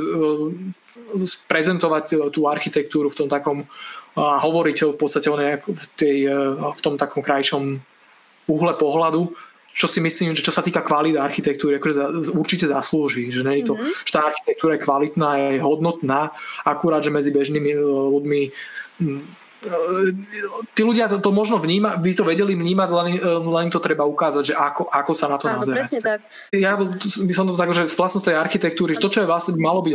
prezentovať 1.50 2.30
tú 2.30 2.46
architektúru 2.46 3.10
v 3.10 3.18
tom 3.18 3.28
takom 3.28 3.66
a 4.16 4.40
hovoriť 4.40 4.96
v 4.96 4.96
podstate 4.96 5.28
o 5.28 5.36
nejak, 5.36 5.68
v, 5.68 5.84
tej, 5.92 6.18
v 6.72 6.80
tom 6.80 6.96
takom 6.96 7.20
krajšom 7.20 7.84
uhle 8.48 8.72
pohľadu 8.72 9.28
čo 9.76 9.84
si 9.84 10.00
myslím, 10.00 10.32
že 10.32 10.40
čo 10.40 10.56
sa 10.56 10.64
týka 10.64 10.80
kvality 10.80 11.20
architektúry, 11.20 11.76
akože 11.76 11.94
za, 12.00 12.06
určite 12.32 12.64
zaslúži. 12.64 13.28
Že, 13.28 13.40
nie 13.44 13.60
je 13.60 13.64
to, 13.68 13.74
mm-hmm. 13.76 13.92
že 14.08 14.12
tá 14.16 14.20
architektúra 14.24 14.80
je 14.80 14.84
kvalitná, 14.88 15.28
je 15.36 15.60
hodnotná, 15.60 16.32
akurát, 16.64 17.04
že 17.04 17.12
medzi 17.12 17.28
bežnými 17.28 17.76
e, 17.76 17.80
ľuďmi 17.84 18.40
mm, 19.04 19.20
e, 19.68 19.76
tí 20.72 20.80
ľudia 20.80 21.12
to, 21.12 21.20
to 21.20 21.28
možno 21.28 21.60
vníma, 21.60 22.00
by 22.00 22.16
to 22.16 22.24
vedeli 22.24 22.56
vnímať, 22.56 22.88
len, 22.88 23.08
e, 23.20 23.32
len 23.52 23.68
to 23.68 23.76
treba 23.76 24.08
ukázať, 24.08 24.42
že 24.48 24.54
ako, 24.56 24.88
ako 24.88 25.12
sa 25.12 25.28
na 25.28 25.36
to 25.36 25.52
nazerať. 25.52 25.92
Ja 26.56 26.80
by 26.80 27.34
som 27.36 27.44
to 27.44 27.60
tak, 27.60 27.68
že 27.76 27.84
z 27.84 28.24
tej 28.24 28.40
architektúry, 28.40 28.96
to, 28.96 29.12
čo 29.12 29.20
je 29.20 29.28
vlastne 29.28 29.60
malo 29.60 29.84
byť 29.84 29.92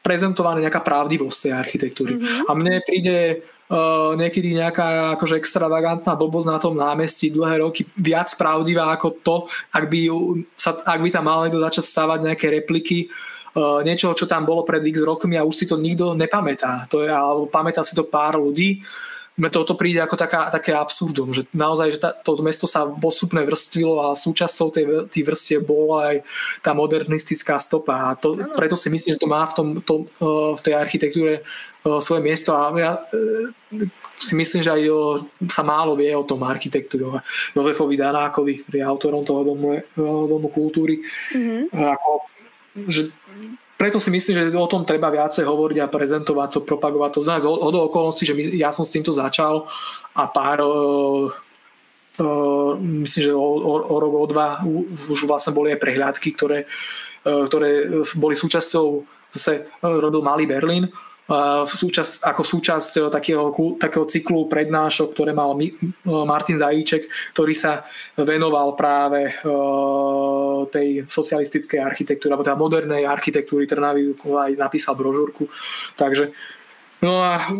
prezentované 0.00 0.64
nejaká 0.64 0.80
pravdivosť 0.80 1.36
tej 1.36 1.52
architectúry. 1.52 2.14
Mm-hmm. 2.16 2.48
A 2.48 2.50
mne 2.54 2.78
príde 2.80 3.44
uh, 3.70 4.14
niekedy 4.14 4.54
nejaká 4.54 5.18
akože 5.18 5.38
extravagantná 5.38 6.14
blbosť 6.14 6.48
na 6.48 6.58
tom 6.58 6.74
námestí 6.78 7.30
dlhé 7.30 7.62
roky 7.62 7.86
viac 7.98 8.30
pravdivá 8.38 8.90
ako 8.94 9.08
to, 9.22 9.36
ak 9.74 9.84
by, 9.90 10.10
sa, 10.54 10.78
ak 10.82 11.00
by 11.02 11.08
tam 11.10 11.24
mal 11.26 11.46
niekto 11.46 11.62
začať 11.62 11.84
stávať 11.84 12.18
nejaké 12.30 12.46
repliky 12.50 13.10
uh, 13.56 13.82
niečoho, 13.82 14.14
čo 14.14 14.30
tam 14.30 14.46
bolo 14.46 14.62
pred 14.62 14.84
x 14.84 15.02
rokmi 15.02 15.34
a 15.34 15.46
už 15.46 15.54
si 15.54 15.64
to 15.66 15.80
nikto 15.80 16.14
nepamätá. 16.14 16.86
To 16.92 17.02
je, 17.02 17.10
alebo 17.10 17.50
pamätá 17.50 17.82
si 17.82 17.96
to 17.96 18.06
pár 18.06 18.38
ľudí. 18.38 18.84
Mne 19.36 19.52
toto 19.52 19.76
príde 19.76 20.00
ako 20.00 20.16
taká, 20.16 20.48
také 20.48 20.72
absurdum, 20.72 21.28
že 21.28 21.44
naozaj 21.52 21.92
že 21.92 22.00
tá, 22.00 22.16
to 22.16 22.40
mesto 22.40 22.64
sa 22.64 22.88
postupne 22.88 23.44
vrstvilo 23.44 24.00
a 24.00 24.16
súčasťou 24.16 24.68
tej, 24.72 24.84
tej 25.12 25.22
vrstie 25.28 25.60
bola 25.60 26.08
aj 26.08 26.16
tá 26.64 26.72
modernistická 26.72 27.60
stopa 27.60 28.08
a 28.08 28.16
to, 28.16 28.40
preto 28.56 28.80
si 28.80 28.88
myslím, 28.88 29.12
že 29.12 29.20
to 29.20 29.28
má 29.28 29.44
v, 29.44 29.84
tom, 29.84 30.08
uh, 30.24 30.56
v 30.56 30.60
tej 30.64 30.74
architektúre 30.80 31.44
svoje 32.02 32.22
miesto 32.22 32.50
a 32.52 32.70
ja 32.74 32.92
e, 32.98 33.86
si 34.18 34.34
myslím, 34.34 34.64
že 34.64 34.74
aj 34.74 34.82
sa 35.46 35.62
málo 35.62 35.94
vie 35.94 36.10
o 36.16 36.26
tom 36.26 36.42
architektúre. 36.42 37.22
Jozefovi 37.54 37.94
Danákovi, 37.94 38.64
ktorý 38.64 38.76
je 38.82 38.86
autorom 38.86 39.22
toho 39.22 39.42
domu, 39.46 39.78
e, 39.78 39.82
domu 40.00 40.48
kultúry. 40.50 41.04
Mm-hmm. 41.30 41.62
Ako, 41.70 42.10
že 42.90 43.12
preto 43.76 44.00
si 44.00 44.08
myslím, 44.08 44.48
že 44.48 44.56
o 44.56 44.72
tom 44.72 44.88
treba 44.88 45.12
viacej 45.12 45.44
hovoriť 45.44 45.78
a 45.84 45.92
prezentovať 45.92 46.48
to, 46.48 46.60
propagovať 46.64 47.10
to. 47.12 47.20
Znamená 47.20 47.44
o 47.44 47.68
do 47.68 47.80
okolností, 47.92 48.24
že 48.24 48.32
my, 48.32 48.42
ja 48.56 48.72
som 48.72 48.88
s 48.88 48.92
týmto 48.92 49.12
začal 49.12 49.68
a 50.16 50.24
pár 50.24 50.64
uh, 50.64 51.28
uh, 52.16 52.72
myslím, 52.80 53.22
že 53.28 53.32
o, 53.36 53.44
o, 53.44 53.72
o 53.84 53.96
rok, 54.00 54.12
o 54.16 54.26
dva 54.32 54.64
už 55.12 55.28
vlastne 55.28 55.52
boli 55.52 55.76
aj 55.76 55.80
prehľadky, 55.84 56.32
ktoré, 56.32 56.64
uh, 57.28 57.44
ktoré 57.44 58.00
boli 58.16 58.32
súčasťou 58.32 59.04
zase 59.28 59.68
robil 59.84 60.24
Malý 60.24 60.48
Berlín 60.48 60.88
v 61.26 61.66
súčasť, 61.66 62.22
ako 62.22 62.42
súčasť 62.46 62.92
e, 62.96 63.00
takého, 63.10 63.50
takého 63.82 64.06
cyklu 64.06 64.46
prednášok, 64.46 65.10
ktoré 65.10 65.34
mal 65.34 65.58
e, 65.58 65.74
Martin 66.06 66.54
Zajíček, 66.54 67.34
ktorý 67.34 67.50
sa 67.50 67.82
venoval 68.14 68.78
práve 68.78 69.30
e, 69.30 69.32
tej 70.70 70.88
socialistickej 71.10 71.82
architektúre, 71.82 72.30
alebo 72.30 72.46
teda 72.46 72.54
modernej 72.54 73.02
architektúry 73.10 73.66
Trnavy, 73.66 74.14
aj 74.22 74.54
napísal 74.54 74.94
brožúrku. 74.94 75.50
Takže 75.98 76.30
No 76.96 77.20
a 77.20 77.52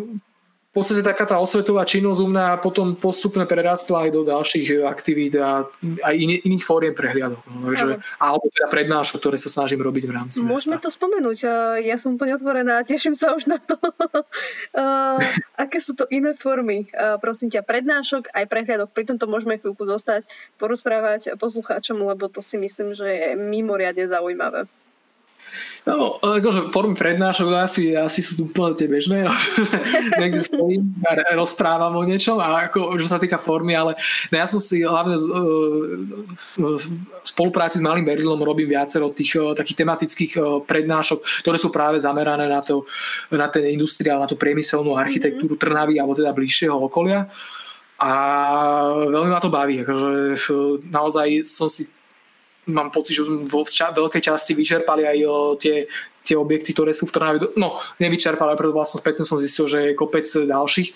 podstate 0.77 1.01
taká 1.01 1.24
tá 1.24 1.40
osvetová 1.40 1.89
činnosť 1.89 2.20
u 2.20 2.28
mňa 2.28 2.61
potom 2.61 2.93
postupne 2.93 3.48
prerastla 3.48 4.05
aj 4.05 4.11
do 4.12 4.23
ďalších 4.28 4.85
aktivít 4.85 5.40
a 5.40 5.65
aj 6.05 6.15
iný, 6.15 6.36
iných 6.44 6.65
fóriem 6.69 6.93
prehliadok. 6.93 7.40
No, 7.48 7.73
že, 7.73 7.97
alebo 8.20 8.53
teda 8.53 8.69
prednášok, 8.69 9.16
ktoré 9.16 9.40
sa 9.40 9.48
snažím 9.48 9.81
robiť 9.81 10.05
v 10.05 10.12
rámci 10.12 10.36
Môžeme 10.44 10.77
mesta. 10.77 10.85
to 10.85 10.90
spomenúť. 10.93 11.39
Ja 11.81 11.97
som 11.97 12.20
úplne 12.20 12.36
otvorená 12.36 12.85
a 12.85 12.86
teším 12.93 13.16
sa 13.16 13.32
už 13.32 13.48
na 13.48 13.57
to. 13.57 13.81
uh, 14.77 15.16
aké 15.57 15.81
sú 15.81 15.97
to 15.97 16.05
iné 16.12 16.36
formy? 16.36 16.93
Prosím 17.24 17.48
ťa, 17.48 17.65
prednášok 17.65 18.28
aj 18.36 18.44
prehliadok. 18.44 18.93
Pri 18.93 19.09
tomto 19.09 19.24
môžeme 19.27 19.57
chvíľku 19.57 19.89
zostať, 19.89 20.28
porozprávať 20.61 21.40
poslucháčom, 21.40 21.97
lebo 22.05 22.28
to 22.28 22.44
si 22.44 22.61
myslím, 22.61 22.93
že 22.93 23.09
je 23.09 23.28
mimoriadne 23.35 24.05
zaujímavé. 24.05 24.69
No, 25.86 26.18
akože 26.18 26.74
formy 26.74 26.98
prednášok 26.98 27.47
asi, 27.62 27.94
asi 27.94 28.18
sú 28.18 28.35
tu 28.35 28.43
úplne 28.51 28.74
tie 28.74 28.90
bežné. 28.90 29.31
Niekde 30.20 30.43
stojím 30.43 30.98
a 31.06 31.14
rozprávam 31.39 31.94
o 31.94 32.02
niečom 32.02 32.43
a 32.43 32.66
ako, 32.66 32.98
čo 32.98 33.06
sa 33.06 33.23
týka 33.23 33.39
formy, 33.39 33.78
ale 33.78 33.94
no 34.31 34.35
ja 34.35 34.51
som 34.51 34.59
si 34.59 34.82
hlavne 34.82 35.14
z, 35.14 35.31
v 36.59 36.74
spolupráci 37.23 37.78
s 37.78 37.86
Malým 37.86 38.02
Berlínom 38.02 38.43
robím 38.43 38.74
viacero 38.74 39.14
tých 39.14 39.39
takých 39.55 39.86
tematických 39.86 40.32
prednášok, 40.66 41.23
ktoré 41.47 41.55
sú 41.55 41.70
práve 41.70 42.02
zamerané 42.02 42.51
na, 42.51 42.66
to, 42.66 42.82
na 43.31 43.47
ten 43.47 43.70
industriál, 43.70 44.18
na 44.18 44.27
tú 44.27 44.35
priemyselnú 44.35 44.98
architektúru 44.98 45.55
mm-hmm. 45.55 45.70
Trnavy 45.70 46.02
alebo 46.02 46.18
teda 46.18 46.35
bližšieho 46.35 46.74
okolia. 46.74 47.31
A 47.97 48.12
veľmi 49.06 49.31
ma 49.31 49.40
to 49.40 49.55
baví. 49.55 49.81
Akože 49.86 50.35
naozaj 50.90 51.47
som 51.48 51.70
si 51.70 51.94
mám 52.66 52.90
pocit, 52.90 53.14
že 53.14 53.26
sme 53.26 53.47
vo 53.47 53.62
ča- 53.66 53.94
veľkej 53.94 54.22
časti 54.22 54.52
vyčerpali 54.55 55.06
aj 55.06 55.18
o, 55.26 55.36
tie, 55.55 55.86
tie 56.26 56.34
objekty, 56.34 56.74
ktoré 56.74 56.90
sú 56.90 57.06
v 57.06 57.14
Trnave. 57.14 57.38
No, 57.55 57.78
nevyčerpali, 58.02 58.59
preto 58.59 58.74
vlastne 58.74 58.98
spätne 58.98 59.22
som 59.22 59.38
zistil, 59.38 59.70
že 59.70 59.78
je 59.90 59.98
kopec 59.98 60.26
ďalších. 60.26 60.90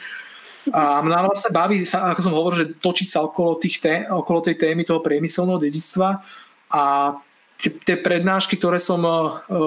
A 0.76 1.00
mňa 1.00 1.24
vlastne 1.24 1.50
baví, 1.56 1.80
ako 1.80 2.20
som 2.20 2.36
hovoril, 2.36 2.58
že 2.66 2.72
točiť 2.76 3.08
sa 3.08 3.24
okolo, 3.24 3.56
tých 3.56 3.80
té, 3.80 4.04
okolo 4.04 4.44
tej 4.44 4.60
témy 4.60 4.84
toho 4.84 5.00
priemyselného 5.00 5.56
dedictva 5.56 6.20
a 6.68 7.16
tie, 7.56 7.72
tie 7.72 7.96
prednášky, 7.96 8.60
ktoré 8.60 8.76
som 8.76 9.00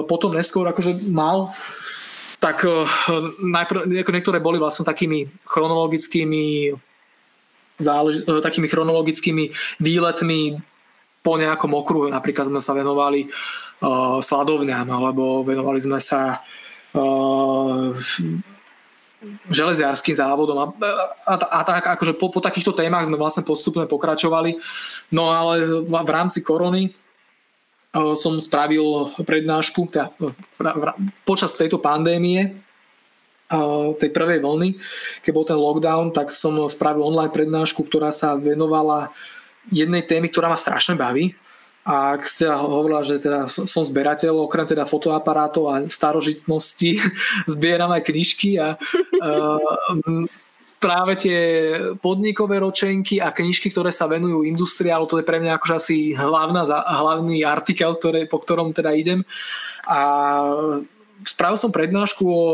potom 0.06 0.38
neskôr 0.38 0.70
akože 0.70 1.02
mal, 1.10 1.50
tak 2.38 2.62
najprv, 3.40 3.90
niektoré 3.90 4.38
boli 4.38 4.60
vlastne 4.60 4.86
takými 4.86 5.32
chronologickými 5.48 6.76
zálež, 7.80 8.22
takými 8.22 8.70
chronologickými 8.70 9.50
výletmi 9.82 10.62
po 11.24 11.40
nejakom 11.40 11.72
okruhu. 11.72 12.12
Napríklad 12.12 12.52
sme 12.52 12.60
sa 12.60 12.76
venovali 12.76 13.32
uh, 13.80 14.20
sladovňam, 14.20 14.84
alebo 14.92 15.40
venovali 15.40 15.80
sme 15.80 15.96
sa 15.96 16.44
uh, 16.92 17.96
železiarským 19.48 20.12
závodom 20.12 20.60
a, 20.60 20.66
a, 21.24 21.34
a 21.40 21.60
tak 21.64 21.96
akože 21.96 22.12
po, 22.20 22.28
po 22.28 22.44
takýchto 22.44 22.76
témach 22.76 23.08
sme 23.08 23.16
vlastne 23.16 23.40
postupne 23.40 23.88
pokračovali. 23.88 24.60
No 25.16 25.32
ale 25.32 25.80
v, 25.80 25.88
v 25.88 26.10
rámci 26.12 26.44
korony 26.44 26.92
uh, 27.96 28.12
som 28.12 28.36
spravil 28.36 29.16
prednášku 29.16 29.88
teda, 29.88 30.12
počas 31.24 31.56
tejto 31.56 31.80
pandémie 31.80 32.52
uh, 33.48 33.96
tej 33.96 34.12
prvej 34.12 34.44
vlny, 34.44 34.76
keď 35.24 35.32
bol 35.32 35.48
ten 35.48 35.56
lockdown, 35.56 36.12
tak 36.12 36.28
som 36.28 36.60
spravil 36.68 37.08
online 37.08 37.32
prednášku, 37.32 37.88
ktorá 37.88 38.12
sa 38.12 38.36
venovala 38.36 39.08
jednej 39.72 40.04
témy, 40.04 40.28
ktorá 40.28 40.52
ma 40.52 40.58
strašne 40.58 40.96
baví. 40.98 41.36
A 41.84 42.16
ak 42.16 42.24
ste 42.24 42.48
hovorila, 42.48 43.04
že 43.04 43.20
teda 43.20 43.44
som 43.44 43.84
zberateľ, 43.84 44.48
okrem 44.48 44.64
teda 44.64 44.88
fotoaparátov 44.88 45.64
a 45.68 45.74
starožitnosti, 45.84 46.96
zbieram 47.52 47.92
aj 47.92 48.02
knižky 48.08 48.56
a 48.56 48.80
uh, 49.20 50.24
práve 50.80 51.16
tie 51.16 51.40
podnikové 52.00 52.60
ročenky 52.60 53.20
a 53.20 53.32
knižky, 53.32 53.68
ktoré 53.72 53.92
sa 53.92 54.04
venujú 54.04 54.44
industriálu, 54.44 55.08
to 55.08 55.20
je 55.20 55.28
pre 55.28 55.40
mňa 55.40 55.56
akože 55.56 55.74
asi 55.76 55.96
hlavná, 56.12 56.64
hlavný 56.68 57.40
artikel, 57.44 57.96
ktoré, 57.96 58.28
po 58.28 58.40
ktorom 58.40 58.76
teda 58.76 58.92
idem. 58.92 59.24
A 59.88 60.00
spravil 61.24 61.56
som 61.56 61.72
prednášku 61.72 62.24
o 62.24 62.44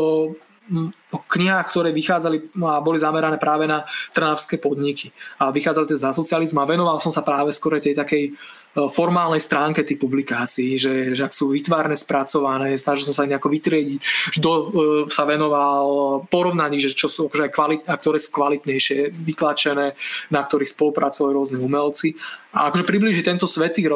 o 1.11 1.19
knihách, 1.19 1.67
ktoré 1.69 1.91
vychádzali 1.91 2.55
a 2.63 2.79
boli 2.79 2.97
zamerané 2.97 3.35
práve 3.35 3.67
na 3.67 3.83
trnavské 4.15 4.57
podniky. 4.57 5.11
A 5.37 5.51
vychádzali 5.51 5.91
za 5.95 6.15
socializmu 6.15 6.63
a 6.63 6.69
venoval 6.69 6.97
som 7.03 7.11
sa 7.11 7.21
práve 7.21 7.51
skôr 7.51 7.77
tej 7.83 7.95
takej 7.95 8.35
E, 8.71 8.87
formálnej 8.87 9.43
stránke 9.43 9.83
tých 9.83 9.99
publikácií, 9.99 10.79
že, 10.79 11.11
že 11.11 11.27
ak 11.27 11.35
sú 11.35 11.51
vytvárne 11.51 11.99
spracované, 11.99 12.79
snažil 12.79 13.11
som 13.11 13.15
sa 13.19 13.27
nejako 13.27 13.51
vytriediť, 13.51 13.99
kto 14.39 14.49
e, 14.49 14.63
sa 15.11 15.27
venoval 15.27 15.83
porovnaní, 16.31 16.79
že 16.79 16.95
čo 16.95 17.11
sú 17.11 17.27
akože 17.27 17.51
kvalit, 17.51 17.83
a 17.83 17.99
ktoré 17.99 18.23
sú 18.23 18.31
kvalitnejšie, 18.31 19.11
vytlačené, 19.11 19.91
na 20.31 20.41
ktorých 20.47 20.71
spolupracovali 20.71 21.35
rôzni 21.35 21.59
umelci. 21.59 22.15
A 22.51 22.67
akože 22.67 22.83
približiť 22.83 23.23
tento 23.23 23.47
svet 23.47 23.75
tých. 23.75 23.87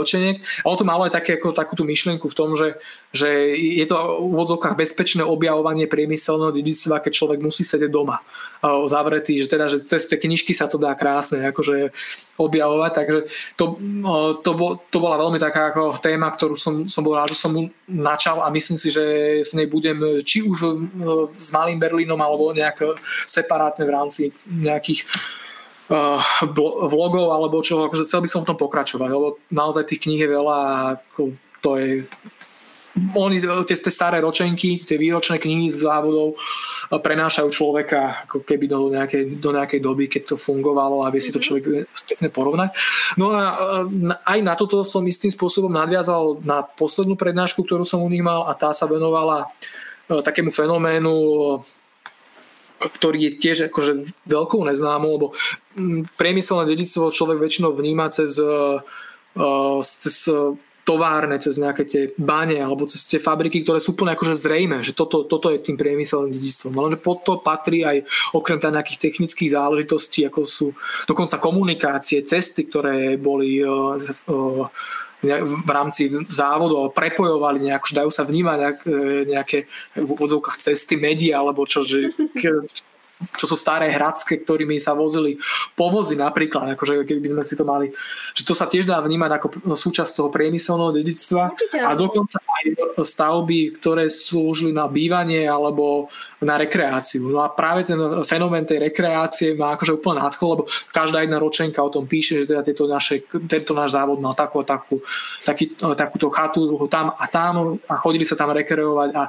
A 0.64 0.72
o 0.72 0.76
to 0.80 0.88
malo 0.88 1.04
aj 1.04 1.24
také, 1.24 1.36
ako, 1.36 1.52
takúto 1.52 1.84
myšlienku 1.84 2.28
v 2.32 2.38
tom, 2.40 2.56
že, 2.56 2.80
že 3.12 3.52
je 3.56 3.84
to 3.84 3.96
v 4.00 4.32
úvodzovkách 4.32 4.80
bezpečné 4.80 5.28
objavovanie 5.28 5.92
priemyselného 5.92 6.56
dedictva, 6.56 7.04
keď 7.06 7.14
človek 7.14 7.40
musí 7.46 7.62
sedieť 7.62 7.94
doma 7.94 8.26
zavretý, 8.90 9.38
že 9.38 9.46
teda, 9.46 9.70
že 9.70 9.86
cez 9.86 10.10
tie 10.10 10.18
knižky 10.18 10.58
sa 10.58 10.66
to 10.66 10.82
dá 10.82 10.98
krásne 10.98 11.46
akože 11.54 11.94
objavovať, 12.42 12.92
takže 12.98 13.20
to, 13.54 13.78
to, 14.42 14.52
to 14.90 14.98
bola 14.98 15.22
veľmi 15.22 15.38
taká 15.38 15.70
ako 15.70 16.02
téma, 16.02 16.34
ktorú 16.34 16.58
som, 16.58 16.90
som 16.90 17.06
bol 17.06 17.14
rád, 17.14 17.32
že 17.32 17.46
som 17.46 17.54
mu 17.54 17.70
načal 17.86 18.42
a 18.42 18.50
myslím 18.50 18.82
si, 18.82 18.90
že 18.90 19.06
v 19.46 19.52
nej 19.54 19.68
budem 19.70 20.26
či 20.26 20.42
už 20.42 20.58
s 21.30 21.54
Malým 21.54 21.78
Berlínom 21.78 22.18
alebo 22.18 22.50
nejak 22.52 22.98
separátne 23.30 23.86
v 23.86 23.94
rámci 23.94 24.22
nejakých 24.50 25.06
vlogov 26.90 27.30
alebo 27.30 27.62
čo, 27.62 27.86
akože 27.86 28.10
chcel 28.10 28.26
by 28.26 28.30
som 28.30 28.42
v 28.42 28.50
tom 28.50 28.58
pokračovať, 28.58 29.06
lebo 29.06 29.38
naozaj 29.54 29.86
tých 29.86 30.10
kníh 30.10 30.18
je 30.18 30.34
veľa 30.34 30.58
a 30.58 30.78
to 31.62 31.70
je 31.78 32.10
oni, 32.96 33.44
tie, 33.44 33.76
tie 33.76 33.92
staré 33.92 34.24
ročenky, 34.24 34.80
tie 34.80 34.96
výročné 34.96 35.36
knihy 35.36 35.68
z 35.68 35.84
závodov 35.84 36.40
prenášajú 36.88 37.50
človeka 37.52 38.24
ako 38.30 38.48
keby 38.48 38.66
do 38.72 38.88
nejakej, 38.88 39.36
do 39.42 39.52
nejakej 39.52 39.80
doby, 39.84 40.06
keď 40.08 40.36
to 40.36 40.36
fungovalo 40.40 41.04
a 41.04 41.12
vie 41.12 41.20
si 41.20 41.36
to 41.36 41.42
mhm. 41.42 41.46
človek 41.46 41.64
spätne 41.92 42.30
porovnať. 42.32 42.72
No 43.20 43.36
a 43.36 43.44
aj 44.24 44.40
na 44.40 44.54
toto 44.56 44.88
som 44.88 45.04
istým 45.04 45.34
spôsobom 45.34 45.72
nadviazal 45.72 46.40
na 46.46 46.64
poslednú 46.64 47.20
prednášku, 47.20 47.68
ktorú 47.68 47.84
som 47.84 48.00
u 48.00 48.08
nich 48.08 48.24
mal 48.24 48.48
a 48.48 48.56
tá 48.56 48.72
sa 48.72 48.88
venovala 48.88 49.52
e, 50.08 50.22
takému 50.24 50.56
fenoménu 50.56 51.14
ktorý 52.76 53.32
je 53.32 53.32
tiež 53.40 53.58
akože 53.72 54.04
veľkou 54.28 54.60
neznámou, 54.68 55.16
lebo 55.16 55.28
priemyselné 56.20 56.68
dedictvo 56.68 57.08
človek 57.08 57.40
väčšinou 57.40 57.72
vníma 57.72 58.12
cez, 58.12 58.36
e, 58.36 58.84
cez 59.80 60.28
továrne, 60.86 61.42
cez 61.42 61.58
nejaké 61.58 61.84
tie 61.84 62.02
bane 62.14 62.62
alebo 62.62 62.86
cez 62.86 63.02
tie 63.10 63.18
fabriky, 63.18 63.66
ktoré 63.66 63.82
sú 63.82 63.98
úplne 63.98 64.14
akože 64.14 64.38
zrejme, 64.38 64.86
že 64.86 64.94
toto, 64.94 65.26
toto 65.26 65.50
je 65.50 65.58
tým 65.58 65.76
priemyselným 65.76 66.38
dedictvom. 66.38 66.78
Lenže 66.78 67.02
pod 67.02 67.26
to 67.26 67.42
patrí 67.42 67.82
aj 67.82 68.06
okrem 68.38 68.62
teda 68.62 68.80
nejakých 68.80 69.02
technických 69.10 69.50
záležitostí, 69.58 70.30
ako 70.30 70.46
sú 70.46 70.68
dokonca 71.10 71.42
komunikácie, 71.42 72.22
cesty, 72.22 72.70
ktoré 72.70 73.18
boli 73.18 73.66
uh, 73.66 73.98
uh, 73.98 74.70
v 75.26 75.70
rámci 75.74 76.12
závodu 76.30 76.94
prepojovali 76.94 77.66
nejak, 77.66 77.90
dajú 77.90 78.14
sa 78.14 78.22
vnímať 78.28 78.58
nejak, 78.62 78.80
e, 78.86 78.92
nejaké 79.26 79.58
v 79.98 80.12
odzvukách 80.14 80.62
cesty, 80.62 81.02
médiá 81.02 81.42
alebo 81.42 81.66
čo, 81.66 81.82
že 81.82 82.14
čo 83.36 83.46
sú 83.48 83.56
staré 83.56 83.88
hradské, 83.92 84.44
ktorými 84.44 84.76
sa 84.76 84.92
vozili 84.92 85.40
povozy 85.74 86.20
napríklad, 86.20 86.76
akože 86.76 87.08
keby 87.08 87.28
sme 87.32 87.44
si 87.48 87.56
to 87.56 87.64
mali, 87.64 87.96
že 88.36 88.44
to 88.44 88.52
sa 88.52 88.68
tiež 88.68 88.84
dá 88.84 89.00
vnímať 89.00 89.32
ako 89.40 89.48
súčasť 89.72 90.12
toho 90.20 90.30
priemyselného 90.32 90.92
dedictva 90.92 91.56
a 91.88 91.92
dokonca 91.96 92.44
aj 92.44 92.64
stavby, 93.00 93.80
ktoré 93.80 94.12
slúžili 94.12 94.76
na 94.76 94.92
bývanie 94.92 95.48
alebo 95.48 96.12
na 96.44 96.60
rekreáciu. 96.60 97.32
No 97.32 97.40
a 97.44 97.48
práve 97.48 97.88
ten 97.88 97.96
fenomén 98.28 98.68
tej 98.68 98.92
rekreácie 98.92 99.56
má 99.56 99.80
akože 99.80 99.96
úplne 99.96 100.20
nadchol, 100.20 100.50
lebo 100.60 100.64
každá 100.92 101.24
jedna 101.24 101.40
ročenka 101.40 101.80
o 101.80 101.94
tom 101.94 102.04
píše, 102.04 102.44
že 102.44 102.52
teda 102.52 102.62
tieto 102.64 102.84
naše, 102.88 103.24
tento 103.48 103.72
náš 103.72 103.96
závod 103.96 104.20
mal 104.20 104.36
takú, 104.36 104.60
takú, 104.68 105.00
taký, 105.48 105.76
takúto 105.80 106.28
chatu 106.32 106.76
tam 106.92 107.16
a 107.16 107.26
tam 107.32 107.80
a 107.88 107.96
chodili 108.04 108.28
sa 108.28 108.36
tam 108.36 108.52
rekreovať 108.52 109.10
a, 109.16 109.24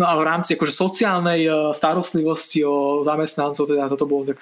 no 0.00 0.04
a 0.08 0.12
v 0.16 0.24
rámci 0.24 0.56
akože 0.56 0.72
sociálnej 0.72 1.44
e, 1.44 1.50
starostlivosti 1.76 2.64
o 2.64 3.04
zamestnancov, 3.04 3.68
teda 3.68 3.92
toto 3.92 4.08
bolo 4.08 4.32
tak, 4.32 4.40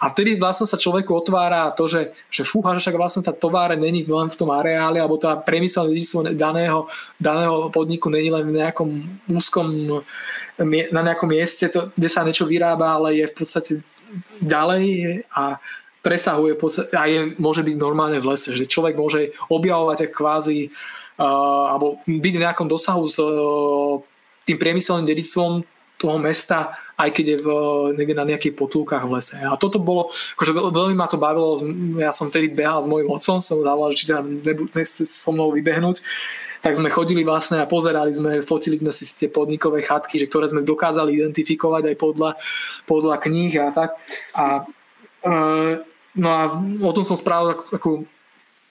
a 0.00 0.08
vtedy 0.08 0.40
vlastne 0.40 0.64
sa 0.64 0.80
človeku 0.80 1.12
otvára 1.12 1.68
to, 1.76 1.84
že, 1.84 2.16
že 2.32 2.48
fúha, 2.48 2.72
že 2.72 2.88
však 2.88 2.96
vlastne 2.96 3.20
tá 3.20 3.36
továre 3.36 3.76
není 3.76 4.00
len 4.08 4.32
v 4.32 4.38
tom 4.40 4.48
areáli, 4.48 4.96
alebo 4.96 5.20
tá 5.20 5.36
priemyselné 5.36 5.92
dedictvo 5.92 6.24
daného, 6.32 6.88
daného 7.20 7.68
podniku 7.68 8.08
není 8.08 8.32
len 8.32 8.48
v 8.48 8.64
nejakom 8.64 8.88
úzkom, 9.28 10.00
na 10.88 11.00
nejakom 11.04 11.28
mieste, 11.28 11.68
to, 11.68 11.92
kde 11.92 12.08
sa 12.08 12.24
niečo 12.24 12.48
vyrába, 12.48 12.96
ale 12.96 13.20
je 13.20 13.28
v 13.28 13.34
podstate 13.36 13.72
ďalej 14.40 14.84
a 15.36 15.60
presahuje 16.00 16.56
a 16.96 17.04
je, 17.04 17.36
môže 17.36 17.60
byť 17.60 17.76
normálne 17.76 18.18
v 18.24 18.32
lese, 18.32 18.56
že 18.56 18.64
človek 18.64 18.96
môže 18.96 19.36
objavovať 19.52 20.08
kvázi 20.08 20.72
uh, 21.20 21.76
alebo 21.76 22.00
byť 22.08 22.34
v 22.40 22.44
nejakom 22.48 22.68
dosahu 22.72 23.04
s 23.04 23.20
uh, 23.20 24.00
tým 24.48 24.56
priemyselným 24.56 25.04
dedictvom 25.04 25.60
toho 26.00 26.16
mesta, 26.16 26.72
aj 27.00 27.10
keď 27.16 27.24
je 27.26 27.36
v, 27.40 27.48
niekde 27.96 28.12
na 28.12 28.28
nejakých 28.28 28.52
potulkách 28.52 29.08
v 29.08 29.12
lese. 29.16 29.36
A 29.40 29.56
toto 29.56 29.80
bolo, 29.80 30.12
akože 30.36 30.52
veľmi 30.52 30.92
ma 30.92 31.08
to 31.08 31.16
bavilo, 31.16 31.56
ja 31.96 32.12
som 32.12 32.28
vtedy 32.28 32.52
behal 32.52 32.84
s 32.84 32.90
mojim 32.90 33.08
otcom, 33.08 33.40
som 33.40 33.64
zavolal, 33.64 33.96
či 33.96 34.04
tam 34.04 34.44
nechce 34.76 35.08
so 35.08 35.32
mnou 35.32 35.48
vybehnúť, 35.56 36.04
tak 36.60 36.76
sme 36.76 36.92
chodili 36.92 37.24
vlastne 37.24 37.64
a 37.64 37.70
pozerali 37.70 38.12
sme, 38.12 38.44
fotili 38.44 38.76
sme 38.76 38.92
si 38.92 39.08
tie 39.16 39.32
podnikové 39.32 39.80
chatky, 39.80 40.20
že 40.20 40.28
ktoré 40.28 40.52
sme 40.52 40.60
dokázali 40.60 41.16
identifikovať 41.16 41.88
aj 41.88 41.96
podľa, 41.96 42.30
podľa 42.84 43.16
kníh 43.16 43.52
a 43.56 43.72
tak. 43.72 43.96
A, 44.36 44.68
e, 45.24 45.32
no 46.20 46.28
a 46.28 46.42
o 46.84 46.92
tom 46.92 47.00
som 47.00 47.16
spravil 47.16 47.64
takú 47.72 48.04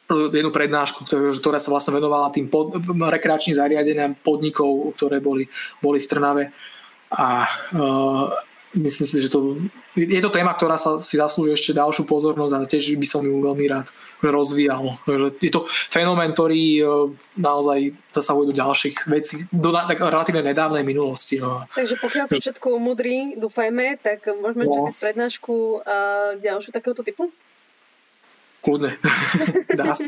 jednu 0.10 0.50
prednášku, 0.50 1.06
ktorá 1.38 1.62
sa 1.62 1.70
vlastne 1.70 1.98
venovala 1.98 2.34
tým 2.34 2.50
pod, 2.50 2.78
rekreačným 2.90 3.58
zariadeniam 3.58 4.18
podnikov, 4.18 4.94
ktoré 4.98 5.22
boli, 5.22 5.46
boli 5.82 6.02
v 6.02 6.10
Trnave. 6.10 6.44
A 7.10 7.50
uh, 7.74 8.30
myslím 8.78 9.08
si, 9.08 9.18
že 9.26 9.30
to 9.34 9.58
je 9.98 10.22
to 10.22 10.30
téma, 10.30 10.54
ktorá 10.54 10.78
sa 10.78 11.02
si 11.02 11.18
zaslúži 11.18 11.58
ešte 11.58 11.76
ďalšiu 11.76 12.06
pozornosť 12.06 12.54
a 12.54 12.70
tiež 12.70 12.96
by 12.96 13.08
som 13.10 13.26
ju 13.26 13.42
veľmi 13.42 13.66
rád 13.68 13.90
rozvíjal. 14.22 15.00
Je 15.40 15.50
to 15.50 15.66
fenomén, 15.90 16.36
ktorý 16.36 16.64
e, 16.78 16.84
naozaj 17.40 17.96
zasahuje 18.12 18.52
do 18.52 18.56
ďalších 18.56 19.08
vecí, 19.08 19.48
do 19.50 19.72
tak 19.72 19.98
relatívne 19.98 20.44
nedávnej 20.44 20.84
minulosti. 20.84 21.40
No. 21.40 21.66
Takže 21.72 21.96
pokiaľ 22.04 22.26
sa 22.28 22.36
všetko 22.36 22.76
umudrí, 22.76 23.40
dúfajme, 23.40 23.98
tak 24.04 24.28
môžeme 24.28 24.68
no. 24.68 24.72
čakať 24.76 24.96
prednášku 25.00 25.56
a 25.88 25.98
ďalšiu 26.38 26.70
takéhoto 26.76 27.02
typu? 27.02 27.32
Kľudne. 28.60 29.00
Dá 29.80 29.96
sa. 29.96 30.04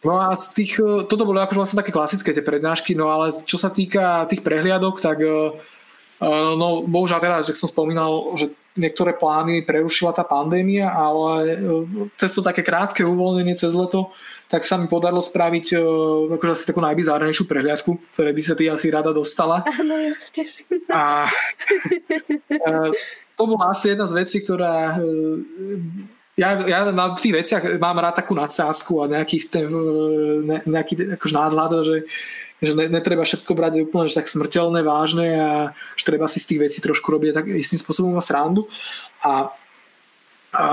No 0.00 0.16
a 0.16 0.32
z 0.32 0.44
tých, 0.56 0.80
e, 0.80 1.08
toto 1.08 1.24
boli 1.24 1.40
akože 1.40 1.60
vlastne 1.60 1.80
také 1.80 1.92
klasické 1.92 2.32
tie 2.36 2.44
prednášky, 2.44 2.92
no 2.92 3.08
ale 3.08 3.32
čo 3.44 3.56
sa 3.56 3.72
týka 3.72 4.28
tých 4.28 4.44
prehliadok, 4.44 5.00
tak 5.00 5.20
e, 5.20 5.60
no 6.28 6.84
bohužiaľ 6.84 7.20
teda, 7.20 7.36
že 7.40 7.56
som 7.56 7.72
spomínal, 7.72 8.36
že 8.36 8.52
niektoré 8.76 9.16
plány 9.16 9.64
prerušila 9.64 10.12
tá 10.12 10.22
pandémia, 10.22 10.92
ale 10.92 11.32
e, 11.48 11.56
cez 12.20 12.30
to 12.36 12.44
také 12.44 12.60
krátke 12.62 13.02
uvoľnenie 13.02 13.56
cez 13.58 13.74
leto, 13.74 14.12
tak 14.46 14.62
sa 14.62 14.78
mi 14.78 14.86
podarilo 14.86 15.24
spraviť 15.24 15.66
e, 15.74 15.76
akože 16.36 16.52
asi 16.54 16.68
takú 16.68 16.80
najbizárnejšiu 16.84 17.44
prehliadku, 17.48 17.90
ktoré 18.14 18.30
by 18.30 18.42
sa 18.44 18.54
ty 18.54 18.68
asi 18.68 18.92
rada 18.92 19.10
dostala. 19.10 19.64
Áno, 19.80 19.96
ja 19.96 20.12
sa 20.14 20.28
teším. 20.30 20.68
A 20.92 21.32
to 23.34 23.42
bola 23.48 23.72
asi 23.72 23.96
jedna 23.96 24.04
z 24.04 24.14
vecí, 24.20 24.44
ktorá 24.44 25.00
ja, 26.40 26.56
ja 26.64 26.88
na 26.88 27.12
tých 27.12 27.36
veciach 27.36 27.76
mám 27.76 28.00
rád 28.00 28.24
takú 28.24 28.32
nadsázku 28.32 29.04
a 29.04 29.10
nejaký, 29.12 29.50
ten, 29.52 29.68
nejaký 30.64 31.16
akož 31.20 31.32
náhľad, 31.36 31.70
že 31.84 31.96
že 32.60 32.72
ne, 32.76 32.86
netreba 32.92 33.24
všetko 33.24 33.52
brať 33.56 33.88
úplne 33.88 34.06
že 34.06 34.20
tak 34.20 34.28
smrteľné, 34.28 34.84
vážne 34.84 35.28
a 35.36 35.50
že 35.96 36.04
treba 36.04 36.28
si 36.28 36.40
z 36.40 36.54
tých 36.54 36.60
vecí 36.68 36.78
trošku 36.84 37.08
robiť 37.08 37.32
tak 37.32 37.46
istým 37.48 37.80
spôsobom 37.80 38.12
a 38.16 38.22
srandu. 38.24 38.68
A, 39.24 39.52
a 40.52 40.64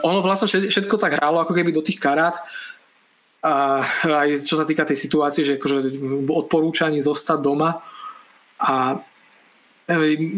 ono 0.00 0.24
vlastne 0.24 0.48
všetko 0.48 0.96
tak 0.96 1.20
hralo 1.20 1.44
ako 1.44 1.52
keby 1.52 1.70
do 1.76 1.84
tých 1.84 2.00
karát 2.00 2.40
a 3.44 3.84
aj 4.02 4.42
čo 4.42 4.58
sa 4.58 4.66
týka 4.66 4.82
tej 4.82 4.98
situácie, 4.98 5.46
že 5.46 5.60
akože 5.60 6.02
odporúčaní 6.26 6.98
zostať 6.98 7.38
doma 7.38 7.78
a 8.58 8.98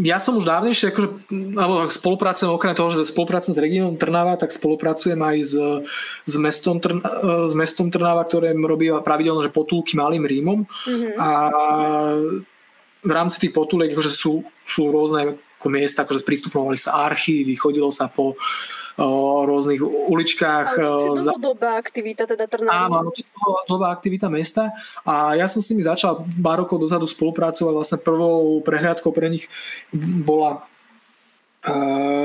ja 0.04 0.20
som 0.20 0.36
už 0.36 0.44
dávnejšie, 0.44 0.92
akože, 0.92 1.08
alebo 1.56 1.88
spolupracujem 1.88 2.52
okrem 2.52 2.76
toho, 2.76 2.92
že 2.92 3.08
spolupracujem 3.08 3.56
s 3.56 3.64
regionom 3.64 3.96
Trnava, 3.96 4.36
tak 4.36 4.52
spolupracujem 4.52 5.16
aj 5.16 5.36
s, 5.40 5.54
s, 6.28 6.34
mestom, 6.36 6.76
Trn, 6.76 7.00
s 7.48 7.54
mestom 7.56 7.88
Trnava, 7.88 8.28
ktoré 8.28 8.52
robí 8.52 8.92
pravidelne 9.00 9.40
že 9.40 9.48
potulky 9.48 9.96
malým 9.96 10.28
Rímom. 10.28 10.68
Mm-hmm. 10.68 11.12
A 11.16 11.28
v 13.00 13.10
rámci 13.12 13.40
tých 13.40 13.56
potulek 13.56 13.96
akože 13.96 14.12
sú, 14.12 14.44
sú 14.68 14.92
rôzne 14.92 15.40
ako 15.56 15.68
miesta, 15.72 16.04
akože 16.04 16.20
sprístupnovali 16.20 16.76
sa 16.76 17.08
archívy, 17.08 17.56
chodilo 17.56 17.88
sa 17.88 18.12
po 18.12 18.36
rôznych 18.98 19.78
uličkách. 19.82 20.68
Ale 20.74 21.14
to 21.14 21.38
je 21.38 21.38
doba 21.38 21.78
aktivita 21.78 22.26
teda 22.26 22.50
Trnava. 22.50 22.90
Áno, 22.90 23.14
to 23.14 23.22
je 23.22 23.24
doba 23.70 23.94
aktivita 23.94 24.26
mesta 24.26 24.74
a 25.06 25.38
ja 25.38 25.46
som 25.46 25.62
s 25.62 25.70
nimi 25.70 25.86
začal 25.86 26.26
pár 26.42 26.66
rokov 26.66 26.82
dozadu 26.82 27.06
spolupracovať. 27.06 27.72
Vlastne 27.72 27.98
prvou 28.02 28.58
prehliadkou 28.66 29.14
pre 29.14 29.30
nich 29.30 29.46
bola 29.94 30.66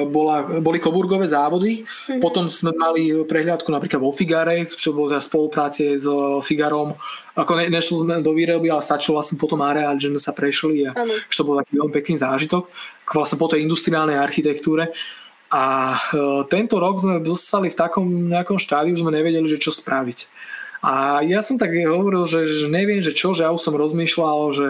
bola, 0.08 0.62
boli 0.62 0.78
koburgové 0.80 1.26
závody, 1.28 1.84
mm-hmm. 1.84 2.22
potom 2.22 2.46
sme 2.46 2.72
mali 2.78 3.12
prehliadku 3.26 3.66
napríklad 3.68 4.00
vo 4.00 4.14
Figare, 4.14 4.70
čo 4.70 4.94
bolo 4.94 5.10
za 5.12 5.20
spolupráce 5.20 5.98
s 5.98 6.06
Figarom. 6.46 6.94
Ako 7.34 7.58
ne, 7.58 7.66
nešli 7.66 7.98
sme 7.98 8.22
do 8.22 8.30
výroby, 8.30 8.70
ale 8.70 8.86
stačilo 8.86 9.18
vlastne 9.18 9.42
potom 9.42 9.58
areál, 9.66 9.98
že 9.98 10.14
sme 10.14 10.22
sa 10.22 10.38
prešli 10.38 10.86
a 10.86 10.94
ano. 10.94 11.18
že 11.18 11.38
to 11.42 11.48
bol 11.50 11.58
taký 11.58 11.82
veľmi 11.82 11.94
pekný 11.94 12.16
zážitok 12.22 12.70
vlastne 13.10 13.42
po 13.42 13.50
tej 13.50 13.66
industriálnej 13.66 14.22
architektúre. 14.22 14.94
A 15.54 15.64
e, 15.94 15.98
tento 16.50 16.82
rok 16.82 16.98
sme 16.98 17.22
zostali 17.22 17.70
v 17.70 17.78
takom 17.78 18.34
nejakom 18.34 18.58
štádiu, 18.58 18.98
že 18.98 19.06
sme 19.06 19.14
nevedeli, 19.14 19.46
že 19.46 19.62
čo 19.62 19.70
spraviť. 19.70 20.26
A 20.84 21.22
ja 21.22 21.40
som 21.46 21.62
tak 21.62 21.72
hovoril, 21.78 22.26
že, 22.26 22.50
že 22.50 22.68
neviem, 22.68 23.00
že 23.00 23.14
čo, 23.14 23.38
že 23.38 23.46
ja 23.46 23.54
už 23.54 23.62
som 23.62 23.78
rozmýšľal, 23.78 24.40
že 24.52 24.68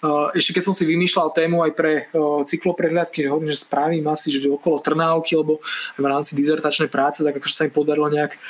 uh, 0.00 0.32
ešte 0.32 0.56
keď 0.56 0.62
som 0.64 0.72
si 0.72 0.88
vymýšľal 0.88 1.36
tému 1.36 1.60
aj 1.68 1.72
pre 1.76 2.08
uh, 2.16 2.40
cykloprehľadky, 2.48 3.20
že 3.20 3.28
hovorím, 3.28 3.52
že 3.52 3.60
spravím 3.60 4.08
asi, 4.08 4.32
že 4.32 4.48
okolo 4.48 4.80
Trnávky, 4.80 5.36
lebo 5.36 5.60
v 6.00 6.06
rámci 6.08 6.32
dizertačnej 6.32 6.88
práce, 6.88 7.20
tak 7.20 7.36
akože 7.36 7.56
sa 7.60 7.68
mi 7.68 7.76
podarilo 7.76 8.08
nejak 8.08 8.40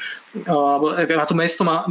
uh, 0.46 1.18
a 1.18 1.26
to 1.26 1.34
mesto 1.34 1.66
má 1.66 1.82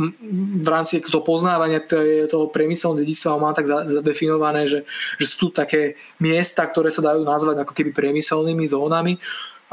v 0.64 0.70
rámci 0.72 1.04
toho 1.04 1.20
poznávania 1.20 1.84
toho 2.32 2.48
priemyselného 2.48 3.04
dedictva 3.04 3.44
má 3.44 3.52
tak 3.52 3.68
zadefinované, 3.68 4.72
že, 4.72 4.88
že 5.20 5.26
sú 5.28 5.52
tu 5.52 5.60
také 5.60 6.00
miesta, 6.16 6.64
ktoré 6.64 6.96
sa 6.96 7.04
dajú 7.04 7.28
nazvať 7.28 7.68
ako 7.68 7.76
keby 7.76 7.92
priemyselnými 7.92 8.64
zónami 8.72 9.20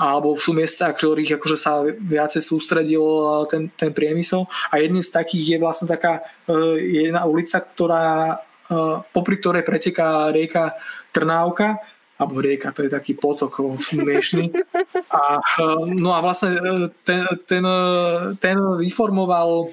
alebo 0.01 0.33
sú 0.41 0.57
miesta, 0.57 0.89
ktorých 0.89 1.37
akože 1.37 1.59
sa 1.61 1.85
viacej 1.85 2.41
sústredil 2.41 3.05
eh, 3.05 3.45
ten, 3.53 3.63
ten 3.77 3.93
priemysel 3.93 4.49
a 4.73 4.81
jedným 4.81 5.05
z 5.05 5.13
takých 5.13 5.45
je 5.45 5.59
vlastne 5.61 5.87
taká 5.93 6.25
eh, 6.49 7.05
jedna 7.05 7.29
ulica, 7.29 7.61
ktorá 7.61 8.41
eh, 8.41 8.97
popri 9.13 9.37
ktorej 9.37 9.69
preteká 9.69 10.33
rieka 10.33 10.73
Trnávka 11.13 11.77
alebo 12.17 12.41
rieka, 12.45 12.73
to 12.77 12.85
je 12.85 12.93
taký 12.93 13.17
potok 13.17 13.81
smiešný. 13.81 14.53
A, 15.11 15.43
no 15.91 16.15
a 16.15 16.23
vlastne 16.23 16.55
ten, 17.03 17.27
ten, 17.51 17.65
ten 18.39 18.57
vyformoval 18.79 19.67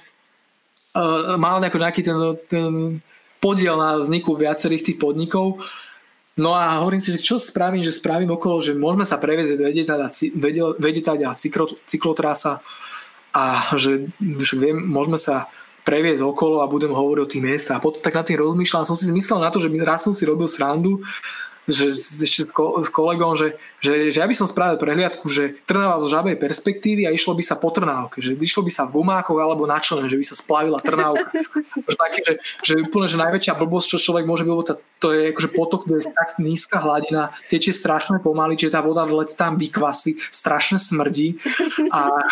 mal 1.37 1.61
nejaký 1.61 2.01
ten, 2.01 2.17
ten 2.49 2.97
podiel 3.37 3.77
na 3.77 4.01
vzniku 4.01 4.33
viacerých 4.33 4.81
tých 4.81 4.97
podnikov 4.97 5.61
No 6.37 6.53
a 6.53 6.77
hovorím 6.77 7.01
si, 7.01 7.09
že 7.09 7.25
čo 7.25 7.41
spravím, 7.41 7.81
že 7.81 7.97
spravím 7.97 8.29
okolo, 8.37 8.61
že 8.61 8.77
môžeme 8.77 9.09
sa 9.09 9.17
previezť 9.17 9.57
vedetať 10.77 11.19
a 11.25 11.33
cyklotrasa 11.89 12.61
a 13.33 13.73
že, 13.73 14.13
že 14.21 14.53
viem, 14.53 14.77
môžeme 14.77 15.17
sa 15.17 15.49
previesť 15.81 16.21
okolo 16.21 16.61
a 16.61 16.69
budem 16.69 16.93
hovoriť 16.93 17.21
o 17.23 17.31
tých 17.31 17.41
miestach. 17.43 17.79
A 17.79 17.83
potom 17.83 18.03
tak 18.03 18.13
na 18.13 18.21
tým 18.21 18.37
rozmýšľam, 18.37 18.85
som 18.85 18.93
si 18.93 19.09
myslel 19.09 19.39
na 19.41 19.49
to, 19.49 19.57
že 19.57 19.71
raz 19.81 20.05
som 20.05 20.13
si 20.13 20.29
robil 20.29 20.45
srandu, 20.45 21.01
že 21.67 21.91
ešte 22.23 22.47
s 22.47 22.89
kolegom, 22.89 23.35
že, 23.35 23.59
že, 23.83 24.07
že 24.07 24.17
ja 24.23 24.27
by 24.27 24.31
som 24.31 24.47
spravil 24.47 24.79
prehliadku, 24.79 25.27
že 25.27 25.59
Trnava 25.67 25.99
zo 25.99 26.07
žabej 26.07 26.39
perspektívy 26.39 27.03
a 27.03 27.11
išlo 27.11 27.35
by 27.35 27.43
sa 27.43 27.59
po 27.59 27.67
Trnávke, 27.75 28.23
že 28.23 28.39
išlo 28.39 28.63
by 28.63 28.71
sa 28.71 28.87
v 28.87 28.95
gumákoch 29.03 29.35
alebo 29.35 29.67
na 29.67 29.75
člene, 29.83 30.07
že 30.07 30.15
by 30.15 30.25
sa 30.25 30.35
splavila 30.39 30.79
Trnávka. 30.79 31.27
že, 31.91 31.95
také, 31.99 32.19
že, 32.23 32.33
že 32.63 32.73
úplne, 32.79 33.11
že 33.11 33.19
najväčšia 33.19 33.59
blbosť, 33.59 33.87
čo 33.93 33.97
človek 33.99 34.23
môže 34.23 34.47
byť, 34.47 34.79
to 34.97 35.07
je 35.13 35.21
akože 35.35 35.49
potok, 35.53 35.81
kde 35.85 36.01
je 36.01 36.09
tak 36.09 36.29
nízka 36.41 36.79
hladina, 36.81 37.35
tečie 37.51 37.75
strašne 37.75 38.17
pomaly, 38.17 38.57
že 38.57 38.73
tá 38.73 38.81
voda 38.81 39.05
v 39.05 39.21
let 39.21 39.35
tam 39.37 39.59
vykvasí, 39.59 40.17
strašne 40.33 40.81
smrdí 40.81 41.37
a 41.93 42.23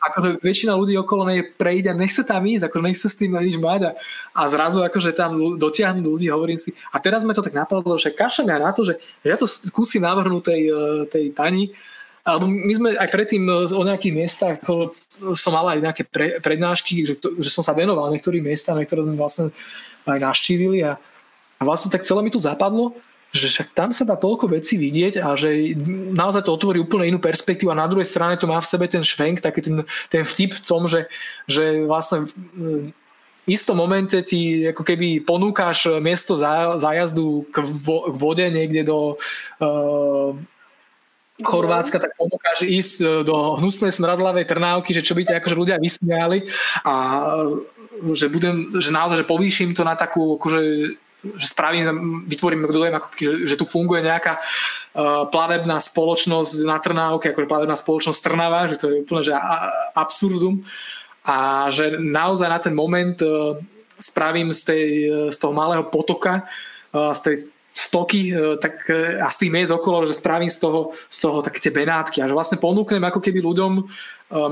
ako 0.00 0.42
väčšina 0.42 0.76
ľudí 0.76 0.98
okolo 1.00 1.28
nej 1.28 1.46
prejde 1.46 1.92
a 1.92 1.96
nechce 1.96 2.20
tam 2.26 2.44
ísť, 2.44 2.68
ako 2.68 2.76
nechce 2.84 3.06
s 3.08 3.16
tým 3.16 3.38
nič 3.40 3.56
mať 3.56 3.80
a, 3.88 3.90
a 4.36 4.42
zrazu 4.52 4.84
akože 4.84 5.16
tam 5.16 5.56
dotiahnuť 5.56 6.04
ľudí, 6.04 6.26
hovorím 6.28 6.60
si, 6.60 6.76
a 6.92 7.00
teraz 7.00 7.24
sme 7.24 7.32
to 7.32 7.44
tak 7.44 7.56
napadlo, 7.56 7.96
že 7.96 8.12
ja 8.12 8.58
na 8.60 8.72
to, 8.72 8.79
to, 8.80 8.88
že, 8.88 8.94
ja 9.20 9.36
to 9.36 9.44
skúsim 9.44 10.00
navrhnúť 10.00 10.42
tej, 10.48 10.62
e, 10.72 10.80
tej 11.12 11.24
pani, 11.36 11.76
alebo 12.24 12.48
my 12.48 12.72
sme 12.72 12.88
aj 12.96 13.08
predtým 13.12 13.44
e, 13.44 13.68
o 13.76 13.82
nejakých 13.84 14.16
miestach, 14.16 14.54
ako 14.64 14.96
som 15.36 15.52
mal 15.52 15.76
aj 15.76 15.84
nejaké 15.84 16.02
pre, 16.08 16.40
prednášky, 16.40 17.04
že, 17.04 17.20
že 17.20 17.50
som 17.52 17.60
sa 17.60 17.76
venoval 17.76 18.08
niektorým 18.12 18.40
miestam, 18.40 18.80
ktoré 18.80 19.04
sme 19.04 19.20
vlastne 19.20 19.46
aj 20.08 20.20
naštívili 20.20 20.80
a, 20.84 20.96
a 21.60 21.62
vlastne 21.62 21.92
tak 21.92 22.08
celé 22.08 22.24
mi 22.24 22.32
tu 22.32 22.40
zapadlo, 22.40 22.96
že 23.30 23.46
však 23.46 23.78
tam 23.78 23.94
sa 23.94 24.02
dá 24.02 24.18
toľko 24.18 24.58
vecí 24.58 24.74
vidieť 24.74 25.22
a 25.22 25.38
že 25.38 25.78
naozaj 26.10 26.42
to 26.42 26.50
otvorí 26.50 26.82
úplne 26.82 27.14
inú 27.14 27.22
perspektívu 27.22 27.70
a 27.70 27.78
na 27.78 27.86
druhej 27.86 28.08
strane 28.08 28.34
to 28.34 28.50
má 28.50 28.58
v 28.58 28.66
sebe 28.66 28.90
ten 28.90 29.06
švenk, 29.06 29.38
taký 29.38 29.62
ten, 29.62 29.76
ten 30.10 30.26
vtip 30.26 30.58
v 30.58 30.64
tom, 30.66 30.90
že, 30.90 31.06
že 31.46 31.86
vlastne 31.86 32.26
istom 33.48 33.76
momente 33.80 34.20
ti 34.22 34.68
ako 34.68 34.82
keby 34.84 35.24
ponúkaš 35.24 36.00
miesto 36.02 36.36
zájazdu 36.76 37.48
k, 37.48 37.64
vo, 37.64 38.10
k 38.12 38.14
vode 38.16 38.46
niekde 38.52 38.84
do 38.84 39.16
uh, 39.60 40.36
Chorvátska, 41.40 41.96
tak 41.96 42.12
ponúkaš 42.20 42.68
ísť 42.68 42.96
e, 43.00 43.06
do 43.24 43.56
hnusnej 43.56 43.88
smradlavej 43.88 44.44
Trnávky, 44.44 44.92
že 44.92 45.00
čo 45.00 45.16
by 45.16 45.24
ťa 45.24 45.40
akože 45.40 45.56
ľudia 45.56 45.76
vysmiali 45.80 46.52
a 46.84 46.94
že 48.12 48.28
budem, 48.28 48.68
že 48.76 48.92
naozaj, 48.92 49.24
že 49.24 49.30
povýšim 49.30 49.72
to 49.72 49.80
na 49.80 49.96
takú 49.96 50.36
akože 50.36 50.94
že 51.20 51.52
spravím, 51.52 52.24
vytvorím 52.32 52.64
dojem, 52.64 52.96
ako, 52.96 53.08
že, 53.12 53.32
že 53.44 53.60
tu 53.60 53.68
funguje 53.68 54.00
nejaká 54.00 54.40
uh, 54.40 55.28
plavebná 55.28 55.76
spoločnosť 55.76 56.64
na 56.64 56.80
Trnávke, 56.80 57.36
ako 57.36 57.44
plavebná 57.44 57.76
spoločnosť 57.76 58.20
Trnava, 58.24 58.72
že 58.72 58.80
to 58.80 58.88
je 58.88 59.04
úplne 59.04 59.20
že 59.20 59.36
a, 59.36 59.68
absurdum. 59.92 60.64
Uh, 60.64 60.99
a 61.24 61.68
že 61.68 62.00
naozaj 62.00 62.48
na 62.48 62.60
ten 62.60 62.74
moment 62.74 63.16
e, 63.20 63.28
spravím 64.00 64.52
z, 64.56 64.62
tej, 64.64 64.86
e, 65.04 65.32
z 65.32 65.36
toho 65.36 65.52
malého 65.52 65.84
potoka, 65.84 66.48
e, 66.92 67.14
z 67.14 67.20
tej 67.20 67.36
stoky 67.70 68.34
tak, 68.60 68.86
a 69.24 69.30
z 69.30 69.36
tých 69.40 69.54
miest 69.54 69.72
okolo, 69.72 70.04
že 70.04 70.18
spravím 70.18 70.50
z 70.52 70.58
toho, 70.58 70.92
z 71.08 71.18
toho 71.22 71.38
také 71.40 71.64
tie 71.64 71.72
benátky 71.72 72.20
a 72.20 72.28
že 72.28 72.36
vlastne 72.36 72.58
ponúknem 72.60 73.00
ako 73.08 73.22
keby 73.24 73.40
ľuďom 73.40 73.88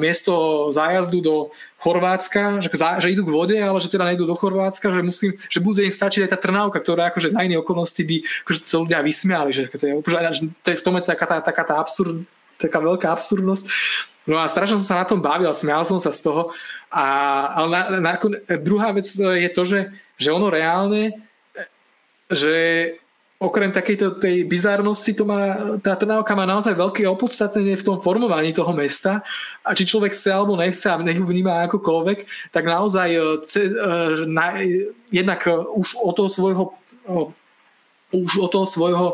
miesto 0.00 0.66
zájazdu 0.72 1.18
do 1.20 1.34
Chorvátska, 1.76 2.58
že, 2.58 2.70
že 2.72 3.12
idú 3.12 3.28
k 3.28 3.34
vode, 3.34 3.58
ale 3.58 3.78
že 3.78 3.92
teda 3.92 4.10
nejdú 4.10 4.24
do 4.24 4.38
Chorvátska, 4.38 4.90
že, 4.90 5.02
musím, 5.04 5.30
že 5.46 5.60
bude 5.60 5.84
im 5.84 5.92
stačiť 5.92 6.24
aj 6.24 6.30
tá 6.34 6.38
Trnávka, 6.40 6.82
ktorá 6.82 7.12
akože 7.12 7.34
za 7.34 7.44
iné 7.44 7.58
okolnosti 7.60 8.00
by 8.00 8.16
akože 8.48 8.58
to 8.64 8.76
ľudia 8.86 9.02
vysmiali, 9.04 9.50
že 9.52 9.70
to 9.70 9.84
je, 9.86 9.92
to 10.64 10.68
je 10.72 10.78
v 10.78 10.84
tom 10.86 10.96
je 10.98 11.04
taká 11.06 11.26
tá, 11.28 11.36
taká 11.42 11.62
tá 11.62 11.74
absurd, 11.78 12.24
taká 12.58 12.78
veľká 12.82 13.12
absurdnosť. 13.12 13.66
No 14.28 14.36
a 14.36 14.44
strašne 14.44 14.76
som 14.76 14.84
sa 14.84 15.00
na 15.00 15.08
tom 15.08 15.24
bavil, 15.24 15.48
smial 15.56 15.88
som 15.88 15.96
sa 15.96 16.12
z 16.12 16.20
toho. 16.20 16.52
A, 16.92 17.04
ale 17.64 17.68
na, 17.96 18.12
na, 18.12 18.12
druhá 18.60 18.92
vec 18.92 19.08
je 19.16 19.50
to, 19.50 19.62
že, 19.64 19.88
že 20.20 20.28
ono 20.28 20.52
reálne, 20.52 21.16
že 22.28 22.92
okrem 23.38 23.70
takejto 23.70 24.18
tej 24.18 24.42
bizárnosti 24.50 25.14
to 25.14 25.22
má, 25.22 25.56
tá 25.78 25.94
Trnávka 25.94 26.34
má 26.34 26.42
naozaj 26.42 26.74
veľké 26.74 27.06
opodstatnenie 27.06 27.78
v 27.78 27.86
tom 27.86 27.96
formovaní 28.02 28.50
toho 28.50 28.74
mesta 28.74 29.22
a 29.62 29.70
či 29.78 29.86
človek 29.86 30.10
chce 30.10 30.34
alebo 30.34 30.58
nechce 30.58 30.90
a 30.90 30.98
nech 30.98 31.22
vníma 31.22 31.64
akokoľvek, 31.70 32.50
tak 32.50 32.66
naozaj 32.66 33.08
e, 33.14 33.20
na, 34.26 34.58
jednak 35.14 35.40
už 35.70 36.02
o 36.02 36.10
toho 36.12 36.28
svojho 36.28 36.64
už 38.08 38.32
o 38.40 38.48
toho 38.48 38.66
svojho 38.66 39.08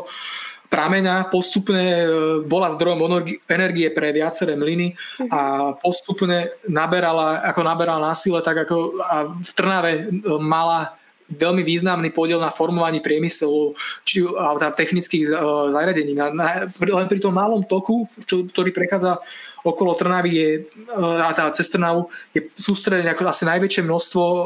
prameňa 0.75 1.31
postupne 1.31 1.79
e, 1.79 2.07
bola 2.43 2.67
zdrojom 2.67 3.23
energie 3.47 3.87
pre 3.87 4.11
viaceré 4.11 4.59
mlyny 4.59 4.91
a 5.31 5.71
postupne 5.79 6.51
naberala, 6.67 7.39
ako 7.47 7.63
naberala 7.63 8.11
na 8.11 8.15
sile, 8.15 8.43
tak 8.43 8.67
ako 8.67 8.99
v 9.39 9.51
Trnave 9.55 9.91
e, 9.95 10.03
mala 10.43 10.99
veľmi 11.25 11.65
významný 11.65 12.13
podiel 12.13 12.37
na 12.37 12.53
formovaní 12.53 13.01
priemyselu 13.01 13.73
či, 14.05 14.21
a 14.21 14.69
technických 14.69 15.33
uh, 15.33 15.73
zariadení. 15.73 16.13
Na, 16.13 16.29
na, 16.29 16.69
len 16.69 17.07
pri 17.09 17.17
tom 17.17 17.33
malom 17.33 17.65
toku, 17.65 18.05
čo, 18.29 18.45
ktorý 18.45 18.69
prechádza 18.69 19.17
okolo 19.65 19.97
Trnavy 19.97 20.31
je, 20.37 20.49
uh, 20.93 21.25
a 21.25 21.33
tá 21.33 21.49
cez 21.49 21.65
Trnavu 21.73 22.13
je 22.29 22.45
sústredené 22.53 23.09
ako 23.09 23.25
asi 23.25 23.41
najväčšie 23.49 23.81
množstvo 23.81 24.21
uh, 24.21 24.39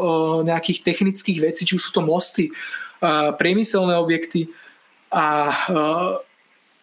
nejakých 0.47 0.80
technických 0.88 1.51
vecí, 1.51 1.68
či 1.68 1.76
už 1.76 1.84
sú 1.84 1.99
to 1.99 1.99
mosty, 1.99 2.47
uh, 3.03 3.35
priemyselné 3.35 3.99
objekty 3.99 4.47
a 5.10 5.26
uh, 5.69 6.14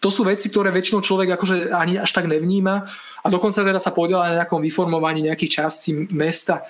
to 0.07 0.13
sú 0.13 0.23
veci, 0.23 0.47
ktoré 0.53 0.71
väčšinou 0.71 1.03
človek 1.03 1.35
akože 1.35 1.73
ani 1.73 1.99
až 1.99 2.15
tak 2.15 2.29
nevníma. 2.31 2.87
A 3.25 3.27
dokonca 3.27 3.65
teda 3.65 3.83
sa 3.83 3.91
podiela 3.91 4.31
na 4.31 4.35
nejakom 4.45 4.63
vyformovaní 4.63 5.25
nejakých 5.25 5.65
častí 5.65 6.07
mesta. 6.15 6.63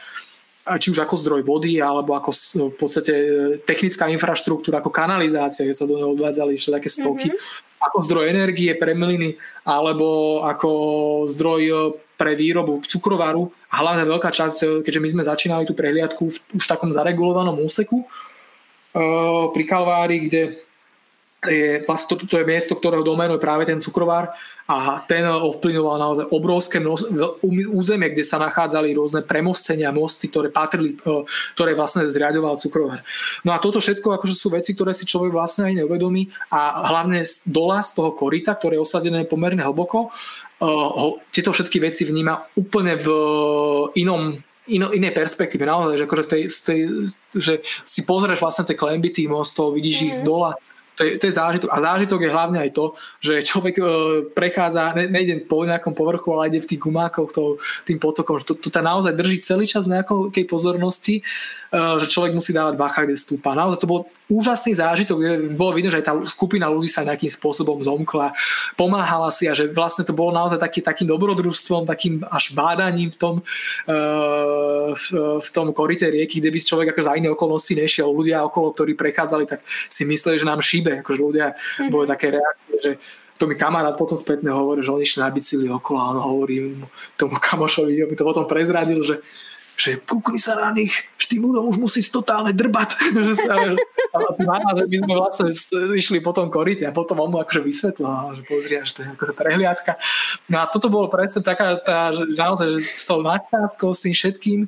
Či 0.67 0.97
už 0.97 1.05
ako 1.05 1.15
zdroj 1.21 1.43
vody, 1.47 1.79
alebo 1.79 2.19
ako 2.19 2.31
v 2.73 2.77
podstate 2.81 3.13
e, 3.15 3.29
technická 3.63 4.11
infraštruktúra, 4.11 4.83
ako 4.83 4.91
kanalizácia, 4.91 5.63
kde 5.63 5.79
sa 5.79 5.87
do 5.87 5.95
neho 5.95 6.11
odvádzali 6.11 6.59
všelijaké 6.59 6.91
stoky, 6.91 7.31
mm-hmm. 7.31 7.87
ako 7.87 7.97
zdroj 8.03 8.27
energie 8.27 8.75
pre 8.75 8.91
mlyny, 8.91 9.39
alebo 9.63 10.43
ako 10.43 10.71
zdroj 11.31 11.63
e, 11.63 11.75
pre 12.19 12.35
výrobu 12.35 12.83
cukrovaru. 12.83 13.47
A 13.71 13.79
hlavne 13.79 14.11
veľká 14.11 14.35
časť, 14.35 14.59
e, 14.59 14.67
keďže 14.83 15.03
my 15.07 15.09
sme 15.15 15.23
začínali 15.23 15.65
tú 15.71 15.79
prehliadku 15.79 16.35
už 16.35 16.65
v 16.67 16.71
takom 16.71 16.91
zaregulovanom 16.91 17.63
úseku 17.63 18.03
pri 19.53 19.65
Kalvári, 19.69 20.25
kde 20.25 20.66
je, 21.49 21.83
vlastne 21.87 22.19
to, 22.19 22.27
to 22.27 22.37
je 22.43 22.47
miesto, 22.47 22.77
ktorého 22.77 23.07
doménu 23.07 23.39
je 23.39 23.45
práve 23.45 23.65
ten 23.67 23.81
cukrovár 23.81 24.35
a 24.67 24.99
ten 25.07 25.23
ovplyvňoval 25.23 25.97
naozaj 25.97 26.27
obrovské 26.35 26.83
územie, 27.71 28.11
kde 28.11 28.27
sa 28.27 28.43
nachádzali 28.43 28.99
rôzne 28.99 29.23
premostenia, 29.23 29.95
mosty, 29.95 30.27
ktoré 30.27 30.51
patrili, 30.51 30.99
e, 30.99 31.23
ktoré 31.55 31.79
vlastne 31.79 32.03
zriadoval 32.11 32.59
cukrovár. 32.59 33.07
No 33.47 33.55
a 33.55 33.63
toto 33.63 33.79
všetko 33.79 34.19
akože 34.19 34.35
sú 34.35 34.51
veci, 34.51 34.75
ktoré 34.75 34.91
si 34.91 35.07
človek 35.07 35.31
vlastne 35.31 35.71
aj 35.71 35.87
neuvedomí 35.87 36.35
a 36.51 36.83
hlavne 36.91 37.23
z 37.23 37.47
dola 37.47 37.79
z 37.87 37.95
toho 37.95 38.11
korita, 38.11 38.59
ktoré 38.59 38.77
je 38.77 38.85
osadené 38.85 39.23
pomerne 39.23 39.63
hlboko, 39.63 40.11
ho, 40.57 41.21
tieto 41.29 41.53
všetky 41.53 41.85
veci 41.85 42.09
vníma 42.09 42.57
úplne 42.57 42.97
v 42.97 43.07
inom 44.01 44.41
ino, 44.67 44.91
inej 44.91 45.15
perspektíve, 45.15 45.63
naozaj, 45.63 45.95
že, 45.95 46.05
akože 46.05 46.23
v 46.27 46.31
tej, 46.31 46.43
v 46.51 46.61
tej, 46.67 46.81
že 47.35 47.55
si 47.87 48.03
pozrieš 48.03 48.43
vlastne 48.43 48.67
tie 48.67 48.75
klemby 48.75 49.15
tých 49.15 49.31
mostov, 49.31 49.75
vidíš 49.75 49.95
mm-hmm. 49.95 50.11
ich 50.11 50.17
z 50.19 50.23
mhm. 50.23 50.29
dola, 50.29 50.51
to 50.97 51.05
je, 51.05 51.21
to 51.21 51.25
je 51.29 51.37
zážitok. 51.37 51.69
A 51.69 51.79
zážitok 51.81 52.21
je 52.25 52.33
hlavne 52.33 52.59
aj 52.59 52.71
to, 52.73 52.97
že 53.21 53.45
človek 53.45 53.75
e, 53.77 53.85
prechádza, 54.33 54.97
ne, 54.97 55.05
nejde 55.13 55.45
po 55.45 55.63
nejakom 55.63 55.93
povrchu, 55.93 56.33
ale 56.33 56.49
ide 56.49 56.65
v 56.65 56.71
tých 56.73 56.81
gumákoch 56.81 57.31
to, 57.37 57.61
tým 57.85 58.01
potokom. 58.01 58.41
Že 58.41 58.57
to, 58.57 58.73
to 58.73 58.81
naozaj 58.81 59.13
drží 59.13 59.45
celý 59.45 59.69
čas 59.69 59.85
nejakej 59.85 60.49
pozornosti, 60.49 61.21
e, 61.21 61.23
že 62.01 62.09
človek 62.09 62.33
musí 62.33 62.57
dávať 62.57 62.75
bacha, 62.81 63.05
kde 63.05 63.21
stúpa. 63.21 63.53
Naozaj 63.53 63.79
to 63.85 63.87
bol 63.87 64.09
úžasný 64.27 64.75
zážitok. 64.75 65.19
Bolo 65.55 65.79
vidno, 65.79 65.91
že 65.91 66.03
aj 66.03 66.07
tá 66.07 66.15
skupina 66.27 66.67
ľudí 66.67 66.91
sa 66.91 67.07
nejakým 67.07 67.31
spôsobom 67.31 67.79
zomkla, 67.79 68.35
pomáhala 68.75 69.31
si 69.31 69.47
a 69.47 69.55
že 69.55 69.71
vlastne 69.71 70.03
to 70.03 70.11
bolo 70.11 70.35
naozaj 70.35 70.59
taký, 70.59 70.83
takým 70.83 71.07
dobrodružstvom, 71.07 71.87
takým 71.87 72.27
až 72.27 72.51
bádaním 72.51 73.15
v 73.15 73.19
tom, 73.19 73.35
e, 73.87 73.95
v, 74.95 75.07
v 75.39 75.49
tom 75.55 75.71
korite 75.71 76.11
rieky, 76.11 76.43
kde 76.43 76.51
by 76.51 76.59
človek 76.59 76.89
ako 76.91 77.03
za 77.07 77.13
iné 77.15 77.29
okolnosti 77.31 77.73
nešiel. 77.75 78.11
Ľudia 78.11 78.43
okolo, 78.43 78.75
ktorí 78.75 78.99
prechádzali, 78.99 79.47
tak 79.47 79.63
si 79.87 80.03
mysleli, 80.03 80.43
že 80.43 80.47
nám 80.47 80.59
šíbe 80.59 81.07
akože 81.07 81.21
ľudia, 81.23 81.47
mm-hmm. 81.55 81.91
boli 81.91 82.05
také 82.11 82.35
reakcie, 82.35 82.75
že 82.83 82.93
to 83.37 83.45
mi 83.45 83.55
kamarát 83.55 84.01
potom 84.01 84.17
spätne 84.17 84.49
hovorí, 84.49 84.81
že 84.81 84.93
on 84.93 85.01
išli 85.01 85.21
na 85.21 85.29
bicykli 85.29 85.69
okolo 85.69 85.99
a 86.01 86.11
on 86.17 86.19
hovorí 86.25 86.73
tomu 87.21 87.37
kamošovi, 87.37 88.09
aby 88.09 88.15
to 88.17 88.25
potom 88.25 88.49
prezradil, 88.49 89.05
že 89.05 89.21
že 89.77 90.01
kúkli 90.01 90.41
sa 90.41 90.57
na 90.57 90.73
nich, 90.73 91.05
že 91.21 91.37
tým 91.37 91.45
ľuďom 91.45 91.69
už 91.69 91.77
musí 91.77 92.01
totálne 92.09 92.57
drbať. 92.57 92.97
a 94.17 94.19
nás, 94.41 94.81
že 94.81 94.89
my 94.89 94.97
sme 95.05 95.15
vlastne 95.15 95.49
išli 95.93 96.25
po 96.25 96.33
tom 96.33 96.49
korite 96.49 96.89
a 96.89 96.97
potom 96.97 97.21
on 97.21 97.29
mu 97.29 97.39
akože 97.45 97.61
vysvetlil, 97.61 98.09
že 98.41 98.43
pozri, 98.49 98.75
že 98.81 98.93
to 98.97 99.01
je 99.05 99.09
akože 99.13 99.33
prehliadka. 99.37 99.93
No 100.49 100.57
a 100.61 100.65
toto 100.65 100.89
bolo 100.89 101.13
presne 101.13 101.45
taká, 101.45 101.77
tá, 101.77 102.17
že 102.17 102.25
naozaj, 102.33 102.69
že 102.73 102.81
s 102.89 103.05
tou 103.05 103.21
nadsázkou, 103.21 103.93
s 103.93 104.01
tým 104.09 104.15
všetkým, 104.17 104.61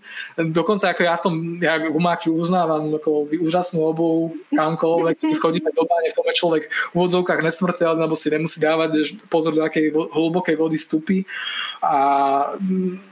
dokonca 0.52 0.92
ako 0.92 1.00
ja 1.00 1.14
v 1.16 1.22
tom, 1.24 1.34
ja 1.64 1.74
gumáky 1.80 2.28
uznávam 2.28 2.92
ako 2.92 3.32
úžasnú 3.40 3.80
obu 3.80 4.36
kamkoľvek, 4.52 5.40
chodíme 5.40 5.72
do 5.72 5.88
báne, 5.88 6.12
v 6.12 6.16
tom 6.16 6.28
je 6.28 6.36
človek 6.36 6.62
v 6.68 6.94
úvodzovkách 6.94 7.40
nesmrteľný, 7.40 8.04
lebo 8.04 8.16
si 8.18 8.28
nemusí 8.28 8.58
dávať 8.60 9.16
pozor, 9.32 9.56
do 9.56 9.64
akej 9.64 9.90
hlbokej 9.94 10.56
vody 10.60 10.76
stupí. 10.76 11.24
A 11.80 11.94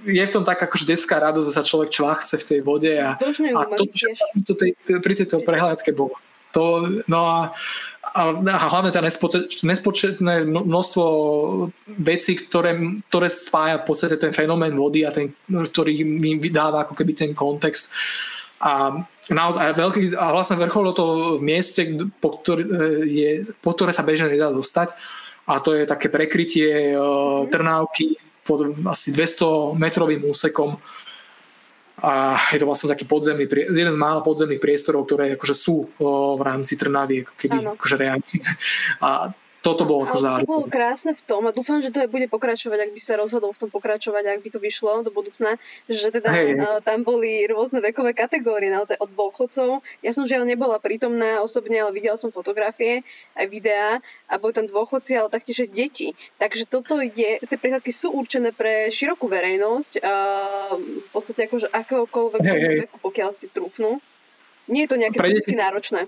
je 0.05 0.21
v 0.21 0.33
tom 0.35 0.45
tak 0.45 0.61
akože 0.61 0.85
detská 0.85 1.17
radosť, 1.23 1.47
že 1.49 1.57
sa 1.57 1.65
človek 1.65 1.86
človek 1.91 2.17
čvachce 2.17 2.35
v 2.39 2.47
tej 2.47 2.61
vode 2.63 2.93
a, 2.99 3.17
a 3.19 3.63
to, 3.75 3.85
čo 3.93 4.11
to 4.47 4.55
tej, 4.55 4.75
pri 4.87 5.15
tejto 5.15 5.43
prehľadke 5.43 5.93
bolo. 5.93 6.15
To, 6.57 6.89
no 7.05 7.21
a, 7.29 7.53
a, 8.17 8.21
a 8.33 8.67
hlavne 8.73 8.89
tá 8.89 9.05
nespočetné 9.61 10.49
množstvo 10.49 11.05
vecí, 12.01 12.33
ktoré, 12.41 13.03
ktoré 13.13 13.29
spája 13.29 13.85
v 13.85 13.87
podstate 13.93 14.17
ten 14.17 14.33
fenomén 14.33 14.73
vody 14.73 15.05
a 15.05 15.13
ten, 15.13 15.37
ktorý 15.45 16.01
mi 16.07 16.41
vydáva 16.41 16.89
ako 16.89 16.97
keby 16.97 17.13
ten 17.13 17.31
kontext. 17.37 17.93
A 18.57 19.05
naozaj 19.29 19.77
veľký, 19.77 20.17
a 20.17 20.33
vlastne 20.33 20.57
vrcholo 20.57 20.97
to 20.97 21.05
v 21.37 21.43
mieste, 21.45 22.09
po 22.25 22.41
ktoré, 22.41 22.65
je, 23.05 23.53
po 23.61 23.77
ktoré 23.77 23.93
sa 23.93 24.01
bežne 24.01 24.33
nedá 24.33 24.49
dostať. 24.49 24.97
A 25.45 25.61
to 25.61 25.77
je 25.77 25.85
také 25.85 26.09
prekrytie 26.09 26.97
mm. 26.97 27.53
Trnávky 27.53 28.17
pod 28.47 28.79
asi 28.87 29.11
200 29.11 29.75
metrovým 29.77 30.23
úsekom 30.31 30.79
a 31.97 32.37
je 32.53 32.61
to 32.61 32.69
vlastne 32.69 32.93
taký 32.93 33.09
podzemný, 33.09 33.49
jeden 33.49 33.93
z 33.93 33.97
mála 33.97 34.21
podzemných 34.21 34.61
priestorov, 34.61 35.09
ktoré 35.09 35.33
akože 35.41 35.55
sú 35.57 35.89
o, 35.97 36.37
v 36.37 36.43
rámci 36.45 36.77
Trnavy, 36.77 37.25
keby 37.25 37.73
akože 37.81 37.97
reálne. 37.97 38.37
A 39.01 39.33
toto 39.67 39.83
bolo 39.83 40.07
ako 40.07 40.19
zároveň. 40.23 40.47
To 40.47 40.55
bolo 40.55 40.67
krásne 40.71 41.13
v 41.19 41.23
tom 41.27 41.43
a 41.45 41.51
dúfam, 41.51 41.83
že 41.83 41.91
to 41.91 42.07
aj 42.07 42.11
bude 42.11 42.31
pokračovať, 42.31 42.79
ak 42.87 42.91
by 42.95 43.01
sa 43.03 43.19
rozhodol 43.19 43.51
v 43.51 43.67
tom 43.67 43.71
pokračovať, 43.75 44.39
ak 44.39 44.41
by 44.47 44.49
to 44.55 44.59
vyšlo 44.63 45.03
do 45.03 45.11
budúcna, 45.11 45.59
že 45.91 46.15
teda 46.15 46.31
hey. 46.31 46.55
tam 46.87 47.03
boli 47.03 47.43
rôzne 47.51 47.83
vekové 47.83 48.15
kategórie, 48.15 48.71
naozaj 48.71 48.95
od 49.03 49.11
dôchodcov. 49.11 49.83
Ja 50.07 50.15
som 50.15 50.31
žiaľ 50.31 50.47
nebola 50.47 50.79
prítomná 50.79 51.43
osobne, 51.43 51.83
ale 51.83 51.91
videla 51.91 52.15
som 52.15 52.31
fotografie, 52.31 53.03
aj 53.35 53.47
videá 53.51 53.99
a 54.31 54.39
boli 54.39 54.55
tam 54.55 54.71
dôchodci, 54.71 55.19
ale 55.19 55.35
taktiež 55.35 55.67
aj 55.67 55.71
deti. 55.75 56.09
Takže 56.39 56.71
toto 56.71 57.03
je, 57.03 57.43
tie 57.43 57.59
prihľadky 57.59 57.91
sú 57.91 58.15
určené 58.15 58.55
pre 58.55 58.87
širokú 58.95 59.27
verejnosť, 59.27 59.99
a 60.05 60.15
v 60.79 61.09
podstate 61.11 61.51
akože 61.51 61.73
akéhokoľvek 61.73 62.41
hey, 62.45 62.61
hey. 62.63 62.79
veku, 62.87 62.97
pokiaľ 63.03 63.31
si 63.35 63.51
trúfnú. 63.51 63.99
Nie 64.71 64.87
je 64.87 64.91
to 64.95 65.01
nejaké 65.01 65.19
fyzicky 65.19 65.55
náročné. 65.59 66.07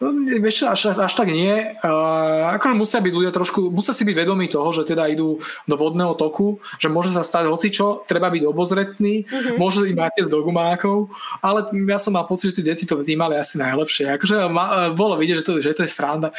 No, 0.00 0.16
vieš, 0.16 0.64
až, 0.64 0.96
až 0.96 1.12
tak 1.12 1.28
nie. 1.28 1.76
Uh, 1.84 2.56
akože 2.56 2.72
musia 2.72 3.04
byť 3.04 3.12
ľudia 3.12 3.32
trošku, 3.36 3.68
musia 3.68 3.92
si 3.92 4.08
byť 4.08 4.16
vedomí 4.16 4.48
toho, 4.48 4.72
že 4.72 4.88
teda 4.88 5.04
idú 5.12 5.36
do 5.68 5.76
vodného 5.76 6.16
toku, 6.16 6.56
že 6.80 6.88
môže 6.88 7.12
sa 7.12 7.20
stať 7.20 7.52
hocičo, 7.52 8.08
treba 8.08 8.32
byť 8.32 8.48
obozretný, 8.48 9.28
uh-huh. 9.28 9.60
môže 9.60 9.84
im 9.84 10.00
mať 10.00 10.24
do 10.32 10.40
gumákov, 10.40 11.12
ale 11.44 11.68
ja 11.84 12.00
som 12.00 12.16
mal 12.16 12.24
pocit, 12.24 12.56
že 12.56 12.64
tie 12.64 12.72
deti 12.72 12.88
to 12.88 12.96
vnímali 12.96 13.36
asi 13.36 13.60
najlepšie. 13.60 14.16
Akože 14.16 14.48
ma, 14.48 14.88
bolo 14.96 15.20
vidieť, 15.20 15.36
že 15.36 15.44
to, 15.44 15.52
že 15.60 15.76
to 15.76 15.84
je 15.84 15.92
sranda. 15.92 16.32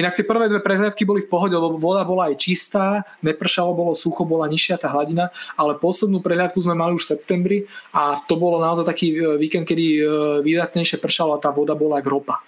Inak 0.00 0.16
tie 0.16 0.24
prvé 0.24 0.48
dve 0.48 0.64
prezliadky 0.64 1.04
boli 1.04 1.20
v 1.20 1.28
pohode, 1.28 1.52
lebo 1.52 1.76
voda 1.76 2.08
bola 2.08 2.32
aj 2.32 2.40
čistá, 2.40 3.04
nepršalo, 3.20 3.76
bolo 3.76 3.92
sucho, 3.92 4.24
bola 4.24 4.48
nižšia 4.48 4.80
tá 4.80 4.88
hladina, 4.88 5.28
ale 5.60 5.76
poslednú 5.76 6.24
prehliadku 6.24 6.56
sme 6.64 6.72
mali 6.72 6.96
už 6.96 7.04
v 7.04 7.10
septembri 7.12 7.58
a 7.92 8.16
to 8.24 8.40
bolo 8.40 8.56
naozaj 8.56 8.88
taký 8.88 9.12
e, 9.12 9.36
víkend, 9.36 9.68
kedy 9.68 9.86
e, 10.00 10.02
výdatnejšie 10.40 10.96
pršalo 10.96 11.36
a 11.36 11.42
tá 11.44 11.52
voda 11.52 11.76
bola 11.76 12.00
ako 12.00 12.08
ropa 12.08 12.40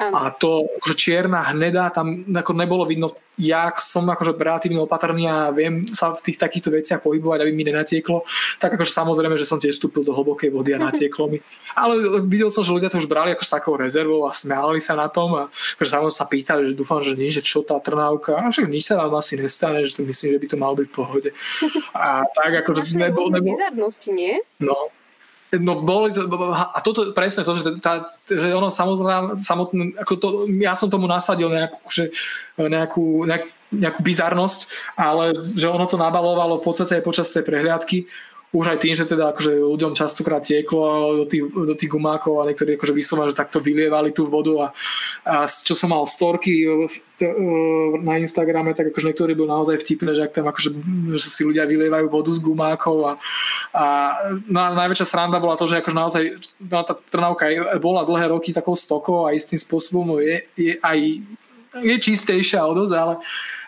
A 0.00 0.32
to 0.32 0.66
akože 0.80 0.96
čierna, 0.96 1.44
hnedá, 1.52 1.92
tam 1.92 2.24
ako 2.32 2.52
nebolo 2.56 2.88
vidno, 2.88 3.12
jak 3.36 3.78
som 3.78 4.08
akože 4.08 4.34
relatívne 4.34 4.80
opatrný 4.82 5.28
a 5.28 5.52
viem 5.52 5.84
sa 5.92 6.16
v 6.16 6.32
tých 6.32 6.40
takýchto 6.40 6.72
veciach 6.72 7.04
pohybovať, 7.04 7.44
aby 7.44 7.52
mi 7.52 7.64
nenatieklo. 7.68 8.24
Tak 8.56 8.80
akože 8.80 8.92
samozrejme, 8.92 9.36
že 9.36 9.48
som 9.48 9.60
tiež 9.60 9.76
vstúpil 9.76 10.02
do 10.02 10.16
hlbokej 10.16 10.48
vody 10.48 10.72
a 10.74 10.82
natieklo 10.90 11.28
mi. 11.28 11.38
Ale 11.76 12.24
videl 12.24 12.48
som, 12.48 12.64
že 12.64 12.72
ľudia 12.72 12.88
to 12.88 13.00
už 13.00 13.08
brali 13.08 13.36
ako 13.36 13.44
s 13.44 13.52
takou 13.52 13.74
rezervou 13.76 14.24
a 14.28 14.32
smiali 14.32 14.80
sa 14.80 14.96
na 14.96 15.12
tom 15.12 15.32
a 15.36 15.42
akože 15.76 15.90
samozrejme 15.92 16.18
sa 16.18 16.26
pýtali, 16.28 16.60
že 16.72 16.74
dúfam, 16.76 17.00
že 17.04 17.12
nie, 17.16 17.28
že 17.28 17.44
čo 17.44 17.60
tá 17.60 17.76
trnávka, 17.78 18.36
a 18.36 18.48
však 18.48 18.68
nič 18.68 18.88
sa 18.88 19.00
vám 19.00 19.20
asi 19.20 19.40
nestane, 19.40 19.84
že 19.84 19.96
to 19.96 20.08
myslím, 20.08 20.36
že 20.36 20.40
by 20.40 20.46
to 20.48 20.56
malo 20.56 20.74
byť 20.80 20.86
v 20.88 20.94
pohode. 20.96 21.30
A 21.96 22.24
tak 22.32 22.64
akože 22.64 22.96
nebol, 22.96 23.28
nebol... 23.28 23.54
nie? 24.12 24.40
No, 24.60 24.92
No 25.52 25.84
boli 25.84 26.16
to, 26.16 26.24
a 26.48 26.80
toto 26.80 27.12
presne 27.12 27.44
to, 27.44 27.52
že, 27.52 27.76
tá, 27.84 28.16
že 28.24 28.56
ono 28.56 28.72
samozrejme, 28.72 29.36
samotné, 29.36 30.00
ako 30.00 30.12
to, 30.16 30.28
ja 30.56 30.72
som 30.72 30.88
tomu 30.88 31.04
nasadil 31.04 31.52
nejakú, 31.52 31.76
že, 31.92 32.08
nejakú, 32.56 33.28
nejak, 33.28 33.52
nejakú 33.68 34.00
bizarnosť, 34.00 34.72
ale 34.96 35.36
že 35.52 35.68
ono 35.68 35.84
to 35.84 36.00
nabalovalo 36.00 36.56
v 36.56 36.64
podstate 36.64 36.96
aj 36.96 37.04
počas 37.04 37.28
tej 37.36 37.44
prehliadky 37.44 38.08
už 38.52 38.64
aj 38.68 38.78
tým, 38.84 38.92
že 38.92 39.08
teda 39.08 39.32
akože 39.32 39.64
ľuďom 39.64 39.96
častokrát 39.96 40.44
tieklo 40.44 41.16
do 41.20 41.26
tých, 41.26 41.40
do 41.48 41.72
tých 41.72 41.88
gumákov 41.88 42.44
a 42.44 42.46
niektorí 42.52 42.76
akože 42.76 42.92
vyslovene, 42.92 43.32
že 43.32 43.40
takto 43.40 43.64
vylievali 43.64 44.12
tú 44.12 44.28
vodu 44.28 44.52
a, 44.60 44.66
a 45.24 45.34
čo 45.48 45.72
som 45.72 45.88
mal 45.88 46.04
storky 46.04 46.68
na 48.04 48.20
Instagrame, 48.20 48.76
tak 48.76 48.92
akože 48.92 49.08
niektorí 49.08 49.32
bol 49.32 49.48
naozaj 49.48 49.80
vtipné, 49.80 50.12
že 50.12 50.28
ak 50.28 50.36
tam 50.36 50.52
akože 50.52 50.68
že 51.16 51.28
si 51.32 51.42
ľudia 51.48 51.64
vylievajú 51.64 52.12
vodu 52.12 52.28
z 52.28 52.44
gumákov 52.44 52.96
a, 53.08 53.12
a 53.72 53.84
na, 54.44 54.76
najväčšia 54.76 55.08
sranda 55.08 55.40
bola 55.40 55.56
to, 55.56 55.64
že 55.64 55.80
akože 55.80 55.96
naozaj 55.96 56.22
no, 56.60 56.84
tá 56.84 56.92
Trnavka 56.92 57.48
bola 57.80 58.04
dlhé 58.04 58.36
roky 58.36 58.52
takou 58.52 58.76
stokou 58.76 59.24
a 59.24 59.32
istým 59.32 59.56
spôsobom 59.56 60.20
je, 60.20 60.44
je 60.60 60.72
aj 60.84 60.98
je 61.80 61.96
čistejšia 61.96 62.68
od 62.68 62.84
ale, 62.92 63.16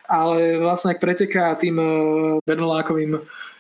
ale 0.05 0.61
vlastne 0.61 0.93
ak 0.93 1.01
preteká 1.01 1.57
tým 1.57 1.81
Bernolákovým 2.45 3.17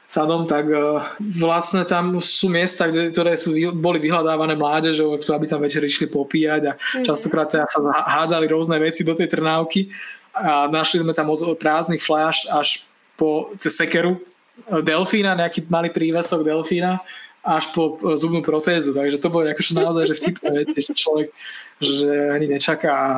sadom, 0.07 0.45
tak 0.45 0.69
uh, 0.69 1.01
vlastne 1.19 1.83
tam 1.89 2.21
sú 2.21 2.53
miesta, 2.53 2.87
kde, 2.87 3.11
ktoré 3.11 3.35
sú, 3.41 3.57
boli 3.75 3.99
vyhľadávané 3.99 4.55
mládežou, 4.55 5.17
aby 5.17 5.47
tam 5.49 5.65
večer 5.65 5.83
išli 5.83 6.07
popíjať 6.07 6.63
a 6.69 6.73
mm-hmm. 6.77 7.05
častokrát 7.09 7.49
teda 7.49 7.67
sa 7.67 7.81
hádzali 7.83 8.47
rôzne 8.47 8.77
veci 8.79 9.03
do 9.03 9.17
tej 9.17 9.33
trnávky 9.33 9.89
a 10.35 10.67
našli 10.67 11.01
sme 11.01 11.15
tam 11.15 11.31
od 11.31 11.55
prázdnych 11.57 12.03
fľaš 12.03 12.51
až 12.51 12.69
po 13.15 13.55
cez 13.63 13.79
sekeru 13.79 14.19
e, 14.19 14.83
delfína, 14.83 15.39
nejaký 15.39 15.71
malý 15.71 15.95
prívesok 15.95 16.43
delfína 16.43 16.99
až 17.47 17.71
po 17.71 18.03
e, 18.03 18.19
zubnú 18.19 18.43
protézu, 18.43 18.91
takže 18.91 19.23
to 19.23 19.31
bolo 19.31 19.47
akože 19.47 19.79
naozaj 19.79 20.11
že 20.11 20.19
vtipné 20.19 20.51
veci, 20.67 20.79
že 20.83 20.93
človek 20.93 21.31
že 21.79 22.11
ani 22.35 22.47
nečaká 22.51 22.95
a, 22.95 23.11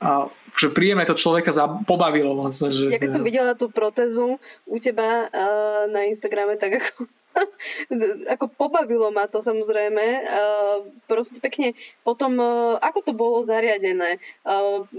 a 0.00 0.10
že 0.56 0.68
príjemné 0.72 1.04
to 1.06 1.18
človeka 1.18 1.50
za, 1.54 1.68
pobavilo 1.86 2.34
vlastne. 2.38 2.72
Že, 2.72 2.96
ja 2.96 2.98
keď 2.98 3.10
som 3.14 3.24
videla 3.26 3.52
tú 3.54 3.68
protézu 3.68 4.38
u 4.66 4.76
teba 4.80 5.28
uh, 5.28 5.84
na 5.90 6.08
Instagrame, 6.08 6.56
tak 6.56 6.80
ako 6.80 7.06
ako 8.34 8.50
pobavilo 8.50 9.14
ma 9.14 9.30
to 9.30 9.38
samozrejme. 9.42 10.26
Uh, 10.26 10.78
proste 11.06 11.38
pekne 11.38 11.78
potom, 12.02 12.36
uh, 12.38 12.76
ako 12.82 12.98
to 13.06 13.12
bolo 13.14 13.42
zariadené. 13.46 14.18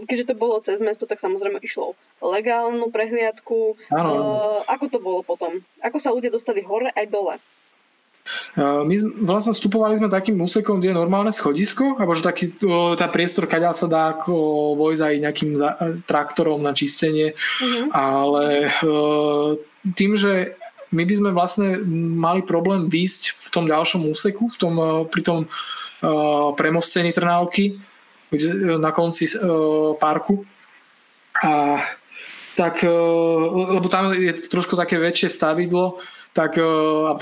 Keďže 0.07 0.31
to 0.31 0.35
bolo 0.39 0.63
cez 0.63 0.79
mesto, 0.79 1.03
tak 1.07 1.19
samozrejme 1.19 1.59
išlo 1.59 1.95
legálnu 2.23 2.87
prehliadku. 2.93 3.75
Uh, 3.91 4.63
ako 4.69 4.85
to 4.87 4.99
bolo 5.01 5.19
potom? 5.25 5.59
Ako 5.83 5.97
sa 5.99 6.13
ľudia 6.13 6.31
dostali 6.31 6.63
hore 6.63 6.93
aj 6.93 7.07
dole? 7.09 7.35
My 8.59 8.95
vlastne 9.23 9.55
vstupovali 9.55 9.95
sme 9.95 10.11
takým 10.11 10.39
úsekom, 10.41 10.79
kde 10.79 10.91
je 10.91 10.99
normálne 10.99 11.31
schodisko, 11.31 11.95
alebo 11.95 12.11
že 12.15 12.27
taký, 12.27 12.51
tá 12.99 13.07
priestor, 13.07 13.47
kaďa 13.47 13.71
sa 13.71 13.87
dá 13.87 14.01
ako 14.17 14.33
vojsť 14.75 15.01
aj 15.01 15.15
nejakým 15.23 15.51
traktorom 16.03 16.59
na 16.59 16.75
čistenie, 16.75 17.33
uh-huh. 17.35 17.87
ale 17.95 18.71
tým, 19.95 20.19
že 20.19 20.59
my 20.91 21.07
by 21.07 21.13
sme 21.15 21.31
vlastne 21.31 21.79
mali 22.19 22.43
problém 22.43 22.91
výjsť 22.91 23.23
v 23.31 23.47
tom 23.47 23.65
ďalšom 23.67 24.11
úseku, 24.11 24.51
v 24.51 24.57
tom, 24.59 24.73
pri 25.07 25.21
tom 25.23 25.39
premostení 26.59 27.15
Trnávky 27.15 27.79
na 28.75 28.91
konci 28.91 29.31
parku. 29.99 30.43
A 31.39 31.79
tak, 32.59 32.83
lebo 32.83 33.87
tam 33.87 34.11
je 34.11 34.35
trošku 34.51 34.75
také 34.75 34.99
väčšie 34.99 35.31
stavidlo, 35.31 36.03
tak 36.31 36.57
e, 36.57 36.63
a 37.07 37.13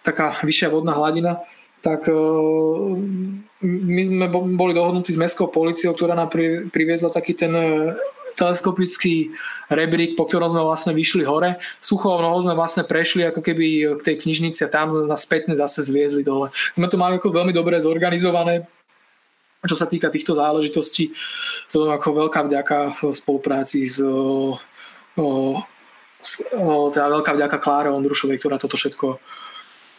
taká 0.00 0.40
vyššia 0.40 0.72
vodná 0.72 0.96
hladina, 0.96 1.40
tak 1.84 2.08
e, 2.08 2.16
my 3.64 4.02
sme 4.04 4.26
boli 4.32 4.72
dohodnutí 4.72 5.12
s 5.12 5.20
mestskou 5.20 5.52
policiou, 5.52 5.92
ktorá 5.92 6.16
nám 6.16 6.32
priviezla 6.72 7.12
taký 7.12 7.36
ten 7.36 7.52
e, 7.52 7.92
teleskopický 8.34 9.30
rebrík, 9.70 10.18
po 10.18 10.26
ktorom 10.26 10.50
sme 10.50 10.66
vlastne 10.66 10.90
vyšli 10.90 11.22
hore. 11.22 11.60
Suchou 11.78 12.18
nohou 12.18 12.42
sme 12.42 12.58
vlastne 12.58 12.82
prešli 12.82 13.22
ako 13.30 13.40
keby 13.40 13.94
k 14.00 14.06
tej 14.10 14.16
knižnici 14.26 14.60
a 14.66 14.72
tam 14.72 14.90
sme 14.90 15.06
nás 15.06 15.22
spätne 15.22 15.54
zase 15.54 15.86
zviezli 15.86 16.26
dole. 16.26 16.50
Sme 16.74 16.90
to 16.90 16.98
mali 16.98 17.22
ako 17.22 17.30
veľmi 17.30 17.54
dobre 17.54 17.78
zorganizované, 17.78 18.66
čo 19.62 19.78
sa 19.78 19.86
týka 19.86 20.10
týchto 20.10 20.34
záležitostí. 20.34 21.14
To 21.70 21.94
ako 21.94 22.26
veľká 22.26 22.42
vďaka 22.50 22.78
v 22.98 23.00
spolupráci 23.14 23.86
s 23.86 24.02
teda 26.94 27.06
veľká 27.10 27.30
vďaka 27.36 27.56
Kláre 27.60 27.90
Ondrušovej, 27.92 28.40
ktorá 28.40 28.56
toto 28.56 28.80
všetko 28.80 29.18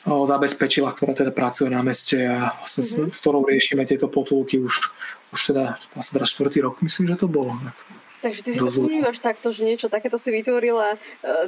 zabezpečila, 0.05 0.93
ktorá 0.93 1.17
teda 1.17 1.33
pracuje 1.33 1.73
na 1.73 1.81
meste 1.81 2.21
a 2.21 2.53
vlastne 2.61 2.85
mm-hmm. 2.85 3.09
s 3.09 3.17
ktorou 3.17 3.41
riešime 3.41 3.89
tieto 3.89 4.05
potulky 4.05 4.61
už, 4.61 4.93
už 5.33 5.39
teda 5.49 5.81
vlastne 5.97 6.13
teraz 6.21 6.29
štvrtý 6.29 6.61
rok, 6.61 6.77
myslím, 6.85 7.09
že 7.09 7.25
to 7.25 7.27
bolo. 7.27 7.57
Tak. 7.57 7.77
Takže 8.21 8.41
ty 8.41 8.49
si 8.53 8.61
to 8.61 8.69
užívaš 8.85 9.17
takto, 9.21 9.53
že 9.53 9.65
niečo 9.65 9.89
takéto 9.89 10.17
si 10.17 10.33
vytvorila. 10.33 10.93
E, 10.93 10.97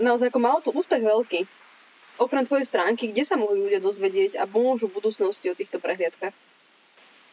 naozaj 0.02 0.30
ako 0.30 0.40
malo 0.42 0.58
to 0.62 0.74
úspech 0.74 1.02
veľký. 1.02 1.46
Okrem 2.18 2.46
tvojej 2.46 2.66
stránky, 2.66 3.14
kde 3.14 3.26
sa 3.26 3.38
mohli 3.38 3.62
ľudia 3.62 3.82
dozvedieť 3.82 4.42
a 4.42 4.50
môžu 4.50 4.90
v 4.90 5.02
budúcnosti 5.02 5.50
o 5.50 5.58
týchto 5.58 5.78
prehliadkách? 5.78 6.34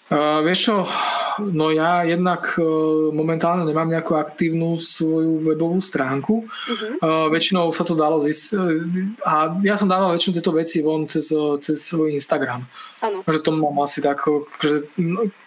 Uh, 0.05 0.45
vieš 0.45 0.69
čo, 0.69 0.77
no 1.49 1.73
ja 1.73 2.05
jednak 2.05 2.61
uh, 2.61 3.09
momentálne 3.09 3.65
nemám 3.65 3.89
nejakú 3.89 4.21
aktívnu 4.21 4.77
svoju 4.77 5.41
webovú 5.41 5.81
stránku. 5.81 6.45
Uh-huh. 6.45 6.93
Uh, 7.01 7.27
väčšinou 7.33 7.73
sa 7.73 7.89
to 7.89 7.97
dalo 7.97 8.21
zistiť. 8.21 8.53
Uh, 8.53 9.17
a 9.25 9.57
ja 9.65 9.81
som 9.81 9.89
dával 9.89 10.13
väčšinu 10.13 10.37
tieto 10.37 10.53
veci 10.53 10.85
von 10.85 11.09
cez, 11.09 11.33
cez 11.65 11.77
svoj 11.81 12.13
Instagram. 12.13 12.69
Áno. 13.01 13.25
Že 13.25 13.41
to 13.41 13.51
mám 13.57 13.81
asi 13.81 14.05
tak, 14.05 14.21
že 14.61 14.85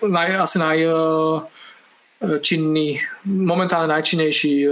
naj, 0.01 0.41
asi 0.41 0.57
naj 0.57 0.77
uh, 0.89 1.45
činný, 2.41 2.97
momentálne 3.29 3.93
najčinnejší 3.93 4.65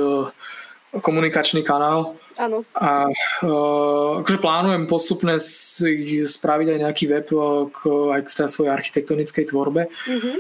komunikačný 0.98 1.62
kanál. 1.62 2.18
Áno. 2.36 2.68
A 2.76 3.07
uh, 3.48 4.20
akože 4.20 4.40
plánujem 4.44 4.84
postupne 4.91 5.40
spraviť 5.40 6.68
aj 6.68 6.80
nejaký 6.84 7.06
web 7.07 7.28
k, 7.72 7.80
aj 8.12 8.22
k 8.28 8.30
svojej 8.52 8.72
architektonickej 8.76 9.45
tvorbe. 9.56 9.88
Mm-hmm. 9.88 10.38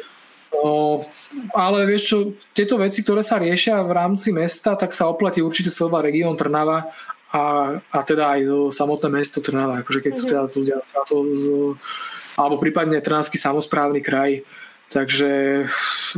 Uh, 0.55 1.03
ale 1.51 1.83
vieš 1.87 2.03
čo, 2.11 2.17
tieto 2.55 2.79
veci, 2.79 3.03
ktoré 3.03 3.23
sa 3.23 3.39
riešia 3.39 3.79
v 3.83 3.91
rámci 3.91 4.31
mesta, 4.31 4.75
tak 4.75 4.95
sa 4.95 5.11
oplatí 5.11 5.43
určite 5.43 5.71
celá 5.71 5.99
región 5.99 6.35
Trnava 6.39 6.91
a, 7.31 7.43
a 7.79 7.99
teda 8.07 8.39
aj 8.39 8.41
to 8.47 8.59
samotné 8.71 9.09
mesto 9.11 9.43
Trnava, 9.43 9.83
akože 9.83 9.99
keď 9.99 10.11
mm-hmm. 10.15 10.27
sú 10.27 10.31
teda 10.31 10.43
ľudia 10.51 10.77
to 11.07 11.15
alebo 12.35 12.59
prípadne 12.59 12.99
Trnavský 12.99 13.39
samozprávny 13.39 14.03
kraj, 14.03 14.43
Takže 14.85 15.65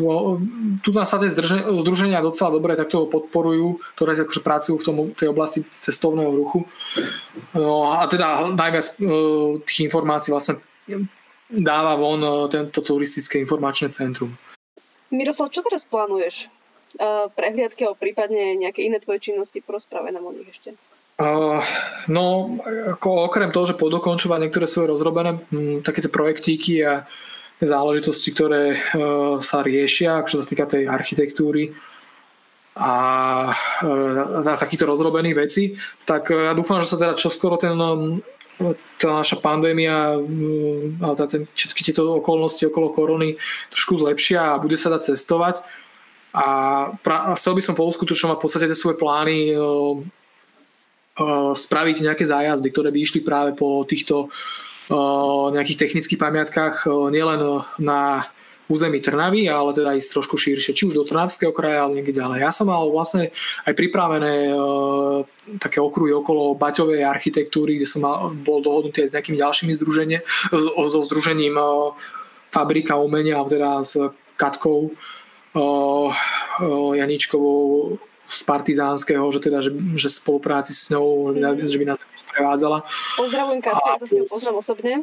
no, 0.03 0.37
tu 0.83 0.91
nás 0.91 1.07
sa 1.07 1.17
tie 1.17 1.31
združenia 1.31 2.19
docela 2.19 2.51
dobre 2.51 2.75
takto 2.75 3.07
podporujú, 3.07 3.79
ktoré 3.95 4.13
akože 4.13 4.43
pracujú 4.43 4.75
v 4.77 4.85
tom, 4.85 4.95
tej 5.15 5.31
oblasti 5.31 5.63
cestovného 5.71 6.29
ruchu. 6.35 6.67
No, 7.55 7.95
a 7.95 8.03
teda 8.11 8.51
najviac 8.51 8.85
e, 8.85 8.91
tých 9.63 9.87
informácií 9.87 10.35
vlastne 10.35 10.59
dáva 11.47 11.95
von 11.95 12.19
e, 12.19 12.31
tento 12.51 12.83
turistické 12.83 13.39
informačné 13.39 13.87
centrum. 13.89 14.35
Miroslav, 15.15 15.47
čo 15.55 15.63
teraz 15.63 15.87
plánuješ? 15.87 16.51
E, 16.99 17.31
prehliadky 17.31 17.87
alebo 17.87 17.95
prípadne 17.95 18.59
nejaké 18.59 18.83
iné 18.83 18.99
tvoje 18.99 19.31
činnosti, 19.31 19.63
porozprávaj 19.63 20.11
nám 20.11 20.27
o 20.27 20.35
nich 20.35 20.51
ešte. 20.51 20.75
Uh, 21.17 21.65
no, 22.13 22.53
ako 22.93 23.25
okrem 23.25 23.49
toho, 23.49 23.65
že 23.65 23.73
podokončovať 23.73 24.37
niektoré 24.37 24.69
svoje 24.69 24.93
rozrobené 24.93 25.41
m, 25.49 25.81
také 25.81 26.05
tie 26.05 26.13
projektíky 26.13 26.85
a 26.85 27.09
záležitosti, 27.61 28.29
ktoré 28.33 28.63
e, 28.69 28.77
sa 29.41 29.65
riešia, 29.65 30.21
čo 30.29 30.41
sa 30.41 30.45
týka 30.45 30.69
tej 30.69 30.85
architektúry 30.85 31.73
a 32.77 32.93
e, 33.81 34.57
takýchto 34.61 34.85
rozrobených 34.85 35.37
vecí, 35.37 35.63
tak 36.05 36.29
e, 36.29 36.37
ja 36.37 36.53
dúfam, 36.53 36.77
že 36.85 36.93
sa 36.93 37.01
teda 37.01 37.17
čoskoro 37.17 37.57
ten 37.57 37.73
tá 38.97 39.21
naša 39.21 39.37
pandémia 39.37 40.17
a 40.97 41.09
ten, 41.29 41.45
všetky 41.53 41.93
tieto 41.93 42.17
okolnosti 42.17 42.65
okolo 42.65 42.89
korony 42.89 43.37
trošku 43.69 44.01
zlepšia 44.01 44.57
a 44.57 44.61
bude 44.61 44.73
sa 44.73 44.89
dať 44.89 45.13
cestovať. 45.13 45.61
A, 46.33 46.45
pra, 47.05 47.29
a 47.29 47.37
chcel 47.37 47.53
by 47.53 47.61
som 47.61 47.77
pouskutočňovať 47.77 48.33
v 48.33 48.41
podstate 48.41 48.65
tie 48.65 48.73
svoje 48.73 48.97
plány 48.97 49.53
spraviť 51.53 51.97
nejaké 52.01 52.25
zájazdy, 52.25 52.73
ktoré 52.73 52.89
by 52.89 52.97
išli 52.97 53.21
práve 53.21 53.53
po 53.53 53.85
týchto 53.85 54.33
nejakých 54.89 55.79
technických 55.83 56.19
pamiatkách 56.19 56.87
nielen 57.11 57.63
na 57.79 58.23
území 58.67 58.99
Trnavy, 58.99 59.47
ale 59.47 59.71
teda 59.71 59.95
ísť 59.95 60.19
trošku 60.19 60.35
širšie, 60.35 60.75
či 60.75 60.83
už 60.91 60.93
do 60.95 61.07
Trnavského 61.07 61.55
kraja, 61.55 61.87
ale 61.87 61.99
niekde 61.99 62.19
ďalej. 62.19 62.43
Ja 62.43 62.51
som 62.51 62.67
mal 62.67 62.83
vlastne 62.91 63.31
aj 63.63 63.73
pripravené 63.73 64.51
e, 64.51 64.55
také 65.59 65.79
okruhy 65.79 66.11
okolo 66.11 66.59
Baťovej 66.59 67.07
architektúry, 67.07 67.79
kde 67.79 67.87
som 67.87 68.03
mal, 68.03 68.35
bol 68.35 68.59
dohodnutý 68.59 69.07
aj 69.07 69.09
s 69.11 69.15
nejakými 69.15 69.39
ďalšími 69.39 69.71
združenie, 69.79 70.19
so, 70.51 70.71
so 70.91 70.99
združením 71.07 71.55
e, 71.55 71.63
Fabrika 72.51 72.99
umenia, 72.99 73.39
teda 73.47 73.87
s 73.87 73.95
Katkou 74.35 74.91
e, 74.91 74.93
e, 75.55 76.73
Janičkovou 76.99 77.95
z 78.27 78.39
Partizánskeho, 78.43 79.23
že 79.31 79.39
teda, 79.39 79.63
že, 79.63 79.71
že 79.95 80.11
spolupráci 80.11 80.75
s 80.75 80.91
ňou, 80.91 81.31
mm. 81.31 81.63
že 81.63 81.79
by 81.79 81.85
nás 81.87 81.99
sprevádzala. 82.37 82.85
Pozdravujem 83.17 83.59
Katku, 83.65 83.87
ja 83.89 83.97
sa 83.97 84.05
s 84.05 84.13
ňou 84.13 84.29
poznám 84.29 84.55
osobne. 84.61 84.93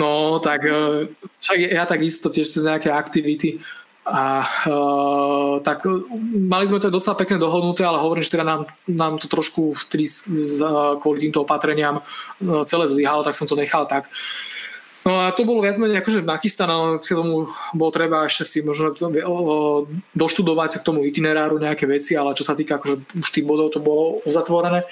No, 0.00 0.40
tak 0.40 0.64
e, 0.64 1.12
však 1.44 1.58
ja 1.60 1.84
takisto 1.84 2.32
tiež 2.32 2.48
cez 2.48 2.64
nejaké 2.64 2.88
aktivity 2.88 3.60
a 4.04 4.44
uh, 4.68 5.64
tak 5.64 5.88
mali 6.36 6.68
sme 6.68 6.76
to 6.76 6.92
docela 6.92 7.16
pekne 7.16 7.40
dohodnuté, 7.40 7.88
ale 7.88 7.96
hovorím, 7.96 8.20
že 8.20 8.36
teda 8.36 8.44
nám, 8.44 8.68
nám 8.84 9.16
to 9.16 9.32
trošku 9.32 9.72
vtedy 9.72 10.04
kvôli 11.00 11.24
týmto 11.24 11.40
opatreniam 11.40 12.04
celé 12.68 12.84
zlyhalo, 12.84 13.24
tak 13.24 13.32
som 13.32 13.48
to 13.48 13.56
nechal 13.56 13.88
tak. 13.88 14.12
No 15.08 15.24
a 15.24 15.32
to 15.32 15.48
bolo 15.48 15.64
viac 15.64 15.80
menej 15.80 16.04
akože 16.04 16.20
nachystané, 16.20 17.00
k 17.00 17.16
tomu 17.16 17.48
bolo 17.72 17.90
treba 17.92 18.28
ešte 18.28 18.44
si 18.44 18.58
možno 18.60 18.92
doštudovať 20.12 20.80
k 20.80 20.86
tomu 20.86 21.04
itineráru 21.08 21.56
nejaké 21.56 21.88
veci, 21.88 22.12
ale 22.12 22.36
čo 22.36 22.44
sa 22.44 22.52
týka 22.52 22.76
akože 22.76 23.24
už 23.24 23.28
tých 23.32 23.48
bodov 23.48 23.72
to 23.72 23.80
bolo 23.80 24.20
uzatvorené. 24.28 24.84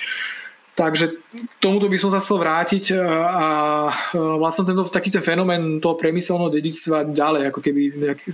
Takže 0.72 1.20
k 1.20 1.52
tomuto 1.60 1.84
by 1.84 2.00
som 2.00 2.08
sa 2.08 2.16
chcel 2.16 2.40
vrátiť 2.40 2.96
a 2.96 3.92
vlastne 4.40 4.64
tento, 4.64 4.88
taký 4.88 5.12
ten 5.12 5.20
fenomén 5.20 5.84
toho 5.84 6.00
priemyselného 6.00 6.48
dedictva 6.48 7.04
ďalej, 7.12 7.52
ako 7.52 7.60
keby 7.60 7.82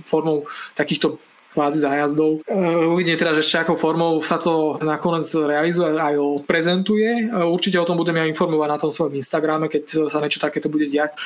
formou 0.07 0.47
takýchto 0.71 1.19
kvázi 1.53 1.81
zájazdov. 1.81 2.45
Uvidíme 2.93 3.17
teda, 3.17 3.33
že 3.33 3.41
ešte 3.41 3.65
akou 3.65 3.73
formou 3.73 4.21
sa 4.21 4.37
to 4.37 4.77
nakoniec 4.85 5.25
realizuje 5.33 5.97
aj 5.97 6.15
odprezentuje. 6.17 7.33
Určite 7.33 7.81
o 7.81 7.87
tom 7.89 7.97
budem 7.97 8.21
ja 8.21 8.29
informovať 8.29 8.69
na 8.69 8.81
tom 8.81 8.91
svojom 8.93 9.17
Instagrame, 9.17 9.65
keď 9.65 10.09
sa 10.09 10.21
niečo 10.21 10.37
takéto 10.37 10.69
bude 10.69 10.85
diať. 10.85 11.17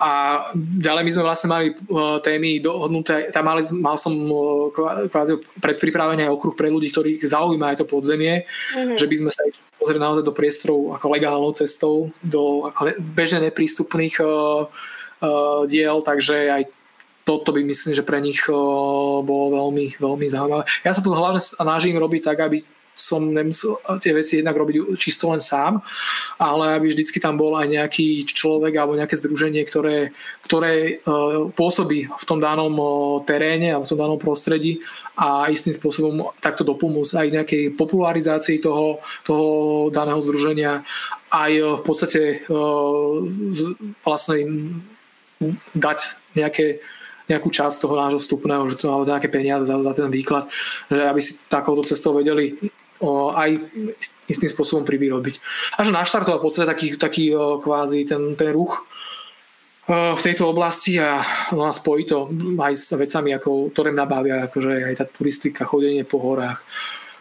A 0.00 0.40
ďalej 0.56 1.04
my 1.04 1.10
sme 1.12 1.28
vlastne 1.28 1.48
mali 1.52 1.66
e, 1.68 1.74
témy 2.24 2.64
dohodnuté, 2.64 3.28
tam 3.36 3.52
mali, 3.52 3.60
mal 3.76 4.00
som 4.00 4.16
e, 4.16 4.72
kvázi 5.12 5.44
predpripravený 5.60 6.24
aj 6.24 6.32
okruh 6.32 6.56
pre 6.56 6.72
ľudí, 6.72 6.88
ktorých 6.88 7.20
zaujíma 7.20 7.76
aj 7.76 7.84
to 7.84 7.84
podzemie, 7.84 8.48
mm-hmm. 8.48 8.96
že 8.96 9.04
by 9.04 9.14
sme 9.20 9.28
sa 9.28 9.44
pozrieť 9.76 10.00
naozaj 10.00 10.24
do 10.24 10.32
priestorov 10.32 10.96
ako 10.96 11.04
legálnou 11.12 11.52
cestou, 11.52 12.08
do 12.24 12.64
ako 12.72 12.96
bežne 12.96 13.44
neprístupných 13.52 14.24
uh, 14.24 14.64
uh, 15.20 15.68
diel, 15.68 16.00
takže 16.00 16.48
aj 16.48 16.62
toto 17.24 17.52
by 17.52 17.60
myslím, 17.62 17.92
že 17.94 18.06
pre 18.06 18.18
nich 18.20 18.40
uh, 18.48 18.54
bolo 19.22 19.46
veľmi, 19.54 20.00
veľmi 20.00 20.26
zaujímavé. 20.26 20.64
Ja 20.82 20.92
sa 20.96 21.04
tu 21.04 21.12
hlavne 21.12 21.40
snažím 21.40 22.00
robiť 22.00 22.22
tak, 22.24 22.38
aby 22.42 22.64
som 23.00 23.32
nemusel 23.32 23.80
tie 24.04 24.12
veci 24.12 24.38
jednak 24.38 24.54
robiť 24.60 24.92
čisto 25.00 25.32
len 25.32 25.40
sám, 25.40 25.80
ale 26.36 26.76
aby 26.76 26.92
vždycky 26.92 27.16
tam 27.16 27.40
bol 27.40 27.56
aj 27.56 27.72
nejaký 27.72 28.28
človek 28.28 28.76
alebo 28.76 29.00
nejaké 29.00 29.16
združenie, 29.16 29.64
ktoré, 29.64 30.12
ktoré 30.44 30.72
e, 30.76 30.92
pôsobí 31.56 32.12
v 32.12 32.24
tom 32.28 32.38
danom 32.44 32.76
teréne 33.24 33.72
a 33.72 33.80
v 33.80 33.88
tom 33.88 33.98
danom 33.98 34.20
prostredí 34.20 34.84
a 35.16 35.48
istým 35.48 35.72
spôsobom 35.72 36.36
takto 36.44 36.60
dopomôcť 36.60 37.14
aj 37.16 37.34
nejakej 37.40 37.62
popularizácii 37.74 38.60
toho, 38.60 39.00
toho 39.24 39.46
daného 39.88 40.20
združenia 40.20 40.84
aj 41.30 41.52
v 41.80 41.82
podstate 41.86 42.22
vlastne 44.02 44.36
dať 45.72 45.98
nejaké 46.34 46.82
nejakú 47.30 47.48
časť 47.48 47.86
toho 47.86 47.94
nášho 47.94 48.18
vstupného, 48.18 48.66
že 48.66 48.76
to, 48.82 48.90
alebo 48.90 49.06
nejaké 49.06 49.30
peniaze 49.30 49.70
za, 49.70 49.78
za 49.78 49.92
ten 49.94 50.10
výklad, 50.10 50.50
že 50.90 51.06
aby 51.06 51.20
si 51.22 51.38
takouto 51.46 51.86
cestou 51.86 52.18
vedeli 52.18 52.58
o, 52.98 53.30
aj 53.30 53.56
istým 54.26 54.50
spôsobom 54.50 54.82
privyrobiť. 54.82 55.38
A 55.78 55.86
že 55.86 55.94
naštartoval 55.94 56.42
v 56.42 56.44
podstate 56.50 56.66
taký, 56.66 56.86
taký 56.98 57.24
o, 57.32 57.62
kvázi 57.62 58.04
ten, 58.04 58.34
ten 58.34 58.50
ruch 58.50 58.82
o, 59.86 60.18
v 60.18 60.22
tejto 60.26 60.50
oblasti 60.50 60.98
a, 60.98 61.22
no 61.54 61.70
a 61.70 61.72
spojí 61.72 62.04
to 62.04 62.28
aj 62.58 62.74
s 62.74 62.90
vecami, 62.92 63.30
ako, 63.38 63.70
ktoré 63.70 63.94
nabavia, 63.94 64.50
akože 64.50 64.90
aj 64.90 64.94
tá 64.98 65.04
turistika, 65.06 65.62
chodenie 65.62 66.02
po 66.02 66.18
horách 66.18 66.66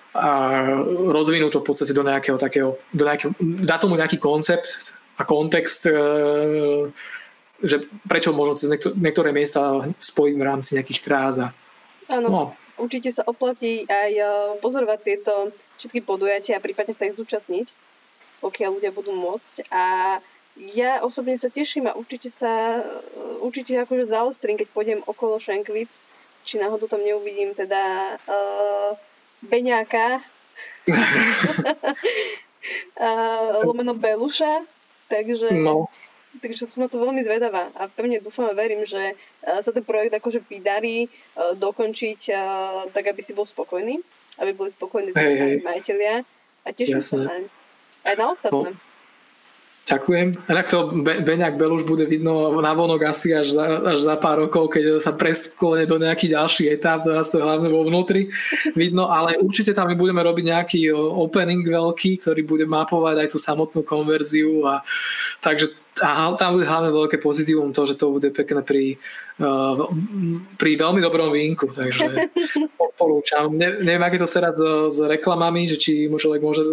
a 0.10 0.66
rozvinú 0.90 1.54
to 1.54 1.62
v 1.62 1.68
podstate 1.70 1.94
do 1.94 2.02
nejakého 2.02 2.42
takého, 2.42 2.82
do 2.90 3.04
nejakého, 3.06 3.32
dá 3.62 3.78
tomu 3.78 3.94
nejaký 3.94 4.18
koncept 4.18 4.90
a 5.20 5.24
kontext, 5.24 5.86
e, 5.86 5.94
že 7.60 7.88
prečo 8.08 8.32
možno 8.32 8.56
cez 8.56 8.72
niektoré 8.96 9.36
miesta 9.36 9.88
spojiť 10.00 10.36
v 10.36 10.48
rámci 10.48 10.80
nejakých 10.80 11.04
tráz 11.04 11.36
a 11.44 11.48
Áno. 12.10 12.28
No, 12.28 12.42
určite 12.82 13.14
sa 13.14 13.22
oplatí 13.22 13.86
aj 13.86 14.12
e, 14.18 14.26
pozorovať 14.66 15.00
tieto 15.06 15.54
všetky 15.78 16.02
podujatia 16.02 16.58
a 16.58 16.64
prípadne 16.66 16.98
sa 16.98 17.06
ich 17.06 17.14
zúčastniť, 17.14 17.70
pokiaľ 18.42 18.82
ľudia 18.82 18.90
budú 18.90 19.14
môcť. 19.14 19.70
A 19.70 20.18
ja 20.58 21.06
osobne 21.06 21.38
sa 21.38 21.54
teším 21.54 21.86
a 21.86 21.94
určite 21.94 22.34
sa 22.34 22.82
e, 22.82 22.84
určite 23.46 23.78
akože 23.78 24.10
zaostrím, 24.10 24.58
keď 24.58 24.68
pôjdem 24.74 25.00
okolo 25.06 25.38
Šenkvic, 25.38 26.02
či 26.50 26.58
náhodou 26.58 26.90
tam 26.90 27.06
neuvidím 27.06 27.54
teda 27.54 28.16
uh, 28.26 28.98
Beňáka, 29.46 30.18
uh, 32.98 33.54
lomeno 33.70 33.94
Beluša, 33.94 34.66
takže 35.14 35.54
no. 35.54 35.94
Takže 36.30 36.70
som 36.70 36.86
na 36.86 36.90
to 36.94 37.02
veľmi 37.02 37.26
zvedavá 37.26 37.74
a 37.74 37.90
pevne 37.90 38.22
dúfam 38.22 38.46
a 38.46 38.54
verím, 38.54 38.86
že 38.86 39.02
e, 39.02 39.14
sa 39.66 39.74
ten 39.74 39.82
projekt 39.82 40.14
akože 40.14 40.46
vydarí 40.46 41.06
e, 41.06 41.10
dokončiť 41.58 42.22
e, 42.30 42.34
tak, 42.94 43.10
aby 43.10 43.22
si 43.26 43.34
bol 43.34 43.50
spokojný, 43.50 43.98
aby 44.38 44.54
boli 44.54 44.70
spokojní 44.70 45.10
hey, 45.18 45.34
hey. 45.34 45.56
majiteľia 45.66 46.22
a 46.64 46.68
teším 46.70 47.02
Jasne. 47.02 47.18
sa 47.18 47.34
na 47.34 47.50
aj 48.06 48.16
na 48.16 48.26
ostatné. 48.32 48.70
No. 48.78 48.88
Ďakujem. 49.90 50.28
Inak 50.46 50.70
to 50.70 50.94
Beňak 51.02 51.58
Beluš 51.58 51.82
bude 51.82 52.06
vidno 52.06 52.62
na 52.62 52.78
vonok 52.78 53.10
asi 53.10 53.34
až 53.34 53.58
za, 53.58 53.66
až 53.90 54.06
za 54.06 54.22
pár 54.22 54.46
rokov, 54.46 54.70
keď 54.70 55.02
sa 55.02 55.18
presklone 55.18 55.90
do 55.90 55.98
nejakých 55.98 56.38
ďalších 56.38 56.78
etáp, 56.78 57.02
teraz 57.02 57.34
to 57.34 57.42
je 57.42 57.48
hlavne 57.50 57.74
vo 57.74 57.82
vnútri 57.82 58.30
vidno, 58.78 59.10
ale 59.10 59.42
určite 59.42 59.74
tam 59.74 59.90
my 59.90 59.98
budeme 59.98 60.22
robiť 60.22 60.46
nejaký 60.46 60.80
opening 60.94 61.66
veľký, 61.66 62.22
ktorý 62.22 62.46
bude 62.46 62.70
mapovať 62.70 63.18
aj 63.18 63.28
tú 63.34 63.42
samotnú 63.42 63.82
konverziu 63.82 64.62
a 64.70 64.86
takže 65.42 65.74
a 66.04 66.32
tam 66.36 66.56
bude 66.56 66.66
hlavne 66.68 66.92
veľké 66.92 67.18
pozitívum 67.20 67.72
to, 67.76 67.86
že 67.86 67.96
to 68.00 68.16
bude 68.16 68.30
pekné 68.32 68.62
pri, 68.64 68.96
uh, 69.40 69.88
pri 70.56 70.72
veľmi 70.80 71.00
dobrom 71.04 71.32
vínku, 71.32 71.72
takže 71.72 72.30
odporúčam. 72.86 73.52
Ne, 73.54 73.84
neviem, 73.84 74.04
aké 74.04 74.18
to 74.20 74.28
rád 74.28 74.56
s, 74.56 74.64
s 74.96 74.98
reklamami, 75.04 75.68
že 75.68 75.78
či 75.80 76.08
človek 76.08 76.42
môže 76.44 76.64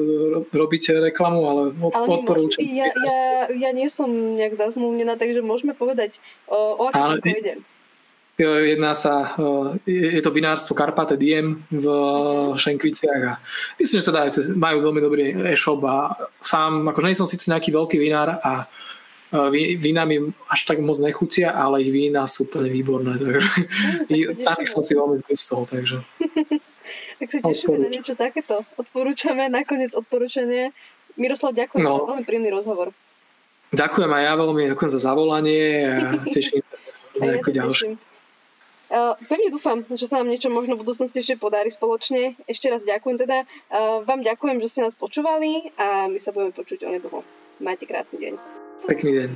robiť 0.51 1.13
reklamu, 1.13 1.41
ale, 1.47 1.63
ale 1.95 2.07
odporúčam. 2.07 2.63
Ja, 2.63 2.91
ja, 2.91 3.21
ja 3.51 3.71
nie 3.71 3.87
som 3.91 4.09
nejak 4.11 4.59
zazmluvnená, 4.59 5.19
takže 5.19 5.43
môžeme 5.43 5.75
povedať, 5.75 6.19
o, 6.51 6.87
o 6.87 6.91
to 6.91 7.19
ide. 7.27 7.63
Jedná 8.37 8.93
sa, 8.93 9.33
je 9.89 10.21
to 10.21 10.29
vinárstvo 10.29 10.77
Karpate 10.77 11.17
Diem 11.17 11.65
v 11.73 11.87
Šenkviciach 12.61 13.23
a 13.25 13.41
myslím, 13.81 13.97
že 13.97 14.05
sa 14.05 14.13
dajú, 14.13 14.61
majú 14.61 14.85
veľmi 14.85 15.01
dobrý 15.01 15.23
e-shop 15.57 15.81
a 15.89 16.29
sám, 16.45 16.85
akože 16.93 17.09
nie 17.09 17.17
som 17.17 17.25
síce 17.25 17.49
nejaký 17.49 17.73
veľký 17.73 17.97
vinár 17.97 18.37
a 18.45 18.69
vína 19.53 20.07
mi 20.07 20.33
až 20.47 20.61
tak 20.67 20.79
moc 20.79 20.97
nechutia, 21.03 21.51
ale 21.51 21.83
ich 21.83 21.91
vína 21.91 22.27
sú 22.31 22.47
úplne 22.47 22.71
výborné. 22.71 23.19
Takže 23.19 23.51
no, 24.11 24.55
tých 24.59 24.71
som 24.71 24.83
si 24.83 24.95
veľmi 24.95 25.23
toho, 25.27 25.65
takže... 25.67 25.99
tak 27.19 27.29
sa 27.33 27.39
tešíme 27.43 27.83
na 27.83 27.89
niečo 27.91 28.15
takéto. 28.15 28.63
Odporúčame, 28.79 29.51
nakoniec 29.51 29.97
odporúčanie. 29.97 30.71
Miroslav, 31.17 31.57
ďakujem 31.57 31.83
no. 31.83 32.05
za 32.05 32.09
veľmi 32.13 32.25
príjemný 32.29 32.51
rozhovor. 32.53 32.93
Ďakujem 33.75 34.11
aj 34.15 34.23
ja 34.23 34.35
veľmi, 34.39 34.63
ďakujem 34.77 34.91
za 34.95 35.01
zavolanie 35.03 35.65
a 35.91 36.15
teším 36.37 36.63
sa 36.63 36.79
na 37.19 37.35
ja 37.35 37.43
ďalšie. 37.43 37.99
Uh, 38.87 39.19
pevne 39.27 39.51
dúfam, 39.51 39.83
že 39.83 40.07
sa 40.07 40.23
nám 40.23 40.31
niečo 40.31 40.47
možno 40.47 40.79
v 40.79 40.87
budúcnosti 40.87 41.19
ešte 41.19 41.35
podarí 41.35 41.75
spoločne. 41.75 42.39
Ešte 42.47 42.71
raz 42.71 42.87
ďakujem 42.87 43.19
teda. 43.19 43.43
Uh, 43.67 44.07
vám 44.07 44.23
ďakujem, 44.23 44.63
že 44.63 44.71
ste 44.71 44.81
nás 44.87 44.95
počúvali 44.95 45.75
a 45.75 46.07
my 46.07 46.15
sa 46.23 46.31
budeme 46.31 46.55
počuť 46.55 46.87
onedlho. 46.87 47.27
Majte 47.61 47.89
krásny 47.89 48.21
deň. 48.21 48.35
Pekný 48.85 49.11
deň. 49.17 49.31